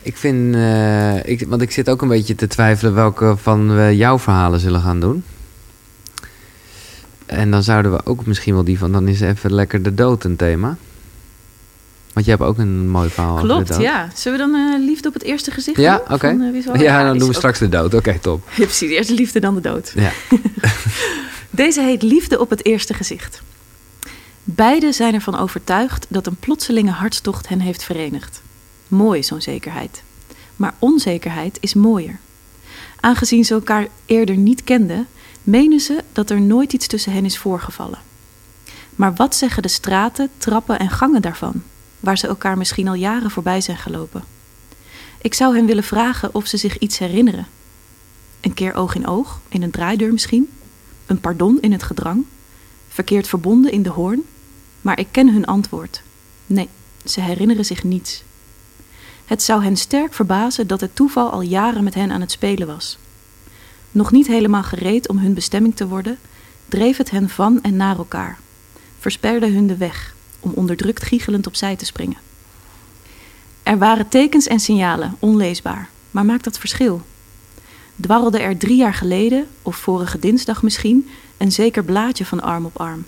Ik 0.06 0.16
vind, 0.16 0.54
eh, 0.54 1.24
ik, 1.28 1.44
want 1.48 1.62
ik 1.62 1.70
zit 1.70 1.90
ook 1.90 2.02
een 2.02 2.08
beetje 2.08 2.34
te 2.34 2.46
twijfelen 2.46 2.94
welke 2.94 3.36
van 3.36 3.76
we 3.76 3.96
jouw 3.96 4.18
verhalen 4.18 4.60
zullen 4.60 4.80
gaan 4.80 5.00
doen. 5.00 5.24
En 7.26 7.50
dan 7.50 7.62
zouden 7.62 7.92
we 7.92 8.00
ook 8.06 8.26
misschien 8.26 8.54
wel 8.54 8.64
die 8.64 8.78
van, 8.78 8.92
dan 8.92 9.08
is 9.08 9.20
even 9.20 9.52
lekker 9.54 9.82
de 9.82 9.94
dood 9.94 10.24
een 10.24 10.36
thema. 10.36 10.76
Want 12.12 12.26
je 12.26 12.32
hebt 12.32 12.42
ook 12.44 12.58
een 12.58 12.88
mooi 12.88 13.08
verhaal 13.08 13.32
over 13.34 13.48
de 13.48 13.54
Klopt, 13.54 13.68
dood. 13.68 13.80
ja. 13.80 14.08
Zullen 14.14 14.38
we 14.38 14.44
dan 14.52 14.54
eh, 14.74 14.86
liefde 14.86 15.08
op 15.08 15.14
het 15.14 15.22
eerste 15.22 15.50
gezicht 15.50 15.76
Ja, 15.80 15.96
doen? 16.06 16.14
oké. 16.14 16.26
Eh? 16.72 16.80
Ja, 16.80 17.04
dan 17.04 17.18
doen 17.18 17.28
we 17.28 17.34
straks 17.34 17.58
de 17.58 17.68
dood. 17.68 17.94
Oké, 17.94 18.18
top. 18.18 18.48
Ja, 18.56 18.64
precies. 18.64 18.90
Eerst 18.90 19.08
de 19.08 19.14
liefde, 19.14 19.40
dan 19.40 19.54
de 19.54 19.60
dood. 19.60 19.92
Ja. 19.94 20.10
Deze 21.50 21.80
heet 21.82 22.02
Liefde 22.02 22.40
op 22.40 22.50
het 22.50 22.64
eerste 22.64 22.94
gezicht. 22.94 23.42
Beiden 24.44 24.92
zijn 24.92 25.14
ervan 25.14 25.38
overtuigd 25.38 26.06
dat 26.08 26.26
een 26.26 26.36
plotselinge 26.36 26.90
hartstocht 26.90 27.48
hen 27.48 27.60
heeft 27.60 27.82
verenigd. 27.82 28.40
Mooi, 28.88 29.22
zo'n 29.22 29.40
zekerheid. 29.40 30.02
Maar 30.56 30.74
onzekerheid 30.78 31.58
is 31.60 31.74
mooier. 31.74 32.18
Aangezien 33.00 33.44
ze 33.44 33.54
elkaar 33.54 33.88
eerder 34.06 34.36
niet 34.36 34.64
kenden, 34.64 35.06
menen 35.42 35.80
ze 35.80 36.04
dat 36.12 36.30
er 36.30 36.40
nooit 36.40 36.72
iets 36.72 36.86
tussen 36.86 37.12
hen 37.12 37.24
is 37.24 37.38
voorgevallen. 37.38 37.98
Maar 38.94 39.14
wat 39.14 39.34
zeggen 39.34 39.62
de 39.62 39.68
straten, 39.68 40.30
trappen 40.38 40.78
en 40.78 40.90
gangen 40.90 41.22
daarvan, 41.22 41.62
waar 42.00 42.18
ze 42.18 42.26
elkaar 42.26 42.58
misschien 42.58 42.88
al 42.88 42.94
jaren 42.94 43.30
voorbij 43.30 43.60
zijn 43.60 43.76
gelopen? 43.76 44.24
Ik 45.20 45.34
zou 45.34 45.56
hen 45.56 45.66
willen 45.66 45.84
vragen 45.84 46.34
of 46.34 46.46
ze 46.46 46.56
zich 46.56 46.78
iets 46.78 46.98
herinneren. 46.98 47.46
Een 48.40 48.54
keer 48.54 48.74
oog 48.74 48.94
in 48.94 49.06
oog, 49.06 49.40
in 49.48 49.62
een 49.62 49.70
draaideur 49.70 50.12
misschien, 50.12 50.50
een 51.06 51.20
pardon 51.20 51.60
in 51.60 51.72
het 51.72 51.82
gedrang, 51.82 52.24
verkeerd 52.88 53.28
verbonden 53.28 53.72
in 53.72 53.82
de 53.82 53.90
hoorn, 53.90 54.22
maar 54.80 54.98
ik 54.98 55.08
ken 55.10 55.32
hun 55.32 55.44
antwoord. 55.44 56.02
Nee, 56.46 56.68
ze 57.04 57.20
herinneren 57.20 57.64
zich 57.64 57.84
niets. 57.84 58.22
Het 59.26 59.42
zou 59.42 59.62
hen 59.62 59.76
sterk 59.76 60.14
verbazen 60.14 60.66
dat 60.66 60.80
het 60.80 60.96
toeval 60.96 61.30
al 61.30 61.40
jaren 61.40 61.84
met 61.84 61.94
hen 61.94 62.10
aan 62.10 62.20
het 62.20 62.30
spelen 62.30 62.66
was. 62.66 62.98
Nog 63.90 64.12
niet 64.12 64.26
helemaal 64.26 64.62
gereed 64.62 65.08
om 65.08 65.18
hun 65.18 65.34
bestemming 65.34 65.76
te 65.76 65.88
worden, 65.88 66.18
dreef 66.68 66.96
het 66.96 67.10
hen 67.10 67.28
van 67.28 67.62
en 67.62 67.76
naar 67.76 67.96
elkaar, 67.96 68.38
versperde 68.98 69.46
hun 69.46 69.66
de 69.66 69.76
weg 69.76 70.14
om 70.40 70.52
onderdrukt 70.54 71.02
giechelend 71.02 71.46
opzij 71.46 71.76
te 71.76 71.84
springen. 71.84 72.18
Er 73.62 73.78
waren 73.78 74.08
tekens 74.08 74.46
en 74.46 74.60
signalen, 74.60 75.16
onleesbaar, 75.18 75.88
maar 76.10 76.24
maakt 76.24 76.44
dat 76.44 76.58
verschil? 76.58 77.02
Dwarrelde 77.96 78.38
er 78.38 78.58
drie 78.58 78.76
jaar 78.76 78.94
geleden, 78.94 79.46
of 79.62 79.76
vorige 79.76 80.18
dinsdag 80.18 80.62
misschien, 80.62 81.08
een 81.36 81.52
zeker 81.52 81.84
blaadje 81.84 82.26
van 82.26 82.42
arm 82.42 82.64
op 82.64 82.80
arm. 82.80 83.06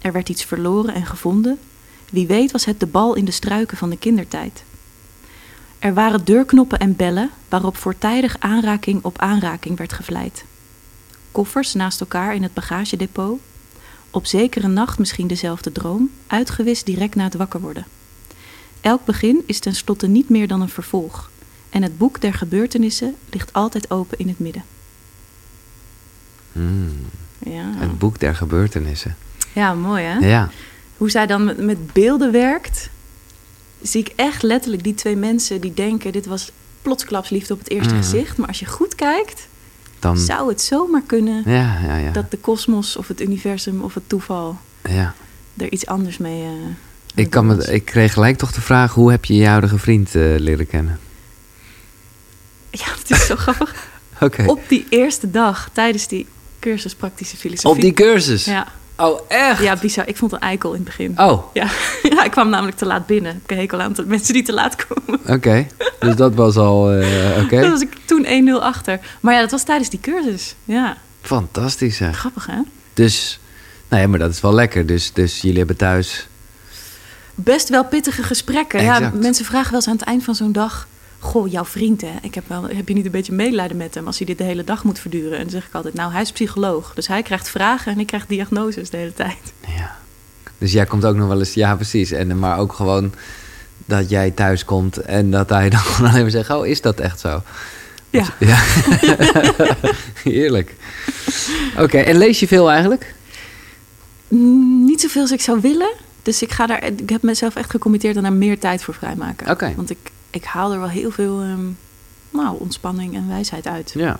Er 0.00 0.12
werd 0.12 0.28
iets 0.28 0.44
verloren 0.44 0.94
en 0.94 1.06
gevonden. 1.06 1.58
Wie 2.10 2.26
weet 2.26 2.50
was 2.50 2.64
het 2.64 2.80
de 2.80 2.86
bal 2.86 3.14
in 3.14 3.24
de 3.24 3.30
struiken 3.30 3.76
van 3.76 3.90
de 3.90 3.98
kindertijd. 3.98 4.64
Er 5.84 5.94
waren 5.94 6.24
deurknoppen 6.24 6.78
en 6.78 6.96
bellen 6.96 7.30
waarop 7.48 7.76
voortijdig 7.76 8.36
aanraking 8.38 9.04
op 9.04 9.18
aanraking 9.18 9.78
werd 9.78 9.92
gevleid. 9.92 10.44
Koffers 11.32 11.74
naast 11.74 12.00
elkaar 12.00 12.34
in 12.34 12.42
het 12.42 12.54
bagagedepot. 12.54 13.40
Op 14.10 14.26
zekere 14.26 14.68
nacht 14.68 14.98
misschien 14.98 15.26
dezelfde 15.26 15.72
droom, 15.72 16.10
uitgewist 16.26 16.86
direct 16.86 17.14
na 17.14 17.24
het 17.24 17.34
wakker 17.34 17.60
worden. 17.60 17.86
Elk 18.80 19.04
begin 19.04 19.42
is 19.46 19.58
tenslotte 19.58 20.06
niet 20.06 20.28
meer 20.28 20.48
dan 20.48 20.60
een 20.60 20.68
vervolg. 20.68 21.30
En 21.70 21.82
het 21.82 21.98
boek 21.98 22.20
der 22.20 22.34
gebeurtenissen 22.34 23.14
ligt 23.30 23.52
altijd 23.52 23.90
open 23.90 24.18
in 24.18 24.28
het 24.28 24.38
midden. 24.38 24.64
Hmm. 26.52 27.06
Ja, 27.38 27.72
Het 27.76 27.98
boek 27.98 28.20
der 28.20 28.34
gebeurtenissen. 28.34 29.16
ja 29.52 29.74
mooi 29.74 30.04
hè? 30.04 30.18
Ja. 30.18 30.50
Hoe 30.96 31.10
zij 31.10 31.26
dan 31.26 31.44
met, 31.44 31.58
met 31.58 31.92
beelden 31.92 32.32
werkt, 32.32 32.88
zie 33.84 34.00
ik 34.00 34.12
echt 34.16 34.42
letterlijk 34.42 34.82
die 34.84 34.94
twee 34.94 35.16
mensen 35.16 35.60
die 35.60 35.74
denken: 35.74 36.12
dit 36.12 36.26
was 36.26 36.50
plotsklaps 36.82 37.30
liefde 37.30 37.52
op 37.52 37.58
het 37.58 37.70
eerste 37.70 37.94
Mhm. 37.94 38.02
gezicht. 38.02 38.36
Maar 38.36 38.48
als 38.48 38.58
je 38.58 38.66
goed 38.66 38.94
kijkt, 38.94 39.46
Dan, 39.98 40.18
zou 40.18 40.48
het 40.48 40.60
zomaar 40.60 41.02
kunnen 41.06 41.42
ja, 41.46 41.78
ja, 41.86 41.96
ja. 41.96 42.10
dat 42.10 42.30
de 42.30 42.36
kosmos 42.38 42.96
of 42.96 43.08
het 43.08 43.20
universum 43.20 43.80
of 43.82 43.94
het 43.94 44.08
toeval 44.08 44.58
ja. 44.88 45.14
er 45.56 45.72
iets 45.72 45.86
anders 45.86 46.18
mee. 46.18 46.42
eh, 46.42 46.48
Ik, 47.14 47.30
kan 47.30 47.46
me, 47.46 47.72
ik 47.72 47.84
kreeg 47.84 48.12
gelijk 48.12 48.38
toch 48.38 48.52
de 48.52 48.60
vraag: 48.60 48.94
hoe 48.94 49.10
heb 49.10 49.24
je 49.24 49.34
je 49.34 49.46
huidige 49.46 49.78
vriend 49.78 50.14
eh, 50.14 50.22
leren 50.38 50.66
kennen? 50.66 50.98
Ja, 52.70 52.86
het 52.98 53.10
is 53.10 53.26
zo 53.26 53.36
grappig. 53.46 53.92
Op 54.46 54.60
die 54.68 54.86
eerste 54.88 55.30
dag 55.30 55.68
tijdens 55.72 56.08
die 56.08 56.26
cursus 56.60 56.94
praktische 56.94 57.36
filosofie. 57.36 57.70
Op 57.70 57.80
die 57.80 57.92
cursus? 57.92 58.44
Ja, 58.44 58.66
Oh, 58.96 59.20
echt? 59.28 59.62
ja, 59.62 59.76
bizar. 59.76 60.08
Ik 60.08 60.16
vond 60.16 60.32
een 60.32 60.38
eikel 60.38 60.70
in 60.70 60.74
het 60.76 60.84
begin. 60.84 61.18
Oh, 61.18 61.44
Ja. 61.54 61.66
ja, 62.10 62.24
ik 62.24 62.30
kwam 62.30 62.48
namelijk 62.48 62.76
te 62.76 62.86
laat 62.86 63.06
binnen. 63.06 63.32
Ik 63.32 63.40
heb 63.40 63.50
een 63.50 63.56
hekel 63.56 63.80
aan 63.80 63.94
mensen 64.06 64.34
die 64.34 64.42
te 64.42 64.52
laat 64.52 64.86
komen. 64.86 65.20
oké. 65.26 65.66
Dus 65.98 66.16
dat 66.16 66.34
was 66.34 66.56
al. 66.56 66.90
eh, 66.92 67.42
Oké. 67.44 67.60
Toen 67.62 67.70
was 67.70 67.80
ik 67.80 67.96
toen 68.04 68.26
1-0 68.60 68.62
achter. 68.62 69.00
Maar 69.20 69.34
ja, 69.34 69.40
dat 69.40 69.50
was 69.50 69.62
tijdens 69.62 69.90
die 69.90 70.00
cursus. 70.00 70.54
Ja, 70.64 70.96
Fantastisch 71.20 71.96
zeg. 71.96 72.16
grappig 72.18 72.46
hè? 72.46 72.58
Dus, 72.94 73.40
nou 73.88 74.02
ja, 74.02 74.08
maar 74.08 74.18
dat 74.18 74.30
is 74.30 74.40
wel 74.40 74.54
lekker. 74.54 74.86
Dus, 74.86 75.12
dus 75.12 75.40
jullie 75.40 75.58
hebben 75.58 75.76
thuis. 75.76 76.26
Best 77.34 77.68
wel 77.68 77.84
pittige 77.84 78.22
gesprekken. 78.22 78.82
Ja, 78.82 79.10
mensen 79.14 79.44
vragen 79.44 79.66
wel 79.70 79.74
eens 79.80 79.88
aan 79.88 79.96
het 79.96 80.04
eind 80.04 80.24
van 80.24 80.34
zo'n 80.34 80.52
dag... 80.52 80.86
Goh, 81.24 81.50
jouw 81.50 81.64
vriend, 81.64 82.00
hè? 82.00 82.12
Ik 82.22 82.34
heb, 82.34 82.44
wel, 82.48 82.62
heb 82.68 82.88
je 82.88 82.94
niet 82.94 83.04
een 83.04 83.10
beetje 83.10 83.32
medelijden 83.32 83.76
met 83.76 83.94
hem... 83.94 84.06
als 84.06 84.18
hij 84.18 84.26
dit 84.26 84.38
de 84.38 84.44
hele 84.44 84.64
dag 84.64 84.84
moet 84.84 84.98
verduren? 84.98 85.32
En 85.32 85.42
dan 85.42 85.50
zeg 85.50 85.66
ik 85.66 85.74
altijd, 85.74 85.94
nou, 85.94 86.12
hij 86.12 86.22
is 86.22 86.32
psycholoog. 86.32 86.94
Dus 86.94 87.06
hij 87.06 87.22
krijgt 87.22 87.48
vragen 87.48 87.92
en 87.92 87.98
ik 87.98 88.06
krijg 88.06 88.26
diagnoses 88.26 88.90
de 88.90 88.96
hele 88.96 89.12
tijd. 89.12 89.52
Ja. 89.76 89.96
Dus 90.58 90.72
jij 90.72 90.86
komt 90.86 91.04
ook 91.04 91.16
nog 91.16 91.28
wel 91.28 91.38
eens. 91.38 91.54
Ja, 91.54 91.74
precies. 91.74 92.10
En, 92.10 92.38
maar 92.38 92.58
ook 92.58 92.72
gewoon 92.72 93.12
dat 93.84 94.10
jij 94.10 94.30
thuis 94.30 94.64
komt 94.64 94.96
en 94.96 95.30
dat 95.30 95.48
hij 95.48 95.70
dan 95.74 95.80
gewoon 95.80 96.10
alleen 96.10 96.22
maar 96.22 96.30
zegt: 96.30 96.50
Oh, 96.50 96.66
is 96.66 96.80
dat 96.80 97.00
echt 97.00 97.20
zo? 97.20 97.42
Ja. 98.10 98.26
Ja. 98.38 98.62
Heerlijk. 100.22 100.74
Oké, 101.78 101.98
en 101.98 102.16
lees 102.16 102.40
je 102.40 102.46
veel 102.46 102.70
eigenlijk? 102.70 103.14
Mm, 104.28 104.84
Niet 104.84 105.00
zoveel 105.00 105.22
als 105.22 105.32
ik 105.32 105.40
zou 105.40 105.60
willen. 105.60 105.92
Dus 106.22 106.42
ik, 106.42 106.52
ga 106.52 106.66
daar, 106.66 106.84
ik 106.84 107.10
heb 107.10 107.22
mezelf 107.22 107.56
echt 107.56 107.70
gecommitteerd 107.70 108.16
aan 108.16 108.22
daar 108.22 108.32
meer 108.32 108.58
tijd 108.58 108.82
voor 108.82 108.94
vrijmaken. 108.94 109.50
Oké. 109.50 109.72
Want 109.76 109.90
ik, 109.90 109.98
ik 110.34 110.44
haal 110.44 110.72
er 110.72 110.78
wel 110.78 110.88
heel 110.88 111.10
veel 111.10 111.40
ehm, 111.40 111.66
nou, 112.30 112.56
ontspanning 112.58 113.14
en 113.14 113.28
wijsheid 113.28 113.66
uit. 113.66 113.92
Ja. 113.96 114.18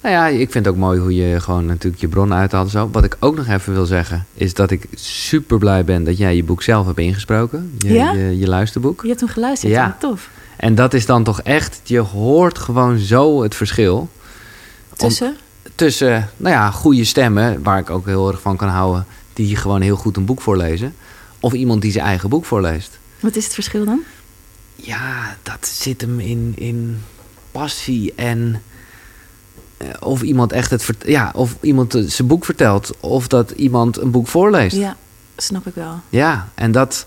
Nou 0.00 0.14
ja, 0.14 0.26
ik 0.26 0.50
vind 0.50 0.64
het 0.64 0.74
ook 0.74 0.80
mooi 0.80 1.00
hoe 1.00 1.14
je 1.14 1.40
gewoon 1.40 1.66
natuurlijk 1.66 2.02
je 2.02 2.08
bronnen 2.08 2.38
uithaalt 2.38 2.64
en 2.64 2.70
zo. 2.70 2.88
Wat 2.92 3.04
ik 3.04 3.16
ook 3.20 3.36
nog 3.36 3.48
even 3.48 3.72
wil 3.72 3.86
zeggen, 3.86 4.26
is 4.34 4.54
dat 4.54 4.70
ik 4.70 4.86
super 4.94 5.58
blij 5.58 5.84
ben 5.84 6.04
dat 6.04 6.18
jij 6.18 6.36
je 6.36 6.44
boek 6.44 6.62
zelf 6.62 6.86
hebt 6.86 6.98
ingesproken. 6.98 7.74
Je, 7.78 7.92
Ja? 7.92 8.12
je, 8.12 8.38
je 8.38 8.48
luisterboek. 8.48 9.02
Je 9.02 9.08
hebt 9.08 9.20
hem 9.20 9.28
geluisterd, 9.28 9.72
Ja. 9.72 9.84
ja. 9.84 9.96
tof. 10.00 10.30
En 10.56 10.74
dat 10.74 10.94
is 10.94 11.06
dan 11.06 11.24
toch 11.24 11.40
echt, 11.42 11.80
je 11.82 11.98
hoort 11.98 12.58
gewoon 12.58 12.98
zo 12.98 13.42
het 13.42 13.54
verschil. 13.54 14.08
Tussen? 14.96 15.36
tussen, 15.74 16.30
nou 16.36 16.54
ja, 16.54 16.70
goede 16.70 17.04
stemmen, 17.04 17.62
waar 17.62 17.78
ik 17.78 17.90
ook 17.90 18.06
heel 18.06 18.28
erg 18.28 18.40
van 18.40 18.56
kan 18.56 18.68
houden, 18.68 19.06
die 19.32 19.56
gewoon 19.56 19.80
heel 19.80 19.96
goed 19.96 20.16
een 20.16 20.24
boek 20.24 20.40
voorlezen. 20.40 20.94
Of 21.40 21.52
iemand 21.52 21.82
die 21.82 21.92
zijn 21.92 22.04
eigen 22.04 22.28
boek 22.28 22.44
voorleest. 22.44 22.98
Wat 23.20 23.36
is 23.36 23.44
het 23.44 23.54
verschil 23.54 23.84
dan? 23.84 24.00
Ja, 24.86 25.36
dat 25.42 25.66
zit 25.66 26.00
hem 26.00 26.20
in, 26.20 26.52
in 26.56 27.02
passie 27.52 28.12
en 28.16 28.62
eh, 29.76 29.88
of 30.00 30.22
iemand 30.22 30.52
echt 30.52 30.70
het 30.70 30.94
ja, 31.06 31.30
of 31.34 31.56
iemand 31.60 31.96
zijn 32.06 32.28
boek 32.28 32.44
vertelt, 32.44 32.92
of 33.00 33.28
dat 33.28 33.50
iemand 33.50 33.96
een 34.00 34.10
boek 34.10 34.28
voorleest. 34.28 34.76
Ja, 34.76 34.96
snap 35.36 35.66
ik 35.66 35.74
wel. 35.74 36.00
Ja, 36.08 36.48
en 36.54 36.72
dat 36.72 37.06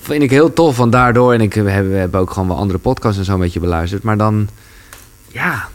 vind 0.00 0.22
ik 0.22 0.30
heel 0.30 0.52
tof. 0.52 0.76
Want 0.76 0.92
daardoor, 0.92 1.32
en 1.32 1.40
ik, 1.40 1.54
we, 1.54 1.70
hebben, 1.70 1.92
we 1.92 1.98
hebben 1.98 2.20
ook 2.20 2.30
gewoon 2.30 2.48
wel 2.48 2.56
andere 2.56 2.78
podcasts 2.78 3.18
en 3.18 3.24
zo 3.24 3.32
een 3.34 3.40
beetje 3.40 3.60
beluisterd. 3.60 4.02
Maar 4.02 4.16
dan, 4.16 4.48
ja, 5.28 5.68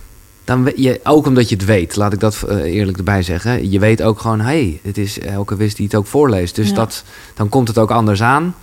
dan 0.43 0.72
je, 0.76 0.99
ook 1.03 1.26
omdat 1.26 1.49
je 1.49 1.55
het 1.55 1.65
weet, 1.65 1.95
laat 1.95 2.13
ik 2.13 2.19
dat 2.19 2.43
eh, 2.43 2.57
eerlijk 2.57 2.97
erbij 2.97 3.24
zeggen. 3.24 3.72
Je 3.72 3.80
weet 3.80 4.01
ook 4.01 4.19
gewoon, 4.19 4.39
hé, 4.39 4.45
hey, 4.45 4.80
het 4.84 4.97
is 4.97 5.19
elke 5.19 5.55
wist 5.55 5.76
die 5.76 5.86
het 5.86 5.95
ook 5.95 6.07
voorleest. 6.07 6.55
Dus 6.55 6.69
Ja. 6.69 6.76
dat, 6.76 7.03
dan 7.34 7.49
komt 7.49 7.67
het 7.67 7.78
ook 7.78 7.91
anders 7.91 8.22
aan. 8.22 8.55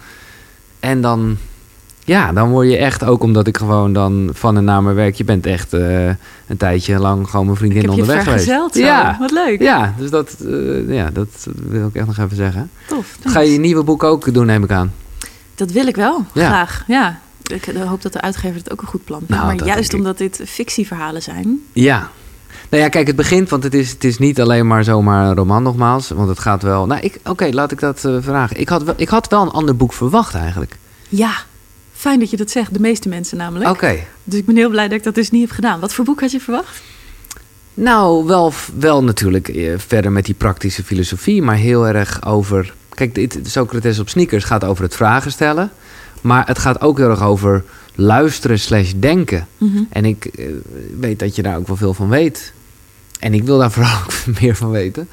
En 0.81 1.01
dan, 1.01 1.39
ja, 2.09 2.33
dan 2.33 2.51
word 2.51 2.69
je 2.69 2.77
echt, 2.77 3.05
ook 3.05 3.23
omdat 3.23 3.47
ik 3.47 3.57
gewoon 3.57 3.93
dan 3.93 4.31
van 4.33 4.57
en 4.57 4.65
naar 4.65 4.83
mijn 4.83 4.95
werk, 4.97 5.15
je 5.15 5.25
bent 5.25 5.47
echt 5.47 5.73
eh, 5.73 6.07
een 6.47 6.57
tijdje 6.57 6.99
lang 6.99 7.29
gewoon 7.31 7.47
mijn 7.47 7.59
vriendin 7.59 7.89
onderweg 7.91 8.25
geweest. 8.25 8.45
zo. 8.47 8.69
Ja, 8.73 9.17
Wat 9.19 9.31
leuk. 9.31 9.63
ja, 9.63 9.95
dus 9.99 10.11
dat, 10.11 10.37
eh, 10.47 10.95
ja, 10.95 11.11
dat 11.11 11.47
wil 11.69 11.87
ik 11.87 11.95
echt 11.95 12.07
nog 12.07 12.19
even 12.19 12.37
zeggen. 12.37 12.71
Tof. 12.87 13.17
Ga 13.25 13.41
je 13.41 13.53
je 13.53 13.59
nieuwe 13.59 13.83
boek 13.85 14.03
ook 14.03 14.35
doen, 14.35 14.47
neem 14.47 14.65
ik 14.65 14.71
aan? 14.71 14.93
Dat 15.55 15.71
wil 15.71 15.87
ik 15.87 15.97
wel, 15.97 16.25
Ja. 16.33 16.47
graag. 16.47 16.85
Ja. 16.87 17.19
Ik 17.53 17.67
eh, 17.67 17.83
hoop 17.89 18.03
dat 18.03 18.13
de 18.13 18.21
uitgever 18.21 18.57
het 18.57 18.71
ook 18.73 18.81
een 18.81 18.87
goed 18.89 19.05
plan 19.05 19.19
vindt. 19.27 19.33
Nou, 19.43 19.47
maar 19.57 19.67
juist 19.67 19.95
omdat 19.95 20.19
dit 20.19 20.41
fictieverhalen 20.47 21.23
zijn. 21.23 21.59
Ja. 21.73 22.11
Nou 22.71 22.83
ja, 22.83 22.89
kijk, 22.89 23.07
het 23.07 23.17
begint, 23.17 23.49
want 23.51 23.63
het 23.63 23.75
is, 23.75 23.91
het 23.91 24.05
is 24.05 24.19
niet 24.19 24.41
alleen 24.41 24.67
maar 24.67 24.85
zomaar 24.85 25.27
een 25.29 25.35
roman 25.37 25.63
nogmaals. 25.63 26.09
Want 26.09 26.29
het 26.29 26.39
gaat 26.39 26.63
wel... 26.63 26.87
Nou, 26.87 27.01
ik- 27.01 27.19
oké, 27.25 27.49
laat 27.51 27.73
ik 27.73 27.81
dat 27.81 28.01
vragen. 28.21 28.61
Ik 28.61 28.69
had, 28.69 28.83
wel, 28.83 28.95
ik 28.97 29.09
had 29.09 29.29
wel 29.29 29.43
een 29.43 29.51
ander 29.51 29.77
boek 29.77 29.93
verwacht 29.93 30.35
eigenlijk. 30.35 30.77
Ja, 31.09 31.31
fijn 31.99 32.19
dat 32.19 32.31
je 32.31 32.37
dat 32.37 32.51
zegt. 32.51 32.75
De 32.75 32.81
meeste 32.81 33.09
mensen 33.09 33.37
namelijk. 33.37 33.71
Oké. 33.71 33.99
Dus 34.25 34.39
ik 34.39 34.47
ben 34.47 34.57
heel 34.57 34.71
blij 34.71 34.89
dat 34.89 34.99
ik 34.99 35.05
dat 35.05 35.15
dus 35.15 35.31
niet 35.31 35.43
heb 35.43 35.51
gedaan. 35.51 35.81
Wat 35.81 35.95
voor 35.95 36.05
boek 36.05 36.21
had 36.21 36.31
je 36.31 36.41
verwacht? 36.41 36.83
Nou, 37.75 38.27
wel, 38.27 38.53
wel 38.79 39.05
natuurlijk 39.05 39.49
eh, 39.49 39.73
verder 39.77 40.13
met 40.13 40.25
die 40.25 40.35
praktische 40.35 40.85
filosofie, 40.85 41.43
maar 41.43 41.57
heel 41.57 41.87
erg 41.87 42.27
over... 42.27 42.75
Kijk, 42.89 43.15
dit, 43.15 43.39
Socrates 43.43 43.99
op 43.99 44.09
sneakers 44.09 44.45
gaat 44.45 44.65
over 44.65 44.85
het 44.85 44.95
vragen 44.95 45.31
stellen. 45.31 45.71
Maar 46.21 46.47
het 46.47 46.59
gaat 46.59 46.81
ook 46.81 46.99
heel 46.99 47.11
erg 47.11 47.23
over 47.23 47.65
luisteren 47.95 48.59
slash 48.59 48.93
denken. 48.97 49.49
Mhm. 49.59 49.83
En 49.91 50.05
ik 50.05 50.25
eh, 50.25 50.47
weet 51.01 51.19
dat 51.19 51.37
je 51.37 51.43
daar 51.43 51.57
ook 51.57 51.67
wel 51.67 51.77
veel 51.77 51.95
van 51.95 52.09
weet. 52.09 52.53
En 53.19 53.35
ik 53.35 53.45
wil 53.45 53.59
daar 53.59 53.71
vooral 53.77 53.99
ook 54.03 54.41
meer 54.41 54.57
van 54.57 54.71
weten. 54.71 55.09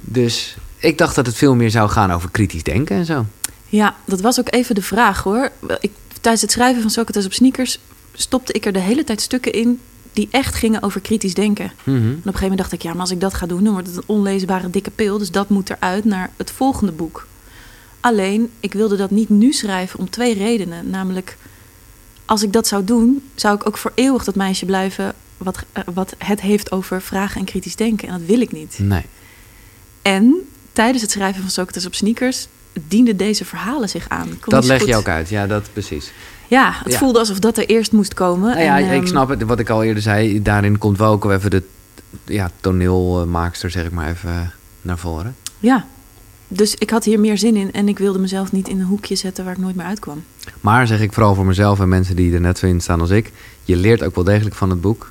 Dus 0.00 0.56
ik 0.76 0.98
dacht 0.98 1.14
dat 1.14 1.26
het 1.26 1.36
veel 1.36 1.54
meer 1.54 1.70
zou 1.70 1.88
gaan 1.88 2.12
over 2.12 2.30
kritisch 2.30 2.62
denken 2.62 2.96
en 2.96 3.04
zo. 3.04 3.26
Ja, 3.68 3.96
dat 4.04 4.20
was 4.20 4.40
ook 4.40 4.52
even 4.52 4.74
de 4.74 4.82
vraag 4.82 5.22
hoor. 5.22 5.50
Ik, 5.80 5.90
tijdens 6.20 6.42
het 6.42 6.52
schrijven 6.52 6.82
van 6.82 6.90
Socrates 6.90 7.26
op 7.26 7.32
sneakers 7.32 7.78
stopte 8.12 8.52
ik 8.52 8.66
er 8.66 8.72
de 8.72 8.78
hele 8.78 9.04
tijd 9.04 9.20
stukken 9.20 9.52
in 9.52 9.80
die 10.12 10.28
echt 10.30 10.54
gingen 10.54 10.82
over 10.82 11.00
kritisch 11.00 11.34
denken. 11.34 11.72
Mhm. 11.84 11.96
En 11.96 12.02
op 12.02 12.06
een 12.06 12.22
gegeven 12.22 12.40
moment 12.40 12.58
dacht 12.58 12.72
ik, 12.72 12.82
ja, 12.82 12.92
maar 12.92 13.00
als 13.00 13.10
ik 13.10 13.20
dat 13.20 13.34
ga 13.34 13.46
doen, 13.46 13.64
dan 13.64 13.72
wordt 13.72 13.88
het 13.88 13.96
een 13.96 14.02
onleesbare 14.06 14.70
dikke 14.70 14.90
pil. 14.90 15.18
Dus 15.18 15.30
dat 15.30 15.48
moet 15.48 15.70
eruit 15.70 16.04
naar 16.04 16.30
het 16.36 16.50
volgende 16.50 16.92
boek. 16.92 17.26
Alleen, 18.00 18.50
ik 18.60 18.72
wilde 18.72 18.96
dat 18.96 19.10
niet 19.10 19.28
nu 19.28 19.52
schrijven 19.52 19.98
om 19.98 20.10
twee 20.10 20.34
redenen. 20.34 20.90
Namelijk, 20.90 21.36
als 22.24 22.42
ik 22.42 22.52
dat 22.52 22.66
zou 22.66 22.84
doen, 22.84 23.22
zou 23.34 23.54
ik 23.54 23.66
ook 23.66 23.76
voor 23.76 23.92
eeuwig 23.94 24.24
dat 24.24 24.34
meisje 24.34 24.66
blijven 24.66 25.14
wat, 25.36 25.64
eh, 25.72 25.82
wat 25.94 26.14
het 26.18 26.40
heeft 26.40 26.72
over 26.72 27.02
vragen 27.02 27.40
en 27.40 27.46
kritisch 27.46 27.76
denken. 27.76 28.08
En 28.08 28.18
dat 28.18 28.26
wil 28.26 28.40
ik 28.40 28.52
niet. 28.52 28.78
Nee. 28.78 29.04
En 30.02 30.34
tijdens 30.72 31.02
het 31.02 31.10
schrijven 31.10 31.40
van 31.40 31.50
Socrates 31.50 31.86
op 31.86 31.94
sneakers 31.94 32.48
dienden 32.88 33.16
deze 33.16 33.44
verhalen 33.44 33.88
zich 33.88 34.08
aan. 34.08 34.28
Dat 34.46 34.64
leg 34.64 34.86
je 34.86 34.96
ook 34.96 35.08
uit, 35.08 35.28
ja, 35.28 35.46
dat 35.46 35.68
precies. 35.72 36.12
Ja, 36.48 36.72
het 36.84 36.92
Ja. 36.92 36.98
voelde 36.98 37.18
alsof 37.18 37.38
dat 37.38 37.56
er 37.58 37.66
eerst 37.66 37.92
moest 37.92 38.14
komen. 38.14 38.48
Nou 38.50 38.62
ja, 38.62 38.78
En, 38.78 38.84
ik 38.84 38.92
ehm, 38.92 39.06
snap 39.06 39.28
het, 39.28 39.42
wat 39.42 39.58
ik 39.58 39.68
al 39.68 39.82
eerder 39.82 40.02
zei. 40.02 40.42
Daarin 40.42 40.78
komt 40.78 40.98
wel 40.98 41.12
ook 41.12 41.30
even 41.30 41.50
de 41.50 41.62
ja, 42.24 42.50
toneelmaakster, 42.60 43.70
zeg 43.70 43.84
ik 43.84 43.90
maar 43.90 44.08
even, 44.08 44.52
naar 44.82 44.98
voren. 44.98 45.36
Ja, 45.58 45.86
dus 46.48 46.74
ik 46.74 46.90
had 46.90 47.04
hier 47.04 47.20
meer 47.20 47.38
zin 47.38 47.56
in 47.56 47.72
en 47.72 47.88
ik 47.88 47.98
wilde 47.98 48.18
mezelf 48.18 48.52
niet 48.52 48.68
in 48.68 48.80
een 48.80 48.86
hoekje 48.86 49.14
zetten 49.14 49.44
waar 49.44 49.52
ik 49.52 49.58
nooit 49.58 49.76
meer 49.76 49.86
uitkwam. 49.86 50.24
Maar 50.60 50.86
zeg 50.86 51.00
ik 51.00 51.12
vooral 51.12 51.34
voor 51.34 51.46
mezelf 51.46 51.80
en 51.80 51.88
mensen 51.88 52.16
die 52.16 52.34
er 52.34 52.40
net 52.40 52.58
zo 52.58 52.66
in 52.66 52.80
staan 52.80 53.00
als 53.00 53.10
ik. 53.10 53.32
Je 53.64 53.76
leert 53.76 54.02
ook 54.02 54.14
wel 54.14 54.24
degelijk 54.24 54.54
van 54.54 54.70
het 54.70 54.80
boek. 54.80 55.10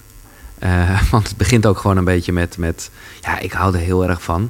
Eh, 0.59 1.01
want 1.11 1.28
het 1.28 1.38
begint 1.38 1.65
ook 1.65 1.78
gewoon 1.78 1.97
een 1.97 2.03
beetje 2.03 2.34
met, 2.34 2.57
met... 2.57 2.89
Ja, 3.22 3.39
ik 3.39 3.51
hou 3.51 3.74
er 3.74 3.80
heel 3.80 4.07
erg 4.07 4.22
van. 4.24 4.49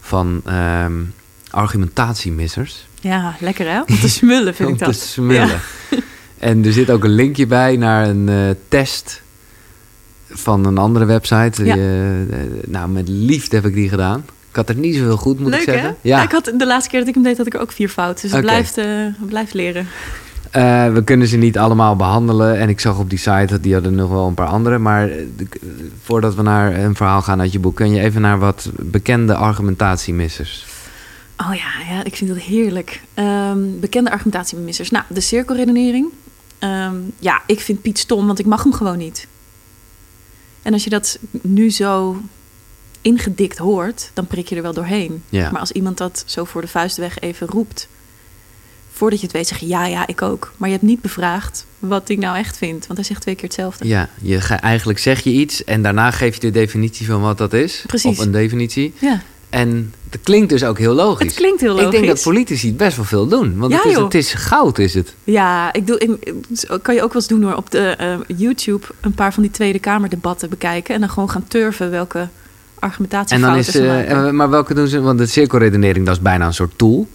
Van 0.00 0.40
ehm, 0.44 1.02
argumentatiemissers. 1.50 2.86
Ja, 3.00 3.34
lekker 3.40 3.66
hè? 3.70 3.80
Om 3.80 3.98
te 4.00 4.08
smullen 4.08 4.54
vind 4.54 4.68
om 4.68 4.74
ik 4.74 4.80
dat. 4.80 4.92
te 5.00 5.06
smullen. 5.06 5.60
En 6.38 6.64
er 6.64 6.72
zit 6.72 6.90
ook 6.90 7.04
een 7.04 7.10
linkje 7.14 7.46
bij 7.46 7.76
naar 7.76 8.08
een 8.08 8.28
eh, 8.28 8.36
test 8.68 9.22
van 10.30 10.64
een 10.66 10.78
andere 10.78 11.04
website. 11.04 11.64
Ja. 11.64 11.76
Eh, 11.76 11.80
nou, 12.66 12.88
met 12.88 13.08
liefde 13.08 13.56
heb 13.56 13.66
ik 13.66 13.74
die 13.74 13.88
gedaan. 13.88 14.24
Ik 14.50 14.56
had 14.56 14.68
er 14.68 14.74
niet 14.74 14.94
zoveel 14.96 15.16
goed, 15.16 15.40
moet 15.40 15.50
Leuk 15.50 15.60
ik 15.60 15.66
hè? 15.66 15.72
zeggen. 15.72 15.96
Ja. 16.00 16.22
Ik 16.22 16.30
had 16.30 16.52
de 16.56 16.66
laatste 16.66 16.90
keer 16.90 16.98
dat 16.98 17.08
ik 17.08 17.14
hem 17.14 17.22
deed, 17.22 17.36
had 17.36 17.46
ik 17.46 17.54
er 17.54 17.60
ook 17.60 17.72
vier 17.72 17.88
fouten. 17.88 18.22
Dus 18.22 18.32
het 18.32 18.40
blijft, 18.40 18.76
eh, 18.78 18.86
blijft 19.28 19.54
leren. 19.54 19.86
We 20.94 21.02
kunnen 21.04 21.26
ze 21.28 21.36
niet 21.36 21.58
allemaal 21.58 21.96
behandelen. 21.96 22.58
En 22.58 22.68
ik 22.68 22.80
zag 22.80 22.98
op 22.98 23.10
die 23.10 23.18
site 23.18 23.46
dat 23.46 23.62
die 23.62 23.74
hadden 23.74 23.94
nog 23.94 24.10
wel 24.10 24.26
een 24.26 24.34
paar 24.34 24.46
andere. 24.46 24.78
Maar 24.78 25.06
de- 25.08 25.46
voordat 26.02 26.34
we 26.34 26.42
naar 26.42 26.78
een 26.78 26.94
verhaal 26.94 27.22
gaan 27.22 27.40
uit 27.40 27.52
je 27.52 27.58
boek, 27.58 27.76
kun 27.76 27.90
je 27.92 28.00
even 28.00 28.20
naar 28.20 28.38
wat 28.38 28.70
bekende 28.76 29.34
argumentatiemissers. 29.34 30.66
Oh 31.40 31.54
ja, 31.54 31.94
ja 31.94 32.04
ik 32.04 32.16
vind 32.16 32.30
dat 32.30 32.38
heerlijk. 32.38 33.02
Ehm, 33.14 33.58
bekende 33.80 34.10
argumentatiemissers. 34.10 34.90
Nou, 34.90 35.04
de 35.08 35.20
cirkelredenering. 35.20 36.06
Ehm, 36.58 36.96
ja, 37.18 37.42
ik 37.46 37.60
vind 37.60 37.82
Piet 37.82 37.98
stom, 37.98 38.26
want 38.26 38.38
ik 38.38 38.46
mag 38.46 38.62
hem 38.62 38.72
gewoon 38.72 38.98
niet. 38.98 39.26
En 40.62 40.72
als 40.72 40.84
je 40.84 40.90
dat 40.90 41.18
nu 41.30 41.70
zo 41.70 42.20
ingedikt 43.02 43.58
hoort, 43.58 44.10
dan 44.14 44.26
prik 44.26 44.48
je 44.48 44.56
er 44.56 44.62
wel 44.62 44.72
doorheen. 44.72 45.22
Ja. 45.28 45.50
Maar 45.50 45.60
als 45.60 45.72
iemand 45.72 45.98
dat 45.98 46.22
zo 46.26 46.44
voor 46.44 46.60
de 46.60 46.66
vuist 46.68 46.96
weg 46.96 47.18
even 47.18 47.46
roept, 47.46 47.88
voordat 48.92 49.18
je 49.20 49.26
het 49.26 49.34
weet, 49.34 49.48
zeg 49.48 49.58
je 49.58 49.66
ja, 49.66 49.86
ja, 49.86 50.06
ik 50.06 50.22
ook. 50.22 50.52
Maar 50.56 50.68
je 50.68 50.74
hebt 50.74 50.86
niet 50.86 51.00
bevraagd 51.00 51.66
wat 51.78 52.08
hij 52.08 52.16
nou 52.16 52.36
echt 52.36 52.56
vindt, 52.56 52.86
want 52.86 52.98
hij 52.98 53.08
zegt 53.08 53.20
twee 53.20 53.34
keer 53.34 53.44
hetzelfde. 53.44 53.86
Ja, 53.88 54.08
je, 54.22 54.40
ga- 54.40 54.60
eigenlijk 54.60 54.98
zeg 54.98 55.20
je 55.24 55.30
iets 55.30 55.64
en 55.64 55.82
daarna 55.82 56.10
geef 56.10 56.34
je 56.34 56.40
de 56.40 56.50
definitie 56.50 57.06
van 57.06 57.20
wat 57.20 57.38
dat 57.38 57.52
is. 57.52 57.84
Precies. 57.86 58.10
Of 58.10 58.18
een 58.24 58.32
definitie. 58.32 58.94
Ja, 58.98 59.22
En 59.50 59.94
het 60.10 60.20
klinkt 60.22 60.48
dus 60.48 60.64
ook 60.64 60.78
heel 60.78 60.94
logisch. 60.94 61.26
het 61.26 61.36
klinkt 61.36 61.60
heel 61.60 61.70
logisch. 61.74 61.84
Ik 61.86 61.90
denk 61.90 62.06
dat 62.06 62.22
politici 62.22 62.66
het 62.66 62.76
best 62.76 62.96
wel 62.96 63.04
veel 63.04 63.26
doen. 63.28 63.58
Want 63.58 63.72
Ja, 63.72 63.78
het, 63.78 63.86
is, 63.86 63.96
het 63.96 64.14
is 64.14 64.32
goud, 64.34 64.78
is 64.78 64.94
het. 64.94 65.14
Ja, 65.24 65.72
ik 65.72 65.86
doe, 65.86 65.98
ik, 65.98 66.38
kan 66.82 66.94
je 66.94 67.02
ook 67.02 67.12
wel 67.12 67.22
eens 67.22 67.26
doen 67.30 67.42
hoor. 67.42 67.54
Op 67.54 67.70
de 67.70 67.78
eh, 67.98 68.14
YouTube 68.36 68.86
een 69.00 69.12
paar 69.14 69.32
van 69.34 69.42
die 69.42 69.52
Tweede 69.52 69.78
Kamerdebatten 69.78 70.48
bekijken. 70.50 70.94
En 70.94 71.00
dan 71.00 71.10
gewoon 71.10 71.30
gaan 71.30 71.44
turven 71.48 71.90
welke 71.90 72.18
En 72.18 72.28
argumentatiefouten 72.78 73.50
dan 73.50 73.58
is, 73.58 73.70
ze 73.70 74.04
eh, 74.06 74.26
eh, 74.26 74.32
maar 74.32 74.50
welke 74.50 74.74
doen 74.74 74.86
ze? 74.88 75.00
Want 75.00 75.18
de 75.18 75.26
cirkelredenering, 75.26 76.06
dat 76.06 76.16
is 76.16 76.22
bijna 76.22 76.46
een 76.46 76.54
soort 76.54 76.72
tool. 76.78 77.06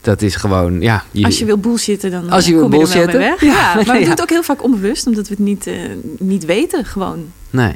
Dat 0.00 0.22
is 0.22 0.36
gewoon, 0.36 0.80
ja. 0.80 1.04
Als 1.22 1.38
je 1.38 1.44
wil 1.44 1.58
bullshitten, 1.58 2.10
dan 2.10 2.30
Als 2.30 2.46
je 2.46 2.52
wil 2.52 2.62
kom 2.62 2.72
je 2.72 2.78
er 2.80 2.86
wel 2.86 2.96
mee 2.96 3.04
bullshitten. 3.06 3.46
weg. 3.46 3.56
Ja, 3.56 3.74
maar 3.74 3.84
we 3.84 3.92
Ja. 3.92 3.98
doen 3.98 4.08
het 4.10 4.20
ook 4.20 4.30
heel 4.30 4.42
vaak 4.42 4.62
onbewust, 4.62 5.06
omdat 5.06 5.28
we 5.28 5.34
het 5.34 5.44
niet, 5.44 5.70
niet 6.18 6.44
weten 6.44 6.84
gewoon. 6.84 7.26
Nee, 7.50 7.72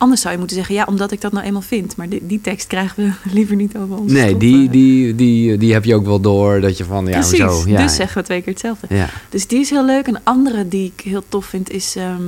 Anders 0.00 0.20
zou 0.20 0.32
je 0.32 0.38
moeten 0.38 0.56
zeggen, 0.56 0.74
ja, 0.74 0.84
omdat 0.84 1.12
ik 1.12 1.20
dat 1.20 1.32
nou 1.32 1.44
eenmaal 1.44 1.62
vind. 1.62 1.96
Maar 1.96 2.08
die, 2.08 2.26
die 2.26 2.40
tekst 2.40 2.66
krijgen 2.66 3.04
we 3.04 3.30
liever 3.38 3.56
niet 3.56 3.76
over 3.76 3.96
ons. 3.96 4.12
nee 4.12 4.36
die, 4.36 4.66
eh. 4.66 4.72
die, 4.72 5.14
die, 5.14 5.56
die 5.56 5.72
heb 5.72 5.84
je 5.84 5.94
ook 5.94 6.04
wel 6.04 6.20
door. 6.20 6.60
Dat 6.60 6.76
je 6.76 6.84
van, 6.84 7.06
ja, 7.06 7.10
Precies, 7.10 7.38
zo. 7.38 7.62
Ja, 7.66 7.82
dus 7.82 7.94
zeggen 7.94 8.18
we 8.18 8.24
twee 8.24 8.42
keer 8.42 8.52
hetzelfde. 8.52 8.86
ja. 8.94 9.08
Dus 9.28 9.46
die 9.46 9.60
is 9.60 9.70
heel 9.70 9.84
leuk. 9.84 10.06
Een 10.06 10.24
andere 10.24 10.68
die 10.68 10.92
ik 10.96 11.00
heel 11.04 11.22
tof 11.28 11.46
vind 11.46 11.70
is 11.70 11.96
ehm, 11.96 12.22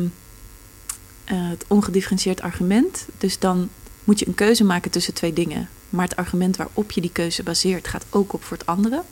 eh, 1.25 1.49
het 1.49 1.65
ongedifferentieerd 1.69 2.41
argument. 2.41 3.07
Dus 3.19 3.39
dan 3.39 3.69
moet 4.05 4.19
je 4.19 4.27
een 4.27 4.35
keuze 4.35 4.65
maken 4.65 4.91
tussen 4.91 5.15
twee 5.15 5.33
dingen. 5.33 5.69
Maar 5.89 6.05
het 6.05 6.17
argument 6.17 6.57
waarop 6.57 6.91
je 6.91 7.01
die 7.01 7.13
keuze 7.13 7.43
baseert 7.43 7.89
gaat 7.89 8.05
ook 8.11 8.33
op 8.33 8.45
voor 8.45 8.57
het 8.57 8.67
andere. 8.67 9.03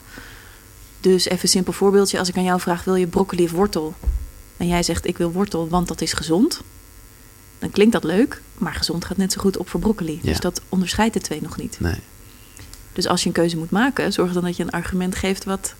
Dus 1.00 1.24
even 1.24 1.42
een 1.42 1.48
simpel 1.48 1.72
voorbeeldje. 1.72 2.18
Als 2.18 2.28
ik 2.28 2.36
aan 2.36 2.44
jou 2.44 2.61
vraag, 2.61 2.84
wil 2.84 2.94
je 2.94 3.06
broccoli 3.06 3.44
of 3.44 3.50
wortel? 3.50 3.94
En 4.56 4.66
jij 4.66 4.82
zegt, 4.82 5.06
ik 5.06 5.18
wil 5.18 5.32
wortel, 5.32 5.68
want 5.68 5.88
dat 5.88 6.00
is 6.00 6.12
gezond. 6.12 6.61
Dan 7.61 7.70
klinkt 7.70 7.92
dat 7.92 8.04
leuk, 8.04 8.40
maar 8.58 8.74
gezond 8.74 9.04
gaat 9.04 9.16
net 9.16 9.32
zo 9.32 9.40
goed 9.40 9.56
op 9.56 9.68
voor 9.68 9.80
broccoli. 9.80 10.18
Ja. 10.22 10.28
Dus 10.30 10.40
dat 10.40 10.61
onderscheidt 10.68 11.14
de 11.14 11.20
twee 11.20 11.42
nog 11.42 11.56
niet. 11.56 11.76
Nee. 11.80 11.94
Dus 12.92 13.06
als 13.08 13.20
je 13.20 13.26
een 13.26 13.32
keuze 13.34 13.56
moet 13.56 13.70
maken, 13.70 14.12
zorg 14.12 14.32
dan 14.32 14.42
dat 14.44 14.56
je 14.56 14.62
een 14.62 14.70
argument 14.70 15.14
geeft... 15.16 15.44
wat 15.44 15.74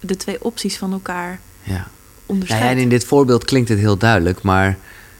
de 0.00 0.16
twee 0.16 0.44
opties 0.44 0.76
van 0.76 0.92
elkaar 0.92 1.40
Ja. 1.62 1.72
Ja, 1.74 1.86
onderscheidt. 2.26 2.64
en 2.64 2.78
in 2.78 2.88
dit 2.88 3.04
voorbeeld 3.04 3.44
klinkt 3.44 3.68
het 3.68 3.78
heel 3.78 3.96
duidelijk, 3.96 4.42
maar 4.42 4.78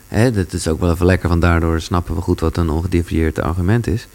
hè, 0.09 0.31
dat 0.31 0.53
is 0.53 0.69
ook 0.69 0.81
wel 0.81 0.91
even 0.93 1.07
lekker, 1.07 1.29
want 1.29 1.43
daardoor 1.43 1.81
snappen 1.81 2.15
we 2.15 2.21
goed 2.21 2.41
wat 2.41 2.57
een 2.57 2.71
ongedifferentieerd 2.71 3.41
argument 3.41 3.87
is. 3.87 4.07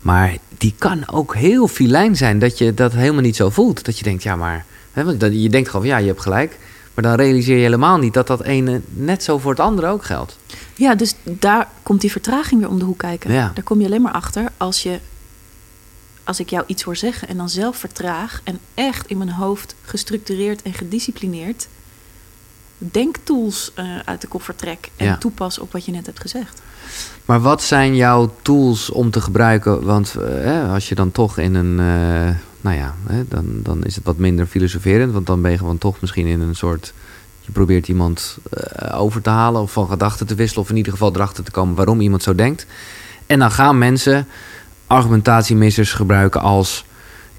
Maar 0.00 0.36
die 0.58 0.74
kan 0.78 1.08
ook 1.08 1.34
heel 1.34 1.68
filijn 1.68 2.16
zijn 2.16 2.38
dat 2.38 2.58
je 2.58 2.74
dat 2.74 2.92
helemaal 2.92 3.22
niet 3.22 3.36
zo 3.36 3.50
voelt. 3.50 3.84
Dat 3.84 3.98
je 3.98 4.04
denkt, 4.04 4.22
ja, 4.22 4.36
maar 4.36 4.64
hè, 4.92 5.04
want 5.04 5.20
dat- 5.20 5.42
je 5.42 5.48
denkt 5.48 5.68
gewoon, 5.68 5.86
ja, 5.86 5.96
je 5.96 6.06
hebt 6.06 6.20
gelijk. 6.20 6.58
Maar 6.94 7.04
dan 7.04 7.14
realiseer 7.14 7.56
je 7.56 7.62
helemaal 7.62 7.98
niet 7.98 8.14
dat 8.14 8.26
dat 8.26 8.42
ene 8.42 8.80
net 8.88 9.22
zo 9.22 9.38
voor 9.38 9.50
het 9.50 9.60
andere 9.60 9.86
ook 9.86 10.04
geldt. 10.04 10.38
Ja, 10.74 10.94
dus 10.94 11.14
daar 11.22 11.68
komt 11.82 12.00
die 12.00 12.10
vertraging 12.10 12.60
weer 12.60 12.70
om 12.70 12.78
de 12.78 12.84
hoek 12.84 12.98
kijken. 12.98 13.32
Ja. 13.32 13.50
Daar 13.54 13.64
kom 13.64 13.80
je 13.80 13.86
alleen 13.86 14.02
maar 14.02 14.12
achter 14.12 14.44
als 14.56 14.82
je 14.82 14.98
als 16.24 16.40
ik 16.40 16.50
jou 16.50 16.64
iets 16.66 16.82
hoor 16.82 16.96
zeggen 16.96 17.28
en 17.28 17.36
dan 17.36 17.48
zelf 17.48 17.76
vertraag 17.76 18.40
en 18.44 18.58
echt 18.74 19.06
in 19.06 19.18
mijn 19.18 19.30
hoofd 19.30 19.74
gestructureerd 19.84 20.62
en 20.62 20.72
gedisciplineerd 20.74 21.68
denktools 22.78 23.70
eh, 23.74 23.84
uit 24.04 24.20
de 24.20 24.26
koffer 24.26 24.56
trek 24.56 24.90
en 24.96 25.06
Ja. 25.06 25.16
toepas 25.16 25.58
op 25.58 25.72
wat 25.72 25.84
je 25.84 25.92
net 25.92 26.06
hebt 26.06 26.20
gezegd. 26.20 26.62
Maar 27.24 27.40
wat 27.40 27.62
zijn 27.62 27.96
jouw 27.96 28.34
tools 28.42 28.90
om 28.90 29.10
te 29.10 29.20
gebruiken? 29.20 29.82
Want 29.84 30.14
eh, 30.16 30.72
als 30.72 30.88
je 30.88 30.94
dan 30.94 31.12
toch 31.12 31.38
in 31.38 31.54
een. 31.54 31.80
eh, 31.80 32.34
nou 32.62 32.76
ja, 32.76 32.94
hè, 33.06 33.24
dan, 33.28 33.44
dan 33.62 33.84
is 33.84 33.94
het 33.94 34.04
wat 34.04 34.16
minder 34.16 34.46
filosoferend. 34.46 35.12
Want 35.12 35.26
dan 35.26 35.42
ben 35.42 35.50
je 35.50 35.58
gewoon 35.58 35.78
toch 35.78 36.00
misschien 36.00 36.26
in 36.26 36.40
een 36.40 36.54
soort. 36.54 36.92
Je 37.40 37.52
probeert 37.52 37.88
iemand 37.88 38.38
eh, 38.50 39.00
over 39.00 39.22
te 39.22 39.30
halen 39.30 39.60
of 39.60 39.72
van 39.72 39.88
gedachten 39.88 40.26
te 40.26 40.34
wisselen. 40.34 40.64
Of 40.64 40.70
in 40.70 40.76
ieder 40.76 40.92
geval 40.92 41.14
erachter 41.14 41.44
te 41.44 41.50
komen 41.50 41.74
waarom 41.74 42.00
iemand 42.00 42.22
zo 42.22 42.34
denkt. 42.34 42.66
En 43.26 43.38
dan 43.38 43.50
gaan 43.50 43.78
mensen 43.78 44.26
argumentatiemissers 44.86 45.92
gebruiken 45.92 46.40
als. 46.40 46.84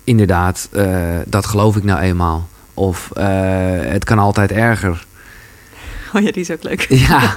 Inderdaad, 0.06 0.70
eh, 0.72 1.18
dat 1.26 1.46
geloof 1.46 1.76
ik 1.76 1.84
nou 1.84 2.00
eenmaal. 2.00 2.48
Of 2.74 3.12
eh, 3.14 3.26
het 3.80 4.04
kan 4.04 4.20
altijd 4.20 4.52
erger. 4.52 5.06
Oh 6.14 6.22
ja, 6.22 6.32
die 6.32 6.42
is 6.42 6.52
ook 6.52 6.64
leuk. 6.64 6.82
Ja, 7.08 7.34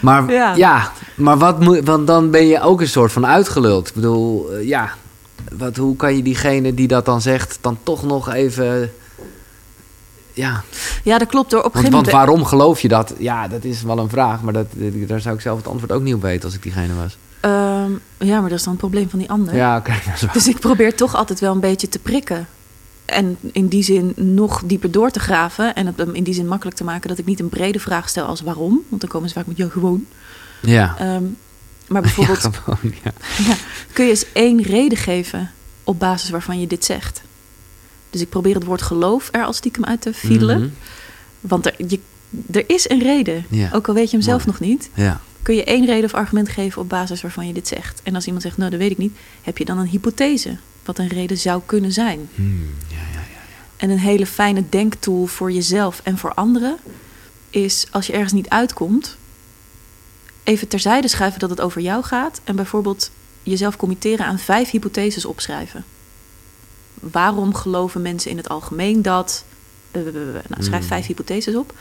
maar, 0.00 0.30
Ja. 0.32 0.54
ja. 0.54 0.92
maar 1.14 1.38
wat 1.38 1.60
moet, 1.60 1.84
want 1.84 2.06
dan 2.06 2.30
ben 2.30 2.46
je 2.46 2.60
ook 2.60 2.80
een 2.80 2.88
soort 2.88 3.12
van 3.12 3.26
uitgeluld. 3.26 3.88
Ik 3.88 3.94
bedoel, 3.94 4.58
ja, 4.58 4.92
wat, 5.52 5.76
hoe 5.76 5.96
kan 5.96 6.16
je 6.16 6.22
diegene 6.22 6.74
die 6.74 6.88
dat 6.88 7.04
dan 7.04 7.20
zegt, 7.20 7.58
dan 7.60 7.78
toch 7.82 8.02
nog 8.02 8.32
even. 8.32 8.92
Ja, 10.32 10.62
Ja, 11.04 11.18
dat 11.18 11.28
klopt 11.28 11.52
hoor. 11.52 11.62
Op 11.62 11.74
een 11.74 11.82
want, 11.82 11.92
want 11.92 12.06
moment. 12.06 12.12
waarom 12.12 12.44
geloof 12.44 12.80
je 12.80 12.88
dat? 12.88 13.14
Ja, 13.18 13.48
dat 13.48 13.64
is 13.64 13.82
wel 13.82 13.98
een 13.98 14.08
vraag, 14.08 14.42
maar 14.42 14.52
dat, 14.52 14.66
daar 15.06 15.20
zou 15.20 15.34
ik 15.34 15.40
zelf 15.40 15.56
het 15.56 15.68
antwoord 15.68 15.92
ook 15.92 16.02
niet 16.02 16.14
op 16.14 16.22
weten 16.22 16.44
als 16.44 16.54
ik 16.54 16.62
diegene 16.62 16.94
was. 16.94 17.16
Ehm, 17.40 17.90
ja, 18.18 18.40
maar 18.40 18.48
dat 18.48 18.58
is 18.58 18.64
dan 18.64 18.72
het 18.72 18.82
probleem 18.82 19.10
van 19.10 19.18
die 19.18 19.30
ander. 19.30 19.54
Ja, 19.54 19.76
oké. 19.76 19.92
Dus 20.32 20.48
ik 20.48 20.58
probeer 20.58 20.94
toch 20.94 21.14
altijd 21.14 21.40
wel 21.40 21.52
een 21.52 21.60
beetje 21.60 21.88
te 21.88 21.98
prikken. 21.98 22.48
En 23.04 23.36
in 23.52 23.68
die 23.68 23.82
zin 23.82 24.12
nog 24.16 24.62
dieper 24.64 24.90
door 24.90 25.10
te 25.10 25.20
graven. 25.20 25.74
En 25.74 25.86
het 25.86 25.96
hem 25.96 26.14
in 26.14 26.22
die 26.22 26.34
zin 26.34 26.48
makkelijk 26.48 26.76
te 26.76 26.84
maken 26.84 27.08
dat 27.08 27.18
ik 27.18 27.24
niet 27.24 27.40
een 27.40 27.48
brede 27.48 27.78
vraag 27.78 28.08
stel 28.08 28.26
als 28.26 28.40
waarom. 28.40 28.80
Want 28.88 29.00
dan 29.00 29.10
komen 29.10 29.28
ze 29.28 29.34
vaak 29.34 29.46
met 29.46 29.56
ja, 29.56 29.68
gewoon. 29.68 30.06
Ja. 30.60 30.94
Ehm, 30.98 31.24
maar 31.88 32.02
bijvoorbeeld, 32.02 32.42
Ja, 32.42 32.50
gewoon, 32.50 32.94
ja. 33.04 33.12
ja, 33.46 33.56
kun 33.92 34.04
je 34.04 34.10
eens 34.10 34.32
één 34.32 34.62
reden 34.62 34.98
geven 34.98 35.52
op 35.84 35.98
basis 35.98 36.30
waarvan 36.30 36.60
je 36.60 36.66
dit 36.66 36.84
zegt. 36.84 37.22
Dus 38.10 38.20
ik 38.20 38.28
probeer 38.28 38.54
het 38.54 38.64
woord 38.64 38.82
geloof 38.82 39.28
er 39.32 39.44
als 39.44 39.56
stiekem 39.56 39.84
uit 39.84 40.00
te 40.00 40.14
fiedelen. 40.14 40.58
Mhm. 40.58 40.68
Want 41.40 41.66
er, 41.66 41.74
je, 41.86 42.00
er 42.50 42.64
is 42.66 42.88
een 42.88 43.02
reden. 43.02 43.44
Ook 43.72 43.88
al 43.88 43.94
weet 43.94 44.10
je 44.10 44.16
hem 44.16 44.24
zelf 44.24 44.46
nog 44.46 44.60
niet. 44.60 44.90
Kun 45.42 45.54
je 45.54 45.64
één 45.64 45.86
reden 45.86 46.04
of 46.04 46.14
argument 46.14 46.48
geven 46.48 46.82
op 46.82 46.88
basis 46.88 47.22
waarvan 47.22 47.46
je 47.46 47.52
dit 47.52 47.68
zegt. 47.68 48.00
En 48.02 48.14
als 48.14 48.24
iemand 48.24 48.42
zegt, 48.42 48.56
nou 48.56 48.70
dat 48.70 48.78
weet 48.78 48.90
ik 48.90 48.98
niet. 48.98 49.16
Heb 49.42 49.58
je 49.58 49.64
dan 49.64 49.78
een 49.78 49.86
hypothese. 49.86 50.56
Wat 50.84 50.98
een 50.98 51.08
reden 51.08 51.38
zou 51.38 51.62
kunnen 51.66 51.92
zijn. 51.92 52.28
Hmm, 52.34 52.74
ja, 52.88 52.96
ja, 52.96 53.18
ja. 53.18 53.40
En 53.76 53.90
een 53.90 53.98
hele 53.98 54.26
fijne 54.26 54.64
denktool 54.68 55.26
voor 55.26 55.52
jezelf 55.52 56.00
en 56.04 56.18
voor 56.18 56.34
anderen 56.34 56.76
is 57.50 57.86
als 57.90 58.06
je 58.06 58.12
ergens 58.12 58.32
niet 58.32 58.48
uitkomt, 58.48 59.16
even 60.48 60.68
terzijde 60.68 61.08
schuiven 61.08 61.40
dat 61.40 61.50
het 61.50 61.60
over 61.60 61.80
jou 61.80 62.04
gaat 62.04 62.40
en 62.44 62.56
bijvoorbeeld 62.56 63.10
jezelf 63.42 63.76
committeren 63.76 64.26
aan 64.26 64.38
vijf 64.38 64.70
hypotheses 64.70 65.24
opschrijven. 65.24 65.84
Waarom 66.94 67.54
geloven 67.54 68.02
mensen 68.02 68.30
in 68.30 68.36
het 68.36 68.48
algemeen 68.48 69.02
dat? 69.02 69.44
Nou, 69.92 70.42
schrijf 70.58 70.82
Mm. 70.82 70.88
vijf 70.88 71.06
hypotheses 71.06 71.54
op. 71.54 71.74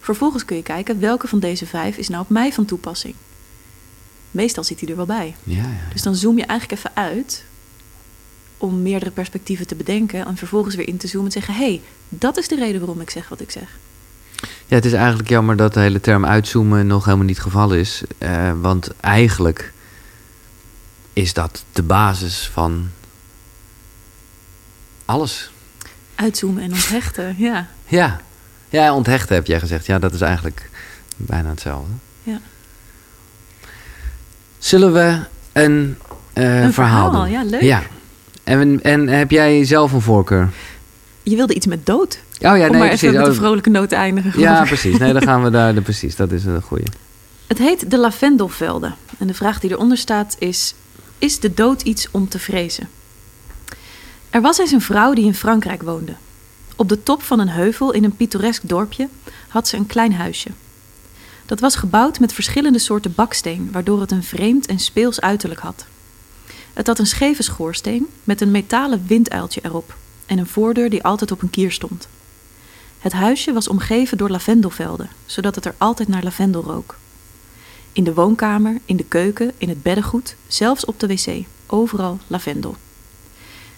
Vervolgens 0.00 0.44
kun 0.44 0.56
je 0.56 0.62
kijken 0.62 1.00
welke 1.00 1.28
van 1.28 1.38
deze 1.38 1.66
vijf 1.66 1.96
is 1.96 2.08
nou 2.08 2.22
op 2.22 2.28
mij 2.28 2.52
van 2.52 2.64
toepassing. 2.64 3.14
Meestal 4.30 4.64
zit 4.64 4.80
hij 4.80 4.88
er 4.88 4.96
wel 4.96 5.06
bij. 5.06 5.34
Ja, 5.42 5.62
ja. 5.62 5.92
Dus 5.92 6.02
dan 6.02 6.14
zoom 6.14 6.38
je 6.38 6.44
eigenlijk 6.44 6.80
even 6.80 6.96
uit 6.96 7.44
om 8.58 8.82
meerdere 8.82 9.10
perspectieven 9.10 9.66
te 9.66 9.74
bedenken 9.74 10.26
en 10.26 10.36
vervolgens 10.36 10.74
weer 10.74 10.88
in 10.88 10.96
te 10.96 11.06
zoomen 11.06 11.26
en 11.26 11.32
zeggen: 11.32 11.54
hé, 11.54 11.64
hey, 11.64 11.80
dat 12.08 12.36
is 12.36 12.48
de 12.48 12.56
reden 12.56 12.80
waarom 12.80 13.00
ik 13.00 13.10
zeg 13.10 13.28
wat 13.28 13.40
ik 13.40 13.50
zeg. 13.50 13.78
Ja, 14.66 14.74
het 14.76 14.84
is 14.84 14.92
eigenlijk 14.92 15.28
jammer 15.28 15.56
dat 15.56 15.74
de 15.74 15.80
hele 15.80 16.00
term 16.00 16.26
uitzoomen 16.26 16.86
nog 16.86 17.04
helemaal 17.04 17.26
niet 17.26 17.36
het 17.36 17.44
geval 17.44 17.74
is. 17.74 18.02
Eh, 18.18 18.52
want 18.60 18.90
eigenlijk 19.00 19.72
is 21.12 21.32
dat 21.32 21.64
de 21.72 21.82
basis 21.82 22.50
van 22.52 22.90
alles. 25.04 25.50
Uitzoomen 26.14 26.62
en 26.62 26.72
onthechten, 26.72 27.34
ja. 27.38 27.66
Ja, 27.86 28.20
ja 28.68 28.94
onthechten 28.94 29.34
heb 29.34 29.46
jij 29.46 29.60
gezegd. 29.60 29.86
Ja, 29.86 29.98
dat 29.98 30.12
is 30.12 30.20
eigenlijk 30.20 30.70
bijna 31.16 31.48
hetzelfde. 31.48 31.92
Ja. 32.22 32.40
Zullen 34.58 34.92
we 34.92 35.18
een, 35.52 35.98
eh, 36.32 36.62
Een 36.62 36.72
verhaal, 36.72 37.10
verhaal, 37.10 37.12
doen? 37.12 37.30
ja, 37.30 37.44
leuk. 37.44 37.60
Ja. 37.62 37.82
En, 38.44 38.82
en 38.82 39.08
heb 39.08 39.30
jij 39.30 39.64
zelf 39.64 39.92
een 39.92 40.00
voorkeur? 40.00 40.48
Je 41.30 41.36
wilde 41.36 41.54
iets 41.54 41.66
met 41.66 41.86
dood. 41.86 42.18
Oh 42.32 42.40
ja, 42.40 42.52
om 42.52 42.58
nee, 42.58 42.68
maar 42.70 42.78
precies. 42.88 43.02
even 43.02 43.14
met 43.14 43.22
Oh, 43.28 43.28
een 43.34 43.38
vrolijke 43.40 43.70
noot 43.70 43.88
te 43.88 43.94
eindigen. 43.94 44.40
ja, 44.40 44.64
precies. 44.64 44.98
Nee, 44.98 45.12
dan 45.12 45.22
gaan 45.22 45.42
we 45.42 45.50
daar. 45.50 45.80
Precies, 45.82 46.16
dat 46.16 46.32
is 46.32 46.44
een 46.44 46.62
goede. 46.62 46.84
Het 47.46 47.58
heet 47.58 47.90
de 47.90 47.98
lavendelvelden. 47.98 48.94
En 49.18 49.26
de 49.26 49.34
vraag 49.34 49.60
die 49.60 49.70
eronder 49.70 49.96
staat 49.98 50.36
is: 50.38 50.74
Is 51.18 51.40
de 51.40 51.54
dood 51.54 51.82
iets 51.82 52.08
om 52.10 52.28
te 52.28 52.38
vrezen? 52.38 52.88
Er 54.30 54.40
was 54.40 54.58
eens 54.58 54.70
een 54.72 54.80
vrouw 54.80 55.14
die 55.14 55.24
in 55.24 55.34
Frankrijk 55.34 55.82
woonde. 55.82 56.14
Op 56.76 56.88
de 56.88 57.02
top 57.02 57.22
van 57.22 57.38
een 57.40 57.48
heuvel 57.48 57.92
in 57.92 58.04
een 58.04 58.16
pittoresk 58.16 58.62
dorpje 58.68 59.08
had 59.48 59.68
ze 59.68 59.76
een 59.76 59.86
klein 59.86 60.12
huisje. 60.14 60.50
Dat 61.46 61.60
was 61.60 61.76
gebouwd 61.76 62.20
met 62.20 62.32
verschillende 62.32 62.78
soorten 62.78 63.12
baksteen, 63.14 63.68
waardoor 63.72 64.00
het 64.00 64.10
een 64.10 64.24
vreemd 64.24 64.66
en 64.66 64.78
speels 64.78 65.20
uiterlijk 65.20 65.60
had. 65.60 65.86
Het 66.72 66.86
had 66.86 66.98
een 66.98 67.06
scheve 67.06 67.42
schoorsteen 67.42 68.06
met 68.24 68.40
een 68.40 68.50
metalen 68.50 69.04
winduiltje 69.06 69.60
erop 69.64 69.96
en 70.26 70.38
een 70.38 70.46
voordeur 70.46 70.90
die 70.90 71.04
altijd 71.04 71.32
op 71.32 71.42
een 71.42 71.50
kier 71.50 71.72
stond. 71.72 72.08
Het 72.98 73.12
huisje 73.12 73.52
was 73.52 73.68
omgeven 73.68 74.18
door 74.18 74.30
lavendelvelden, 74.30 75.10
zodat 75.26 75.54
het 75.54 75.64
er 75.64 75.74
altijd 75.78 76.08
naar 76.08 76.22
lavendel 76.22 76.62
rook. 76.62 76.96
In 77.92 78.04
de 78.04 78.14
woonkamer, 78.14 78.78
in 78.84 78.96
de 78.96 79.04
keuken, 79.04 79.52
in 79.58 79.68
het 79.68 79.82
beddengoed, 79.82 80.36
zelfs 80.46 80.84
op 80.84 81.00
de 81.00 81.06
wc, 81.06 81.44
overal 81.66 82.18
lavendel. 82.26 82.76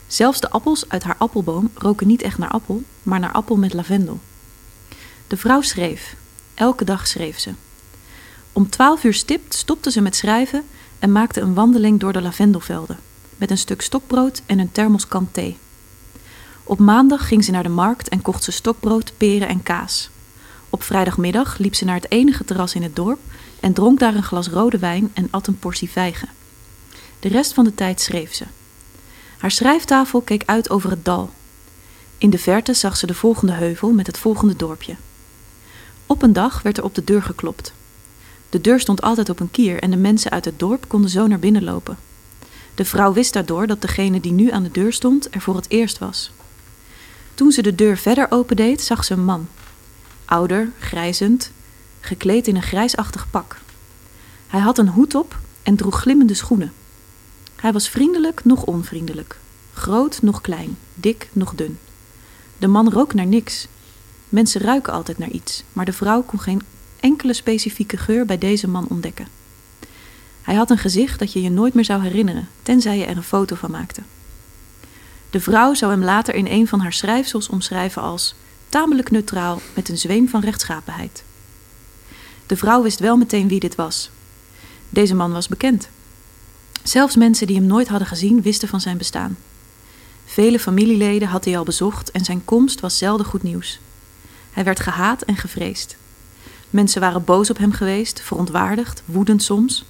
Zelfs 0.06 0.40
de 0.40 0.50
appels 0.50 0.88
uit 0.88 1.02
haar 1.02 1.16
appelboom 1.18 1.70
roken 1.74 2.06
niet 2.06 2.22
echt 2.22 2.38
naar 2.38 2.50
appel, 2.50 2.82
maar 3.02 3.20
naar 3.20 3.32
appel 3.32 3.56
met 3.56 3.72
lavendel. 3.72 4.20
De 5.26 5.36
vrouw 5.36 5.60
schreef. 5.60 6.16
Elke 6.54 6.84
dag 6.84 7.06
schreef 7.06 7.38
ze. 7.38 7.50
Om 8.52 8.70
twaalf 8.70 9.04
uur 9.04 9.14
stipt 9.14 9.54
stopte 9.54 9.90
ze 9.90 10.00
met 10.00 10.16
schrijven 10.16 10.64
en 10.98 11.12
maakte 11.12 11.40
een 11.40 11.54
wandeling 11.54 12.00
door 12.00 12.12
de 12.12 12.22
lavendelvelden, 12.22 12.98
met 13.36 13.50
een 13.50 13.58
stuk 13.58 13.80
stokbrood 13.80 14.42
en 14.46 14.58
een 14.58 14.72
thermoskan 14.72 15.28
thee. 15.32 15.56
Op 16.68 16.78
maandag 16.78 17.28
ging 17.28 17.44
ze 17.44 17.50
naar 17.50 17.62
de 17.62 17.68
markt 17.68 18.08
en 18.08 18.22
kocht 18.22 18.44
ze 18.44 18.50
stokbrood, 18.50 19.12
peren 19.16 19.48
en 19.48 19.62
kaas. 19.62 20.10
Op 20.70 20.82
vrijdagmiddag 20.82 21.58
liep 21.58 21.74
ze 21.74 21.84
naar 21.84 21.94
het 21.94 22.10
enige 22.10 22.44
terras 22.44 22.74
in 22.74 22.82
het 22.82 22.96
dorp 22.96 23.18
en 23.60 23.72
dronk 23.72 23.98
daar 23.98 24.14
een 24.14 24.22
glas 24.22 24.48
rode 24.48 24.78
wijn 24.78 25.10
en 25.14 25.28
at 25.30 25.46
een 25.46 25.58
portie 25.58 25.90
vijgen. 25.90 26.28
De 27.20 27.28
rest 27.28 27.52
van 27.52 27.64
de 27.64 27.74
tijd 27.74 28.00
schreef 28.00 28.34
ze. 28.34 28.44
Haar 29.38 29.50
schrijftafel 29.50 30.20
keek 30.20 30.42
uit 30.46 30.70
over 30.70 30.90
het 30.90 31.04
dal. 31.04 31.30
In 32.18 32.30
de 32.30 32.38
verte 32.38 32.74
zag 32.74 32.96
ze 32.96 33.06
de 33.06 33.14
volgende 33.14 33.52
heuvel 33.52 33.92
met 33.92 34.06
het 34.06 34.18
volgende 34.18 34.56
dorpje. 34.56 34.96
Op 36.06 36.22
een 36.22 36.32
dag 36.32 36.62
werd 36.62 36.78
er 36.78 36.84
op 36.84 36.94
de 36.94 37.04
deur 37.04 37.22
geklopt. 37.22 37.72
De 38.50 38.60
deur 38.60 38.80
stond 38.80 39.02
altijd 39.02 39.28
op 39.28 39.40
een 39.40 39.50
kier 39.50 39.78
en 39.82 39.90
de 39.90 39.96
mensen 39.96 40.30
uit 40.30 40.44
het 40.44 40.58
dorp 40.58 40.88
konden 40.88 41.10
zo 41.10 41.26
naar 41.26 41.38
binnen 41.38 41.64
lopen. 41.64 41.98
De 42.74 42.84
vrouw 42.84 43.12
wist 43.12 43.32
daardoor 43.32 43.66
dat 43.66 43.80
degene 43.80 44.20
die 44.20 44.32
nu 44.32 44.50
aan 44.50 44.62
de 44.62 44.70
deur 44.72 44.92
stond 44.92 45.34
er 45.34 45.40
voor 45.40 45.56
het 45.56 45.70
eerst 45.70 45.98
was. 45.98 46.30
Toen 47.38 47.52
ze 47.52 47.62
de 47.62 47.74
deur 47.74 47.96
verder 47.96 48.26
opendeed, 48.30 48.82
zag 48.82 49.04
ze 49.04 49.12
een 49.12 49.24
man. 49.24 49.48
Ouder, 50.24 50.70
grijzend, 50.78 51.50
gekleed 52.00 52.48
in 52.48 52.56
een 52.56 52.62
grijsachtig 52.62 53.30
pak. 53.30 53.56
Hij 54.46 54.60
had 54.60 54.78
een 54.78 54.88
hoed 54.88 55.14
op 55.14 55.38
en 55.62 55.76
droeg 55.76 56.00
glimmende 56.00 56.34
schoenen. 56.34 56.72
Hij 57.56 57.72
was 57.72 57.88
vriendelijk, 57.88 58.44
nog 58.44 58.64
onvriendelijk. 58.64 59.38
Groot, 59.72 60.22
nog 60.22 60.40
klein. 60.40 60.78
Dik, 60.94 61.28
nog 61.32 61.54
dun. 61.54 61.78
De 62.58 62.66
man 62.66 62.90
rook 62.92 63.14
naar 63.14 63.26
niks. 63.26 63.66
Mensen 64.28 64.60
ruiken 64.60 64.92
altijd 64.92 65.18
naar 65.18 65.30
iets, 65.30 65.62
maar 65.72 65.84
de 65.84 65.92
vrouw 65.92 66.22
kon 66.22 66.40
geen 66.40 66.62
enkele 67.00 67.32
specifieke 67.32 67.96
geur 67.96 68.26
bij 68.26 68.38
deze 68.38 68.68
man 68.68 68.86
ontdekken. 68.88 69.28
Hij 70.42 70.54
had 70.54 70.70
een 70.70 70.78
gezicht 70.78 71.18
dat 71.18 71.32
je 71.32 71.42
je 71.42 71.50
nooit 71.50 71.74
meer 71.74 71.84
zou 71.84 72.02
herinneren, 72.02 72.48
tenzij 72.62 72.98
je 72.98 73.04
er 73.04 73.16
een 73.16 73.22
foto 73.22 73.54
van 73.56 73.70
maakte. 73.70 74.02
De 75.30 75.40
vrouw 75.40 75.74
zou 75.74 75.90
hem 75.92 76.04
later 76.04 76.34
in 76.34 76.46
een 76.46 76.68
van 76.68 76.80
haar 76.80 76.92
schrijfsels 76.92 77.48
omschrijven 77.48 78.02
als 78.02 78.34
tamelijk 78.68 79.10
neutraal 79.10 79.60
met 79.74 79.88
een 79.88 79.98
zweem 79.98 80.28
van 80.28 80.40
rechtschapenheid. 80.40 81.22
De 82.46 82.56
vrouw 82.56 82.82
wist 82.82 82.98
wel 82.98 83.16
meteen 83.16 83.48
wie 83.48 83.60
dit 83.60 83.74
was. 83.74 84.10
Deze 84.88 85.14
man 85.14 85.32
was 85.32 85.48
bekend. 85.48 85.88
Zelfs 86.82 87.16
mensen 87.16 87.46
die 87.46 87.56
hem 87.56 87.66
nooit 87.66 87.88
hadden 87.88 88.08
gezien 88.08 88.42
wisten 88.42 88.68
van 88.68 88.80
zijn 88.80 88.96
bestaan. 88.96 89.36
Vele 90.24 90.58
familieleden 90.58 91.28
had 91.28 91.44
hij 91.44 91.58
al 91.58 91.64
bezocht 91.64 92.10
en 92.10 92.24
zijn 92.24 92.44
komst 92.44 92.80
was 92.80 92.98
zelden 92.98 93.26
goed 93.26 93.42
nieuws. 93.42 93.80
Hij 94.50 94.64
werd 94.64 94.80
gehaat 94.80 95.22
en 95.22 95.36
gevreesd. 95.36 95.96
Mensen 96.70 97.00
waren 97.00 97.24
boos 97.24 97.50
op 97.50 97.58
hem 97.58 97.72
geweest, 97.72 98.20
verontwaardigd, 98.20 99.02
woedend 99.04 99.42
soms. 99.42 99.84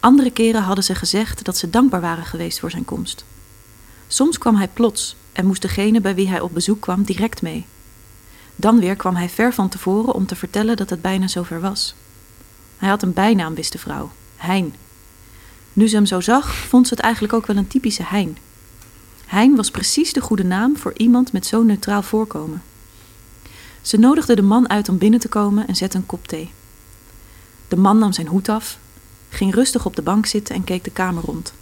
Andere 0.00 0.30
keren 0.30 0.62
hadden 0.62 0.84
ze 0.84 0.94
gezegd 0.94 1.44
dat 1.44 1.56
ze 1.56 1.70
dankbaar 1.70 2.00
waren 2.00 2.24
geweest 2.24 2.60
voor 2.60 2.70
zijn 2.70 2.84
komst. 2.84 3.24
Soms 4.12 4.38
kwam 4.38 4.56
hij 4.56 4.68
plots 4.68 5.16
en 5.32 5.46
moest 5.46 5.62
degene 5.62 6.00
bij 6.00 6.14
wie 6.14 6.28
hij 6.28 6.40
op 6.40 6.54
bezoek 6.54 6.80
kwam 6.80 7.02
direct 7.02 7.42
mee. 7.42 7.66
Dan 8.56 8.80
weer 8.80 8.96
kwam 8.96 9.16
hij 9.16 9.28
ver 9.28 9.54
van 9.54 9.68
tevoren 9.68 10.14
om 10.14 10.26
te 10.26 10.36
vertellen 10.36 10.76
dat 10.76 10.90
het 10.90 11.02
bijna 11.02 11.28
zover 11.28 11.60
was. 11.60 11.94
Hij 12.76 12.88
had 12.88 13.02
een 13.02 13.12
bijnaam, 13.12 13.54
wist 13.54 13.72
de 13.72 13.78
vrouw: 13.78 14.10
Hein. 14.36 14.74
Nu 15.72 15.88
ze 15.88 15.96
hem 15.96 16.06
zo 16.06 16.20
zag, 16.20 16.54
vond 16.54 16.88
ze 16.88 16.94
het 16.94 17.02
eigenlijk 17.02 17.32
ook 17.32 17.46
wel 17.46 17.56
een 17.56 17.66
typische 17.66 18.02
Hein. 18.04 18.36
Hein 19.26 19.56
was 19.56 19.70
precies 19.70 20.12
de 20.12 20.20
goede 20.20 20.44
naam 20.44 20.76
voor 20.76 20.92
iemand 20.96 21.32
met 21.32 21.46
zo'n 21.46 21.66
neutraal 21.66 22.02
voorkomen. 22.02 22.62
Ze 23.82 23.96
nodigde 23.96 24.34
de 24.34 24.42
man 24.42 24.68
uit 24.68 24.88
om 24.88 24.98
binnen 24.98 25.20
te 25.20 25.28
komen 25.28 25.66
en 25.66 25.76
zette 25.76 25.96
een 25.96 26.06
kop 26.06 26.26
thee. 26.28 26.52
De 27.68 27.76
man 27.76 27.98
nam 27.98 28.12
zijn 28.12 28.26
hoed 28.26 28.48
af, 28.48 28.78
ging 29.28 29.54
rustig 29.54 29.86
op 29.86 29.96
de 29.96 30.02
bank 30.02 30.26
zitten 30.26 30.54
en 30.54 30.64
keek 30.64 30.84
de 30.84 30.90
kamer 30.90 31.22
rond. 31.24 31.52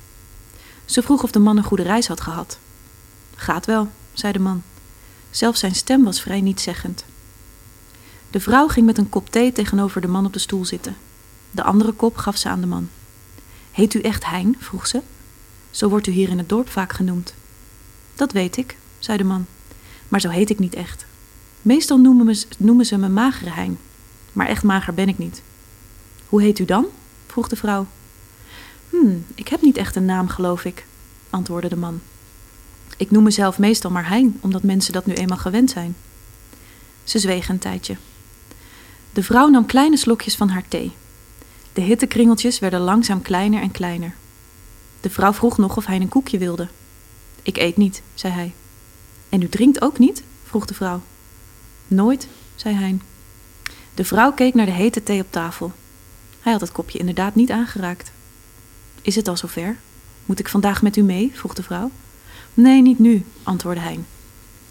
Ze 0.88 1.02
vroeg 1.02 1.22
of 1.22 1.30
de 1.30 1.38
man 1.38 1.56
een 1.56 1.64
goede 1.64 1.82
reis 1.82 2.06
had 2.06 2.20
gehad. 2.20 2.58
Gaat 3.34 3.66
wel, 3.66 3.88
zei 4.12 4.32
de 4.32 4.38
man. 4.38 4.62
Zelfs 5.30 5.60
zijn 5.60 5.74
stem 5.74 6.04
was 6.04 6.20
vrij 6.20 6.40
nietszeggend. 6.40 7.04
De 8.30 8.40
vrouw 8.40 8.68
ging 8.68 8.86
met 8.86 8.98
een 8.98 9.08
kop 9.08 9.30
thee 9.30 9.52
tegenover 9.52 10.00
de 10.00 10.08
man 10.08 10.26
op 10.26 10.32
de 10.32 10.38
stoel 10.38 10.64
zitten. 10.64 10.96
De 11.50 11.62
andere 11.62 11.92
kop 11.92 12.16
gaf 12.16 12.36
ze 12.36 12.48
aan 12.48 12.60
de 12.60 12.66
man. 12.66 12.88
Heet 13.70 13.94
u 13.94 14.00
echt 14.00 14.24
Hein? 14.24 14.56
vroeg 14.58 14.86
ze. 14.86 15.00
Zo 15.70 15.88
wordt 15.88 16.06
u 16.06 16.10
hier 16.10 16.28
in 16.28 16.38
het 16.38 16.48
dorp 16.48 16.68
vaak 16.68 16.92
genoemd. 16.92 17.34
Dat 18.14 18.32
weet 18.32 18.56
ik, 18.56 18.76
zei 18.98 19.18
de 19.18 19.24
man. 19.24 19.46
Maar 20.08 20.20
zo 20.20 20.28
heet 20.28 20.50
ik 20.50 20.58
niet 20.58 20.74
echt. 20.74 21.06
Meestal 21.62 21.98
noemen, 21.98 22.26
me, 22.26 22.42
noemen 22.58 22.86
ze 22.86 22.98
me 22.98 23.08
magere 23.08 23.50
Hein. 23.50 23.78
Maar 24.32 24.46
echt 24.46 24.62
mager 24.62 24.94
ben 24.94 25.08
ik 25.08 25.18
niet. 25.18 25.42
Hoe 26.28 26.42
heet 26.42 26.58
u 26.58 26.64
dan? 26.64 26.86
vroeg 27.26 27.48
de 27.48 27.56
vrouw. 27.56 27.86
Hm, 29.00 29.16
ik 29.34 29.48
heb 29.48 29.62
niet 29.62 29.76
echt 29.76 29.96
een 29.96 30.04
naam, 30.04 30.28
geloof 30.28 30.64
ik, 30.64 30.86
antwoordde 31.30 31.68
de 31.68 31.76
man. 31.76 32.00
Ik 32.96 33.10
noem 33.10 33.22
mezelf 33.22 33.58
meestal 33.58 33.90
maar 33.90 34.08
Hein, 34.08 34.38
omdat 34.40 34.62
mensen 34.62 34.92
dat 34.92 35.06
nu 35.06 35.14
eenmaal 35.14 35.38
gewend 35.38 35.70
zijn. 35.70 35.96
Ze 37.04 37.18
zweeg 37.18 37.48
een 37.48 37.58
tijdje. 37.58 37.96
De 39.12 39.22
vrouw 39.22 39.48
nam 39.48 39.66
kleine 39.66 39.96
slokjes 39.96 40.36
van 40.36 40.48
haar 40.48 40.68
thee. 40.68 40.92
De 41.72 41.80
hittekringeltjes 41.80 42.58
werden 42.58 42.80
langzaam 42.80 43.22
kleiner 43.22 43.62
en 43.62 43.70
kleiner. 43.70 44.14
De 45.00 45.10
vrouw 45.10 45.32
vroeg 45.32 45.58
nog 45.58 45.76
of 45.76 45.86
hij 45.86 46.00
een 46.00 46.08
koekje 46.08 46.38
wilde. 46.38 46.68
Ik 47.42 47.56
eet 47.56 47.76
niet, 47.76 48.02
zei 48.14 48.32
hij. 48.32 48.54
En 49.28 49.42
u 49.42 49.48
drinkt 49.48 49.80
ook 49.80 49.98
niet? 49.98 50.22
vroeg 50.44 50.66
de 50.66 50.74
vrouw. 50.74 51.00
Nooit, 51.88 52.28
zei 52.54 52.74
Hein. 52.74 53.02
De 53.94 54.04
vrouw 54.04 54.32
keek 54.32 54.54
naar 54.54 54.66
de 54.66 54.72
hete 54.72 55.02
thee 55.02 55.20
op 55.20 55.32
tafel. 55.32 55.72
Hij 56.40 56.52
had 56.52 56.60
het 56.60 56.72
kopje 56.72 56.98
inderdaad 56.98 57.34
niet 57.34 57.50
aangeraakt. 57.50 58.10
Is 59.02 59.14
het 59.14 59.28
al 59.28 59.36
zover? 59.36 59.76
Moet 60.26 60.38
ik 60.38 60.48
vandaag 60.48 60.82
met 60.82 60.96
u 60.96 61.02
mee? 61.02 61.30
vroeg 61.34 61.54
de 61.54 61.62
vrouw. 61.62 61.90
Nee, 62.54 62.82
niet 62.82 62.98
nu, 62.98 63.24
antwoordde 63.42 63.82
Hein. 63.82 64.06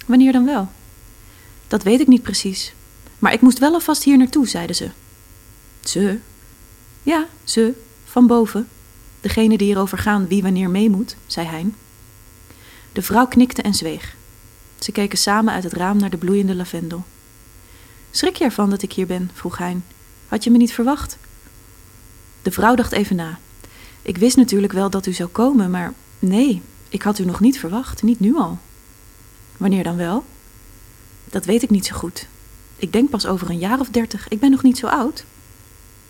Wanneer 0.06 0.32
dan 0.32 0.46
wel? 0.46 0.70
Dat 1.68 1.84
weet 1.84 2.00
ik 2.00 2.08
niet 2.08 2.22
precies. 2.22 2.74
Maar 3.20 3.34
ik 3.34 3.42
moest 3.42 3.60
wel 3.60 3.74
alvast 3.74 4.04
hier 4.04 4.18
naartoe, 4.18 4.48
zeiden 4.48 4.76
ze. 4.76 4.90
Ze? 5.84 6.20
Ja, 7.04 7.26
ze, 7.44 7.74
van 8.06 8.28
boven. 8.28 8.68
Degene 9.22 9.58
die 9.58 9.72
erover 9.72 9.98
gaan 9.98 10.28
wie 10.28 10.42
wanneer 10.42 10.70
mee 10.70 10.90
moet, 10.90 11.16
zei 11.26 11.48
Hein. 11.48 11.76
De 12.92 13.02
vrouw 13.02 13.28
knikte 13.28 13.62
en 13.62 13.74
zweeg. 13.74 14.16
Ze 14.80 14.92
keken 14.92 15.18
samen 15.18 15.54
uit 15.54 15.64
het 15.64 15.74
raam 15.74 15.98
naar 15.98 16.10
de 16.10 16.18
bloeiende 16.18 16.56
lavendel. 16.56 17.06
Schrik 18.12 18.36
je 18.36 18.44
ervan 18.44 18.70
dat 18.70 18.82
ik 18.82 18.94
hier 18.94 19.08
ben? 19.08 19.32
vroeg 19.34 19.58
Hein. 19.58 19.84
Had 20.28 20.44
je 20.44 20.52
me 20.52 20.58
niet 20.58 20.74
verwacht? 20.74 21.18
De 22.42 22.52
vrouw 22.52 22.76
dacht 22.76 22.92
even 22.92 23.16
na. 23.16 23.40
Ik 24.08 24.18
wist 24.18 24.38
natuurlijk 24.38 24.74
wel 24.74 24.90
dat 24.90 25.06
u 25.06 25.14
zou 25.14 25.30
komen, 25.30 25.72
maar 25.72 25.94
nee, 26.20 26.62
ik 26.90 27.02
had 27.02 27.20
u 27.20 27.26
nog 27.26 27.40
niet 27.40 27.60
verwacht, 27.60 28.04
niet 28.04 28.20
nu 28.20 28.36
al. 28.36 28.58
Wanneer 29.58 29.84
dan 29.84 29.96
wel? 29.96 30.26
Dat 31.26 31.46
weet 31.46 31.64
ik 31.64 31.70
niet 31.70 31.86
zo 31.86 31.96
goed. 31.96 32.28
Ik 32.76 32.94
denk 32.94 33.10
pas 33.10 33.26
over 33.26 33.50
een 33.50 33.58
jaar 33.58 33.80
of 33.80 33.90
dertig. 33.90 34.28
Ik 34.28 34.40
ben 34.40 34.52
nog 34.52 34.64
niet 34.64 34.78
zo 34.78 34.88
oud. 34.88 35.26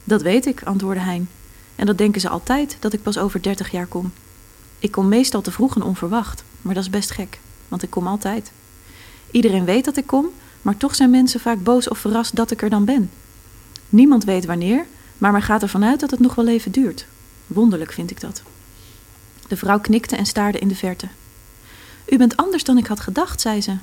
Dat 0.04 0.22
weet 0.22 0.46
ik, 0.46 0.64
antwoordde 0.64 1.04
Hein. 1.04 1.30
En 1.76 1.86
dat 1.86 1.98
denken 1.98 2.22
ze 2.22 2.30
altijd, 2.30 2.78
dat 2.80 2.94
ik 2.94 3.04
pas 3.04 3.18
over 3.18 3.42
dertig 3.42 3.72
jaar 3.72 3.88
kom. 3.88 4.12
Ik 4.80 4.92
kom 4.92 5.08
meestal 5.08 5.42
te 5.42 5.52
vroeg 5.52 5.76
en 5.76 5.84
onverwacht, 5.84 6.44
maar 6.62 6.74
dat 6.74 6.84
is 6.84 6.90
best 6.90 7.12
gek, 7.12 7.40
want 7.68 7.84
ik 7.84 7.90
kom 7.90 8.08
altijd. 8.08 8.52
Iedereen 9.32 9.66
weet 9.66 9.86
dat 9.86 9.98
ik 9.98 10.08
kom, 10.08 10.26
maar 10.62 10.78
toch 10.78 10.96
zijn 10.96 11.10
mensen 11.10 11.40
vaak 11.40 11.64
boos 11.64 11.88
of 11.88 11.98
verrast 11.98 12.36
dat 12.36 12.52
ik 12.52 12.62
er 12.62 12.70
dan 12.70 12.86
ben. 12.86 13.10
Niemand 13.90 14.24
weet 14.24 14.46
wanneer, 14.46 14.86
maar 15.18 15.32
men 15.32 15.42
gaat 15.42 15.62
ervan 15.62 15.84
uit 15.84 16.00
dat 16.00 16.12
het 16.12 16.20
nog 16.20 16.36
wel 16.36 16.48
even 16.48 16.72
duurt. 16.72 17.08
Wonderlijk 17.48 17.92
vind 17.92 18.12
ik 18.12 18.20
dat. 18.20 18.42
De 19.48 19.58
vrouw 19.58 19.80
knikte 19.80 20.16
en 20.16 20.26
staarde 20.26 20.60
in 20.60 20.68
de 20.68 20.76
verte. 20.76 21.08
U 22.10 22.18
bent 22.18 22.38
anders 22.38 22.64
dan 22.64 22.78
ik 22.78 22.88
had 22.88 23.00
gedacht, 23.00 23.42
zei 23.42 23.62
ze. 23.62 23.78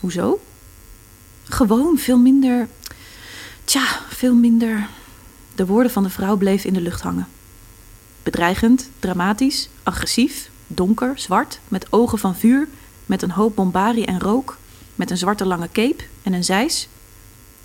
Hoezo? 0.00 0.40
Gewoon 1.44 1.98
veel 1.98 2.18
minder. 2.18 2.68
Tja, 3.64 4.00
veel 4.08 4.34
minder. 4.34 4.88
De 5.54 5.66
woorden 5.66 5.92
van 5.92 6.02
de 6.02 6.10
vrouw 6.10 6.36
bleven 6.36 6.68
in 6.68 6.74
de 6.74 6.80
lucht 6.80 7.00
hangen. 7.00 7.28
Bedreigend, 8.22 8.90
dramatisch, 8.98 9.68
agressief, 9.82 10.50
donker, 10.66 11.12
zwart, 11.18 11.60
met 11.68 11.92
ogen 11.92 12.18
van 12.18 12.36
vuur, 12.36 12.68
met 13.06 13.22
een 13.22 13.30
hoop 13.30 13.56
bombarie 13.56 14.06
en 14.06 14.20
rook, 14.20 14.56
met 14.94 15.10
een 15.10 15.18
zwarte 15.18 15.46
lange 15.46 15.68
cape 15.72 16.04
en 16.22 16.32
een 16.32 16.44
zeis. 16.44 16.88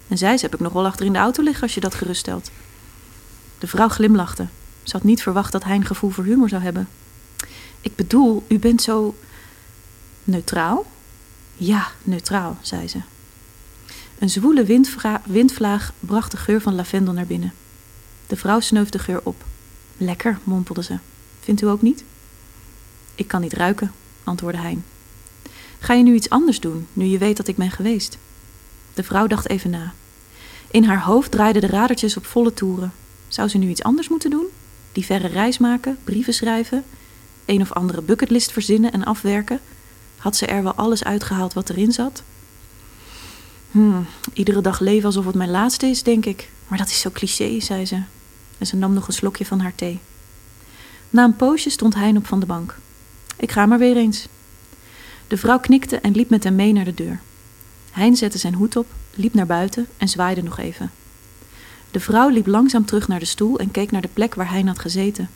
Een 0.07 0.17
zeis 0.17 0.41
heb 0.41 0.53
ik 0.53 0.59
nog 0.59 0.73
wel 0.73 0.85
achter 0.85 1.05
in 1.05 1.13
de 1.13 1.19
auto 1.19 1.43
liggen 1.43 1.63
als 1.63 1.73
je 1.73 1.79
dat 1.79 1.95
geruststelt. 1.95 2.51
De 3.59 3.67
vrouw 3.67 3.87
glimlachte. 3.87 4.47
Ze 4.85 4.91
had 4.91 5.03
niet 5.03 5.21
verwacht 5.21 5.51
dat 5.51 5.63
hij 5.63 5.75
een 5.75 5.85
gevoel 5.85 6.09
voor 6.09 6.23
humor 6.23 6.49
zou 6.49 6.61
hebben. 6.61 6.87
Ik 7.81 7.95
bedoel, 7.95 8.43
u 8.47 8.59
bent 8.59 8.81
zo. 8.81 9.15
neutraal? 10.23 10.85
Ja, 11.55 11.87
neutraal, 12.03 12.57
zei 12.61 12.87
ze. 12.87 12.97
Een 14.19 14.29
zwoele 14.29 14.63
windvlaag 15.25 15.91
bracht 15.99 16.31
de 16.31 16.37
geur 16.37 16.61
van 16.61 16.75
lavendel 16.75 17.13
naar 17.13 17.25
binnen. 17.25 17.53
De 18.27 18.35
vrouw 18.35 18.59
sneuf 18.59 18.89
de 18.89 18.99
geur 18.99 19.21
op. 19.23 19.43
Lekker, 19.97 20.39
mompelde 20.43 20.83
ze. 20.83 20.97
Vindt 21.39 21.61
u 21.61 21.67
ook 21.67 21.81
niet? 21.81 22.03
Ik 23.15 23.27
kan 23.27 23.41
niet 23.41 23.53
ruiken, 23.53 23.91
antwoordde 24.23 24.61
hij. 24.61 24.77
Ga 25.79 25.93
je 25.93 26.03
nu 26.03 26.13
iets 26.13 26.29
anders 26.29 26.59
doen, 26.59 26.87
nu 26.93 27.05
je 27.05 27.17
weet 27.17 27.37
dat 27.37 27.47
ik 27.47 27.55
ben 27.55 27.71
geweest? 27.71 28.17
De 28.93 29.03
vrouw 29.03 29.27
dacht 29.27 29.49
even 29.49 29.69
na. 29.69 29.93
In 30.71 30.83
haar 30.83 31.01
hoofd 31.01 31.31
draaiden 31.31 31.61
de 31.61 31.67
radertjes 31.67 32.17
op 32.17 32.25
volle 32.25 32.53
toeren. 32.53 32.93
Zou 33.27 33.47
ze 33.47 33.57
nu 33.57 33.69
iets 33.69 33.83
anders 33.83 34.09
moeten 34.09 34.29
doen? 34.29 34.45
Die 34.95 35.05
verre 35.05 35.27
reis 35.27 35.57
maken, 35.57 35.97
brieven 36.03 36.33
schrijven, 36.33 36.83
een 37.45 37.61
of 37.61 37.73
andere 37.73 38.01
bucketlist 38.01 38.51
verzinnen 38.51 38.91
en 38.91 39.03
afwerken? 39.03 39.59
Had 40.17 40.35
ze 40.35 40.45
er 40.45 40.63
wel 40.63 40.73
alles 40.73 41.03
uitgehaald 41.03 41.53
wat 41.53 41.69
erin 41.69 41.91
zat? 41.91 42.23
Hmm, 43.71 44.05
iedere 44.33 44.61
dag 44.61 44.79
leven 44.79 45.05
alsof 45.05 45.25
het 45.25 45.35
mijn 45.35 45.49
laatste 45.49 45.85
is, 45.85 46.03
denk 46.03 46.25
ik. 46.25 46.49
Maar 46.67 46.77
dat 46.77 46.87
is 46.87 46.99
zo 46.99 47.09
cliché, 47.13 47.59
zei 47.59 47.85
ze. 47.85 48.01
En 48.57 48.67
ze 48.67 48.75
nam 48.75 48.93
nog 48.93 49.07
een 49.07 49.13
slokje 49.13 49.45
van 49.45 49.59
haar 49.59 49.75
thee. 49.75 49.99
Na 51.09 51.23
een 51.23 51.35
poosje 51.35 51.69
stond 51.69 51.95
Hein 51.95 52.17
op 52.17 52.27
van 52.27 52.39
de 52.39 52.45
bank. 52.45 52.77
Ik 53.37 53.51
ga 53.51 53.65
maar 53.65 53.79
weer 53.79 53.97
eens. 53.97 54.27
De 55.27 55.37
vrouw 55.37 55.59
knikte 55.59 55.97
en 55.97 56.15
liep 56.15 56.29
met 56.29 56.43
hem 56.43 56.55
mee 56.55 56.73
naar 56.73 56.85
de 56.85 56.93
deur. 56.93 57.19
Hein 57.91 58.15
zette 58.15 58.37
zijn 58.37 58.53
hoed 58.53 58.75
op, 58.75 58.87
liep 59.13 59.33
naar 59.33 59.45
buiten 59.45 59.87
en 59.97 60.07
zwaaide 60.07 60.43
nog 60.43 60.59
even. 60.59 60.91
De 61.95 62.01
vrouw 62.01 62.29
liep 62.29 62.47
langzaam 62.47 62.85
terug 62.85 63.07
naar 63.07 63.19
de 63.19 63.25
stoel 63.25 63.59
en 63.59 63.71
keek 63.71 63.91
naar 63.91 64.01
de 64.01 64.09
plek 64.13 64.35
waar 64.35 64.51
Hein 64.51 64.67
had 64.67 64.79
gezeten. 64.79 65.29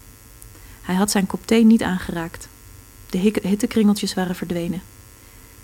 Hij 0.81 0.95
had 0.95 1.11
zijn 1.11 1.27
kop 1.27 1.47
thee 1.47 1.65
niet 1.65 1.83
aangeraakt. 1.83 2.47
De 3.09 3.17
hittekringeltjes 3.41 4.13
waren 4.13 4.35
verdwenen. 4.35 4.81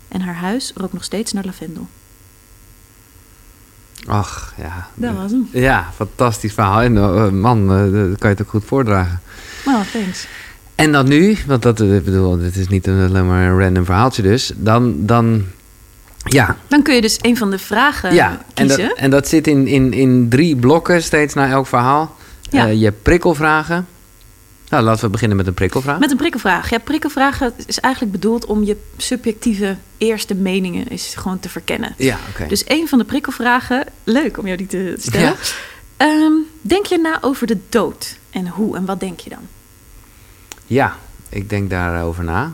En 0.07 0.21
haar 0.21 0.35
huis 0.35 0.71
rook 0.75 0.93
nog 0.93 1.03
steeds 1.03 1.33
naar 1.33 1.45
lavendel. 1.45 1.87
Ach, 4.07 4.53
ja. 4.57 4.89
Dat 4.93 5.15
was 5.15 5.31
hem. 5.31 5.47
Ja, 5.51 5.91
fantastisch 5.95 6.53
verhaal. 6.53 6.81
En 6.81 6.97
eh, 6.97 7.29
man, 7.29 7.61
eh, 7.71 7.91
dat 8.09 8.17
kan 8.19 8.29
je 8.29 8.35
het 8.35 8.41
ook 8.41 8.49
goed 8.49 8.65
voordragen. 8.65 9.21
Oh, 9.65 9.81
thanks. 9.91 10.27
En 10.75 10.91
dan 10.91 11.07
nu, 11.07 11.37
want 11.47 11.61
dat, 11.61 11.79
eh, 11.79 11.95
ik 11.95 12.05
bedoel, 12.05 12.37
dit 12.37 12.55
is 12.55 12.67
niet 12.67 12.87
een- 12.87 13.07
alleen 13.07 13.27
maar 13.27 13.47
een 13.47 13.59
random 13.59 13.85
verhaaltje 13.85 14.21
dus. 14.21 14.51
Dan, 14.55 15.05
dan 15.05 15.43
ja, 16.25 16.57
Dan 16.67 16.81
kun 16.81 16.95
je 16.95 17.01
dus 17.01 17.17
een 17.21 17.37
van 17.37 17.51
de 17.51 17.59
vragen 17.59 18.13
ja. 18.13 18.31
En, 18.53 18.67
kiezen. 18.67 18.87
dat, 18.87 18.97
en 18.97 19.09
dat 19.09 19.27
zit 19.27 19.47
in, 19.47 19.67
in, 19.67 19.93
in 19.93 20.29
drie 20.29 20.55
blokken 20.55 21.03
steeds 21.03 21.33
na 21.33 21.49
elk 21.49 21.67
verhaal. 21.67 22.15
Ja. 22.49 22.67
Eh, 22.67 22.73
je 22.73 22.83
hebt 22.83 23.03
prikkelvragen. 23.03 23.87
Nou, 24.69 24.83
laten 24.83 25.05
we 25.05 25.09
beginnen 25.09 25.37
met 25.37 25.47
een 25.47 25.53
prikkelvraag. 25.53 25.99
Met 25.99 26.11
een 26.11 26.17
prikkelvraag. 26.17 26.69
Ja, 26.69 26.77
prikkelvragen 26.77 27.53
is 27.65 27.79
eigenlijk 27.79 28.13
bedoeld 28.13 28.45
om 28.45 28.63
je 28.63 28.77
subjectieve 28.97 29.77
eerste 29.97 30.35
meningen 30.35 30.87
is 30.87 31.13
gewoon 31.15 31.39
te 31.39 31.49
verkennen. 31.49 31.93
Ja, 31.97 32.17
oké. 32.29 32.47
Dus 32.47 32.63
een 32.67 32.87
van 32.87 32.97
de 32.97 33.05
prikkelvragen, 33.05 33.83
leuk 34.03 34.37
om 34.37 34.45
jou 34.45 34.57
die 34.57 34.67
te 34.67 34.95
stellen. 34.97 35.27
Ja. 35.27 35.35
Ehm, 35.97 36.33
denk 36.61 36.85
je 36.85 36.97
na 36.97 37.17
over 37.21 37.47
de 37.47 37.57
dood? 37.69 38.17
En 38.29 38.47
hoe 38.47 38.75
en 38.75 38.85
wat 38.85 38.99
denk 38.99 39.19
je 39.19 39.29
dan? 39.29 39.47
Ja, 40.65 40.95
ik 41.29 41.49
denk 41.49 41.69
daarover 41.69 42.23
na. 42.23 42.51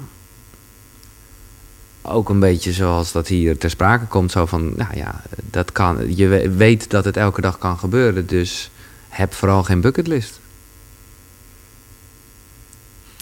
Ook 2.02 2.30
een 2.30 2.40
beetje 2.40 2.72
zoals 2.74 3.12
dat 3.12 3.28
hier 3.28 3.58
ter 3.58 3.70
sprake 3.70 4.06
komt. 4.06 4.32
Zo 4.32 4.46
van, 4.46 4.74
nou 4.76 4.96
ja, 4.96 5.22
dat 5.50 5.72
kan, 5.72 6.16
je 6.16 6.28
we- 6.28 6.50
weet 6.52 6.90
dat 6.90 7.06
het 7.06 7.18
elke 7.18 7.42
dag 7.42 7.58
kan 7.58 7.78
gebeuren. 7.78 8.26
Dus 8.28 8.72
heb 9.10 9.34
vooral 9.34 9.64
geen 9.64 9.82
bucketlist. 9.82 10.40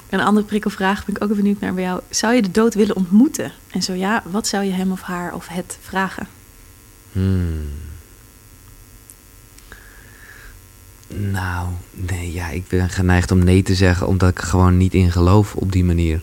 Een 0.10 0.19
andere 0.19 0.45
prikkelvraag 0.45 1.06
ben 1.06 1.15
ik 1.15 1.23
ook 1.23 1.35
benieuwd 1.35 1.60
naar 1.60 1.73
bij 1.73 1.84
jou. 1.84 2.01
Zou 2.10 2.34
je 2.34 2.41
de 2.41 2.51
dood 2.51 2.73
willen 2.73 2.95
ontmoeten? 2.95 3.51
En 3.72 3.81
zo 3.84 3.93
ja, 3.93 4.23
wat 4.31 4.47
zou 4.47 4.64
je 4.64 4.72
hem 4.72 4.91
of 4.91 5.01
haar 5.01 5.34
of 5.34 5.47
het 5.47 5.77
vragen? 5.81 6.27
Hmm. 7.11 7.68
Nou, 11.07 11.68
nee, 11.91 12.34
ja, 12.34 12.47
ik 12.49 12.68
ben 12.68 12.89
geneigd 12.89 13.31
om 13.31 13.43
nee 13.43 13.64
te 13.64 13.76
zeggen, 13.76 14.07
omdat 14.07 14.30
ik 14.30 14.38
er 14.41 14.47
gewoon 14.47 14.77
niet 14.77 14.93
in 14.93 15.11
geloof 15.11 15.56
op 15.56 15.72
die 15.72 15.84
manier. 15.84 16.22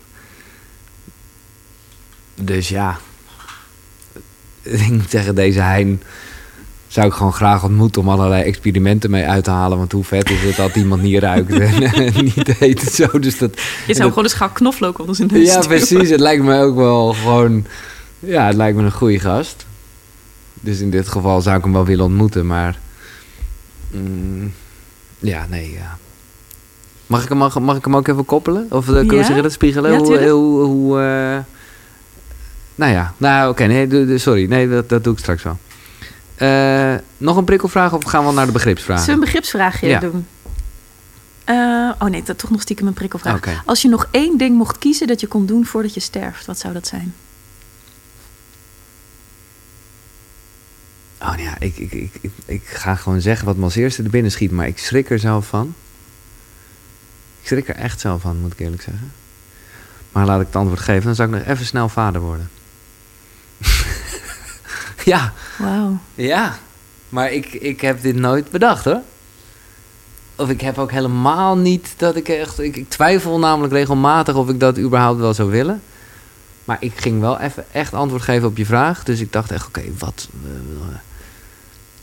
Dus 2.41 2.69
ja, 2.69 2.99
ik 4.63 4.91
moet 4.91 5.11
zeggen, 5.11 5.35
deze 5.35 5.61
Hein 5.61 6.03
zou 6.89 7.07
ik 7.07 7.13
gewoon 7.13 7.33
graag 7.33 7.65
ontmoeten 7.65 8.03
om 8.03 8.09
allerlei 8.09 8.43
experimenten 8.43 9.11
mee 9.11 9.25
uit 9.27 9.45
te 9.45 9.51
halen. 9.51 9.79
Want 9.79 9.93
hoe 9.93 10.05
vet 10.05 10.31
is 10.31 10.43
het 10.43 10.57
dat 10.57 10.77
iemand 10.77 11.03
niet 11.03 11.19
ruikt 11.19 11.53
en 11.53 12.13
niet 12.35 12.61
eet 12.61 12.81
en 12.83 12.91
zo. 12.91 13.19
Dus 13.19 13.39
dat, 13.39 13.55
Je 13.55 13.61
zou 13.87 13.99
dat- 13.99 14.09
gewoon 14.09 14.25
een 14.25 14.31
schaal 14.31 14.49
knoflook 14.49 14.99
onder 14.99 15.15
zijn 15.15 15.29
neus 15.33 15.53
ja, 15.53 15.59
precies. 15.61 16.11
Het 16.11 16.21
lijkt 16.21 16.43
me 16.45 16.61
ook 16.61 16.77
wel 16.77 17.13
gewoon. 17.13 17.67
Ja, 18.19 18.47
het 18.47 18.57
lijkt 18.57 18.77
me 18.77 18.83
een 18.85 18.93
goede 18.93 19.19
gast. 19.21 19.67
Dus 20.61 20.81
in 20.81 20.91
dit 20.91 21.09
geval 21.09 21.41
zou 21.41 21.57
ik 21.57 21.63
hem 21.65 21.73
wel 21.73 21.85
willen 21.85 22.05
ontmoeten, 22.05 22.47
maar. 22.47 22.79
mm, 23.91 24.53
ja, 25.19 25.47
nee, 25.51 25.73
ja. 25.73 25.99
Mag 27.07 27.23
ik, 27.23 27.29
hem, 27.29 27.39
mag, 27.39 27.59
mag 27.61 27.77
ik 27.77 27.85
hem 27.85 27.97
ook 27.97 28.09
even 28.09 28.25
koppelen? 28.25 28.67
Of 28.71 28.87
uh, 28.87 28.93
kunnen 28.95 29.15
Ja? 29.15 29.21
we 29.21 29.25
zeggen 29.25 29.43
dat 29.43 29.53
spiegelen? 29.53 29.91
Ja, 29.93 29.99
hoe, 29.99 30.07
tuurlijk. 30.07 30.31
hoe, 30.31 30.63
hoe, 30.65 31.01
eh, 31.01 31.39
nou 32.77 32.93
ja, 32.93 33.15
nou 33.17 33.51
oké, 33.51 33.65
nee, 33.65 34.19
sorry. 34.19 34.49
Nee, 34.49 34.69
dat, 34.69 34.89
dat 34.89 35.05
doe 35.05 35.13
ik 35.13 35.19
straks 35.19 35.43
wel. 35.43 35.59
Eh, 36.35 36.95
nog 37.17 37.37
een 37.37 37.45
prikkelvraag 37.45 37.93
of 37.93 38.05
gaan 38.05 38.27
we 38.27 38.33
naar 38.33 38.47
de 38.47 38.53
begripsvraag? 38.53 38.99
Zullen 38.99 39.15
we 39.15 39.19
een 39.21 39.25
begripsvraagje 39.33 39.87
Ja. 39.87 39.99
doen? 40.01 40.27
Eh, 41.45 41.55
oh 41.99 42.09
nee, 42.09 42.23
dat 42.23 42.39
toch 42.39 42.51
nog 42.51 42.61
stiekem 42.61 42.87
een 42.87 42.93
prikkelvraag. 42.93 43.41
Als 43.65 43.83
je 43.83 43.89
nog 43.89 44.09
één 44.11 44.39
ding 44.39 44.57
mocht 44.57 44.79
kiezen 44.79 45.07
dat 45.07 45.21
je 45.21 45.27
kon 45.27 45.47
doen 45.47 45.67
voordat 45.67 45.95
je 45.95 46.01
sterft, 46.01 46.47
wat 46.47 46.59
zou 46.59 46.73
dat 46.75 46.87
zijn? 46.87 47.15
Oh 51.21 51.29
nou 51.29 51.43
ja, 51.43 51.55
ik, 51.59 51.77
ik, 51.77 51.93
ik, 51.93 52.11
ik, 52.21 52.33
ik 52.47 52.63
ga 52.65 52.95
gewoon 52.95 53.21
zeggen 53.21 53.47
wat 53.47 53.57
me 53.57 53.65
als 53.65 53.75
eerste 53.75 54.03
er 54.03 54.11
binnen 54.11 54.33
schiet, 54.33 54.51
maar 54.51 54.67
ik 54.67 54.79
schrik 54.79 55.11
er 55.11 55.19
zelf 55.19 55.47
van. 55.47 55.75
Ik 57.41 57.47
schrik 57.47 57.69
er 57.69 57.77
echt 57.77 58.01
zelf 58.01 58.21
van, 58.21 58.41
moet 58.41 58.53
ik 58.53 58.59
eerlijk 58.59 58.83
zeggen. 58.83 59.13
Maar 60.13 60.27
laat 60.27 60.41
ik 60.41 60.47
het 60.47 60.57
antwoord 60.57 60.81
geven, 60.81 61.03
dan 61.05 61.15
zou 61.15 61.29
ik 61.33 61.35
nog 61.39 61.47
even 61.47 61.67
snel 61.67 61.89
vader 61.89 62.21
worden. 62.21 62.51
ja, 65.05 65.33
Wauw. 65.59 65.99
ja. 66.15 66.59
Maar 67.09 67.33
ik, 67.33 67.53
ik 67.53 67.81
heb 67.81 68.03
dit 68.03 68.17
nooit 68.17 68.51
bedacht 68.51 68.85
hoor. 68.85 69.01
Of 70.37 70.49
ik 70.49 70.61
heb 70.61 70.79
ook 70.79 70.91
helemaal 70.91 71.57
niet 71.57 71.95
dat 71.97 72.17
ik 72.17 72.29
echt. 72.29 72.59
Ik, 72.59 72.77
ik 72.77 72.89
twijfel 72.89 73.39
namelijk 73.39 73.73
regelmatig 73.73 74.35
of 74.35 74.49
ik 74.49 74.61
dat 74.61 74.79
überhaupt 74.79 75.21
wel 75.21 75.35
zou 75.35 75.51
willen. 75.51 75.83
Maar 76.65 76.77
ik 76.81 76.93
ging 76.97 77.21
wel 77.21 77.39
even 77.41 77.65
echt 77.73 77.95
antwoord 77.95 78.23
geven 78.23 78.49
op 78.49 78.57
je 78.57 78.67
vraag. 78.67 79.05
Dus 79.05 79.21
ik 79.21 79.33
dacht 79.33 79.51
echt, 79.51 79.67
oké, 79.67 79.83
wat. 79.99 80.29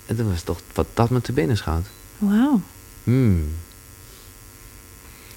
en 0.06 0.16
dat 0.16 0.26
was 0.26 0.42
toch 0.42 0.60
wat 0.74 0.88
dat 0.94 1.10
me 1.10 1.22
te 1.22 1.32
binnen 1.32 1.58
schoot. 1.58 1.86
Wauw. 2.18 2.62
Hmm. 3.04 3.54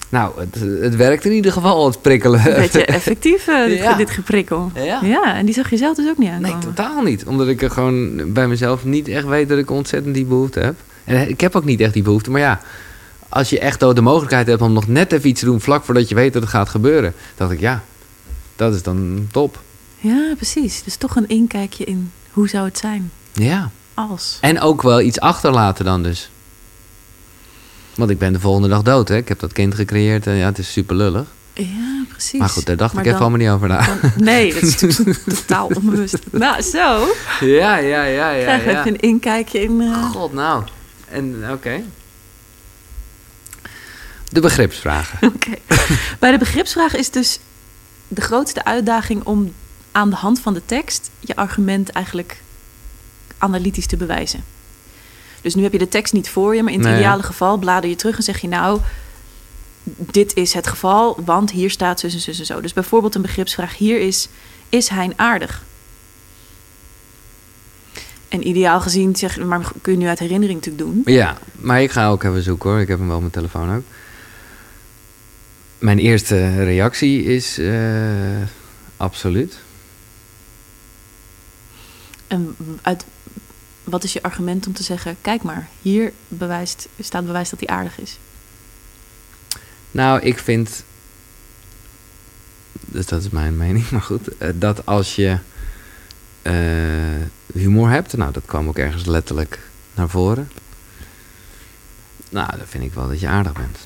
Nou, 0.08 0.32
het, 0.40 0.54
het 0.80 0.96
werkt 0.96 1.24
in 1.24 1.32
ieder 1.32 1.52
geval, 1.52 1.86
het 1.86 2.02
prikkelen. 2.02 2.46
Een 2.46 2.54
beetje 2.54 2.84
effectief, 2.84 3.46
eh, 3.48 3.64
dit, 3.64 3.78
Ja. 3.78 3.94
dit 3.96 4.10
geprikkel. 4.10 4.70
Ja. 4.74 5.00
Ja, 5.02 5.34
en 5.34 5.44
die 5.44 5.54
zag 5.54 5.70
je 5.70 5.76
zelf 5.76 5.96
dus 5.96 6.08
ook 6.08 6.18
niet 6.18 6.28
Nee, 6.30 6.36
aankomen. 6.52 6.60
totaal 6.74 7.02
niet. 7.02 7.24
Omdat 7.24 7.48
ik 7.48 7.62
er 7.62 7.70
gewoon 7.70 8.32
bij 8.32 8.48
mezelf 8.48 8.84
niet 8.84 9.08
echt 9.08 9.26
weet 9.26 9.48
dat 9.48 9.58
ik 9.58 9.70
ontzettend 9.70 10.14
die 10.14 10.24
behoefte 10.24 10.60
heb. 10.60 10.74
En 11.04 11.28
ik 11.28 11.40
heb 11.40 11.56
ook 11.56 11.64
niet 11.64 11.80
echt 11.80 11.92
die 11.92 12.02
behoefte. 12.02 12.30
Maar 12.30 12.40
ja, 12.40 12.60
als 13.28 13.50
je 13.50 13.58
echt 13.58 13.80
de 13.80 14.00
mogelijkheid 14.00 14.46
hebt 14.46 14.62
om 14.62 14.72
nog 14.72 14.86
net 14.88 15.12
even 15.12 15.28
iets 15.28 15.40
te 15.40 15.46
doen 15.46 15.60
vlak 15.60 15.84
voordat 15.84 16.08
je 16.08 16.14
weet 16.14 16.32
dat 16.32 16.42
het 16.42 16.50
gaat 16.50 16.68
gebeuren, 16.68 17.14
dacht 17.34 17.50
ik 17.52 17.60
ja, 17.60 17.82
dat 18.56 18.74
is 18.74 18.82
dan 18.82 19.26
top. 19.32 19.60
Ja, 19.98 20.32
precies. 20.36 20.82
Dus 20.82 20.96
toch 20.96 21.16
een 21.16 21.28
inkijkje 21.28 21.84
in 21.84 22.12
hoe 22.30 22.48
zou 22.48 22.64
het 22.64 22.78
zijn 22.78 23.10
Ja. 23.32 23.70
als. 23.94 24.38
En 24.40 24.60
ook 24.60 24.82
wel 24.82 25.00
iets 25.00 25.20
achterlaten 25.20 25.84
dan 25.84 26.02
dus. 26.02 26.30
Want 27.96 28.10
ik 28.10 28.18
ben 28.18 28.32
de 28.32 28.40
volgende 28.40 28.68
dag 28.68 28.82
dood, 28.82 29.08
hè. 29.08 29.16
Ik 29.16 29.28
heb 29.28 29.40
dat 29.40 29.52
kind 29.52 29.74
gecreëerd 29.74 30.26
en 30.26 30.34
ja, 30.34 30.46
het 30.46 30.58
is 30.58 30.72
super 30.72 30.96
lullig. 30.96 31.26
Ja, 31.52 32.04
precies. 32.08 32.38
Maar 32.40 32.48
goed, 32.48 32.66
daar 32.66 32.76
dacht 32.76 32.92
Maar 32.94 33.02
ik 33.02 33.08
even 33.08 33.20
dan- 33.20 33.30
allemaal 33.30 33.46
niet 33.48 33.56
over 33.56 33.68
na. 33.68 33.86
Dan- 34.00 34.12
nee, 34.24 34.52
dat 34.54 34.62
is 34.62 34.80
natuurlijk 34.80 35.18
totaal 35.34 35.66
onbewust. 35.66 36.18
Nou, 36.30 36.62
zo. 36.62 37.06
Ja, 37.40 37.76
ja, 37.76 38.04
ja, 38.04 38.30
ja. 38.30 38.42
Krijg 38.42 38.64
ja. 38.64 38.70
even 38.70 38.86
een 38.92 39.00
inkijkje 39.00 39.60
in... 39.62 39.80
eh, 39.80 40.10
God, 40.10 40.32
nou. 40.32 40.64
En, 41.08 41.44
oké. 41.52 41.82
De 44.28 44.40
begripsvragen. 44.40 45.18
Oké. 45.34 45.50
Bij 46.18 46.30
de 46.30 46.38
begripsvraag 46.38 46.94
is 46.94 47.10
dus 47.10 47.38
de 48.08 48.20
grootste 48.20 48.64
uitdaging 48.64 49.24
om 49.24 49.52
aan 49.92 50.10
de 50.10 50.16
hand 50.16 50.40
van 50.40 50.54
de 50.54 50.62
tekst 50.66 51.10
je 51.20 51.36
argument 51.36 51.90
eigenlijk 51.90 52.42
analytisch 53.38 53.86
te 53.86 53.96
bewijzen. 53.96 54.44
Dus 55.46 55.54
nu 55.54 55.62
heb 55.62 55.72
je 55.72 55.78
de 55.78 55.88
tekst 55.88 56.12
niet 56.12 56.28
voor 56.28 56.54
je, 56.54 56.62
maar 56.62 56.72
in 56.72 56.78
het 56.78 56.88
Nee, 56.88 56.96
ideale 56.96 57.22
geval 57.22 57.56
blader 57.56 57.90
je 57.90 57.96
terug 57.96 58.16
en 58.16 58.22
zeg 58.22 58.40
je 58.40 58.48
nou, 58.48 58.80
dit 59.84 60.34
is 60.34 60.52
het 60.52 60.66
geval, 60.66 61.18
want 61.24 61.50
hier 61.50 61.70
staat 61.70 62.00
zus 62.00 62.14
en 62.14 62.20
zus 62.20 62.38
en 62.38 62.46
zo. 62.46 62.60
Dus 62.60 62.72
bijvoorbeeld 62.72 63.14
een 63.14 63.22
begripsvraag 63.22 63.76
hier 63.76 64.00
is, 64.00 64.28
is 64.68 64.88
hij 64.88 65.12
aardig? 65.16 65.64
En 68.28 68.48
ideaal 68.48 68.80
gezien 68.80 69.16
zeg 69.16 69.38
maar 69.38 69.72
kun 69.80 69.92
je 69.92 69.98
nu 69.98 70.06
uit 70.06 70.18
herinnering 70.18 70.58
natuurlijk 70.58 70.84
doen. 71.04 71.14
Ja, 71.14 71.38
maar 71.52 71.82
ik 71.82 71.90
ga 71.90 72.08
ook 72.08 72.22
even 72.22 72.42
zoeken 72.42 72.70
hoor. 72.70 72.80
Ik 72.80 72.88
heb 72.88 72.98
hem 72.98 73.06
wel 73.06 73.16
op 73.16 73.22
mijn 73.22 73.32
telefoon 73.32 73.76
ook. 73.76 73.84
Mijn 75.78 75.98
eerste 75.98 76.64
reactie 76.64 77.24
is 77.24 77.58
eh, 77.58 78.42
absoluut. 78.96 79.58
En 82.26 82.56
uit, 82.82 83.04
wat 83.86 84.04
is 84.04 84.12
je 84.12 84.22
argument 84.22 84.66
om 84.66 84.72
te 84.72 84.82
zeggen: 84.82 85.16
kijk 85.20 85.42
maar, 85.42 85.68
hier 85.82 86.12
bewijst, 86.28 86.88
staat 87.00 87.26
bewijs 87.26 87.50
dat 87.50 87.60
hij 87.60 87.68
aardig 87.68 88.00
is? 88.00 88.18
Nou, 89.90 90.20
ik 90.20 90.38
vind. 90.38 90.84
Dus 92.72 93.06
dat 93.06 93.22
is 93.22 93.30
mijn 93.30 93.56
mening, 93.66 93.90
maar 93.90 94.02
goed. 94.02 94.36
eh, 94.38 94.50
dat 94.54 94.86
als 94.86 95.14
je 95.14 95.38
eh, 96.42 96.54
humor 97.52 97.90
hebt, 97.90 98.16
nou, 98.16 98.32
dat 98.32 98.42
kwam 98.46 98.68
ook 98.68 98.78
ergens 98.78 99.04
letterlijk 99.04 99.58
naar 99.94 100.08
voren. 100.08 100.50
Nou, 102.28 102.56
dan 102.56 102.66
vind 102.66 102.84
ik 102.84 102.94
wel 102.94 103.08
dat 103.08 103.20
je 103.20 103.28
aardig 103.28 103.52
bent. 103.52 103.78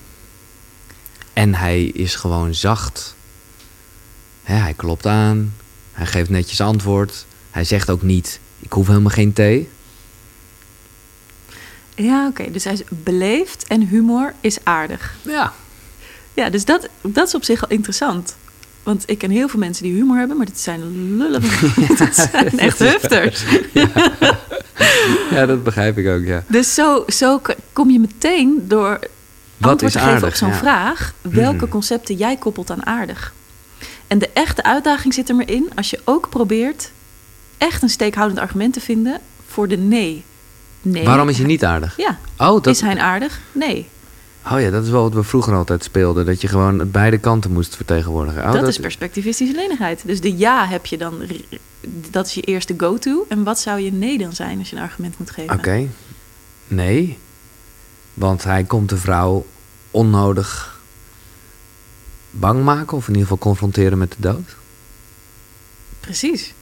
En 1.32 1.55
hij 1.55 1.85
is 1.85 2.14
gewoon 2.14 2.55
zacht. 2.55 3.14
Hij 4.43 4.74
klopt 4.74 5.06
aan. 5.06 5.55
Hij 5.93 6.06
geeft 6.06 6.31
netjes 6.31 6.60
antwoord. 6.60 7.27
Hij 7.51 7.64
zegt 7.64 7.90
ook 7.90 8.02
niet: 8.02 8.40
Ik 8.59 8.72
hoef 8.72 8.86
helemaal 8.86 9.10
geen 9.10 9.32
thee. 9.32 9.68
Ja, 12.02 12.27
oké. 12.27 12.51
Dus 12.51 12.64
hij 12.64 12.72
is 12.72 12.82
beleefd 12.89 13.64
en 13.66 13.81
humor 13.86 14.35
is 14.40 14.59
aardig. 14.62 15.14
Ja. 15.22 15.52
Ja, 16.35 16.51
dus 16.51 16.64
dat, 16.64 16.89
dat 17.01 17.27
is 17.27 17.35
op 17.35 17.44
zich 17.44 17.62
al 17.62 17.68
interessant. 17.68 18.36
Want 18.82 19.02
ik 19.06 19.18
ken 19.18 19.31
heel 19.31 19.48
veel 19.48 19.59
mensen 19.59 19.82
die 19.85 19.93
humor 19.93 20.16
hebben, 20.18 20.36
maar 20.36 20.47
dit 20.47 20.60
zijn 20.60 21.16
lullen. 21.16 21.43
dat 21.98 22.14
zijn 22.14 22.59
echt 22.59 22.78
hufters. 22.78 23.44
ja, 25.35 25.47
dat 25.47 25.64
begrijp 25.64 25.98
ik 25.98 26.09
ook, 26.09 26.24
ja. 26.24 26.44
Dus 26.47 26.74
zo, 26.74 27.05
zo 27.09 27.40
kom 27.72 27.90
je 27.90 27.98
meteen 27.98 28.64
door 28.68 28.98
Wat 29.56 29.70
antwoord 29.70 29.82
is 29.82 29.93
te 29.93 29.98
geven 29.98 30.14
aardig, 30.14 30.28
op 30.28 30.35
zo'n 30.35 30.48
ja. 30.48 30.55
vraag... 30.55 31.14
welke 31.20 31.64
Mhm. 31.64 31.68
concepten 31.68 32.14
jij 32.16 32.36
koppelt 32.36 32.70
aan 32.70 32.86
aardig. 32.86 33.32
En 34.06 34.18
de 34.18 34.31
echte 34.32 34.62
uitdaging 34.62 35.14
zit 35.14 35.28
er 35.28 35.35
maar 35.35 35.51
in... 35.51 35.70
als 35.74 35.90
je 35.90 36.01
ook 36.05 36.28
probeert 36.28 36.90
echt 37.59 37.82
een 37.82 37.89
steekhoudend 37.89 38.40
argument 38.40 38.72
te 38.72 38.81
vinden 38.81 39.20
voor 39.47 39.68
de 39.68 39.77
nee. 39.77 40.24
Nee. 40.82 41.05
Waarom 41.05 41.28
is 41.28 41.39
hij 41.39 41.47
niet 41.47 41.65
aardig? 41.65 41.97
Ja, 41.97 42.19
Oh, 42.40 42.62
dat, 42.62 42.66
is 42.66 42.81
hij 42.81 42.98
aardig? 42.98 43.40
Nee. 43.52 43.89
oh 44.52 44.61
ja, 44.61 44.70
dat 44.70 44.85
is 44.85 44.90
wel 44.90 45.02
wat 45.02 45.15
we 45.15 45.23
vroeger 45.23 45.55
altijd 45.55 45.85
speelden. 45.85 46.27
Dat 46.27 46.40
je 46.40 46.48
gewoon 46.48 46.90
beide 46.90 47.19
kanten 47.19 47.52
moest 47.52 47.77
vertegenwoordigen. 47.77 48.43
Oh, 48.43 48.52
dat, 48.52 48.69
is 48.69 48.78
perspectivistische 48.78 49.55
lenigheid. 49.55 50.02
Dus 50.07 50.20
de 50.20 50.36
ja 50.36 50.66
heb 50.66 50.86
je 50.86 50.98
dan... 50.98 51.23
Dat 52.11 52.27
is 52.27 52.35
je 52.35 52.40
eerste 52.40 52.74
go-to. 52.77 53.27
En 53.28 53.44
wat 53.44 53.61
zou 53.61 53.81
je 53.81 53.93
nee 53.93 54.19
dan 54.19 54.32
zijn 54.32 54.59
als 54.59 54.70
je 54.70 54.77
een 54.77 54.82
argument 54.82 55.19
moet 55.19 55.31
geven? 55.31 55.57
Oké. 55.57 55.86
Nee. 56.69 57.19
Want 58.15 58.44
hij 58.44 58.65
komt 58.65 58.89
de 58.89 58.97
vrouw 58.97 59.47
onnodig 59.90 60.78
bang 62.31 62.65
maken. 62.65 62.97
Of 62.97 63.02
in 63.02 63.15
ieder 63.15 63.23
geval 63.23 63.39
confronteren 63.39 63.98
met 63.98 64.11
de 64.11 64.20
dood. 64.20 64.57
Precies. 66.01 66.55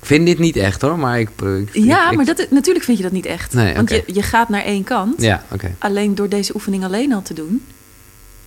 Ik 0.00 0.06
vind 0.06 0.26
dit 0.26 0.38
niet 0.38 0.56
echt 0.56 0.82
hoor, 0.82 0.98
maar 0.98 1.20
ik... 1.20 1.28
ik 1.40 1.68
Ja, 1.72 2.10
ik- 2.10 2.16
maar 2.16 2.24
dat, 2.24 2.46
natuurlijk 2.50 2.84
vind 2.84 2.96
je 2.96 3.02
dat 3.02 3.12
niet 3.12 3.26
echt. 3.26 3.52
Nee, 3.54 3.74
Want 3.74 3.90
je, 3.90 4.02
je 4.06 4.22
gaat 4.22 4.48
naar 4.48 4.62
één 4.62 4.84
kant. 4.84 5.22
Ja, 5.22 5.44
oké. 5.50 5.74
Alleen 5.78 6.14
door 6.14 6.28
deze 6.28 6.54
oefening 6.54 6.84
alleen 6.84 7.12
al 7.12 7.22
te 7.22 7.34
doen, 7.34 7.64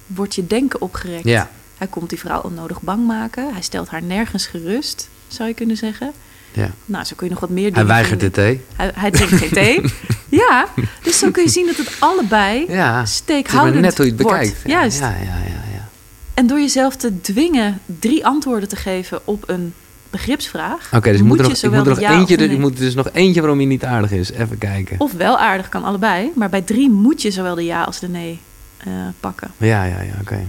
wordt 0.08 0.36
je 0.36 0.48
denken 0.48 0.82
opgerekt. 0.82 1.24
Ja. 1.24 1.50
Hij 1.78 1.88
komt 1.88 2.10
die 2.10 2.20
vrouw 2.20 2.42
onnodig 2.42 2.82
bang 2.82 3.06
maken. 3.08 3.54
Hij 3.54 3.62
stelt 3.62 3.90
haar 3.90 4.04
nergens 4.04 4.46
gerust, 4.48 5.10
zou 5.28 5.48
je 5.50 5.56
kunnen 5.56 5.78
zeggen. 5.78 6.12
ja. 6.54 6.72
Nou, 6.86 7.06
zo 7.06 7.14
kun 7.16 7.26
je 7.28 7.32
nog 7.32 7.42
wat 7.42 7.50
meer 7.50 7.66
doen. 7.68 7.74
Hij 7.74 7.86
weigert 7.86 8.20
de 8.20 8.32
thee. 8.32 8.62
Hij, 8.76 8.92
hij 8.96 9.12
drinkt 9.12 9.34
geen 9.34 9.50
thee. 9.50 9.82
Ja, 10.30 10.68
dus 11.04 11.18
zo 11.20 11.32
kun 11.32 11.44
je 11.44 11.50
zien 11.50 11.66
dat 11.66 11.78
het 11.78 11.96
allebei 12.00 12.66
Ja. 12.72 13.06
Steekhoudend 13.06 13.82
net 13.82 13.98
hoe 13.98 14.06
je 14.06 14.12
het 14.12 14.22
wordt. 14.22 14.38
bekijkt. 14.40 14.62
Juist. 14.70 15.00
Ja, 15.00 15.10
ja, 15.10 15.16
ja, 15.24 15.62
ja. 15.74 15.88
En 16.34 16.48
door 16.48 16.60
jezelf 16.60 16.96
te 16.96 17.22
dwingen 17.22 17.80
drie 18.00 18.26
antwoorden 18.26 18.70
te 18.70 18.76
geven 18.76 19.22
op 19.28 19.44
een 19.50 19.74
begripsvraag... 20.12 20.90
Oké, 20.94 21.12
dus 21.12 21.22
moet 21.22 21.40
er 21.40 21.50
nog, 21.50 21.62
moet 21.64 21.74
er 21.74 21.86
nog 21.86 22.00
ja 22.00 22.18
eentje, 22.18 22.36
nee- 22.38 22.60
moet 22.60 22.78
dus 22.78 22.94
nog 22.94 23.10
eentje 23.14 23.42
waarom 23.42 23.60
hij 23.60 23.68
niet 23.68 23.86
aardig 23.86 24.12
is. 24.12 24.32
Even 24.32 24.58
kijken. 24.58 25.00
Of 25.00 25.12
wel 25.12 25.38
aardig, 25.38 25.70
kan 25.70 25.84
allebei. 25.84 26.32
Maar 26.36 26.50
bij 26.50 26.62
drie 26.62 26.90
moet 26.90 27.22
je 27.22 27.32
zowel 27.32 27.56
de 27.56 27.64
ja 27.64 27.84
als 27.84 28.00
de 28.00 28.10
nee 28.10 28.40
eh, 28.78 28.92
pakken. 29.20 29.52
Ja, 29.58 29.84
ja, 29.84 30.02
ja, 30.02 30.14
oké. 30.22 30.48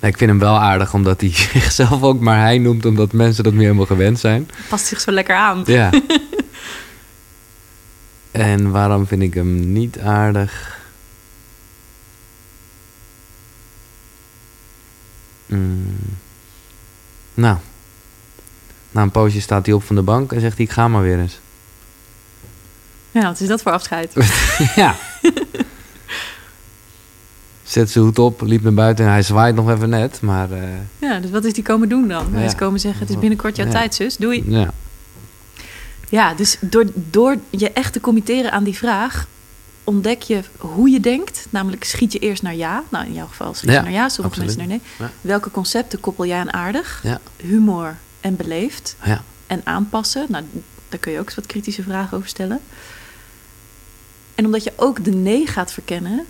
Nee, 0.00 0.10
ik 0.10 0.16
vind 0.16 0.30
hem 0.30 0.38
wel 0.38 0.58
aardig 0.58 0.94
omdat 0.94 1.20
hij 1.20 1.30
zichzelf 1.52 2.02
ook 2.02 2.20
maar 2.20 2.40
hij 2.40 2.58
noemt, 2.58 2.84
omdat 2.84 3.12
mensen 3.12 3.44
dat 3.44 3.52
meer 3.52 3.62
helemaal 3.62 3.86
gewend 3.86 4.18
zijn. 4.18 4.50
Past 4.68 4.86
zich 4.86 5.00
zo 5.00 5.10
lekker 5.10 5.34
aan. 5.36 5.62
Ja. 5.66 5.90
en 8.30 8.70
waarom 8.70 9.06
vind 9.06 9.22
ik 9.22 9.34
hem 9.34 9.72
niet 9.72 9.98
aardig? 9.98 10.80
Mm. 15.46 15.96
Nou. 17.34 17.56
Na 18.90 19.02
een 19.02 19.10
poosje 19.10 19.40
staat 19.40 19.66
hij 19.66 19.74
op 19.74 19.82
van 19.82 19.96
de 19.96 20.02
bank 20.02 20.32
en 20.32 20.40
zegt 20.40 20.56
hij, 20.56 20.64
ik 20.66 20.72
ga 20.72 20.88
maar 20.88 21.02
weer 21.02 21.18
eens. 21.18 21.40
Ja, 23.10 23.22
wat 23.22 23.40
is 23.40 23.48
dat 23.48 23.62
voor 23.62 23.72
afscheid? 23.72 24.12
ja. 24.76 24.96
Zet 27.62 27.90
zijn 27.90 28.04
hoed 28.04 28.18
op, 28.18 28.40
liep 28.40 28.62
naar 28.62 28.74
buiten 28.74 29.04
en 29.04 29.10
hij 29.10 29.22
zwaait 29.22 29.54
nog 29.54 29.70
even 29.70 29.88
net, 29.88 30.20
maar 30.20 30.50
eh, 30.50 30.62
Ja, 30.98 31.20
dus 31.20 31.30
wat 31.30 31.44
is 31.44 31.52
die 31.52 31.64
komen 31.64 31.88
doen 31.88 32.08
dan? 32.08 32.34
Hij 32.34 32.44
is 32.44 32.54
komen 32.54 32.80
zeggen, 32.80 33.00
het 33.00 33.10
is 33.10 33.18
binnenkort 33.18 33.56
jouw 33.56 33.66
Ja. 33.66 33.72
tijd, 33.72 33.94
zus. 33.94 34.16
Doei. 34.16 34.44
ja. 34.46 34.70
Ja, 36.08 36.34
dus 36.34 36.56
door, 36.60 36.84
door 36.94 37.36
je 37.50 37.70
echt 37.70 37.92
te 37.92 38.00
committeren 38.00 38.52
aan 38.52 38.64
die 38.64 38.76
vraag... 38.76 39.26
ontdek 39.84 40.22
je 40.22 40.40
hoe 40.58 40.90
je 40.90 41.00
denkt. 41.00 41.46
Namelijk 41.50 41.84
schiet 41.84 42.12
je 42.12 42.18
eerst 42.18 42.42
naar 42.42 42.54
ja. 42.54 42.82
Nou, 42.88 43.06
in 43.06 43.12
jouw 43.12 43.26
geval 43.26 43.54
schiet 43.54 43.70
Ja, 43.70 43.76
je 43.76 43.82
naar 43.82 43.92
ja, 43.92 44.08
sommige 44.08 44.40
absoluut. 44.40 44.56
mensen 44.58 44.78
naar 44.78 44.98
nee. 44.98 45.08
Ja. 45.08 45.14
Welke 45.20 45.50
concepten 45.50 46.00
koppel 46.00 46.26
jij 46.26 46.38
aan 46.38 46.52
aardig? 46.52 47.00
Ja. 47.02 47.20
Humor 47.36 47.96
en 48.20 48.36
beleefd. 48.36 48.96
Ja. 49.04 49.22
En 49.46 49.60
aanpassen. 49.64 50.26
Nou, 50.28 50.44
daar 50.88 50.98
kun 51.00 51.12
je 51.12 51.18
ook 51.18 51.26
eens 51.26 51.34
wat 51.34 51.46
kritische 51.46 51.82
vragen 51.82 52.16
over 52.16 52.28
stellen. 52.28 52.60
En 54.34 54.44
omdat 54.44 54.64
je 54.64 54.72
ook 54.76 55.04
de 55.04 55.10
nee 55.10 55.46
gaat 55.46 55.72
verkennen... 55.72 56.24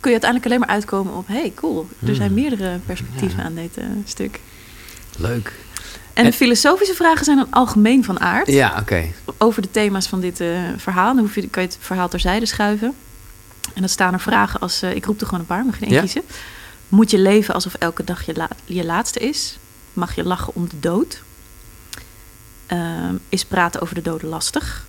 kun 0.00 0.12
je 0.12 0.20
uiteindelijk 0.20 0.44
alleen 0.44 0.60
maar 0.60 0.68
uitkomen 0.76 1.14
op... 1.14 1.26
hey, 1.26 1.52
cool, 1.54 1.88
er 2.06 2.14
zijn 2.14 2.30
Hmm. 2.32 2.40
meerdere 2.40 2.78
perspectieven 2.86 3.44
aan 3.44 3.54
dit 3.54 3.76
eh, 3.76 3.84
stuk. 4.04 4.40
Leuk. 5.18 5.52
En 6.14 6.24
de 6.24 6.32
filosofische 6.32 6.94
vragen 6.94 7.24
zijn 7.24 7.36
dan 7.36 7.46
algemeen 7.50 8.04
van 8.04 8.20
aard. 8.20 8.46
Ja, 8.48 8.76
oké. 8.80 9.04
Over 9.38 9.62
de 9.62 9.70
thema's 9.70 10.06
van 10.06 10.20
dit 10.20 10.40
eh, 10.40 10.48
verhaal. 10.76 11.14
Dan 11.14 11.24
hoef 11.24 11.34
je, 11.34 11.48
kan 11.48 11.62
je 11.62 11.68
het 11.68 11.78
verhaal 11.80 12.08
terzijde 12.08 12.46
schuiven. 12.46 12.94
En 13.74 13.80
dan 13.80 13.88
staan 13.88 14.12
er 14.12 14.20
vragen 14.20 14.60
als... 14.60 14.82
eh, 14.82 14.94
ik 14.94 15.04
roep 15.04 15.20
er 15.20 15.26
gewoon 15.26 15.40
een 15.40 15.46
paar, 15.46 15.64
mag 15.64 15.78
je 15.78 15.84
één 15.84 15.94
Ja. 15.94 16.00
kiezen. 16.00 16.22
Moet 16.88 17.10
je 17.10 17.18
leven 17.18 17.54
alsof 17.54 17.74
elke 17.74 18.04
dag 18.04 18.26
je, 18.26 18.34
la- 18.34 18.48
je 18.64 18.84
laatste 18.84 19.18
is? 19.18 19.58
Mag 19.92 20.14
je 20.14 20.24
lachen 20.24 20.54
om 20.54 20.68
de 20.68 20.80
dood? 20.80 21.22
Ehm, 22.66 23.14
is 23.28 23.44
praten 23.44 23.80
over 23.80 23.94
de 23.94 24.02
dood 24.02 24.22
lastig? 24.22 24.86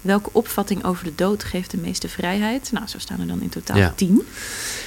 Welke 0.00 0.28
opvatting 0.32 0.84
over 0.84 1.04
de 1.04 1.14
dood 1.14 1.44
geeft 1.44 1.70
de 1.70 1.76
meeste 1.76 2.08
vrijheid? 2.08 2.68
Nou, 2.72 2.86
zo 2.86 2.98
staan 2.98 3.20
er 3.20 3.26
dan 3.26 3.42
in 3.42 3.48
totaal 3.48 3.76
Ja. 3.76 3.92
tien. 3.96 4.26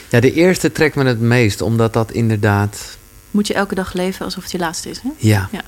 Ja, 0.10 0.19
de 0.19 0.34
eerste 0.34 0.72
trekt 0.72 0.95
me 0.95 1.03
het 1.06 1.19
meest, 1.19 1.61
omdat 1.61 1.94
dat 1.94 2.11
inderdaad... 2.11 2.98
Moet 3.34 3.48
je 3.48 3.54
elke 3.54 3.76
dag 3.76 3.94
leven 3.94 4.26
alsof 4.26 4.44
het 4.44 4.52
je 4.52 4.58
laatste 4.58 4.90
is? 4.90 5.00
Hè? 5.02 5.10
Ja. 5.18 5.50
Ja. 5.52 5.64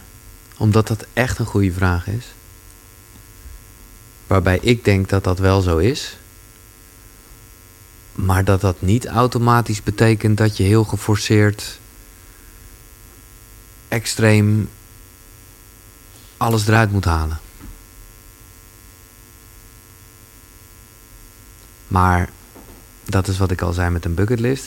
Omdat 0.58 0.88
dat 0.88 1.06
echt 1.14 1.40
een 1.40 1.46
goede 1.46 1.72
vraag 1.72 2.08
is. 2.08 2.26
Waarbij 4.28 4.60
ik 4.62 4.84
denk 4.84 5.10
dat 5.10 5.24
dat 5.24 5.40
wel 5.40 5.62
zo 5.62 5.78
is. 5.78 6.18
Maar 8.12 8.44
dat 8.44 8.62
dat 8.62 8.82
niet 8.82 9.06
automatisch 9.06 9.84
betekent 9.84 10.38
dat 10.38 10.58
je 10.58 10.64
heel 10.64 10.84
geforceerd, 10.84 11.80
extreem 13.88 14.70
alles 16.38 16.68
eruit 16.68 16.92
moet 16.92 17.06
halen. 17.06 17.40
Maar 21.88 22.30
dat 23.06 23.28
is 23.28 23.38
wat 23.38 23.52
ik 23.52 23.62
al 23.62 23.74
zei 23.74 23.90
met 23.90 24.06
een 24.06 24.14
bucketlist. 24.14 24.66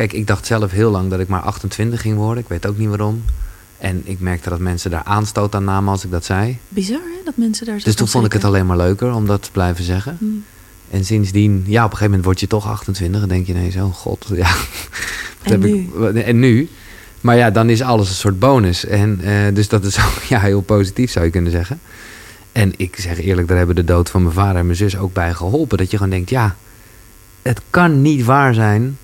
Kijk, 0.00 0.12
ik 0.12 0.26
dacht 0.26 0.46
zelf 0.46 0.70
heel 0.70 0.90
lang 0.90 1.10
dat 1.10 1.20
ik 1.20 1.28
maar 1.28 1.40
28 1.40 2.00
ging 2.00 2.16
worden. 2.16 2.42
Ik 2.42 2.48
weet 2.48 2.66
ook 2.66 2.78
niet 2.78 2.88
waarom. 2.88 3.24
En 3.78 4.02
ik 4.04 4.20
merkte 4.20 4.48
dat 4.48 4.58
mensen 4.58 4.90
daar 4.90 5.04
aanstoot 5.04 5.54
aan 5.54 5.64
namen 5.64 5.90
als 5.90 6.04
ik 6.04 6.10
dat 6.10 6.24
zei. 6.24 6.58
Bizar 6.68 6.98
hè, 6.98 7.24
dat 7.24 7.36
mensen 7.36 7.66
daar 7.66 7.78
zo 7.78 7.84
Dus 7.84 7.94
toen 7.94 8.08
vond 8.08 8.26
ik 8.26 8.32
het 8.32 8.44
alleen 8.44 8.66
maar 8.66 8.76
leuker 8.76 9.12
om 9.12 9.26
dat 9.26 9.42
te 9.42 9.50
blijven 9.50 9.84
zeggen. 9.84 10.16
Hmm. 10.18 10.44
En 10.90 11.04
sindsdien, 11.04 11.64
ja, 11.66 11.84
op 11.84 11.90
een 11.90 11.96
gegeven 11.96 12.04
moment 12.04 12.24
word 12.24 12.40
je 12.40 12.46
toch 12.46 12.66
28. 12.68 13.20
Dan 13.20 13.28
denk 13.28 13.46
je 13.46 13.52
ineens, 13.52 13.76
oh 13.76 13.94
god, 13.94 14.26
ja. 14.34 14.54
En 15.42 15.50
heb 15.50 15.64
Ik, 15.64 15.88
wat- 15.94 16.14
en 16.14 16.38
nu? 16.38 16.68
Maar 17.20 17.36
ja, 17.36 17.50
dan 17.50 17.70
is 17.70 17.82
alles 17.82 18.08
een 18.08 18.14
soort 18.14 18.38
bonus. 18.38 18.84
En 18.84 19.20
eh, 19.22 19.54
dus 19.54 19.68
dat 19.68 19.84
is 19.84 19.98
ook 20.06 20.22
ja, 20.28 20.40
heel 20.40 20.60
positief, 20.60 21.10
zou 21.10 21.24
je 21.24 21.30
kunnen 21.30 21.50
zeggen. 21.52 21.80
En 22.52 22.72
ik 22.76 22.96
zeg 22.96 23.20
eerlijk, 23.20 23.48
daar 23.48 23.56
hebben 23.56 23.76
de 23.76 23.84
dood 23.84 24.10
van 24.10 24.22
mijn 24.22 24.34
vader 24.34 24.56
en 24.56 24.64
mijn 24.64 24.76
zus 24.78 24.96
ook 24.96 25.12
bij 25.12 25.34
geholpen. 25.34 25.78
Dat 25.78 25.90
je 25.90 25.96
gewoon 25.96 26.12
denkt, 26.12 26.30
ja, 26.30 26.56
het 27.42 27.60
kan 27.70 28.02
niet 28.02 28.24
waar 28.24 28.54
zijn 28.54 28.98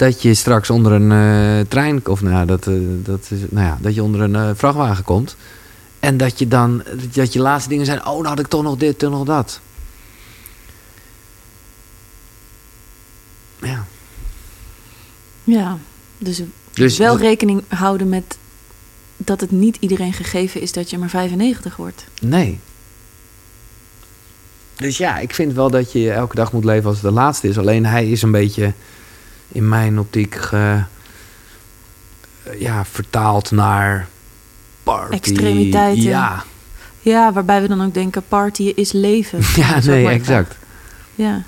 dat 0.00 0.22
je 0.22 0.34
straks 0.34 0.70
onder 0.70 0.92
een 0.92 1.12
eh, 1.12 1.66
trein, 1.68 2.06
of 2.06 2.22
nou, 2.22 2.46
dat, 2.46 2.66
eh, 2.66 2.74
dat 3.02 3.26
is, 3.30 3.38
nou 3.50 3.66
ja, 3.66 3.78
dat 3.80 3.94
je 3.94 4.02
onder 4.02 4.20
een 4.20 4.36
eh, 4.36 4.50
vrachtwagen 4.54 5.04
komt. 5.04 5.36
En 5.98 6.16
dat 6.16 6.38
je 6.38 6.48
dan, 6.48 6.82
dat 7.12 7.32
je 7.32 7.40
laatste 7.40 7.68
dingen 7.68 7.86
zijn, 7.86 7.98
oh, 8.06 8.14
nou 8.14 8.26
had 8.26 8.38
ik 8.38 8.46
toch 8.46 8.62
nog 8.62 8.76
dit, 8.76 8.98
toch 8.98 9.10
nog 9.10 9.24
dat. 9.24 9.60
Ja. 13.62 13.86
Ja, 15.44 15.78
dus, 16.18 16.42
Dus 16.72 16.98
wel 16.98 17.12
dat- 17.12 17.20
rekening 17.20 17.62
houden 17.68 18.08
met 18.08 18.38
dat 19.16 19.40
het 19.40 19.50
niet 19.50 19.76
iedereen 19.80 20.12
gegeven 20.12 20.60
is 20.60 20.72
dat 20.72 20.90
je 20.90 20.98
maar 20.98 21.08
95 21.08 21.76
wordt. 21.76 22.04
Nee. 22.20 22.58
Dus 24.76 24.96
ja, 24.96 25.18
ik 25.18 25.34
vind 25.34 25.52
wel 25.52 25.70
dat 25.70 25.92
je 25.92 26.12
elke 26.12 26.34
dag 26.34 26.52
moet 26.52 26.64
leven 26.64 26.86
als 26.88 26.94
het 26.96 27.04
de 27.04 27.10
laatste 27.10 27.48
is. 27.48 27.58
Alleen 27.58 27.86
hij 27.86 28.10
is 28.10 28.22
een 28.22 28.30
beetje 28.30 28.72
in 29.52 29.68
mijn 29.68 29.98
optiek 29.98 30.34
ge, 30.34 30.82
ja, 32.58 32.84
vertaald 32.84 33.50
naar 33.50 34.08
party. 34.82 35.14
Extremiteiten. 35.14 36.02
Ja, 36.02 36.44
Ja, 37.00 37.32
waarbij 37.32 37.62
we 37.62 37.68
dan 37.68 37.82
ook 37.84 37.94
denken, 37.94 38.22
partyen 38.28 38.76
is 38.76 38.92
leven. 38.92 39.38
ja 39.62 39.78
nee, 39.84 40.08
exact. 40.08 40.56
Ja. 41.14 41.42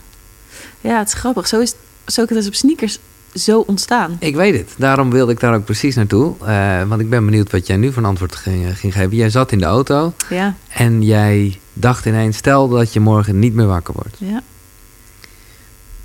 ja, 0.80 0.98
het 0.98 1.08
is 1.08 1.14
grappig. 1.14 1.48
Zo 1.48 1.60
is 1.60 1.74
Socrates 2.06 2.46
op 2.46 2.54
sneakers 2.54 2.98
zo 3.34 3.60
ontstaan. 3.66 4.16
Ik 4.18 4.34
weet 4.34 4.58
het. 4.58 4.74
Daarom 4.76 5.10
wilde 5.10 5.32
ik 5.32 5.40
daar 5.40 5.54
ook 5.54 5.64
precies 5.64 5.94
naartoe. 5.94 6.34
Eh, 6.44 6.82
want 6.88 7.00
ik 7.00 7.10
ben 7.10 7.24
benieuwd 7.24 7.50
wat 7.50 7.66
jij 7.66 7.76
nu 7.76 7.92
van 7.92 8.04
antwoord 8.04 8.34
ging, 8.34 8.78
ging 8.78 8.92
geven. 8.92 9.16
Jij 9.16 9.30
zat 9.30 9.52
in 9.52 9.58
de 9.58 9.64
auto 9.64 10.12
Ja, 10.28 10.54
en 10.68 11.02
jij 11.02 11.58
dacht 11.72 12.06
ineens... 12.06 12.36
stel 12.36 12.68
dat 12.68 12.92
je 12.92 13.00
morgen 13.00 13.38
niet 13.38 13.54
meer 13.54 13.66
wakker 13.66 13.94
wordt. 13.94 14.16
ja. 14.18 14.42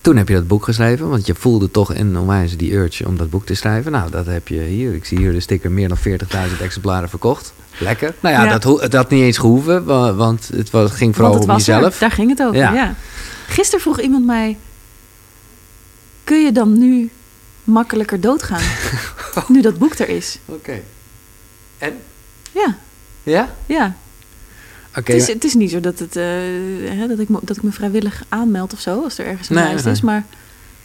Toen 0.08 0.18
heb 0.18 0.28
je 0.28 0.34
dat 0.34 0.48
boek 0.48 0.64
geschreven, 0.64 1.10
want 1.10 1.26
je 1.26 1.36
voelde 1.36 1.72
toch 1.72 1.94
in 1.94 2.18
onwijs 2.18 2.58
die 2.58 2.74
urge 2.74 3.08
om 3.08 3.18
dat 3.18 3.30
boek 3.30 3.46
te 3.46 3.54
schrijven. 3.54 3.92
Nou, 3.92 4.12
dat 4.12 4.26
heb 4.26 4.48
je 4.48 4.60
hier. 4.60 4.94
Ik 4.94 5.06
zie 5.06 5.18
hier 5.18 5.32
de 5.32 5.40
sticker 5.40 5.72
meer 5.72 5.88
dan 5.88 5.98
40.000 5.98 6.62
exemplaren 6.62 7.10
verkocht. 7.10 7.54
Lekker. 7.80 8.14
Nou 8.20 8.36
ja, 8.36 8.44
Ja. 8.44 8.58
Dat, 8.58 8.94
had 8.94 9.10
niet 9.10 9.22
eens 9.24 9.38
gehoeven, 9.38 9.86
wa- 9.86 10.14
want 10.14 10.48
het 10.54 10.70
was, 10.70 10.92
ging 10.92 11.16
vooral 11.16 11.32
Want 11.32 11.44
het 11.44 11.52
om 11.52 11.58
was 11.58 11.68
er. 11.68 11.74
jezelf. 11.76 11.98
Daar 11.98 12.12
ging 12.12 12.30
het 12.30 12.42
over, 12.42 12.56
Ja. 12.58 12.74
ja. 12.74 12.96
Gisteren 13.48 13.82
vroeg 13.82 14.00
iemand 14.00 14.26
mij... 14.26 14.58
Kun 16.24 16.46
je 16.46 16.52
dan 16.52 16.78
nu 16.78 17.10
makkelijker 17.64 18.22
doodgaan? 18.22 18.62
nu 19.48 19.62
dat 19.62 19.78
boek 19.78 19.94
er 19.94 20.10
is. 20.10 20.40
Oké. 20.46 20.80
En? 21.78 21.94
Ja, 22.52 22.78
Ja? 23.24 23.56
ja. 23.66 23.96
Het, 25.06 25.10
is, 25.10 25.28
het 25.28 25.44
is 25.44 25.54
niet 25.54 25.72
zo 25.72 25.80
dat, 25.80 26.00
het, 26.00 26.16
eh, 26.16 26.24
hè, 26.86 27.08
dat, 27.08 27.20
ik 27.20 27.30
me, 27.30 27.40
dat 27.42 27.58
ik 27.58 27.64
me 27.64 27.72
vrijwillig 27.72 28.24
aanmeld 28.30 28.74
of 28.74 28.80
zo... 28.80 29.04
als 29.04 29.18
er 29.18 29.26
ergens 29.26 29.50
een 29.50 29.56
Nee, 29.56 29.66
lijst 29.66 29.86
nee. 29.86 29.94
is. 29.94 30.02
Maar 30.02 30.26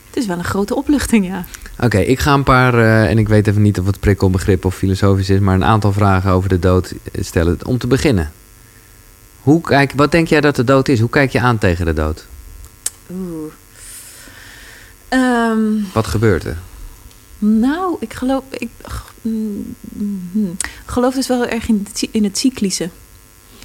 het 0.07 0.17
is 0.17 0.27
wel 0.27 0.39
een 0.39 0.45
grote 0.45 0.75
opluchting, 0.75 1.27
ja. 1.27 1.45
Oké, 1.81 1.99
ik 1.99 2.19
ga 2.19 2.35
een 2.35 2.43
paar, 2.43 2.75
eh, 2.75 3.11
en 3.11 3.19
ik 3.19 3.29
weet 3.29 3.47
even 3.47 3.63
niet 3.63 3.79
of 3.79 3.87
het 3.87 4.01
prikkelbegrip 4.01 4.65
of 4.65 4.75
filosofisch 4.75 5.31
is, 5.31 5.39
maar 5.41 5.55
een 5.55 5.65
aantal 5.65 5.93
vragen 5.93 6.31
over 6.31 6.49
de 6.49 6.59
dood 6.59 6.95
stellen. 7.13 7.59
Om 7.67 7.79
te 7.79 7.87
beginnen. 7.87 8.33
Hoe 9.41 9.61
kijk, 9.61 9.93
wat 9.97 10.11
denk 10.11 10.29
jij 10.29 10.41
dat 10.41 10.57
de 10.57 10.65
dood 10.65 10.89
is? 10.89 11.01
Hoe 11.01 11.11
kijk 11.11 11.31
je 11.33 11.41
aan 11.41 11.59
tegen 11.59 11.85
de 11.87 11.93
dood? 11.93 12.27
Oeh. 13.13 13.53
Ehm, 15.09 15.59
Wat 15.93 16.07
gebeurt 16.07 16.45
er? 16.45 16.57
nou, 17.39 17.97
ik 18.01 18.15
geloof... 18.15 18.43
Ik 18.51 18.69
mm, 19.23 19.75
mm, 19.93 20.57
geloof 20.87 21.15
dus 21.15 21.27
wel 21.27 21.47
erg 21.47 21.69
in 21.69 21.87
het, 21.89 22.09
in 22.11 22.25
het 22.25 22.39
cyclische. 22.39 22.89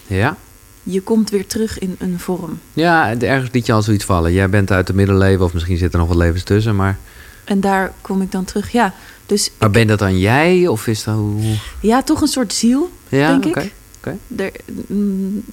Ja? 0.07 0.37
Je 0.83 1.01
komt 1.01 1.29
weer 1.29 1.45
terug 1.47 1.79
in 1.79 1.95
een 1.99 2.19
vorm. 2.19 2.59
Ja, 2.73 3.17
ergens 3.19 3.51
liet 3.51 3.65
je 3.65 3.73
al 3.73 3.81
zoiets 3.81 4.05
vallen. 4.05 4.33
Jij 4.33 4.49
bent 4.49 4.71
uit 4.71 4.87
het 4.87 4.95
middeleeuwen, 4.95 5.45
of 5.45 5.53
misschien 5.53 5.77
zit 5.77 5.93
er 5.93 5.99
nog 5.99 6.07
wat 6.07 6.17
levens 6.17 6.43
tussen, 6.43 6.75
maar... 6.75 6.97
En 7.43 7.59
daar 7.59 7.93
kom 8.01 8.21
ik 8.21 8.31
dan 8.31 8.45
terug. 8.45 8.71
Ja, 8.71 8.93
dus 9.25 9.51
Maar 9.59 9.71
ben 9.71 9.87
dat 9.87 9.99
dan 9.99 10.19
jij, 10.19 10.67
of 10.67 10.87
is 10.87 11.03
dat 11.03 11.15
hoe... 11.15 11.55
ja, 11.81 12.01
toch 12.03 12.21
een 12.21 12.27
soort 12.27 12.53
ziel, 12.53 12.91
Ja, 13.09 13.37
denk 13.37 13.45
ik. 13.57 13.71
oké. 13.97 14.17
Daar, 14.27 14.51
mm, 14.87 15.43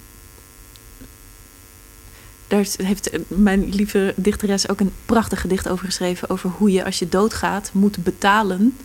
daar 2.49 2.67
heeft 2.83 3.11
mijn 3.29 3.69
lieve 3.75 4.13
dichteres 4.17 4.69
ook 4.69 4.81
een 4.81 4.93
prachtig 5.07 5.41
gedicht 5.41 5.69
over 5.69 5.85
geschreven. 5.87 6.31
Over 6.31 6.51
hoe 6.57 6.73
je 6.73 6.85
als 6.85 6.99
je 6.99 7.09
doodgaat 7.09 7.71
moet 7.73 8.05
betalen 8.05 8.77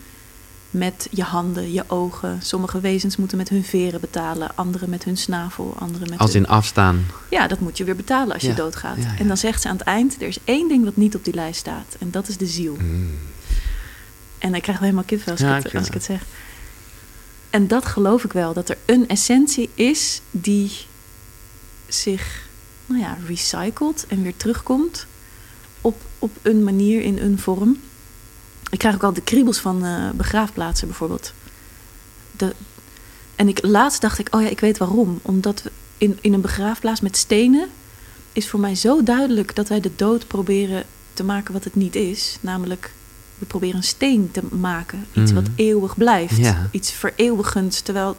met 0.70 1.08
je 1.10 1.22
handen, 1.22 1.72
je 1.72 1.84
ogen. 1.86 2.38
Sommige 2.42 2.80
wezens 2.80 3.16
moeten 3.16 3.36
met 3.36 3.48
hun 3.48 3.64
veren 3.64 4.00
betalen, 4.00 4.50
anderen 4.54 4.90
met 4.90 5.04
hun 5.04 5.16
snavel, 5.16 5.76
anderen 5.78 6.10
met 6.10 6.18
Als 6.18 6.32
hun... 6.32 6.42
in 6.42 6.48
afstaan. 6.48 7.06
Ja, 7.30 7.46
dat 7.46 7.60
moet 7.60 7.76
je 7.76 7.84
weer 7.84 7.96
betalen 7.96 8.34
als 8.34 8.42
je 8.42 8.54
doodgaat. 8.54 8.96
ja, 8.96 9.02
ja. 9.02 9.18
En 9.18 9.28
dan 9.28 9.36
zegt 9.36 9.62
ze 9.62 9.68
aan 9.68 9.76
het 9.76 9.86
eind, 9.86 10.22
er 10.22 10.28
is 10.28 10.38
één 10.44 10.68
ding 10.68 10.84
wat 10.84 10.96
niet 10.96 11.14
op 11.14 11.24
die 11.24 11.34
lijst 11.34 11.60
staat. 11.60 11.96
En 11.98 12.10
dat 12.10 12.28
is 12.28 12.36
de 12.36 12.46
ziel. 12.46 12.76
Mm. 12.80 13.18
En 14.38 14.54
ik 14.54 14.62
krijg 14.62 14.78
wel 14.78 14.88
helemaal 14.88 15.08
kipvel 15.08 15.32
als, 15.32 15.40
ik, 15.40 15.46
het, 15.48 15.74
als 15.74 15.86
ik 15.86 15.94
het 15.94 16.04
zeg. 16.04 16.22
En 17.50 17.68
dat 17.68 17.86
geloof 17.86 18.24
ik 18.24 18.32
wel. 18.32 18.52
Dat 18.52 18.68
er 18.68 18.78
een 18.86 19.08
essentie 19.08 19.70
is 19.74 20.20
die 20.30 20.70
zich, 21.88 22.48
nou 22.86 23.00
ja, 23.00 23.18
recycelt 23.26 24.04
en 24.08 24.22
weer 24.22 24.36
terugkomt 24.36 25.06
op, 25.80 26.00
op 26.18 26.30
een 26.42 26.64
manier, 26.64 27.02
in 27.02 27.18
een 27.18 27.38
vorm. 27.38 27.80
Ik 28.70 28.78
krijg 28.78 28.94
ook 28.94 29.02
al 29.02 29.12
de 29.12 29.20
kriebels 29.22 29.58
van 29.58 29.84
eh, 29.84 30.10
begraafplaatsen 30.14 30.86
bijvoorbeeld. 30.88 31.32
De, 32.36 32.54
en 33.36 33.48
ik, 33.48 33.58
laatst 33.62 34.00
dacht 34.00 34.18
ik, 34.18 34.28
oh 34.34 34.42
ja, 34.42 34.48
ik 34.48 34.60
weet 34.60 34.78
waarom. 34.78 35.18
Omdat 35.22 35.62
we 35.62 35.70
in, 35.98 36.18
in 36.20 36.32
een 36.32 36.40
begraafplaats 36.40 37.00
met 37.00 37.16
stenen 37.16 37.68
is 38.32 38.48
voor 38.48 38.60
mij 38.60 38.74
zo 38.74 39.02
duidelijk 39.02 39.54
dat 39.54 39.68
wij 39.68 39.80
de 39.80 39.90
dood 39.96 40.26
proberen 40.26 40.84
te 41.14 41.24
maken 41.24 41.52
wat 41.52 41.64
het 41.64 41.74
niet 41.74 41.94
is. 41.96 42.36
Namelijk, 42.40 42.90
we 43.38 43.46
proberen 43.46 43.76
een 43.76 43.82
steen 43.82 44.28
te 44.32 44.42
maken. 44.50 45.06
Iets 45.12 45.32
wat 45.32 45.42
Mhm. 45.42 45.52
eeuwig 45.56 45.96
blijft. 45.96 46.36
Ja. 46.36 46.68
Iets 46.70 46.90
vereeuwigends. 46.92 47.80
Terwijl 47.80 48.16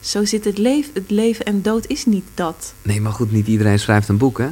zo 0.00 0.24
zit 0.24 0.44
het 0.44 0.58
leven. 0.58 0.90
Het 0.94 1.10
leven 1.10 1.44
en 1.44 1.62
dood 1.62 1.86
is 1.86 2.04
niet 2.06 2.24
dat. 2.34 2.72
Nee, 2.82 3.00
maar 3.00 3.12
goed, 3.12 3.32
niet 3.32 3.46
iedereen 3.46 3.78
schrijft 3.78 4.08
een 4.08 4.16
boek, 4.18 4.38
hè? 4.38 4.48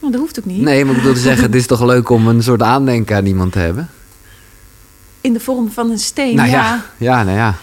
Nou, 0.00 0.12
dat 0.12 0.20
hoeft 0.20 0.38
ook 0.38 0.44
niet. 0.44 0.60
Nee, 0.62 0.84
maar 0.84 0.94
ik 0.94 1.00
bedoel 1.00 1.14
te 1.16 1.20
zeggen, 1.20 1.44
het 1.50 1.54
is 1.54 1.66
toch 1.66 1.82
leuk 1.84 2.08
om 2.08 2.28
een 2.28 2.42
soort 2.42 2.62
aandenken 2.62 3.16
aan 3.16 3.26
iemand 3.26 3.52
te 3.52 3.58
hebben? 3.58 3.90
In 5.20 5.32
de 5.32 5.40
vorm 5.40 5.70
van 5.70 5.90
een 5.90 5.98
steen, 5.98 6.36
nou 6.36 6.48
ja. 6.48 6.64
ja. 6.64 6.84
ja, 6.96 7.22
nou 7.22 7.36
ja. 7.36 7.54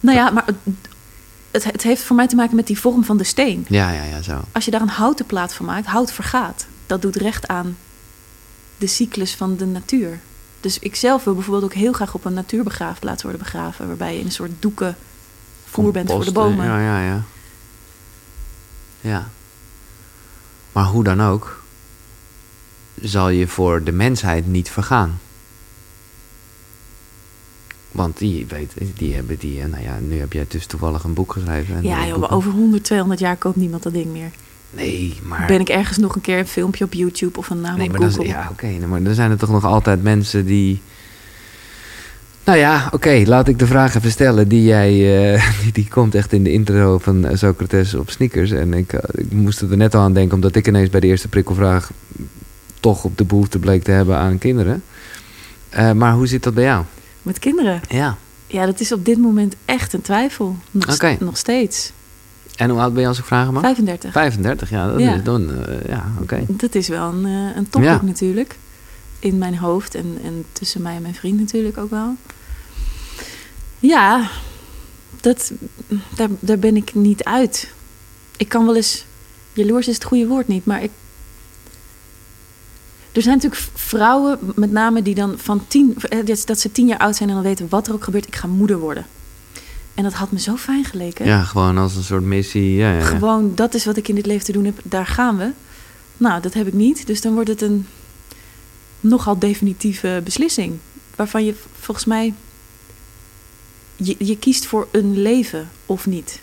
Nou 0.00 0.16
ja, 0.16 0.30
maar 0.30 0.44
het, 1.50 1.64
het, 1.64 1.82
heeft 1.82 2.02
voor 2.02 2.16
mij 2.16 2.26
te 2.26 2.36
maken 2.36 2.56
met 2.56 2.66
die 2.66 2.78
vorm 2.78 3.04
van 3.04 3.16
de 3.16 3.24
steen. 3.24 3.66
Ja, 3.68 3.90
ja, 3.90 4.02
ja, 4.02 4.22
zo. 4.22 4.40
Als 4.52 4.64
je 4.64 4.70
daar 4.70 4.80
een 4.80 4.88
houten 4.88 5.26
plaat 5.26 5.54
van 5.54 5.66
maakt, 5.66 5.86
hout 5.86 6.12
vergaat. 6.12 6.66
Dat 6.86 7.02
doet 7.02 7.16
recht 7.16 7.48
aan 7.48 7.76
de 8.76 8.86
cyclus 8.86 9.34
van 9.34 9.56
de 9.56 9.66
natuur. 9.66 10.20
Dus 10.60 10.78
ik 10.78 10.96
zelf 10.96 11.24
wil 11.24 11.34
bijvoorbeeld 11.34 11.64
ook 11.64 11.78
heel 11.78 11.92
graag 11.92 12.14
op 12.14 12.24
een 12.24 12.34
natuurbegraafplaats 12.34 13.22
worden 13.22 13.40
begraven. 13.40 13.86
Waarbij 13.86 14.12
je 14.12 14.18
in 14.18 14.26
een 14.26 14.32
soort 14.32 14.52
doeken 14.58 14.96
voer 15.64 15.92
bent 15.92 16.10
voor 16.10 16.24
de 16.24 16.32
Composten, 16.32 16.56
bomen. 16.56 16.80
Ja, 16.80 16.98
ja, 16.98 17.04
ja. 17.04 17.22
Ja. 19.00 19.28
Maar 20.72 20.84
hoe 20.84 21.04
dan 21.04 21.22
ook, 21.22 21.62
zal 23.00 23.28
je 23.28 23.48
voor 23.48 23.82
de 23.82 23.92
mensheid 23.92 24.46
niet 24.46 24.70
vergaan. 24.70 25.20
Want 27.94 28.18
die, 28.18 28.46
weet, 28.48 28.72
die 28.96 29.14
hebben 29.14 29.36
die, 29.38 29.60
eh, 29.60 29.66
nou 29.66 29.82
ja, 29.82 29.98
nu 30.08 30.18
heb 30.18 30.32
jij 30.32 30.44
dus 30.48 30.66
toevallig 30.66 31.04
een 31.04 31.14
boek 31.14 31.32
geschreven. 31.32 31.76
en 31.76 31.82
Ja, 31.82 32.06
joh, 32.06 32.32
over 32.32 32.50
100, 32.50 32.84
200 32.84 33.20
jaar 33.20 33.36
koopt 33.36 33.56
niemand 33.56 33.82
dat 33.82 33.92
ding 33.92 34.06
meer. 34.12 34.30
Nee, 34.70 35.14
maar... 35.22 35.44
Ben 35.46 35.60
ik 35.60 35.68
ergens 35.68 35.98
nog 35.98 36.14
een 36.14 36.20
keer 36.20 36.38
een 36.38 36.46
filmpje 36.46 36.84
op 36.84 36.94
YouTube 36.94 37.38
of 37.38 37.50
een 37.50 37.60
naam 37.60 37.76
Nee, 37.76 37.86
op 37.86 37.92
maar 37.92 38.00
dan, 38.00 38.10
Google? 38.10 38.26
ja, 38.28 38.48
oké, 38.50 38.86
maar 38.86 39.02
dan 39.02 39.14
zijn 39.14 39.30
er 39.30 39.36
toch 39.38 39.50
nog 39.50 39.64
altijd 39.64 40.02
mensen 40.02 40.44
die. 40.46 40.82
Nou 42.44 42.58
ja, 42.58 42.88
oké, 42.92 43.22
laat 43.26 43.48
ik 43.48 43.58
de 43.58 43.66
vraag 43.66 43.94
even 43.94 44.10
stellen. 44.10 44.48
Die 44.48 44.64
jij, 44.64 44.90
eh, 45.34 45.50
die, 45.62 45.72
die 45.72 45.88
komt 45.88 46.14
echt 46.14 46.32
in 46.32 46.44
de 46.44 46.52
intro 46.52 46.98
van 46.98 47.26
eh, 47.26 47.36
Socrates 47.36 47.94
op 47.94 48.10
sneakers. 48.10 48.50
En 48.50 48.74
ik, 48.74 48.92
ik 49.12 49.32
moest 49.32 49.60
er 49.60 49.76
net 49.76 49.94
al 49.94 50.00
aan 50.02 50.12
denken, 50.14 50.34
omdat 50.34 50.56
ik 50.56 50.66
ineens 50.68 50.90
bij 50.90 51.00
de 51.00 51.06
eerste 51.06 51.28
prikkelvraag 51.28 51.90
toch 52.80 53.04
op 53.04 53.18
de 53.18 53.24
behoefte 53.24 53.58
bleek 53.58 53.82
te 53.82 53.90
hebben 53.90 54.16
aan 54.16 54.38
kinderen. 54.38 54.82
Maar 55.94 56.12
hoe 56.12 56.26
zit 56.26 56.42
dat 56.42 56.54
bij 56.54 56.64
jou? 56.64 56.84
Met 57.24 57.38
kinderen? 57.38 57.80
Ja. 57.88 58.16
Ja, 58.46 58.66
dat 58.66 58.80
is 58.80 58.92
op 58.92 59.04
dit 59.04 59.18
moment 59.18 59.54
echt 59.64 59.92
een 59.92 60.02
twijfel. 60.02 60.56
Nog, 60.70 61.18
nog 61.18 61.36
steeds. 61.36 61.92
En 62.56 62.70
hoe 62.70 62.80
oud 62.80 62.92
ben 62.92 63.02
je 63.02 63.08
als 63.08 63.18
ik 63.18 63.24
vragen 63.24 63.52
mag? 63.52 63.62
35. 63.62 64.12
35, 64.12 64.70
ja. 64.70 64.86
Dat 64.90 65.00
Ja. 65.00 65.14
is 65.14 65.22
dan, 65.22 65.64
eh, 65.64 65.88
ja, 65.88 66.04
oké. 66.20 66.44
Dat 66.48 66.74
is 66.74 66.88
wel 66.88 67.12
een, 67.12 67.24
eh, 67.26 67.56
een 67.72 67.82
Ja. 67.82 68.00
natuurlijk. 68.02 68.56
In 69.18 69.38
mijn 69.38 69.56
hoofd 69.58 69.94
en, 69.94 70.18
en 70.24 70.44
tussen 70.52 70.82
mij 70.82 70.96
en 70.96 71.02
mijn 71.02 71.14
vriend 71.14 71.38
natuurlijk 71.40 71.78
ook 71.78 71.90
wel. 71.90 72.14
Ja, 73.78 74.30
dat, 75.20 75.52
daar, 76.16 76.28
daar 76.40 76.58
ben 76.58 76.76
ik 76.76 76.94
niet 76.94 77.24
uit. 77.24 77.72
Ik 78.36 78.48
kan 78.48 78.66
wel 78.66 78.76
eens... 78.76 79.04
Jaloers 79.52 79.88
is 79.88 79.94
het 79.94 80.04
goede 80.04 80.26
woord 80.26 80.48
niet, 80.48 80.64
maar 80.64 80.82
ik... 80.82 80.90
Er 83.14 83.22
zijn 83.22 83.34
natuurlijk 83.34 83.62
vrouwen, 83.74 84.38
met 84.54 84.70
name 84.70 85.02
die 85.02 85.14
dan 85.14 85.34
van 85.38 85.64
tien... 85.66 85.96
eh, 86.08 86.26
dat- 86.26 86.42
Dat 86.46 86.60
ze 86.60 86.72
tien 86.72 86.86
jaar 86.86 86.98
oud 86.98 87.16
zijn 87.16 87.28
en 87.28 87.34
dan 87.34 87.44
weten 87.44 87.66
wat 87.68 87.86
er 87.86 87.92
ook 87.94 88.04
gebeurt. 88.04 88.26
Ik 88.26 88.36
ga 88.36 88.46
moeder 88.46 88.78
worden. 88.78 89.06
En 89.94 90.02
dat 90.02 90.12
had 90.12 90.30
me 90.30 90.38
zo 90.40 90.56
fijn 90.56 90.84
geleken. 90.84 91.26
Ja, 91.26 91.42
gewoon 91.42 91.78
als 91.78 91.96
een 91.96 92.02
soort 92.02 92.22
missie. 92.24 92.74
Ja, 92.74 92.90
ja, 92.92 92.98
ja. 92.98 93.04
Gewoon, 93.04 93.52
dat 93.54 93.74
is 93.74 93.84
wat 93.84 93.96
ik 93.96 94.08
in 94.08 94.14
dit 94.14 94.26
leven 94.26 94.44
te 94.44 94.52
doen 94.52 94.64
heb. 94.64 94.78
Daar 94.84 95.06
gaan 95.06 95.36
we. 95.36 95.50
Nou, 96.16 96.40
dat 96.42 96.54
heb 96.54 96.66
ik 96.66 96.72
niet. 96.72 97.06
Dus 97.06 97.20
dan 97.20 97.34
wordt 97.34 97.48
het 97.48 97.62
een 97.62 97.86
nogal 99.00 99.38
definitieve 99.38 100.20
beslissing. 100.24 100.78
Waarvan 101.16 101.44
je 101.44 101.54
volgens 101.80 102.06
mij... 102.06 102.34
Je, 103.96 104.14
je 104.18 104.38
kiest 104.38 104.66
voor 104.66 104.88
een 104.90 105.18
leven 105.22 105.68
of 105.86 106.06
niet. 106.06 106.40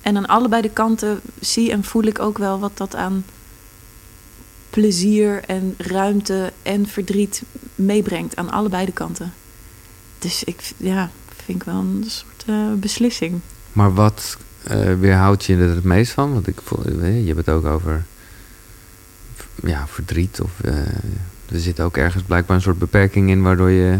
En 0.00 0.16
aan 0.16 0.26
allebei 0.26 0.62
de 0.62 0.70
kanten 0.70 1.20
zie 1.40 1.70
en 1.70 1.84
voel 1.84 2.02
ik 2.04 2.18
ook 2.18 2.38
wel 2.38 2.58
wat 2.58 2.76
dat 2.76 2.94
aan 2.94 3.24
plezier 4.72 5.44
en 5.46 5.74
ruimte 5.78 6.52
en 6.62 6.86
verdriet 6.86 7.42
meebrengt. 7.74 8.36
Aan 8.36 8.50
allebei 8.50 8.86
de 8.86 8.92
kanten. 8.92 9.32
Dus 10.18 10.44
ik 10.44 10.72
ja, 10.76 11.10
vind 11.44 11.60
ik 11.60 11.64
wel 11.64 11.76
een 11.76 12.04
soort 12.06 12.44
eh, 12.46 12.72
beslissing. 12.72 13.40
Maar 13.72 13.94
wat 13.94 14.36
eh 14.62 14.98
weerhoudt 14.98 15.44
je 15.44 15.56
er 15.56 15.74
het 15.74 15.84
meest 15.84 16.12
van? 16.12 16.32
Want 16.32 16.46
ik 16.46 16.60
voel, 16.64 16.84
eh, 16.84 17.20
je 17.20 17.26
hebt 17.26 17.46
het 17.46 17.48
ook 17.48 17.64
over 17.64 18.04
ja, 19.62 19.86
verdriet. 19.86 20.40
Of, 20.40 20.60
eh, 20.60 20.76
er 21.52 21.60
zit 21.60 21.80
ook 21.80 21.96
ergens 21.96 22.22
blijkbaar 22.22 22.56
een 22.56 22.62
soort 22.62 22.78
beperking 22.78 23.30
in 23.30 23.42
waardoor, 23.42 23.70
je, 23.70 23.98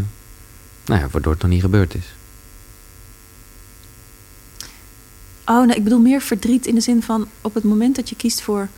nou 0.84 1.00
ja, 1.00 1.08
waardoor 1.10 1.32
het 1.32 1.42
nog 1.42 1.50
niet 1.50 1.60
gebeurd 1.60 1.94
is. 1.94 2.14
Oh, 5.46 5.66
nee, 5.66 5.76
ik 5.76 5.84
bedoel 5.84 6.00
meer 6.00 6.20
verdriet 6.20 6.66
in 6.66 6.74
de 6.74 6.80
zin 6.80 7.02
van 7.02 7.28
op 7.40 7.54
het 7.54 7.64
moment 7.64 7.96
dat 7.96 8.08
je 8.08 8.16
kiest 8.16 8.42
voor. 8.42 8.68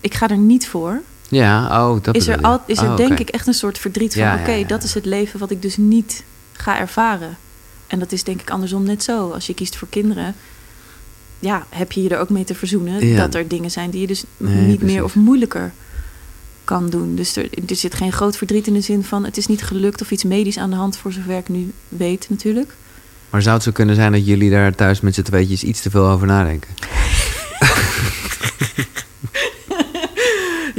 Ik 0.00 0.14
ga 0.14 0.28
er 0.28 0.36
niet 0.38 0.68
voor. 0.68 1.02
Ja, 1.28 1.88
oh, 1.88 2.02
dat 2.02 2.14
is 2.16 2.26
er, 2.26 2.40
al, 2.40 2.62
is 2.66 2.78
er 2.78 2.90
Oh, 2.90 2.96
denk 2.96 3.18
ik 3.18 3.28
echt 3.28 3.46
een 3.46 3.54
soort 3.54 3.78
verdriet 3.78 4.12
van: 4.12 4.22
Ja, 4.22 4.38
oké, 4.40 4.52
ja, 4.52 4.66
dat 4.66 4.82
is 4.82 4.94
het 4.94 5.04
leven 5.04 5.38
wat 5.38 5.50
ik 5.50 5.62
dus 5.62 5.76
niet 5.76 6.24
ga 6.52 6.78
ervaren. 6.78 7.36
En 7.86 7.98
dat 7.98 8.12
is 8.12 8.24
denk 8.24 8.40
ik 8.40 8.50
andersom 8.50 8.82
net 8.84 9.02
zo. 9.02 9.30
Als 9.30 9.46
je 9.46 9.54
kiest 9.54 9.76
voor 9.76 9.88
kinderen, 9.88 10.34
ja, 11.38 11.66
heb 11.68 11.92
je 11.92 12.02
je 12.02 12.08
er 12.08 12.18
ook 12.18 12.30
mee 12.30 12.44
te 12.44 12.54
verzoenen 12.54 13.16
dat 13.16 13.34
er 13.34 13.48
dingen 13.48 13.70
zijn 13.70 13.90
die 13.90 14.00
je 14.00 14.06
dus 14.06 14.24
Nee, 14.36 14.54
niet 14.54 14.78
precies. 14.78 14.94
meer 14.94 15.04
of 15.04 15.14
moeilijker 15.14 15.72
kan 16.64 16.90
doen. 16.90 17.14
Dus 17.14 17.36
er, 17.36 17.48
er 17.68 17.76
zit 17.76 17.94
geen 17.94 18.12
groot 18.12 18.36
verdriet 18.36 18.66
in 18.66 18.74
de 18.74 18.80
zin 18.80 19.04
van: 19.04 19.24
het 19.24 19.36
is 19.36 19.46
niet 19.46 19.62
gelukt 19.62 20.00
of 20.00 20.10
iets 20.10 20.24
medisch 20.24 20.58
aan 20.58 20.70
de 20.70 20.76
hand, 20.76 20.96
voor 20.96 21.12
zover 21.12 21.36
ik 21.36 21.48
nu 21.48 21.72
weet, 21.88 22.26
natuurlijk. 22.28 22.74
Maar 23.30 23.42
zou 23.42 23.54
het 23.54 23.64
zo 23.64 23.70
kunnen 23.72 23.94
zijn 23.94 24.12
dat 24.12 24.26
jullie 24.26 24.50
daar 24.50 24.74
thuis 24.74 25.00
met 25.00 25.14
z'n 25.14 25.22
tweetjes 25.22 25.62
iets 25.62 25.80
te 25.82 25.90
veel 25.90 26.06
over 26.06 26.26
nadenken? 26.26 26.70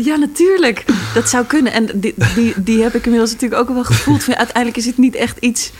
Ja, 0.07 0.15
natuurlijk. 0.15 0.85
Dat 1.13 1.29
zou 1.29 1.45
kunnen. 1.45 1.73
En 1.73 1.89
die, 1.99 2.13
die, 2.35 2.53
die 2.63 2.81
heb 2.83 2.95
ik 2.95 3.03
inmiddels 3.03 3.31
natuurlijk 3.31 3.61
ook 3.61 3.69
wel 3.69 3.83
gevoeld. 3.83 4.23
Van, 4.23 4.35
uiteindelijk 4.35 4.77
is 4.77 4.85
het 4.85 4.97
niet 4.97 5.15
echt 5.15 5.37
iets... 5.39 5.71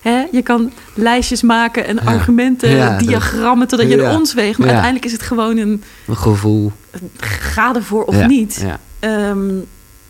Hè? 0.00 0.24
Je 0.32 0.42
kan 0.42 0.72
lijstjes 0.94 1.42
maken 1.42 1.86
en 1.86 1.94
Ja. 1.94 2.02
argumenten, 2.02 2.70
Ja, 2.70 2.98
diagrammen... 2.98 3.68
totdat 3.68 3.90
je 3.90 3.96
de 3.96 4.02
ons 4.08 4.34
weegt. 4.34 4.58
Maar 4.58 4.66
uiteindelijk 4.68 5.04
is 5.04 5.12
het 5.12 5.22
gewoon 5.22 5.56
een... 5.56 5.82
Een 6.06 6.16
gevoel. 6.16 6.72
Ga 7.18 7.74
ervoor 7.74 8.04
of 8.04 8.26
niet. 8.26 8.64
Ehm, 8.98 9.50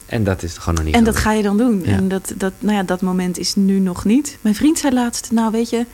En 0.07 0.25
dat 0.25 0.43
is 0.43 0.57
gewoon 0.59 0.75
nog 0.75 0.85
niet 0.85 0.95
en 0.95 1.05
dat 1.05 1.17
ga 1.17 1.33
je 1.33 1.43
dan 1.43 1.57
doen. 1.57 1.83
Ja. 1.85 1.93
En 1.93 2.09
dat, 2.09 2.33
dat, 2.37 2.53
nou 2.59 2.77
ja, 2.77 2.83
dat 2.83 3.01
moment 3.01 3.39
is 3.39 3.55
nu 3.55 3.79
nog 3.79 4.05
niet. 4.05 4.39
Mijn 4.41 4.55
vriend 4.55 4.79
zei 4.79 4.95
laatst... 4.95 5.29
Nou, 5.33 5.51
weet 5.51 5.71
je... 5.71 5.87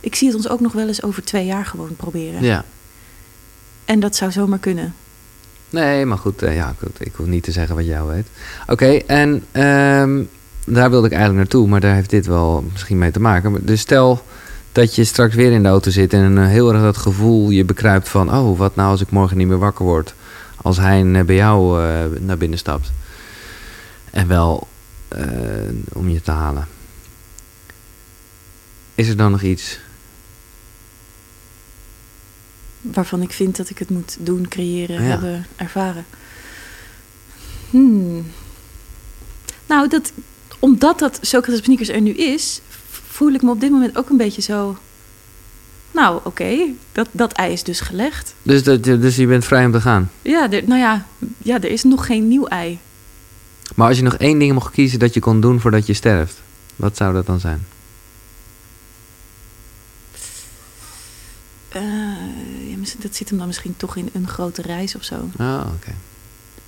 Ik 0.00 0.14
zie 0.14 0.26
het 0.26 0.36
ons 0.36 0.48
ook 0.48 0.60
nog 0.60 0.72
wel 0.72 0.86
eens 0.86 1.02
over 1.02 1.24
twee 1.24 1.46
jaar 1.46 1.64
gewoon 1.66 1.96
proberen. 1.96 2.42
Ja. 2.42 2.64
En 3.84 4.00
dat 4.00 4.16
zou 4.16 4.32
zomaar 4.32 4.58
kunnen. 4.58 4.94
Nee, 5.70 6.06
maar 6.06 6.18
goed, 6.18 6.42
eh, 6.42 6.54
ja, 6.54 6.74
ik 6.98 7.12
hoef 7.14 7.26
niet 7.26 7.44
te 7.44 7.52
zeggen 7.52 7.74
wat 7.74 7.86
jou 7.86 8.10
weet. 8.10 8.26
Oké, 8.66 8.86
en 8.86 9.44
ehm, 9.52 10.22
daar 10.66 10.90
wilde 10.90 11.06
ik 11.06 11.12
eigenlijk 11.12 11.42
naartoe, 11.42 11.68
maar 11.68 11.80
daar 11.80 11.94
heeft 11.94 12.10
dit 12.10 12.26
wel 12.26 12.64
misschien 12.72 12.98
mee 12.98 13.10
te 13.10 13.20
maken. 13.20 13.66
Dus 13.66 13.80
stel 13.80 14.22
dat 14.72 14.94
je 14.94 15.04
straks 15.04 15.34
weer 15.34 15.52
in 15.52 15.62
de 15.62 15.68
auto 15.68 15.90
zit 15.90 16.12
en 16.12 16.38
eh, 16.38 16.46
heel 16.46 16.72
erg 16.72 16.82
dat 16.82 16.96
gevoel 16.96 17.50
je 17.50 17.64
bekruipt 17.64 18.08
van... 18.08 18.34
oh, 18.34 18.58
wat 18.58 18.74
nou 18.74 18.90
als 18.90 19.00
ik 19.00 19.10
morgen 19.10 19.36
niet 19.36 19.48
meer 19.48 19.58
wakker 19.58 19.84
word 19.84 20.14
als 20.56 20.76
hij 20.76 21.12
eh, 21.12 21.24
bij 21.24 21.34
jou 21.36 21.82
naar 22.20 22.38
binnen 22.38 22.58
stapt. 22.58 22.92
En 24.10 24.28
wel 24.28 24.68
om 25.92 26.08
je 26.08 26.22
te 26.22 26.30
halen. 26.30 26.66
Is 28.94 29.08
er 29.08 29.16
dan 29.16 29.30
nog 29.30 29.42
iets? 29.42 29.78
Waarvan 32.80 33.22
ik 33.22 33.32
vind 33.32 33.56
dat 33.56 33.70
ik 33.70 33.78
het 33.78 33.90
moet 33.90 34.16
doen, 34.20 34.48
creëren, 34.48 35.02
Ja. 35.02 35.08
hebben, 35.08 35.46
ervaren. 35.56 36.04
Hmm. 37.70 38.26
Nou, 39.66 39.88
dat, 39.88 40.12
omdat 40.58 40.98
dat 40.98 41.18
Socrates 41.22 41.64
Sneakers 41.64 41.88
er 41.88 42.00
nu 42.00 42.10
is, 42.10 42.60
voel 43.08 43.32
ik 43.32 43.42
me 43.42 43.50
op 43.50 43.60
dit 43.60 43.70
moment 43.70 43.96
ook 43.96 44.08
een 44.10 44.16
beetje 44.16 44.42
zo. 44.42 44.78
Nou, 45.90 46.20
oké, 46.24 46.56
dat, 46.92 47.08
dat 47.12 47.32
ei 47.32 47.52
is 47.52 47.62
dus 47.62 47.80
gelegd. 47.80 48.34
Dus, 48.42 48.62
dat, 48.62 48.84
dus 48.84 49.16
je 49.16 49.26
bent 49.26 49.44
vrij 49.44 49.64
om 49.64 49.72
te 49.72 49.80
gaan. 49.80 50.10
Ja, 50.22 50.50
er, 50.50 50.62
nou 50.66 50.80
ja, 50.80 51.06
ja, 51.38 51.54
er 51.60 51.70
is 51.70 51.82
nog 51.84 52.06
geen 52.06 52.28
nieuw 52.28 52.46
ei. 52.46 52.78
Maar 53.74 53.88
als 53.88 53.96
je 53.96 54.02
nog 54.02 54.14
één 54.16 54.38
ding 54.38 54.52
mocht 54.52 54.72
kiezen 54.74 54.98
dat 54.98 55.14
je 55.14 55.20
kon 55.20 55.40
doen 55.40 55.60
voordat 55.60 55.86
je 55.86 55.94
sterft, 55.94 56.40
wat 56.76 56.96
zou 56.96 57.12
dat 57.14 57.26
dan 57.26 57.40
zijn? 57.40 57.66
Eh, 61.68 61.80
ja, 62.70 62.76
misschien- 62.76 62.89
dat 63.02 63.16
zit 63.16 63.28
hem 63.28 63.38
dan 63.38 63.46
misschien 63.46 63.74
toch 63.76 63.96
in 63.96 64.08
een 64.12 64.28
grote 64.28 64.62
reis 64.62 64.94
of 64.94 65.02
zo. 65.04 65.14
Oh, 65.38 65.66
oké. 65.74 65.92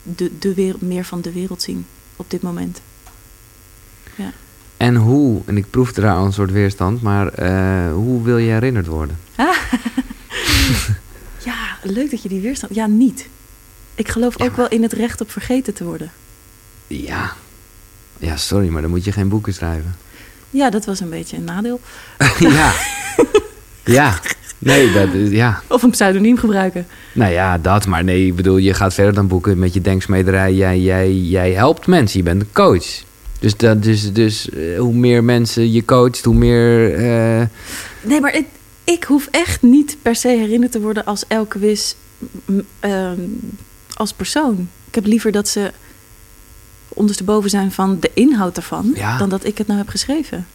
De, 0.03 0.39
de 0.39 0.55
wereld, 0.55 0.83
meer 0.83 1.05
van 1.05 1.21
de 1.21 1.33
wereld 1.33 1.63
zien 1.63 1.87
op 2.17 2.31
dit 2.31 2.43
moment. 2.43 2.81
En 4.77 4.97
hoe, 4.97 5.43
en 5.47 5.57
ik 5.57 5.71
proefde 5.71 6.01
daar 6.01 6.17
al 6.17 6.25
een 6.25 6.33
soort 6.33 6.51
weerstand, 6.51 7.03
maar 7.03 7.29
eh, 7.29 7.93
hoe 7.93 8.23
wil 8.23 8.39
je 8.39 8.51
herinnerd 8.51 8.87
worden? 8.87 9.19
Ja, 11.45 11.77
leuk 11.83 12.11
dat 12.11 12.23
je 12.23 12.29
die 12.29 12.41
weerstand. 12.41 12.75
Ja, 12.75 12.87
niet. 12.87 13.29
Ik 13.95 14.09
geloof 14.09 14.39
Ja, 14.39 14.45
ook 14.45 14.51
maar- 14.51 14.59
wel 14.61 14.69
in 14.69 14.83
het 14.83 14.93
recht 14.93 15.21
op 15.21 15.31
vergeten 15.31 15.75
te 15.75 15.85
worden. 15.85 16.11
Ja. 16.87 17.33
Ja, 18.19 18.37
sorry, 18.37 18.69
maar 18.69 18.83
dan 18.83 18.91
moet 18.91 19.05
je 19.05 19.13
geen 19.13 19.29
boeken 19.29 19.55
schrijven. 19.55 19.97
Ja, 20.51 20.71
dat 20.71 20.85
was 20.85 21.01
een 21.01 21.11
beetje 21.11 21.37
een 21.37 21.45
nadeel. 21.45 21.81
ja. 22.39 22.73
Ja. 23.85 24.21
Nee, 24.65 24.93
dat 24.93 25.13
is, 25.13 25.31
ja. 25.31 25.63
Of 25.67 25.83
een 25.83 25.91
pseudoniem 25.91 26.37
gebruiken. 26.37 26.87
Nou 27.13 27.33
ja, 27.33 27.59
dat, 27.59 27.87
maar 27.87 28.05
nee, 28.05 28.27
ik 28.27 28.37
bedoel, 28.37 28.57
je 28.57 28.75
gaat 28.75 28.95
verder 28.95 29.15
dan 29.15 29.27
boeken 29.27 29.59
met 29.59 29.75
je 29.75 29.81
denksmederij. 29.81 30.53
Jij, 30.55 30.81
jij, 30.81 31.15
jij 31.15 31.53
helpt 31.53 31.87
mensen, 31.87 32.19
je 32.19 32.25
bent 32.25 32.41
een 32.41 32.53
coach. 32.53 33.03
Dus, 33.39 33.57
dat, 33.57 33.83
dus, 33.83 34.13
dus 34.13 34.51
eh, 34.51 34.79
hoe 34.79 34.95
meer 34.95 35.25
mensen 35.25 35.73
je 35.73 35.85
coacht, 35.85 36.25
hoe 36.25 36.35
meer... 36.35 36.95
eh, 36.95 37.47
Nee, 38.01 38.21
maar 38.21 38.33
het- 38.33 38.45
ik 38.85 39.05
hoef 39.05 39.29
echt 39.31 39.63
niet 39.63 39.97
per 40.03 40.17
se 40.17 40.29
herinnerd 40.29 40.73
te 40.73 40.81
worden 40.81 41.05
als 41.05 41.25
Elke 41.29 41.59
Wis 41.59 41.95
ehm, 42.81 43.21
als 43.95 44.13
persoon. 44.13 44.69
Ik 44.89 44.95
heb 44.95 45.07
liever 45.07 45.33
dat 45.33 45.49
ze 45.49 45.71
ondersteboven 46.89 47.51
zijn 47.51 47.73
van 47.73 47.97
de 48.01 48.11
inhoud 48.15 48.57
ervan... 48.57 48.93
Ja. 48.95 49.19
dan 49.19 49.29
dat 49.29 49.45
ik 49.45 49.59
het 49.59 49.67
nou 49.67 49.79
heb 49.79 49.89
geschreven. 49.89 50.47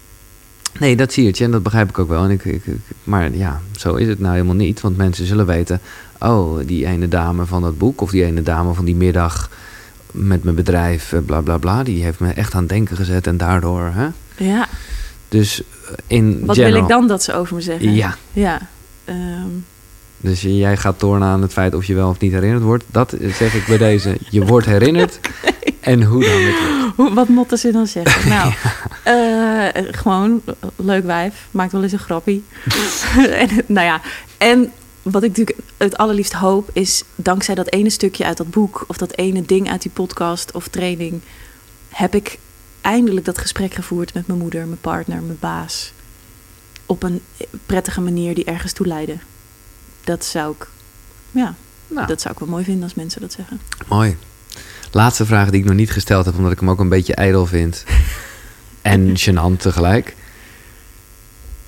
Nee, 0.79 0.95
dat 0.95 1.13
zie 1.13 1.23
je 1.35 1.43
en 1.43 1.51
dat 1.51 1.63
begrijp 1.63 1.89
ik 1.89 1.99
ook 1.99 2.09
wel. 2.09 2.23
En 2.23 2.29
ik, 2.31 2.45
ik, 2.45 2.65
ik- 2.65 2.77
maar 3.03 3.35
ja, 3.35 3.61
zo 3.77 3.95
is 3.95 4.07
het 4.07 4.19
nou 4.19 4.33
helemaal 4.33 4.55
niet. 4.55 4.81
Want 4.81 4.97
mensen 4.97 5.25
zullen 5.25 5.45
weten... 5.45 5.79
oh, 6.19 6.59
die 6.65 6.85
ene 6.85 7.07
dame 7.07 7.45
van 7.45 7.61
dat 7.61 7.77
boek... 7.77 8.01
of 8.01 8.11
die 8.11 8.23
ene 8.25 8.43
dame 8.43 8.73
van 8.73 8.85
die 8.85 8.95
middag 8.95 9.49
met 10.11 10.43
mijn 10.43 10.55
bedrijf, 10.55 11.13
eh, 11.13 11.19
bla 11.25 11.41
bla 11.41 11.57
bla... 11.57 11.83
die 11.83 12.03
heeft 12.03 12.19
me 12.19 12.31
echt 12.31 12.53
aan 12.53 12.59
het 12.59 12.69
denken 12.69 12.95
gezet 12.95 13.27
en 13.27 13.37
daardoor... 13.37 13.91
Hè? 13.93 14.07
Ja, 14.45 14.67
Dus 15.29 15.61
eh, 15.61 15.91
in 16.07 16.45
wat 16.45 16.55
general, 16.55 16.73
wil 16.73 16.83
ik 16.83 16.87
dan 16.89 17.07
dat 17.07 17.23
ze 17.23 17.33
over 17.33 17.55
me 17.55 17.61
zeggen? 17.61 17.93
Ja, 17.93 18.15
Ja, 18.33 18.67
ehm, 19.05 19.47
dus 20.17 20.41
jij 20.41 20.77
gaat 20.77 20.99
tornen 20.99 21.27
aan 21.27 21.41
het 21.41 21.53
feit 21.53 21.73
of 21.73 21.85
je 21.85 21.93
wel 21.93 22.09
of 22.09 22.19
niet 22.19 22.31
herinnerd 22.31 22.63
wordt. 22.63 22.83
Dat 22.91 23.15
zeg 23.37 23.53
ik 23.53 23.65
bij 23.67 23.77
deze. 23.77 24.17
Je 24.29 24.45
wordt 24.45 24.65
herinnerd. 24.65 25.19
En 25.87 26.03
hoe 26.03 26.23
dan. 26.23 26.41
Hoe- 26.95 27.13
Wat 27.13 27.27
motten 27.27 27.57
ze 27.57 27.71
dan 27.71 27.87
zeggen? 27.87 28.29
Nou, 28.33 28.53
eh, 29.03 29.83
gewoon 29.93 30.41
leuk 30.75 31.03
wijf, 31.05 31.47
maakt 31.51 31.71
wel 31.71 31.83
eens 31.83 31.91
een 31.91 31.99
grappie. 31.99 32.43
en, 33.31 33.49
nou 33.65 33.85
ja, 33.85 34.01
en 34.37 34.71
wat 35.01 35.23
ik 35.23 35.29
natuurlijk 35.29 35.57
het 35.77 35.97
allerliefst 35.97 36.33
hoop 36.33 36.69
is, 36.73 37.03
dankzij 37.15 37.55
dat 37.55 37.71
ene 37.71 37.89
stukje 37.89 38.25
uit 38.25 38.37
dat 38.37 38.49
boek 38.49 38.83
of 38.87 38.97
dat 38.97 39.15
ene 39.17 39.41
ding 39.41 39.69
uit 39.69 39.81
die 39.81 39.91
podcast 39.91 40.51
of 40.51 40.67
training, 40.67 41.21
heb 41.89 42.15
ik 42.15 42.37
eindelijk 42.81 43.25
dat 43.25 43.37
gesprek 43.37 43.73
gevoerd 43.73 44.13
met 44.13 44.27
mijn 44.27 44.39
moeder, 44.39 44.65
mijn 44.65 44.81
partner, 44.81 45.21
mijn 45.21 45.37
baas. 45.39 45.93
Op 46.85 47.03
een 47.03 47.21
prettige 47.65 48.01
manier 48.01 48.35
die 48.35 48.43
ergens 48.45 48.73
toe 48.73 48.87
leidde. 48.87 49.17
Dat 50.03 50.25
zou 50.25 50.53
ik, 50.59 50.67
ja, 51.31 51.55
Nou, 51.87 52.07
dat 52.07 52.21
zou 52.21 52.33
ik 52.33 52.39
wel 52.39 52.49
mooi 52.49 52.63
vinden 52.63 52.83
als 52.83 52.93
mensen 52.95 53.21
dat 53.21 53.31
zeggen. 53.33 53.61
mooi. 53.87 54.17
Laatste 54.91 55.25
vraag 55.25 55.49
die 55.49 55.59
ik 55.59 55.65
nog 55.65 55.75
niet 55.75 55.91
gesteld 55.91 56.25
heb, 56.25 56.35
omdat 56.37 56.51
ik 56.51 56.59
hem 56.59 56.69
ook 56.69 56.79
een 56.79 56.89
beetje 56.89 57.15
ijdel 57.15 57.45
vind. 57.45 57.83
en 58.81 59.13
gênant 59.17 59.57
tegelijk. 59.57 60.15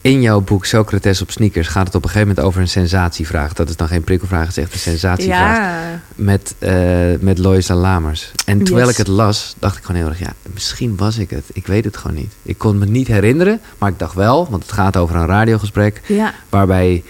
In 0.02 0.22
jouw 0.22 0.42
boek 0.42 0.66
Socrates 0.66 1.22
op 1.22 1.32
sneakers 1.32 1.68
gaat 1.68 1.86
het 1.86 1.96
op 1.96 2.04
een 2.04 2.10
gegeven 2.10 2.28
moment 2.28 2.48
over 2.48 2.62
een 2.62 2.68
sensatievraag. 2.68 3.54
Dat 3.54 3.70
is 3.70 3.76
dan 3.76 3.88
geen 3.88 4.04
prikkelvraag, 4.04 4.48
het 4.48 4.58
is 4.58 4.64
echt 4.64 4.74
een 4.74 4.80
sensatievraag. 4.80 5.58
Ja, 5.58 6.02
Met, 6.16 6.56
eh 6.60 6.72
met 7.20 7.38
Loisa 7.38 7.76
Lamers. 7.76 8.32
En 8.46 8.64
terwijl 8.64 8.86
Yes. 8.88 8.98
ik 8.98 9.06
het 9.06 9.16
las, 9.16 9.56
dacht 9.60 9.78
ik 9.78 9.84
gewoon 9.84 10.02
heel 10.02 10.10
erg... 10.10 10.20
ja, 10.20 10.34
misschien 10.54 10.96
was 10.98 11.18
ik 11.18 11.30
het. 11.30 11.44
Ik 11.54 11.68
weet 11.68 11.86
het 11.86 11.98
gewoon 11.98 12.18
niet. 12.18 12.34
Ik 12.42 12.58
kon 12.58 12.78
me 12.78 12.86
niet 12.86 13.08
herinneren, 13.08 13.62
maar 13.78 13.90
ik 13.90 14.00
dacht 14.00 14.14
wel... 14.16 14.48
want 14.50 14.64
het 14.64 14.72
gaat 14.72 14.98
over 14.98 15.16
een 15.16 15.26
radiogesprek... 15.26 16.02
ja, 16.06 16.34
waarbij... 16.50 17.04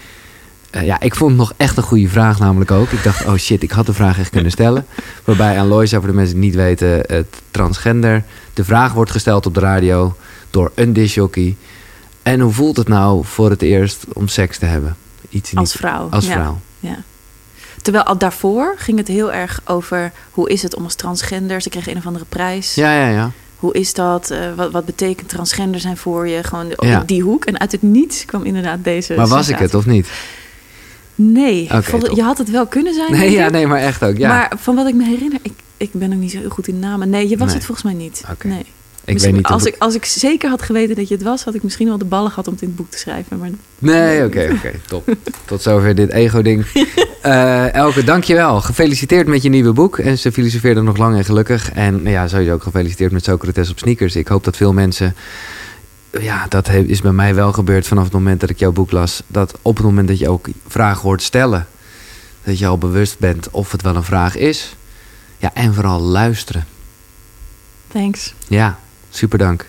eh, 0.72 0.86
ja, 0.86 1.00
ik 1.00 1.16
vond 1.16 1.30
het 1.30 1.40
nog 1.40 1.54
echt 1.58 1.78
een 1.78 1.84
goede 1.84 2.08
vraag 2.10 2.40
namelijk 2.40 2.72
ook. 2.72 2.90
Ik 2.90 3.04
dacht, 3.04 3.26
oh 3.26 3.36
shit, 3.36 3.64
ik 3.64 3.72
had 3.72 3.86
de 3.86 3.94
vraag 3.94 4.20
echt 4.20 4.30
kunnen 4.30 4.52
stellen. 4.52 4.86
Waarbij 5.24 5.60
aan 5.60 5.68
Loisa, 5.68 5.98
voor 5.98 6.08
de 6.08 6.14
mensen 6.14 6.36
die 6.36 6.44
niet 6.44 6.56
weten... 6.56 7.04
het 7.08 7.42
transgender... 7.52 8.24
de 8.54 8.64
vraag 8.64 8.94
wordt 8.94 9.12
gesteld 9.12 9.46
op 9.46 9.54
de 9.54 9.60
radio... 9.60 10.16
door 10.50 10.72
een 10.76 10.94
disjockey. 10.94 11.56
En 12.24 12.40
hoe 12.40 12.54
voelt 12.54 12.78
het 12.78 12.88
nou 12.88 13.26
voor 13.26 13.50
het 13.50 13.62
eerst 13.62 14.06
om 14.14 14.28
seks 14.28 14.58
te 14.58 14.66
hebben? 14.66 14.96
Iets 15.30 15.56
als 15.56 15.72
vrouw. 15.74 16.08
als 16.10 16.28
vrouw. 16.28 16.60
Ja. 16.80 16.98
Terwijl 17.82 18.04
al 18.04 18.18
daarvoor 18.18 18.76
ging 18.78 18.98
het 18.98 19.08
heel 19.08 19.34
erg 19.34 19.62
over 19.66 20.12
hoe 20.32 20.50
is 20.50 20.64
het 20.64 20.76
om 20.76 20.84
als 20.84 20.96
transgender. 20.96 21.62
Ze 21.62 21.70
kregen 21.70 21.92
een 21.92 21.98
of 21.98 22.06
andere 22.06 22.26
prijs. 22.30 22.76
Ja, 22.76 22.94
ja, 22.94 23.08
ja. 23.08 23.32
Hoe 23.56 23.74
is 23.74 23.94
dat? 23.94 24.32
Eh, 24.32 24.40
wat, 24.56 24.72
wat 24.72 24.86
betekent 24.86 25.30
transgender 25.30 25.80
zijn 25.80 25.98
voor 25.98 26.28
je? 26.28 26.44
Gewoon 26.44 26.74
Ja. 26.80 27.04
die 27.06 27.22
hoek. 27.22 27.46
En 27.46 27.60
uit 27.60 27.72
het 27.72 27.82
niets 27.82 28.26
kwam 28.26 28.44
inderdaad 28.44 28.84
deze. 28.84 29.16
Maar 29.16 29.28
was 29.28 29.50
ik 29.50 29.58
het 29.58 29.74
of 29.74 29.86
niet? 29.86 30.08
Nee. 31.22 31.64
Je 32.14 32.22
had 32.22 32.38
het 32.38 32.52
wel 32.52 32.66
kunnen 32.68 32.94
zijn. 32.94 33.12
Nee, 33.12 33.32
ja, 33.32 33.50
nee, 33.50 33.68
maar 33.68 33.80
echt 33.80 34.04
ook. 34.04 34.18
Ja. 34.18 34.28
Maar 34.28 34.52
van 34.58 34.76
wat 34.76 34.88
ik 34.88 34.94
me 34.96 35.04
herinner, 35.06 35.40
ik, 35.42 35.52
ik 35.78 35.90
ben 35.94 36.14
ook 36.14 36.20
niet 36.20 36.32
zo 36.32 36.38
heel 36.40 36.50
goed 36.50 36.68
in 36.68 36.80
namen. 36.80 37.10
Nee, 37.10 37.30
je 37.30 37.38
was 37.38 37.48
Nee. 37.48 37.56
het 37.56 37.66
volgens 37.66 37.86
mij 37.86 37.96
niet. 38.04 38.24
Nee. 38.44 38.60
ik 38.60 38.66
Misschien- 39.14 39.34
weet 39.34 39.42
niet 39.44 39.52
als, 39.52 39.64
ik, 39.66 39.76
als 39.80 39.96
ik 39.96 40.06
zeker 40.06 40.50
had 40.50 40.62
geweten 40.62 40.96
dat 40.96 41.08
je 41.08 41.14
het 41.14 41.24
was, 41.24 41.44
had 41.44 41.54
ik 41.54 41.64
misschien 41.64 41.88
wel 41.88 41.98
de 41.98 42.06
ballen 42.06 42.30
gehad 42.30 42.48
om 42.48 42.54
het 42.54 42.62
in 42.62 42.68
het 42.68 42.78
boek 42.78 42.90
te 42.90 42.98
schrijven. 42.98 43.38
Maar 43.38 43.50
Nee, 43.80 44.26
oké, 44.26 44.50
oké, 44.56 44.72
top. 44.88 45.16
Tot 45.46 45.62
zover 45.62 45.96
dit 45.96 46.10
ego-ding. 46.10 46.66
Eh, 47.22 47.74
Elke, 47.74 48.04
dankjewel. 48.04 48.62
Gefeliciteerd 48.62 49.28
met 49.28 49.42
je 49.44 49.50
nieuwe 49.50 49.74
boek. 49.74 49.98
En 49.98 50.18
ze 50.18 50.32
filosofeerde 50.32 50.82
nog 50.82 50.98
lang 50.98 51.18
en 51.18 51.26
gelukkig. 51.26 51.72
En 51.72 52.02
ja, 52.04 52.28
sowieso 52.28 52.54
ook 52.54 52.64
gefeliciteerd 52.64 53.12
met 53.12 53.24
Socrates 53.24 53.70
op 53.70 53.80
sneakers. 53.80 54.16
Ik 54.16 54.28
hoop 54.28 54.44
dat 54.44 54.58
veel 54.58 54.74
mensen... 54.74 55.16
Ja, 56.12 56.46
dat 56.48 56.70
is 56.70 57.02
bij 57.02 57.12
mij 57.12 57.36
wel 57.36 57.54
gebeurd 57.54 57.88
vanaf 57.88 58.04
het 58.04 58.14
moment 58.14 58.40
dat 58.40 58.50
ik 58.50 58.60
jouw 58.60 58.72
boek 58.72 58.92
las. 58.92 59.24
Dat 59.28 59.58
op 59.62 59.76
het 59.76 59.86
moment 59.86 60.08
dat 60.08 60.20
je 60.20 60.30
ook 60.30 60.48
vragen 60.68 61.02
hoort 61.02 61.22
stellen... 61.22 61.68
dat 62.44 62.60
je 62.60 62.68
al 62.68 62.78
bewust 62.78 63.20
bent 63.20 63.50
of 63.50 63.72
het 63.72 63.82
wel 63.82 63.96
een 63.96 64.04
vraag 64.04 64.36
is. 64.36 64.76
Ja, 65.38 65.54
en 65.54 65.74
vooral 65.74 66.00
luisteren. 66.00 66.66
thanks. 67.88 68.34
Ja, 68.48 68.80
super 69.10 69.38
dank. 69.38 69.69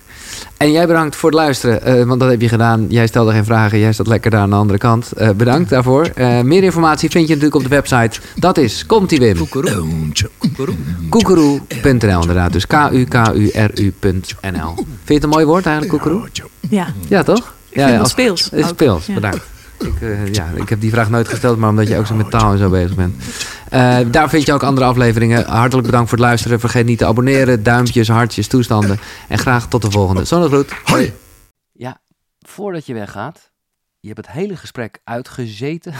En 0.61 0.73
jij 0.73 0.87
bedankt 0.87 1.17
voor 1.17 1.31
het 1.31 1.39
luisteren, 1.39 1.83
eh, 1.83 2.05
want 2.05 2.21
dat 2.21 2.31
heb 2.31 2.41
je 2.41 2.49
gedaan. 2.49 2.87
Jij 2.89 3.07
stelde 3.07 3.33
geen 3.33 3.45
vragen, 3.45 3.79
jij 3.79 3.93
zat 3.93 4.07
lekker 4.07 4.31
daar 4.31 4.41
aan 4.41 4.51
de 4.51 4.57
andere 4.57 4.79
kant. 4.79 5.13
Eh, 5.13 5.31
bedankt 5.31 5.71
daarvoor. 5.71 6.11
Eh, 6.15 6.41
meer 6.41 6.63
informatie 6.63 7.11
vind 7.11 7.25
je 7.29 7.35
natuurlijk 7.35 7.55
op 7.55 7.63
de 7.63 7.69
website. 7.75 8.21
Dat 8.37 8.59
is, 8.59 8.87
komt 8.87 9.13
ie 9.13 9.19
Wim, 9.19 9.49
koekeroe.nl 11.09 12.21
inderdaad. 12.21 12.53
Dus 12.53 12.67
K-U-K-U-R-U.nl. 12.67 14.75
Vind 14.75 14.87
je 15.07 15.15
het 15.15 15.23
een 15.23 15.29
mooi 15.29 15.45
woord 15.45 15.67
eigenlijk, 15.67 16.03
koekeroe? 16.03 16.29
Ja, 16.69 16.87
Ja, 17.09 17.23
toch? 17.23 17.55
ik 17.69 17.77
Ja, 17.79 17.87
wel 17.91 17.99
als- 17.99 18.11
speels. 18.11 18.43
Het 18.51 18.61
is 18.61 18.69
speels, 18.69 19.07
Ja. 19.07 19.15
bedankt. 19.15 19.41
Ik, 19.81 20.01
eh, 20.01 20.33
ja, 20.33 20.49
ik 20.55 20.69
heb 20.69 20.81
die 20.81 20.91
vraag 20.91 21.11
nooit 21.11 21.29
gesteld, 21.29 21.59
maar 21.59 21.69
omdat 21.69 21.89
je 21.89 21.97
ook 21.97 22.07
zo 22.07 22.15
met 22.15 22.31
taal 22.31 22.53
en 22.53 22.59
zo 22.59 22.71
bezig 22.71 22.97
bent. 22.97 23.23
Eh, 23.71 23.99
daar 24.11 24.29
vind 24.29 24.47
je 24.47 24.53
ook 24.53 24.63
andere 24.63 24.87
afleveringen. 24.87 25.47
Hartelijk 25.47 25.87
bedankt 25.87 26.09
voor 26.09 26.19
het 26.19 26.27
luisteren. 26.27 26.61
Vergeet 26.61 26.87
niet 26.87 26.99
te 26.99 27.07
abonneren. 27.07 27.63
Duimpjes, 27.63 28.09
hartjes, 28.09 28.49
toestanden. 28.49 28.99
En 29.29 29.39
graag 29.39 29.69
tot 29.69 29.83
de 29.83 29.91
volgende. 29.91 30.25
Zonnegroet. 30.25 30.73
Hoi. 30.85 31.13
Ja, 31.73 32.01
voordat 32.39 32.87
je 32.87 32.95
weggaat. 32.95 33.51
Je 34.01 34.09
hebt 34.09 34.27
het 34.27 34.37
hele 34.37 34.57
gesprek 34.57 35.01
uitgezeten. 35.05 35.93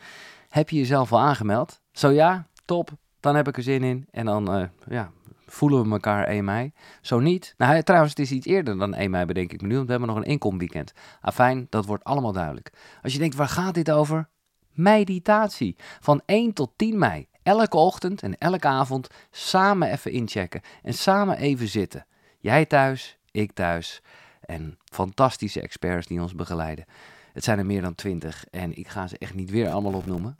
heb 0.48 0.70
je 0.70 0.76
jezelf 0.76 1.12
al 1.12 1.20
aangemeld? 1.20 1.80
Zo 1.92 2.10
ja, 2.10 2.46
top. 2.64 2.90
Dan 3.20 3.36
heb 3.36 3.48
ik 3.48 3.56
er 3.56 3.62
zin 3.62 3.82
in. 3.82 4.06
En 4.10 4.24
dan 4.24 4.54
eh, 4.54 4.64
ja, 4.88 5.10
voelen 5.50 5.84
we 5.84 5.90
elkaar 5.90 6.24
1 6.24 6.44
mei. 6.44 6.72
Zo 7.00 7.20
niet. 7.20 7.54
Nou, 7.56 7.82
trouwens, 7.82 8.10
het 8.10 8.24
is 8.24 8.30
iets 8.30 8.46
eerder 8.46 8.78
dan 8.78 8.94
1 8.94 9.10
mei, 9.10 9.24
bedenk 9.24 9.52
ik 9.52 9.60
me 9.60 9.68
nu. 9.68 9.74
Want 9.74 9.86
we 9.86 9.90
hebben 9.90 10.08
nog 10.08 10.18
een 10.18 10.30
inkomweekend. 10.30 10.92
Afijn, 11.20 11.66
dat 11.70 11.86
wordt 11.86 12.04
allemaal 12.04 12.32
duidelijk. 12.32 12.72
Als 13.02 13.12
je 13.12 13.18
denkt, 13.18 13.36
waar 13.36 13.48
gaat 13.48 13.74
dit 13.74 13.90
over? 13.90 14.28
Meditatie. 14.72 15.76
Van 16.00 16.22
1 16.26 16.52
tot 16.52 16.72
10 16.76 16.98
mei. 16.98 17.26
Elke 17.42 17.76
ochtend 17.76 18.22
en 18.22 18.38
elke 18.38 18.66
avond 18.66 19.08
samen 19.30 19.90
even 19.90 20.12
inchecken. 20.12 20.60
En 20.82 20.94
samen 20.94 21.36
even 21.36 21.68
zitten. 21.68 22.06
Jij 22.38 22.66
thuis, 22.66 23.18
ik 23.30 23.52
thuis. 23.52 24.02
En 24.40 24.78
fantastische 24.84 25.60
experts 25.60 26.06
die 26.06 26.20
ons 26.20 26.34
begeleiden. 26.34 26.84
Het 27.32 27.44
zijn 27.44 27.58
er 27.58 27.66
meer 27.66 27.82
dan 27.82 27.94
20 27.94 28.44
en 28.50 28.76
ik 28.76 28.88
ga 28.88 29.06
ze 29.06 29.18
echt 29.18 29.34
niet 29.34 29.50
weer 29.50 29.68
allemaal 29.68 29.92
opnoemen. 29.92 30.38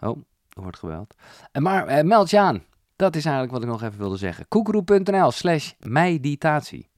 Oh, 0.00 0.18
er 0.48 0.62
wordt 0.62 0.78
gebeld. 0.78 1.14
En 1.52 1.62
maar 1.62 1.86
eh, 1.86 2.04
meld 2.04 2.30
je 2.30 2.40
aan. 2.40 2.62
Dat 2.96 3.16
is 3.16 3.24
eigenlijk 3.24 3.54
wat 3.54 3.62
ik 3.62 3.68
nog 3.68 3.82
even 3.82 3.98
wilde 3.98 4.16
zeggen. 4.16 4.48
koekeroe.nl 4.48 5.30
slash 5.30 5.72
meditatie. 5.78 6.88